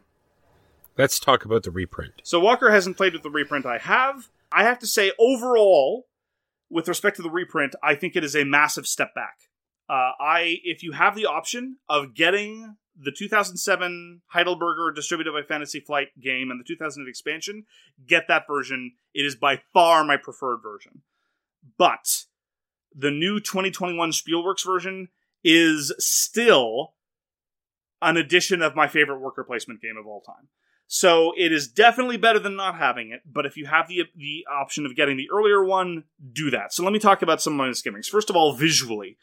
Let's 0.96 1.18
talk 1.18 1.44
about 1.44 1.64
the 1.64 1.70
reprint. 1.70 2.14
So 2.22 2.38
Walker 2.38 2.70
hasn't 2.70 2.96
played 2.96 3.12
with 3.12 3.22
the 3.22 3.30
reprint. 3.30 3.66
I 3.66 3.78
have. 3.78 4.28
I 4.52 4.62
have 4.62 4.78
to 4.80 4.86
say, 4.86 5.12
overall, 5.18 6.06
with 6.70 6.86
respect 6.86 7.16
to 7.16 7.22
the 7.22 7.30
reprint, 7.30 7.74
I 7.82 7.94
think 7.94 8.14
it 8.14 8.24
is 8.24 8.36
a 8.36 8.44
massive 8.44 8.86
step 8.86 9.14
back. 9.14 9.34
Uh, 9.88 10.12
I, 10.20 10.60
if 10.64 10.82
you 10.82 10.92
have 10.92 11.16
the 11.16 11.26
option 11.26 11.78
of 11.88 12.14
getting 12.14 12.76
the 12.98 13.12
2007 13.12 14.22
Heidelberger 14.34 14.94
distributed 14.94 15.32
by 15.32 15.42
Fantasy 15.42 15.80
Flight 15.80 16.08
game 16.20 16.50
and 16.50 16.60
the 16.60 16.64
2008 16.64 17.08
expansion, 17.08 17.64
get 18.06 18.28
that 18.28 18.46
version. 18.46 18.92
It 19.12 19.26
is 19.26 19.34
by 19.34 19.60
far 19.72 20.04
my 20.04 20.16
preferred 20.16 20.60
version. 20.62 21.02
But 21.76 22.24
the 22.94 23.10
new 23.10 23.40
2021 23.40 24.12
Spielworxx 24.12 24.64
version 24.64 25.08
is 25.42 25.92
still 25.98 26.94
an 28.00 28.16
edition 28.16 28.62
of 28.62 28.76
my 28.76 28.86
favorite 28.86 29.18
worker 29.18 29.44
placement 29.44 29.80
game 29.80 29.96
of 29.98 30.06
all 30.06 30.20
time. 30.20 30.48
So 30.86 31.32
it 31.36 31.50
is 31.50 31.66
definitely 31.68 32.18
better 32.18 32.38
than 32.38 32.56
not 32.56 32.76
having 32.76 33.10
it, 33.10 33.22
but 33.24 33.46
if 33.46 33.56
you 33.56 33.66
have 33.66 33.88
the 33.88 34.04
the 34.14 34.46
option 34.50 34.84
of 34.86 34.94
getting 34.94 35.16
the 35.16 35.30
earlier 35.32 35.64
one, 35.64 36.04
do 36.32 36.50
that. 36.50 36.72
So 36.72 36.84
let 36.84 36.92
me 36.92 36.98
talk 36.98 37.22
about 37.22 37.40
some 37.40 37.54
of 37.54 37.56
my 37.56 37.68
misgivings. 37.68 38.08
First 38.08 38.30
of 38.30 38.36
all, 38.36 38.52
visually, 38.52 39.16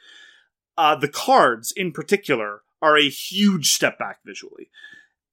uh, 0.77 0.95
the 0.95 1.07
cards 1.07 1.71
in 1.75 1.91
particular 1.91 2.63
are 2.81 2.97
a 2.97 3.09
huge 3.09 3.73
step 3.73 3.99
back 3.99 4.19
visually. 4.25 4.69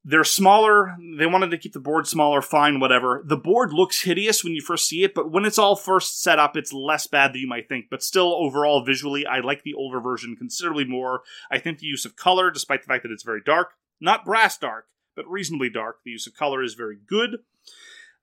They're 0.04 0.24
smaller. 0.24 0.96
They 1.18 1.26
wanted 1.26 1.50
to 1.50 1.58
keep 1.58 1.72
the 1.72 1.80
board 1.80 2.06
smaller. 2.06 2.40
Fine, 2.40 2.80
whatever. 2.80 3.22
The 3.26 3.36
board 3.36 3.72
looks 3.72 4.02
hideous 4.02 4.42
when 4.42 4.54
you 4.54 4.62
first 4.62 4.86
see 4.86 5.02
it, 5.02 5.14
but 5.14 5.30
when 5.30 5.44
it's 5.44 5.58
all 5.58 5.76
first 5.76 6.22
set 6.22 6.38
up, 6.38 6.56
it's 6.56 6.72
less 6.72 7.06
bad 7.06 7.32
than 7.32 7.40
you 7.40 7.46
might 7.46 7.68
think. 7.68 7.86
But 7.90 8.02
still, 8.02 8.32
overall, 8.34 8.84
visually, 8.84 9.26
I 9.26 9.40
like 9.40 9.64
the 9.64 9.74
older 9.74 10.00
version 10.00 10.36
considerably 10.36 10.84
more. 10.84 11.22
I 11.50 11.58
think 11.58 11.78
the 11.78 11.86
use 11.86 12.04
of 12.04 12.16
color, 12.16 12.50
despite 12.50 12.82
the 12.82 12.86
fact 12.86 13.02
that 13.02 13.12
it's 13.12 13.24
very 13.24 13.42
dark, 13.44 13.72
not 14.00 14.24
brass 14.24 14.56
dark, 14.56 14.86
but 15.18 15.28
reasonably 15.28 15.68
dark. 15.68 15.96
The 16.04 16.12
use 16.12 16.28
of 16.28 16.36
color 16.36 16.62
is 16.62 16.74
very 16.74 16.96
good. 17.08 17.40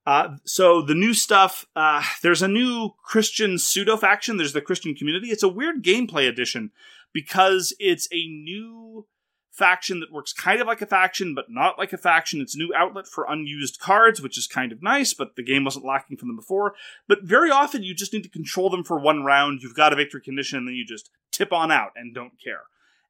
Uh, 0.06 0.38
so 0.46 0.82
the 0.82 0.96
new 0.96 1.14
stuff, 1.14 1.66
uh, 1.76 2.02
there's 2.24 2.42
a 2.42 2.48
new 2.48 2.92
Christian 3.04 3.58
pseudo 3.58 3.98
faction. 3.98 4.38
There's 4.38 4.54
the 4.54 4.62
Christian 4.62 4.96
community. 4.96 5.28
It's 5.28 5.44
a 5.44 5.50
weird 5.50 5.84
gameplay 5.84 6.26
edition 6.30 6.72
because 7.12 7.76
it's 7.80 8.08
a 8.14 8.28
new 8.28 9.08
faction 9.52 10.00
that 10.00 10.14
works 10.14 10.32
kind 10.32 10.62
of 10.62 10.68
like 10.68 10.82
a 10.82 10.86
faction, 10.86 11.36
but 11.36 11.50
not 11.50 11.78
like 11.78 11.92
a 11.92 11.98
faction. 11.98 12.40
It's 12.40 12.56
a 12.56 12.60
new 12.60 12.72
outlet 12.74 13.08
for 13.08 13.26
unused 13.28 13.80
cards, 13.80 14.22
which 14.22 14.38
is 14.38 14.48
kind 14.48 14.72
of 14.72 14.82
nice, 14.82 15.14
but 15.14 15.36
the 15.36 15.44
game 15.44 15.66
wasn't 15.66 15.86
lacking 15.86 16.16
from 16.16 16.30
them 16.30 16.38
before. 16.38 16.76
But 17.10 17.24
very 17.24 17.52
often 17.52 17.84
you 17.84 17.94
just 17.94 18.14
need 18.14 18.24
to 18.24 18.30
control 18.30 18.70
them 18.70 18.86
for 18.86 18.98
one 18.98 19.24
round. 19.24 19.62
You've 19.62 19.76
got 19.76 19.92
a 19.92 19.98
victory 19.98 20.22
condition, 20.22 20.60
and 20.60 20.68
then 20.68 20.76
you 20.76 20.86
just 20.86 21.10
tip 21.32 21.52
on 21.52 21.72
out 21.72 21.92
and 21.98 22.16
don't 22.16 22.42
care. 22.42 22.64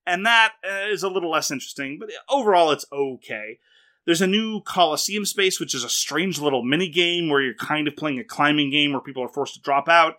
And 0.07 0.25
that 0.25 0.53
uh, 0.63 0.95
a 0.95 1.09
little 1.09 1.31
less 1.31 1.51
interesting, 1.51 1.97
but 1.99 2.09
overall 2.29 2.71
it's 2.71 2.85
okay. 2.91 3.59
There's 4.05 4.21
a 4.21 4.27
new 4.27 4.61
Coliseum 4.61 5.25
space, 5.25 5.59
which 5.59 5.73
is 5.73 5.83
a 5.83 5.89
strange 5.89 6.39
little 6.39 6.63
mini 6.63 6.89
game 6.89 7.29
where 7.29 7.41
you're 7.41 7.55
kind 7.55 7.87
of 7.87 7.95
playing 7.95 8.19
a 8.19 8.23
climbing 8.23 8.69
game 8.69 8.91
where 8.91 9.01
people 9.01 9.23
are 9.23 9.29
forced 9.29 9.55
to 9.55 9.61
drop 9.61 9.89
out. 9.89 10.17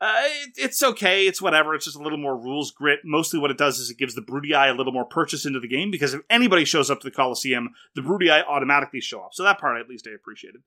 Uh, 0.00 0.12
it, 0.24 0.50
it's 0.56 0.82
okay. 0.82 1.26
It's 1.26 1.40
whatever. 1.40 1.74
It's 1.74 1.86
just 1.86 1.96
a 1.96 2.02
little 2.02 2.18
more 2.18 2.36
rules 2.36 2.70
grit. 2.70 3.00
Mostly 3.04 3.38
what 3.38 3.50
it 3.50 3.58
does 3.58 3.78
is 3.78 3.90
it 3.90 3.98
gives 3.98 4.14
the 4.14 4.22
Broody 4.22 4.54
Eye 4.54 4.68
a 4.68 4.74
little 4.74 4.92
more 4.92 5.04
purchase 5.04 5.46
into 5.46 5.60
the 5.60 5.68
game 5.68 5.90
because 5.90 6.12
if 6.14 6.20
anybody 6.28 6.64
shows 6.64 6.90
up 6.90 7.00
to 7.00 7.06
the 7.06 7.14
Coliseum, 7.14 7.70
the 7.94 8.02
Broody 8.02 8.30
Eye 8.30 8.42
automatically 8.42 9.00
show 9.00 9.20
up. 9.20 9.32
So 9.32 9.42
that 9.42 9.58
part 9.58 9.80
at 9.80 9.88
least 9.88 10.06
I 10.06 10.14
appreciated. 10.14 10.62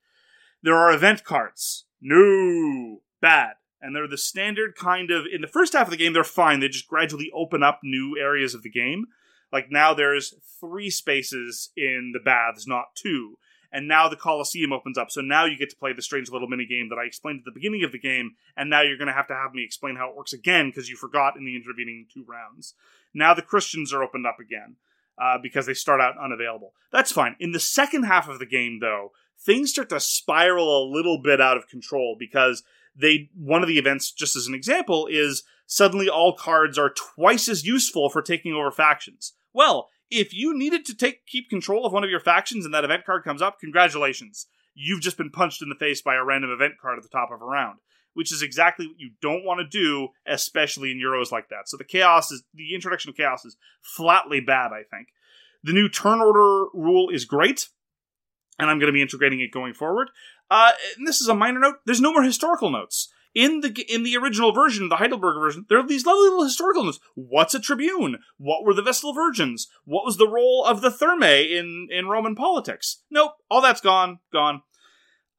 There 0.63 0.75
are 0.75 0.91
event 0.91 1.23
cards. 1.23 1.85
No. 2.01 3.01
Bad. 3.21 3.53
And 3.81 3.95
they're 3.95 4.07
the 4.07 4.17
standard 4.17 4.75
kind 4.75 5.09
of, 5.09 5.25
in 5.31 5.41
the 5.41 5.47
first 5.47 5.73
half 5.73 5.87
of 5.87 5.91
the 5.91 5.97
game, 5.97 6.13
they're 6.13 6.23
fine. 6.23 6.59
They 6.59 6.67
just 6.67 6.87
gradually 6.87 7.31
open 7.33 7.63
up 7.63 7.79
new 7.83 8.17
areas 8.19 8.53
of 8.53 8.63
the 8.63 8.69
game. 8.69 9.05
Like 9.51 9.71
now 9.71 9.93
there's 9.93 10.35
three 10.59 10.89
spaces 10.89 11.71
in 11.75 12.11
the 12.13 12.19
baths, 12.19 12.67
not 12.67 12.95
two 12.95 13.37
and 13.71 13.87
now 13.87 14.09
the 14.09 14.15
Coliseum 14.15 14.73
opens 14.73 14.97
up. 14.97 15.11
So 15.11 15.21
now 15.21 15.45
you 15.45 15.57
get 15.57 15.69
to 15.69 15.75
play 15.75 15.93
the 15.93 16.01
strange 16.01 16.29
little 16.29 16.47
mini 16.47 16.65
game 16.65 16.89
that 16.89 16.97
I 16.97 17.05
explained 17.05 17.39
at 17.39 17.45
the 17.45 17.51
beginning 17.51 17.83
of 17.83 17.91
the 17.91 17.99
game, 17.99 18.35
and 18.57 18.69
now 18.69 18.81
you're 18.81 18.97
going 18.97 19.07
to 19.07 19.13
have 19.13 19.27
to 19.27 19.35
have 19.35 19.53
me 19.53 19.63
explain 19.63 19.95
how 19.95 20.09
it 20.09 20.15
works 20.15 20.33
again 20.33 20.69
because 20.69 20.89
you 20.89 20.95
forgot 20.95 21.35
in 21.37 21.45
the 21.45 21.55
intervening 21.55 22.07
two 22.11 22.25
rounds. 22.27 22.73
Now 23.13 23.33
the 23.33 23.41
Christians 23.41 23.93
are 23.93 24.03
opened 24.03 24.25
up 24.25 24.39
again 24.39 24.77
uh, 25.21 25.37
because 25.41 25.65
they 25.65 25.73
start 25.73 26.01
out 26.01 26.15
unavailable. 26.17 26.73
That's 26.91 27.11
fine. 27.11 27.35
In 27.39 27.51
the 27.51 27.59
second 27.59 28.03
half 28.03 28.27
of 28.27 28.39
the 28.39 28.45
game, 28.45 28.79
though, 28.79 29.11
things 29.39 29.71
start 29.71 29.89
to 29.89 29.99
spiral 29.99 30.83
a 30.83 30.89
little 30.89 31.21
bit 31.21 31.41
out 31.41 31.57
of 31.57 31.67
control 31.67 32.15
because 32.17 32.63
they 32.95 33.29
one 33.35 33.61
of 33.61 33.67
the 33.67 33.77
events, 33.77 34.11
just 34.11 34.35
as 34.35 34.47
an 34.47 34.55
example, 34.55 35.07
is 35.09 35.43
suddenly 35.67 36.09
all 36.09 36.33
cards 36.33 36.77
are 36.77 36.89
twice 36.89 37.47
as 37.47 37.65
useful 37.65 38.09
for 38.09 38.21
taking 38.21 38.53
over 38.53 38.71
factions. 38.71 39.33
Well, 39.53 39.89
if 40.09 40.33
you 40.33 40.57
needed 40.57 40.85
to 40.85 40.95
take 40.95 41.25
keep 41.25 41.49
control 41.49 41.85
of 41.85 41.93
one 41.93 42.03
of 42.03 42.09
your 42.09 42.19
factions 42.19 42.65
and 42.65 42.73
that 42.73 42.83
event 42.83 43.05
card 43.05 43.23
comes 43.23 43.41
up, 43.41 43.59
congratulations. 43.59 44.47
You've 44.73 45.01
just 45.01 45.17
been 45.17 45.29
punched 45.29 45.61
in 45.61 45.69
the 45.69 45.75
face 45.75 46.01
by 46.01 46.15
a 46.15 46.23
random 46.23 46.51
event 46.51 46.73
card 46.81 46.97
at 46.97 47.03
the 47.03 47.09
top 47.09 47.31
of 47.31 47.41
a 47.41 47.45
round, 47.45 47.79
which 48.13 48.31
is 48.31 48.41
exactly 48.41 48.87
what 48.87 48.99
you 48.99 49.11
don't 49.21 49.45
want 49.45 49.59
to 49.59 49.67
do, 49.67 50.09
especially 50.25 50.91
in 50.91 50.99
Euros 50.99 51.31
like 51.31 51.49
that. 51.49 51.67
So 51.67 51.77
the 51.77 51.83
chaos 51.83 52.31
is 52.31 52.43
the 52.53 52.73
introduction 52.73 53.09
of 53.09 53.17
chaos 53.17 53.45
is 53.45 53.57
flatly 53.81 54.39
bad, 54.39 54.71
I 54.71 54.83
think. 54.89 55.09
The 55.63 55.73
new 55.73 55.89
turn 55.89 56.21
order 56.21 56.69
rule 56.73 57.09
is 57.09 57.25
great, 57.25 57.67
and 58.57 58.69
I'm 58.69 58.79
going 58.79 58.87
to 58.87 58.93
be 58.93 59.01
integrating 59.01 59.41
it 59.41 59.51
going 59.51 59.73
forward. 59.73 60.09
Uh, 60.49 60.71
and 60.97 61.05
this 61.05 61.21
is 61.21 61.27
a 61.27 61.35
minor 61.35 61.59
note. 61.59 61.75
There's 61.85 62.01
no 62.01 62.13
more 62.13 62.23
historical 62.23 62.69
notes 62.69 63.09
in 63.35 63.61
the 63.61 63.85
in 63.87 64.03
the 64.03 64.17
original 64.17 64.51
version, 64.51 64.89
the 64.89 64.97
Heidelberg 64.97 65.39
version, 65.39 65.65
there 65.69 65.79
are 65.79 65.87
these 65.87 66.05
lovely 66.05 66.29
little 66.29 66.43
historical 66.43 66.83
notes. 66.83 66.99
What's 67.15 67.53
a 67.53 67.59
tribune? 67.59 68.17
What 68.37 68.63
were 68.63 68.73
the 68.73 68.81
Vestal 68.81 69.13
Virgins? 69.13 69.67
What 69.85 70.05
was 70.05 70.17
the 70.17 70.27
role 70.27 70.65
of 70.65 70.81
the 70.81 70.89
Thermae 70.89 71.57
in 71.57 71.87
in 71.91 72.07
Roman 72.07 72.35
politics? 72.35 73.03
Nope, 73.11 73.33
all 73.49 73.61
that's 73.61 73.81
gone, 73.81 74.19
gone. 74.33 74.61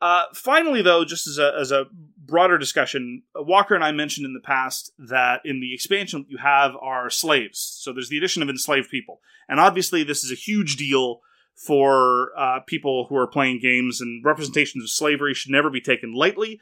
Uh, 0.01 0.25
finally, 0.33 0.83
though, 0.83 1.05
just 1.05 1.27
as 1.27 1.39
a 1.39 1.53
as 1.59 1.73
a 1.73 1.87
broader 2.17 2.59
discussion, 2.59 3.23
Walker 3.35 3.75
and 3.75 3.85
I 3.85 3.93
mentioned 3.93 4.25
in 4.25 4.35
the 4.35 4.41
past 4.41 4.93
that 4.99 5.41
in 5.45 5.61
the 5.61 5.75
expansion 5.75 6.27
you 6.29 6.39
have 6.39 6.73
our 6.81 7.11
slaves. 7.11 7.59
So 7.81 7.93
there's 7.93 8.09
the 8.09 8.19
addition 8.19 8.43
of 8.43 8.49
enslaved 8.49 8.89
people, 8.89 9.21
and 9.49 9.61
obviously 9.61 10.05
this 10.05 10.25
is 10.25 10.31
a 10.31 10.37
huge 10.37 10.77
deal 10.77 11.21
for 11.55 12.31
uh, 12.39 12.61
people 12.67 13.07
who 13.09 13.17
are 13.17 13.27
playing 13.27 13.61
games, 13.61 14.01
and 14.01 14.25
representations 14.25 14.83
of 14.83 14.91
slavery 14.91 15.35
should 15.35 15.53
never 15.53 15.69
be 15.69 15.81
taken 15.81 16.15
lightly. 16.15 16.61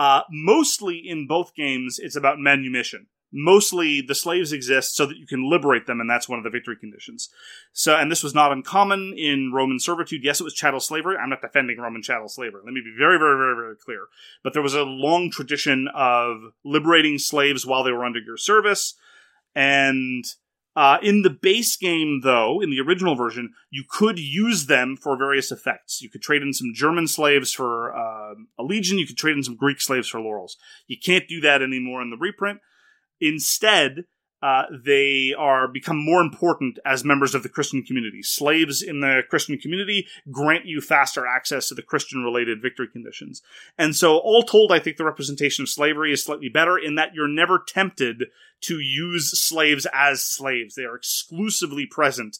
Uh, 0.00 0.22
mostly 0.30 0.96
in 0.96 1.26
both 1.26 1.54
games, 1.54 1.98
it's 1.98 2.16
about 2.16 2.38
manumission. 2.38 3.06
Mostly 3.30 4.00
the 4.00 4.14
slaves 4.14 4.50
exist 4.50 4.96
so 4.96 5.04
that 5.04 5.18
you 5.18 5.26
can 5.26 5.50
liberate 5.50 5.86
them, 5.86 6.00
and 6.00 6.08
that's 6.08 6.26
one 6.26 6.38
of 6.38 6.42
the 6.42 6.48
victory 6.48 6.74
conditions. 6.74 7.28
So, 7.74 7.94
and 7.94 8.10
this 8.10 8.22
was 8.22 8.34
not 8.34 8.50
uncommon 8.50 9.12
in 9.14 9.52
Roman 9.52 9.78
servitude. 9.78 10.24
Yes, 10.24 10.40
it 10.40 10.44
was 10.44 10.54
chattel 10.54 10.80
slavery. 10.80 11.18
I'm 11.18 11.28
not 11.28 11.42
defending 11.42 11.76
Roman 11.76 12.00
chattel 12.00 12.30
slavery. 12.30 12.62
Let 12.64 12.72
me 12.72 12.80
be 12.80 12.94
very, 12.96 13.18
very, 13.18 13.36
very, 13.36 13.54
very 13.54 13.76
clear. 13.76 14.06
But 14.42 14.54
there 14.54 14.62
was 14.62 14.72
a 14.72 14.84
long 14.84 15.30
tradition 15.30 15.86
of 15.94 16.54
liberating 16.64 17.18
slaves 17.18 17.66
while 17.66 17.84
they 17.84 17.92
were 17.92 18.06
under 18.06 18.20
your 18.20 18.38
service, 18.38 18.94
and 19.54 20.24
uh, 20.76 20.98
in 21.02 21.22
the 21.22 21.30
base 21.30 21.76
game, 21.76 22.20
though, 22.22 22.60
in 22.60 22.70
the 22.70 22.80
original 22.80 23.16
version, 23.16 23.52
you 23.70 23.84
could 23.88 24.18
use 24.18 24.66
them 24.66 24.96
for 24.96 25.16
various 25.16 25.50
effects. 25.50 26.00
You 26.00 26.08
could 26.08 26.22
trade 26.22 26.42
in 26.42 26.52
some 26.52 26.72
German 26.74 27.08
slaves 27.08 27.52
for 27.52 27.94
uh, 27.94 28.34
a 28.58 28.62
legion. 28.62 28.98
You 28.98 29.06
could 29.06 29.18
trade 29.18 29.36
in 29.36 29.42
some 29.42 29.56
Greek 29.56 29.80
slaves 29.80 30.08
for 30.08 30.20
laurels. 30.20 30.56
You 30.86 30.96
can't 31.02 31.28
do 31.28 31.40
that 31.40 31.62
anymore 31.62 32.02
in 32.02 32.10
the 32.10 32.16
reprint. 32.16 32.60
Instead, 33.20 34.04
uh, 34.42 34.62
they 34.84 35.34
are 35.36 35.68
become 35.68 36.02
more 36.02 36.20
important 36.20 36.78
as 36.84 37.04
members 37.04 37.34
of 37.34 37.42
the 37.42 37.48
Christian 37.48 37.82
community. 37.82 38.22
Slaves 38.22 38.82
in 38.82 39.00
the 39.00 39.20
Christian 39.28 39.58
community 39.58 40.06
grant 40.30 40.64
you 40.64 40.80
faster 40.80 41.26
access 41.26 41.68
to 41.68 41.74
the 41.74 41.82
Christian 41.82 42.22
related 42.22 42.62
victory 42.62 42.88
conditions. 42.88 43.42
And 43.76 43.94
so, 43.94 44.18
all 44.18 44.42
told, 44.42 44.72
I 44.72 44.78
think 44.78 44.96
the 44.96 45.04
representation 45.04 45.62
of 45.62 45.68
slavery 45.68 46.12
is 46.12 46.24
slightly 46.24 46.48
better 46.48 46.78
in 46.78 46.94
that 46.94 47.14
you're 47.14 47.28
never 47.28 47.62
tempted 47.66 48.24
to 48.62 48.80
use 48.80 49.38
slaves 49.38 49.86
as 49.92 50.24
slaves. 50.24 50.74
They 50.74 50.84
are 50.84 50.96
exclusively 50.96 51.86
present 51.86 52.38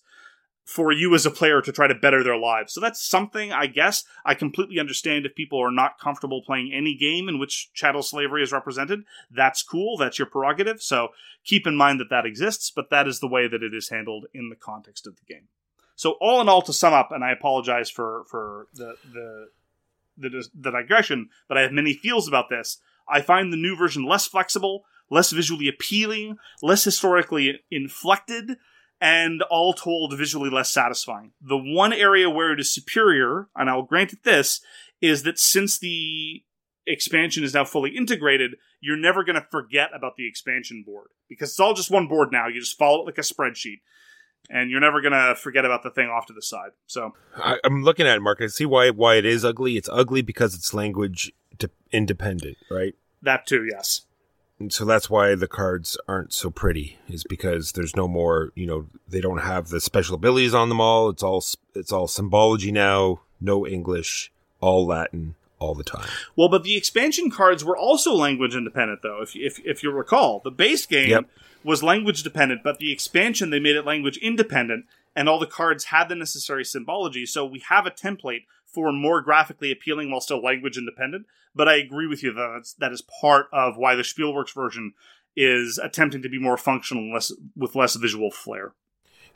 for 0.70 0.92
you 0.92 1.12
as 1.16 1.26
a 1.26 1.32
player 1.32 1.60
to 1.60 1.72
try 1.72 1.88
to 1.88 1.94
better 1.96 2.22
their 2.22 2.36
lives. 2.36 2.72
So 2.72 2.80
that's 2.80 3.04
something, 3.04 3.52
I 3.52 3.66
guess, 3.66 4.04
I 4.24 4.34
completely 4.34 4.78
understand 4.78 5.26
if 5.26 5.34
people 5.34 5.58
are 5.58 5.72
not 5.72 5.98
comfortable 5.98 6.44
playing 6.46 6.72
any 6.72 6.94
game 6.94 7.28
in 7.28 7.40
which 7.40 7.70
chattel 7.74 8.04
slavery 8.04 8.44
is 8.44 8.52
represented. 8.52 9.00
That's 9.32 9.64
cool. 9.64 9.96
That's 9.96 10.20
your 10.20 10.28
prerogative. 10.28 10.80
So 10.80 11.08
keep 11.44 11.66
in 11.66 11.74
mind 11.74 11.98
that 11.98 12.10
that 12.10 12.24
exists, 12.24 12.70
but 12.70 12.88
that 12.90 13.08
is 13.08 13.18
the 13.18 13.26
way 13.26 13.48
that 13.48 13.64
it 13.64 13.74
is 13.74 13.88
handled 13.88 14.26
in 14.32 14.48
the 14.48 14.54
context 14.54 15.08
of 15.08 15.16
the 15.16 15.34
game. 15.34 15.48
So 15.96 16.12
all 16.20 16.40
in 16.40 16.48
all, 16.48 16.62
to 16.62 16.72
sum 16.72 16.94
up, 16.94 17.10
and 17.10 17.24
I 17.24 17.32
apologize 17.32 17.90
for 17.90 18.24
for 18.30 18.68
the 18.72 18.94
the 19.12 19.48
the, 20.16 20.48
the 20.54 20.70
digression, 20.70 21.30
but 21.48 21.58
I 21.58 21.62
have 21.62 21.72
many 21.72 21.94
feels 21.94 22.28
about 22.28 22.48
this. 22.48 22.78
I 23.08 23.22
find 23.22 23.52
the 23.52 23.56
new 23.56 23.76
version 23.76 24.04
less 24.04 24.26
flexible, 24.26 24.84
less 25.10 25.32
visually 25.32 25.66
appealing, 25.68 26.38
less 26.62 26.84
historically 26.84 27.60
inflected, 27.70 28.56
and 29.00 29.42
all 29.42 29.72
told 29.72 30.16
visually 30.16 30.50
less 30.50 30.70
satisfying. 30.70 31.32
The 31.40 31.56
one 31.56 31.92
area 31.92 32.28
where 32.28 32.52
it 32.52 32.60
is 32.60 32.72
superior, 32.72 33.48
and 33.56 33.70
I'll 33.70 33.82
grant 33.82 34.12
it 34.12 34.24
this, 34.24 34.60
is 35.00 35.22
that 35.22 35.38
since 35.38 35.78
the 35.78 36.42
expansion 36.86 37.44
is 37.44 37.54
now 37.54 37.64
fully 37.64 37.96
integrated, 37.96 38.56
you're 38.80 38.96
never 38.96 39.24
going 39.24 39.36
to 39.36 39.46
forget 39.50 39.90
about 39.94 40.16
the 40.16 40.28
expansion 40.28 40.82
board 40.86 41.08
because 41.28 41.50
it's 41.50 41.60
all 41.60 41.72
just 41.72 41.90
one 41.90 42.08
board 42.08 42.30
now. 42.30 42.48
You 42.48 42.60
just 42.60 42.76
follow 42.76 43.00
it 43.02 43.06
like 43.06 43.18
a 43.18 43.22
spreadsheet. 43.22 43.80
And 44.52 44.68
you're 44.68 44.80
never 44.80 45.00
gonna 45.00 45.36
forget 45.36 45.64
about 45.64 45.84
the 45.84 45.90
thing 45.90 46.08
off 46.08 46.26
to 46.26 46.32
the 46.32 46.42
side. 46.42 46.70
So 46.86 47.14
I, 47.36 47.58
am 47.62 47.84
looking 47.84 48.06
at 48.06 48.16
it, 48.16 48.20
Mark. 48.20 48.40
I 48.40 48.48
see 48.48 48.64
why 48.64 48.90
why 48.90 49.14
it 49.14 49.24
is 49.24 49.44
ugly. 49.44 49.76
It's 49.76 49.88
ugly 49.92 50.22
because 50.22 50.56
it's 50.56 50.74
language 50.74 51.30
de- 51.56 51.70
independent, 51.92 52.56
right? 52.68 52.94
That 53.22 53.46
too, 53.46 53.64
yes. 53.70 54.06
So 54.68 54.84
that's 54.84 55.08
why 55.08 55.34
the 55.34 55.48
cards 55.48 55.96
aren't 56.06 56.32
so 56.32 56.50
pretty 56.50 56.98
is 57.08 57.24
because 57.24 57.72
there's 57.72 57.96
no 57.96 58.06
more 58.06 58.52
you 58.54 58.66
know 58.66 58.86
they 59.08 59.20
don't 59.20 59.38
have 59.38 59.68
the 59.68 59.80
special 59.80 60.14
abilities 60.14 60.54
on 60.54 60.68
them 60.68 60.80
all. 60.80 61.08
It's 61.08 61.22
all 61.22 61.42
it's 61.74 61.92
all 61.92 62.06
symbology 62.06 62.72
now 62.72 63.20
no 63.40 63.66
english 63.66 64.30
all 64.60 64.86
latin 64.86 65.34
all 65.58 65.74
the 65.74 65.84
time. 65.84 66.08
Well 66.36 66.48
but 66.48 66.62
the 66.62 66.76
expansion 66.76 67.30
cards 67.30 67.64
were 67.64 67.76
also 67.76 68.14
language 68.14 68.54
independent 68.54 69.00
though 69.02 69.22
if 69.22 69.34
if, 69.34 69.58
if 69.64 69.82
you 69.82 69.90
recall. 69.90 70.40
The 70.44 70.50
base 70.50 70.84
game 70.84 71.08
yep. 71.08 71.28
was 71.64 71.82
language 71.82 72.22
dependent 72.22 72.62
but 72.62 72.78
the 72.78 72.92
expansion 72.92 73.50
they 73.50 73.60
made 73.60 73.76
it 73.76 73.86
language 73.86 74.18
independent 74.18 74.84
and 75.16 75.28
all 75.28 75.38
the 75.38 75.46
cards 75.46 75.84
had 75.84 76.08
the 76.08 76.14
necessary 76.14 76.64
symbology. 76.64 77.26
So 77.26 77.44
we 77.44 77.60
have 77.68 77.86
a 77.86 77.90
template 77.90 78.44
for 78.72 78.92
more 78.92 79.20
graphically 79.22 79.72
appealing 79.72 80.10
while 80.10 80.20
still 80.20 80.42
language 80.42 80.78
independent. 80.78 81.26
But 81.54 81.68
I 81.68 81.76
agree 81.76 82.06
with 82.06 82.22
you 82.22 82.32
that 82.32 82.52
that's, 82.54 82.74
that 82.74 82.92
is 82.92 83.02
part 83.20 83.46
of 83.52 83.76
why 83.76 83.94
the 83.94 84.02
Spielworxx 84.02 84.54
version 84.54 84.94
is 85.36 85.78
attempting 85.78 86.22
to 86.22 86.28
be 86.28 86.38
more 86.38 86.56
functional, 86.56 87.12
less 87.12 87.32
with 87.56 87.74
less 87.74 87.96
visual 87.96 88.30
flair. 88.30 88.74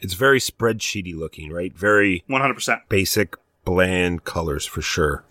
It's 0.00 0.14
very 0.14 0.40
spreadsheety 0.40 1.14
looking, 1.14 1.52
right? 1.52 1.72
Very 1.76 2.24
one 2.26 2.40
hundred 2.40 2.54
percent 2.54 2.80
basic, 2.88 3.36
bland 3.64 4.24
colors 4.24 4.66
for 4.66 4.82
sure. 4.82 5.24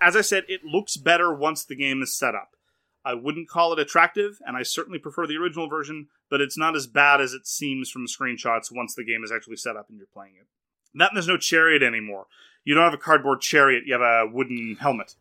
As 0.00 0.16
I 0.16 0.22
said, 0.22 0.44
it 0.48 0.64
looks 0.64 0.96
better 0.96 1.32
once 1.32 1.64
the 1.64 1.76
game 1.76 2.02
is 2.02 2.16
set 2.16 2.34
up. 2.34 2.56
I 3.04 3.14
wouldn't 3.14 3.48
call 3.48 3.72
it 3.72 3.78
attractive, 3.78 4.38
and 4.44 4.56
I 4.56 4.64
certainly 4.64 4.98
prefer 4.98 5.26
the 5.26 5.36
original 5.36 5.68
version, 5.68 6.08
but 6.28 6.40
it's 6.40 6.58
not 6.58 6.74
as 6.74 6.88
bad 6.88 7.20
as 7.20 7.34
it 7.34 7.46
seems 7.46 7.88
from 7.88 8.06
screenshots 8.06 8.72
once 8.72 8.94
the 8.94 9.04
game 9.04 9.22
is 9.22 9.30
actually 9.30 9.56
set 9.56 9.76
up 9.76 9.88
and 9.88 9.96
you're 9.96 10.08
playing 10.12 10.32
it. 10.40 10.46
That 10.94 11.10
and 11.10 11.16
there's 11.16 11.28
no 11.28 11.36
chariot 11.36 11.82
anymore. 11.82 12.26
You 12.66 12.74
don't 12.74 12.84
have 12.84 12.92
a 12.92 12.98
cardboard 12.98 13.40
chariot. 13.40 13.84
You 13.86 13.92
have 13.92 14.02
a 14.02 14.26
wooden 14.30 14.76
helmet. 14.80 15.14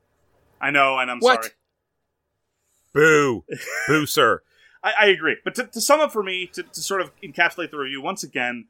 I 0.60 0.72
know, 0.72 0.98
and 0.98 1.12
I'm 1.12 1.20
what? 1.20 1.44
sorry. 1.44 1.54
Boo, 2.92 3.44
boo, 3.88 4.06
sir. 4.08 4.42
I, 4.84 4.94
I, 5.02 5.06
agree. 5.08 5.38
But 5.44 5.54
to, 5.56 5.68
to, 5.68 5.80
sum 5.80 6.00
up 6.00 6.12
for 6.12 6.24
me, 6.24 6.48
to, 6.54 6.64
to 6.64 6.82
sort 6.82 7.02
of 7.02 7.12
encapsulate 7.22 7.70
the 7.70 7.78
review 7.78 8.02
once 8.02 8.24
again, 8.24 8.66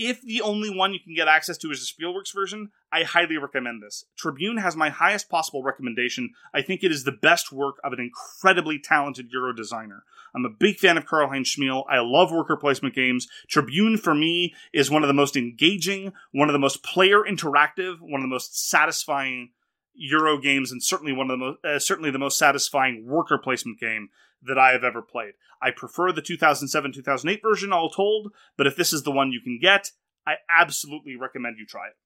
if 0.00 0.22
the 0.22 0.40
only 0.40 0.74
one 0.74 0.94
you 0.94 0.98
can 0.98 1.14
get 1.14 1.28
access 1.28 1.58
to 1.58 1.70
is 1.70 1.78
the 1.78 2.04
Spielworxx 2.04 2.32
version, 2.34 2.70
I 2.90 3.02
highly 3.02 3.36
recommend 3.36 3.82
this. 3.82 4.06
Tribune 4.16 4.56
has 4.56 4.74
my 4.74 4.88
highest 4.88 5.28
possible 5.28 5.62
recommendation. 5.62 6.30
I 6.54 6.62
think 6.62 6.82
it 6.82 6.90
is 6.90 7.04
the 7.04 7.12
best 7.12 7.52
work 7.52 7.76
of 7.84 7.92
an 7.92 8.00
incredibly 8.00 8.78
talented 8.78 9.30
Euro 9.30 9.52
designer. 9.52 10.04
I'm 10.34 10.46
a 10.46 10.48
big 10.48 10.78
fan 10.78 10.96
of 10.96 11.04
Karl 11.04 11.28
Heinz 11.28 11.54
Schmiel. 11.54 11.84
I 11.86 11.98
love 11.98 12.32
worker 12.32 12.56
placement 12.56 12.94
games. 12.94 13.28
Tribune, 13.46 13.98
for 13.98 14.14
me, 14.14 14.54
is 14.72 14.90
one 14.90 15.02
of 15.02 15.08
the 15.08 15.12
most 15.12 15.36
engaging, 15.36 16.14
one 16.32 16.48
of 16.48 16.54
the 16.54 16.58
most 16.58 16.82
player 16.82 17.22
interactive, 17.22 18.00
one 18.00 18.22
of 18.22 18.24
the 18.24 18.34
most 18.34 18.70
satisfying 18.70 19.50
Euro 19.92 20.40
games, 20.40 20.72
and 20.72 20.82
certainly 20.82 21.12
one 21.12 21.30
of 21.30 21.38
the 21.38 21.44
most, 21.44 21.58
uh, 21.62 21.78
certainly 21.78 22.10
the 22.10 22.18
most 22.18 22.38
satisfying 22.38 23.04
worker 23.06 23.36
placement 23.36 23.78
game 23.78 24.08
that 24.42 24.58
I 24.58 24.72
have 24.72 24.84
ever 24.84 25.02
played. 25.02 25.32
I 25.62 25.70
prefer 25.70 26.12
the 26.12 26.22
2007 26.22 26.92
2008 26.92 27.42
version, 27.42 27.72
all 27.72 27.90
told, 27.90 28.32
but 28.56 28.66
if 28.66 28.76
this 28.76 28.92
is 28.92 29.02
the 29.02 29.10
one 29.10 29.32
you 29.32 29.40
can 29.40 29.58
get, 29.60 29.90
I 30.26 30.34
absolutely 30.48 31.16
recommend 31.16 31.56
you 31.58 31.66
try 31.66 31.88
it. 31.88 31.96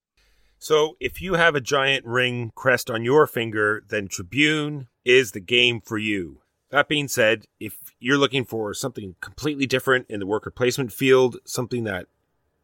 So, 0.59 0.97
if 0.99 1.21
you 1.21 1.35
have 1.35 1.55
a 1.55 1.61
giant 1.61 2.07
ring 2.07 2.53
crest 2.55 2.91
on 2.91 3.05
your 3.05 3.27
finger, 3.27 3.83
then 3.89 4.09
Tribune 4.09 4.89
is 5.05 5.33
the 5.33 5.41
game 5.41 5.81
for 5.81 5.99
you. 5.99 6.41
That 6.71 6.89
being 6.89 7.09
said, 7.09 7.45
if 7.61 7.77
you're 8.01 8.19
looking 8.19 8.45
for 8.45 8.73
something 8.75 9.15
completely 9.21 9.67
different 9.67 10.07
in 10.09 10.21
the 10.21 10.27
worker 10.27 10.51
placement 10.51 10.93
field, 10.93 11.37
something 11.45 11.85
that 11.85 12.07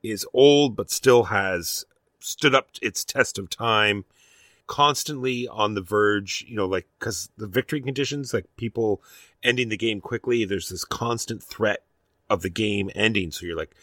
is 0.03 0.27
old 0.33 0.77
but 0.77 0.91
still 0.91 1.25
has 1.25 1.85
stood 2.21 2.55
up 2.55 2.71
its 2.81 3.05
test 3.05 3.39
of 3.39 3.51
time, 3.51 4.05
constantly 4.67 5.47
on 5.49 5.75
the 5.75 5.83
verge, 5.83 6.45
you 6.49 6.57
know, 6.57 6.67
like 6.67 6.87
because 6.99 7.29
the 7.37 7.47
victory 7.47 7.81
conditions, 7.81 8.33
like 8.33 8.47
people 8.57 9.03
ending 9.43 9.69
the 9.69 9.77
game 9.77 10.01
quickly, 10.01 10.45
there's 10.45 10.69
this 10.69 10.85
constant 10.85 11.43
threat 11.43 11.83
of 12.29 12.43
the 12.43 12.51
game 12.51 12.91
ending. 12.95 13.31
So 13.31 13.47
you're 13.47 13.57
like 13.57 13.75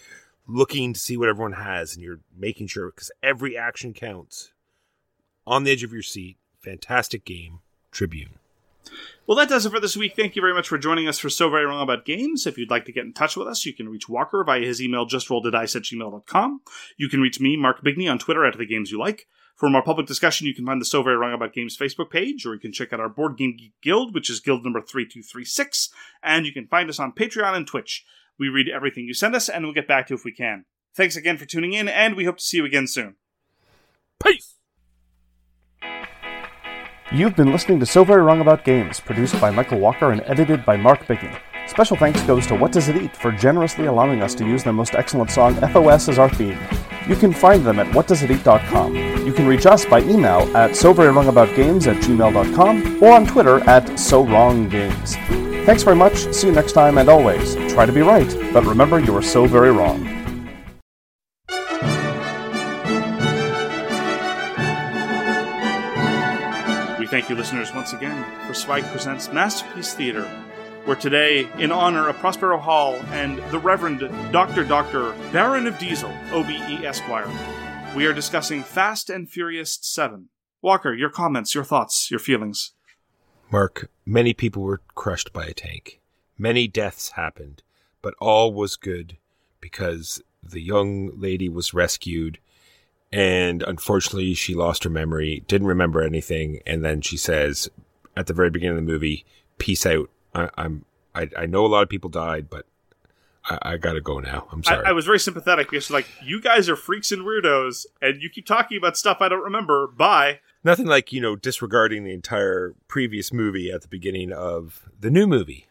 looking 0.48 0.94
to 0.94 1.00
see 1.00 1.18
what 1.18 1.30
everyone 1.30 1.54
has 1.54 1.94
and 1.94 2.04
you're 2.04 2.22
making 2.36 2.68
sure 2.68 2.90
because 2.90 3.12
every 3.22 3.58
action 3.58 3.94
counts. 3.94 4.52
On 5.46 5.64
the 5.64 5.72
edge 5.72 5.84
of 5.84 5.94
your 5.94 6.02
seat, 6.02 6.38
fantastic 6.60 7.24
game, 7.24 7.60
Tribune. 7.92 8.38
Well, 9.26 9.38
that 9.38 9.50
does 9.50 9.66
it 9.66 9.72
for 9.72 9.80
this 9.80 9.98
week. 9.98 10.16
Thank 10.16 10.36
you 10.36 10.42
very 10.42 10.54
much 10.54 10.68
for 10.68 10.78
joining 10.78 11.08
us 11.08 11.20
for 11.20 11.30
So 11.30 11.50
Very 11.50 11.66
Wrong 11.66 11.82
About 11.82 12.06
Games. 12.06 12.48
If 12.48 12.58
you'd 12.58 12.70
like 12.70 12.86
to 12.86 12.92
get 12.92 13.06
in 13.06 13.14
touch 13.14 13.36
with 13.36 13.48
us, 13.48 13.66
you 13.66 13.74
can 13.74 13.90
reach 13.90 14.08
Walker 14.08 14.44
via 14.44 14.62
his 14.62 14.82
email, 14.82 15.06
justrolledadice 15.06 15.76
at 15.76 15.84
gmail.com. 15.84 16.62
You 16.96 17.10
can 17.10 17.22
reach 17.22 17.40
me, 17.40 17.58
Mark 17.58 17.84
Bigney, 17.84 18.10
on 18.10 18.20
Twitter 18.20 18.46
at 18.46 18.58
The 18.58 18.66
Games 18.66 18.92
You 18.92 19.00
Like. 19.00 19.28
For 19.58 19.72
more 19.72 19.82
public 19.82 20.06
discussion, 20.06 20.46
you 20.46 20.54
can 20.54 20.68
find 20.68 20.80
the 20.80 20.86
So 20.86 21.02
Very 21.02 21.18
Wrong 21.18 21.34
About 21.34 21.52
Games 21.52 21.76
Facebook 21.76 22.12
page, 22.12 22.46
or 22.46 22.54
you 22.54 22.60
can 22.60 22.72
check 22.72 22.94
out 22.94 23.00
our 23.00 23.10
Board 23.10 23.38
Game 23.38 23.58
Geek 23.58 23.74
Guild, 23.82 24.14
which 24.14 24.30
is 24.30 24.40
guild 24.40 24.64
number 24.64 24.80
3236, 24.82 25.90
and 26.22 26.46
you 26.46 26.54
can 26.54 26.68
find 26.68 26.88
us 26.90 27.00
on 27.00 27.12
Patreon 27.12 27.56
and 27.56 27.66
Twitch. 27.66 28.06
We 28.38 28.50
read 28.50 28.70
everything 28.70 29.06
you 29.06 29.16
send 29.16 29.36
us, 29.36 29.50
and 29.50 29.66
we'll 29.66 29.74
get 29.74 29.88
back 29.88 30.08
to 30.08 30.14
you 30.14 30.18
if 30.18 30.24
we 30.24 30.32
can. 30.32 30.66
Thanks 30.96 31.16
again 31.16 31.38
for 31.38 31.46
tuning 31.46 31.74
in, 31.74 31.88
and 31.88 32.16
we 32.16 32.26
hope 32.26 32.38
to 32.38 32.44
see 32.44 32.58
you 32.58 32.66
again 32.66 32.86
soon. 32.86 33.16
Peace! 34.24 34.54
You've 37.12 37.36
been 37.36 37.52
listening 37.52 37.80
to 37.80 37.86
So 37.88 38.04
Very 38.04 38.22
Wrong 38.22 38.42
About 38.42 38.64
Games, 38.64 39.00
produced 39.00 39.42
by 39.42 39.50
Michael 39.50 39.80
Walker 39.80 40.12
and 40.12 40.22
edited 40.26 40.66
by 40.66 40.78
Mark 40.78 41.08
Bigney. 41.08 41.36
Special 41.68 41.98
thanks 41.98 42.22
goes 42.24 42.48
to 42.48 42.56
What 42.56 42.72
Does 42.72 42.88
It 42.88 42.96
Eat 42.96 43.16
for 43.16 43.32
generously 43.32 43.86
allowing 43.86 44.22
us 44.22 44.34
to 44.36 44.46
use 44.46 44.64
their 44.64 44.74
most 44.74 44.96
excellent 44.96 45.30
song, 45.30 45.56
FOS, 45.56 46.10
as 46.10 46.18
our 46.18 46.30
theme. 46.30 46.58
You 47.08 47.16
can 47.16 47.32
find 47.32 47.66
them 47.66 47.80
at 47.80 47.88
whatdoesiteat.com. 47.88 48.96
You 49.26 49.34
can 49.34 49.48
reach 49.48 49.66
us 49.66 49.86
by 49.86 50.02
email 50.02 50.42
at 50.58 50.72
soverywrongaboutgames 50.72 51.88
at 51.88 52.02
gmail.com 52.04 53.04
or 53.04 53.12
on 53.12 53.26
Twitter 53.28 53.60
at 53.70 54.00
so 54.00 54.26
wrong 54.26 54.68
games. 54.70 55.16
Thanks 55.66 55.84
very 55.84 55.96
much, 55.96 56.34
see 56.34 56.48
you 56.48 56.54
next 56.54 56.72
time, 56.72 56.98
and 56.98 57.10
always, 57.10 57.56
try 57.72 57.86
to 57.86 57.92
be 57.92 58.02
right, 58.02 58.34
but 58.54 58.64
remember 58.66 59.00
you 59.00 59.16
are 59.16 59.22
so 59.22 59.46
very 59.46 59.72
wrong. 59.72 60.02
We 66.98 67.06
thank 67.06 67.30
you, 67.30 67.36
listeners, 67.36 67.74
once 67.74 67.94
again 67.94 68.26
for 68.48 68.54
Swag 68.54 68.84
Presents 68.86 69.32
Masterpiece 69.32 69.94
Theater, 69.94 70.30
where 70.88 70.96
today, 70.96 71.50
in 71.60 71.70
honor 71.70 72.08
of 72.08 72.16
Prospero 72.16 72.58
Hall 72.58 72.94
and 73.12 73.40
the 73.52 73.60
Reverend 73.60 74.00
Dr. 74.32 74.64
Dr. 74.64 75.12
Baron 75.34 75.68
of 75.68 75.78
Diesel, 75.78 76.14
OBE 76.32 76.82
Esquire, 76.86 77.30
we 77.94 78.06
are 78.06 78.14
discussing 78.14 78.64
Fast 78.64 79.10
and 79.10 79.30
Furious 79.30 79.78
7. 79.82 80.30
Walker, 80.62 80.94
your 80.94 81.10
comments, 81.10 81.54
your 81.54 81.66
thoughts, 81.66 82.10
your 82.10 82.22
feelings. 82.22 82.72
Mark, 83.52 83.92
many 84.06 84.34
people 84.34 84.64
were 84.64 84.80
crushed 84.96 85.34
by 85.34 85.48
a 85.48 85.54
tank. 85.54 86.00
Many 86.38 86.70
deaths 86.70 87.12
happened, 87.12 87.64
but 88.02 88.14
all 88.22 88.54
was 88.54 88.78
good 88.78 89.18
because 89.60 90.22
the 90.42 90.62
young 90.62 91.12
lady 91.20 91.50
was 91.50 91.74
rescued 91.74 92.40
and 93.12 93.62
unfortunately 93.64 94.34
she 94.34 94.54
lost 94.54 94.86
her 94.86 94.90
memory, 94.90 95.44
didn't 95.50 95.68
remember 95.68 96.02
anything, 96.02 96.62
and 96.66 96.86
then 96.86 97.02
she 97.02 97.18
says 97.18 97.70
at 98.16 98.28
the 98.28 98.34
very 98.34 98.50
beginning 98.50 98.78
of 98.78 98.86
the 98.86 98.92
movie, 98.92 99.26
"Peace 99.58 99.86
out. 99.86 100.10
I, 100.38 100.50
I'm 100.58 100.86
I, 101.16 101.30
I 101.38 101.46
know 101.46 101.66
a 101.66 101.68
lot 101.68 101.84
of 101.84 101.90
people 101.90 102.10
died, 102.10 102.50
but 102.50 102.66
I, 103.46 103.58
I 103.62 103.78
gotta 103.78 104.02
go 104.02 104.20
now. 104.20 104.48
I'm 104.52 104.64
sorry." 104.64 104.86
I, 104.86 104.90
I 104.90 104.92
was 104.94 105.06
very 105.06 105.20
sympathetic 105.20 105.70
because, 105.70 105.90
like, 105.90 106.08
you 106.24 106.42
guys 106.42 106.70
are 106.70 106.76
freaks 106.76 107.12
and 107.12 107.24
weirdos, 107.24 107.86
and 108.02 108.22
you 108.22 108.30
keep 108.30 108.46
talking 108.46 108.78
about 108.78 108.98
stuff 108.98 109.18
I 109.22 109.30
don't 109.30 109.44
remember. 109.44 109.88
Bye. 109.88 110.40
Nothing 110.64 110.86
like 110.86 111.12
you 111.12 111.22
know 111.22 111.36
disregarding 111.36 112.04
the 112.04 112.14
entire 112.14 112.76
previous 112.88 113.34
movie 113.34 113.72
at 113.72 113.82
the 113.82 113.88
beginning 113.88 114.32
of 114.32 114.90
the 115.00 115.10
new 115.10 115.28
movie. 115.28 115.68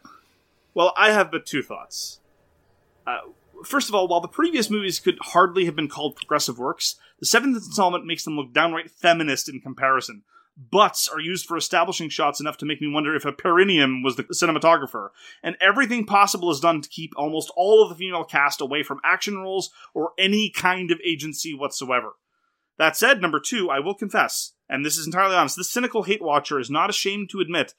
Well, 0.75 0.93
I 0.97 1.13
have 1.13 1.31
but 1.31 1.47
two 1.47 1.63
thoughts. 1.63 2.21
Uh, 3.07 3.19
first 3.65 3.89
of 3.89 3.95
all, 3.95 4.09
while 4.09 4.21
the 4.21 4.29
previous 4.29 4.69
movies 4.69 4.99
could 4.99 5.19
hardly 5.21 5.65
have 5.65 5.77
been 5.77 5.89
called 5.89 6.17
progressive 6.17 6.59
works, 6.59 6.97
the 7.19 7.27
seventh 7.27 7.57
installment 7.57 8.05
makes 8.05 8.25
them 8.25 8.37
look 8.37 8.53
downright 8.53 8.91
feminist 8.91 9.49
in 9.49 9.61
comparison. 9.61 10.23
Butts 10.57 11.07
are 11.09 11.21
used 11.21 11.47
for 11.47 11.57
establishing 11.57 12.09
shots 12.09 12.41
enough 12.41 12.57
to 12.59 12.67
make 12.67 12.81
me 12.81 12.89
wonder 12.89 13.15
if 13.15 13.27
a 13.27 13.33
perineum 13.33 14.03
was 14.03 14.17
the 14.17 14.25
cinematographer, 14.25 15.11
and 15.43 15.55
everything 15.61 16.07
possible 16.07 16.51
is 16.51 16.61
done 16.61 16.81
to 16.81 16.89
keep 16.89 17.13
almost 17.17 17.53
all 17.57 17.83
of 17.83 17.91
the 17.91 17.95
female 17.95 18.25
cast 18.25 18.63
away 18.63 18.83
from 18.83 19.01
action 19.05 19.37
roles 19.37 19.71
or 19.93 20.13
any 20.19 20.51
kind 20.51 20.91
of 20.91 20.99
agency 21.05 21.53
whatsoever. 21.53 22.13
That 22.79 22.97
said, 22.97 23.21
number 23.21 23.39
two, 23.39 23.69
I 23.69 23.81
will 23.81 23.95
confess, 23.95 24.53
and 24.69 24.85
this 24.85 24.97
is 24.97 25.07
entirely 25.07 25.37
honest, 25.37 25.57
this 25.57 25.71
cynical 25.71 26.05
hate 26.05 26.23
watcher 26.23 26.59
is 26.59 26.71
not 26.71 26.91
ashamed 26.91 27.29
to 27.31 27.41
admit 27.41 27.75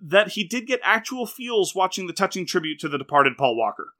that 0.00 0.32
he 0.32 0.44
did 0.44 0.66
get 0.66 0.80
actual 0.82 1.26
feels 1.26 1.74
watching 1.74 2.06
the 2.06 2.12
touching 2.12 2.44
tribute 2.44 2.80
to 2.80 2.88
the 2.88 2.98
departed 2.98 3.36
Paul 3.36 3.56
Walker. 3.56 3.92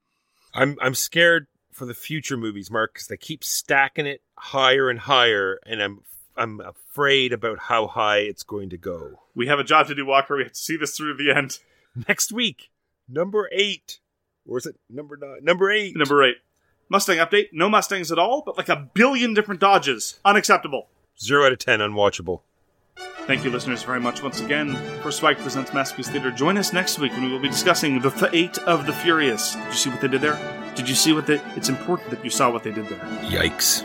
I'm 0.53 0.77
I'm 0.81 0.95
scared 0.95 1.47
for 1.73 1.87
the 1.87 1.95
future 1.95 2.37
movies, 2.37 2.71
Mark, 2.71 2.95
because 2.95 3.07
they 3.07 3.17
keep 3.17 3.45
stacking 3.45 4.07
it 4.07 4.23
higher 4.37 4.89
and 4.89 4.99
higher, 4.99 5.59
and 5.65 5.83
I'm 5.83 6.01
I'm 6.37 6.61
afraid 6.61 7.33
about 7.33 7.59
how 7.61 7.87
high 7.87 8.19
it's 8.19 8.43
going 8.43 8.71
to 8.71 8.77
go. 8.77 9.21
We 9.35 9.47
have 9.47 9.59
a 9.59 9.65
job 9.65 9.87
to 9.89 9.95
do, 9.95 10.07
Walker. 10.07 10.37
We 10.37 10.43
have 10.43 10.53
to 10.53 10.59
see 10.59 10.77
this 10.77 10.97
through 10.97 11.17
to 11.17 11.25
the 11.25 11.37
end. 11.37 11.59
Next 12.09 12.31
week, 12.31 12.71
number 13.09 13.49
eight, 13.53 14.01
or 14.47 14.59
is 14.59 14.67
it 14.67 14.77
number 14.91 15.17
nine? 15.17 15.43
Number 15.43 15.71
eight. 15.71 15.97
Number 15.97 16.23
eight. 16.25 16.37
Mustang 16.89 17.19
update. 17.19 17.49
No 17.53 17.69
Mustangs 17.69 18.13
at 18.13 18.19
all, 18.19 18.43
but 18.45 18.57
like 18.57 18.69
a 18.69 18.91
billion 18.95 19.35
different 19.35 19.61
Dodges. 19.61 20.21
Unacceptable. 20.25 20.89
Zero 21.19 21.47
out 21.47 21.53
of 21.53 21.59
ten, 21.59 21.81
unwatchable. 21.81 22.43
Thank 23.27 23.45
you, 23.45 23.51
listeners, 23.51 23.83
very 23.83 24.01
much 24.01 24.23
once 24.23 24.41
again 24.41 24.77
for 25.03 25.11
Spike 25.11 25.39
Presents 25.39 25.73
Masterpiece 25.73 26.09
Theater. 26.09 26.31
Join 26.31 26.57
us 26.57 26.73
next 26.73 26.99
week 26.99 27.13
when 27.13 27.25
we 27.25 27.33
will 27.33 27.41
be 27.41 27.49
discussing 27.49 28.01
the 28.01 28.11
fate 28.11 28.59
of 28.59 28.87
the 28.87 28.93
Furious. 28.93 29.55
Did 29.55 29.67
you 29.67 29.75
see 29.75 29.91
what 29.91 30.01
they 30.01 30.09
did 30.09 30.21
there? 30.21 30.73
Did 30.77 30.89
you 30.89 30.95
see 30.95 31.13
what 31.13 31.27
they? 31.27 31.41
It's 31.57 31.69
important 31.69 32.11
that 32.11 32.23
you 32.23 32.31
saw 32.31 32.51
what 32.51 32.63
they 32.63 32.71
did 32.71 32.87
there. 32.89 33.01
Yikes. 33.25 33.85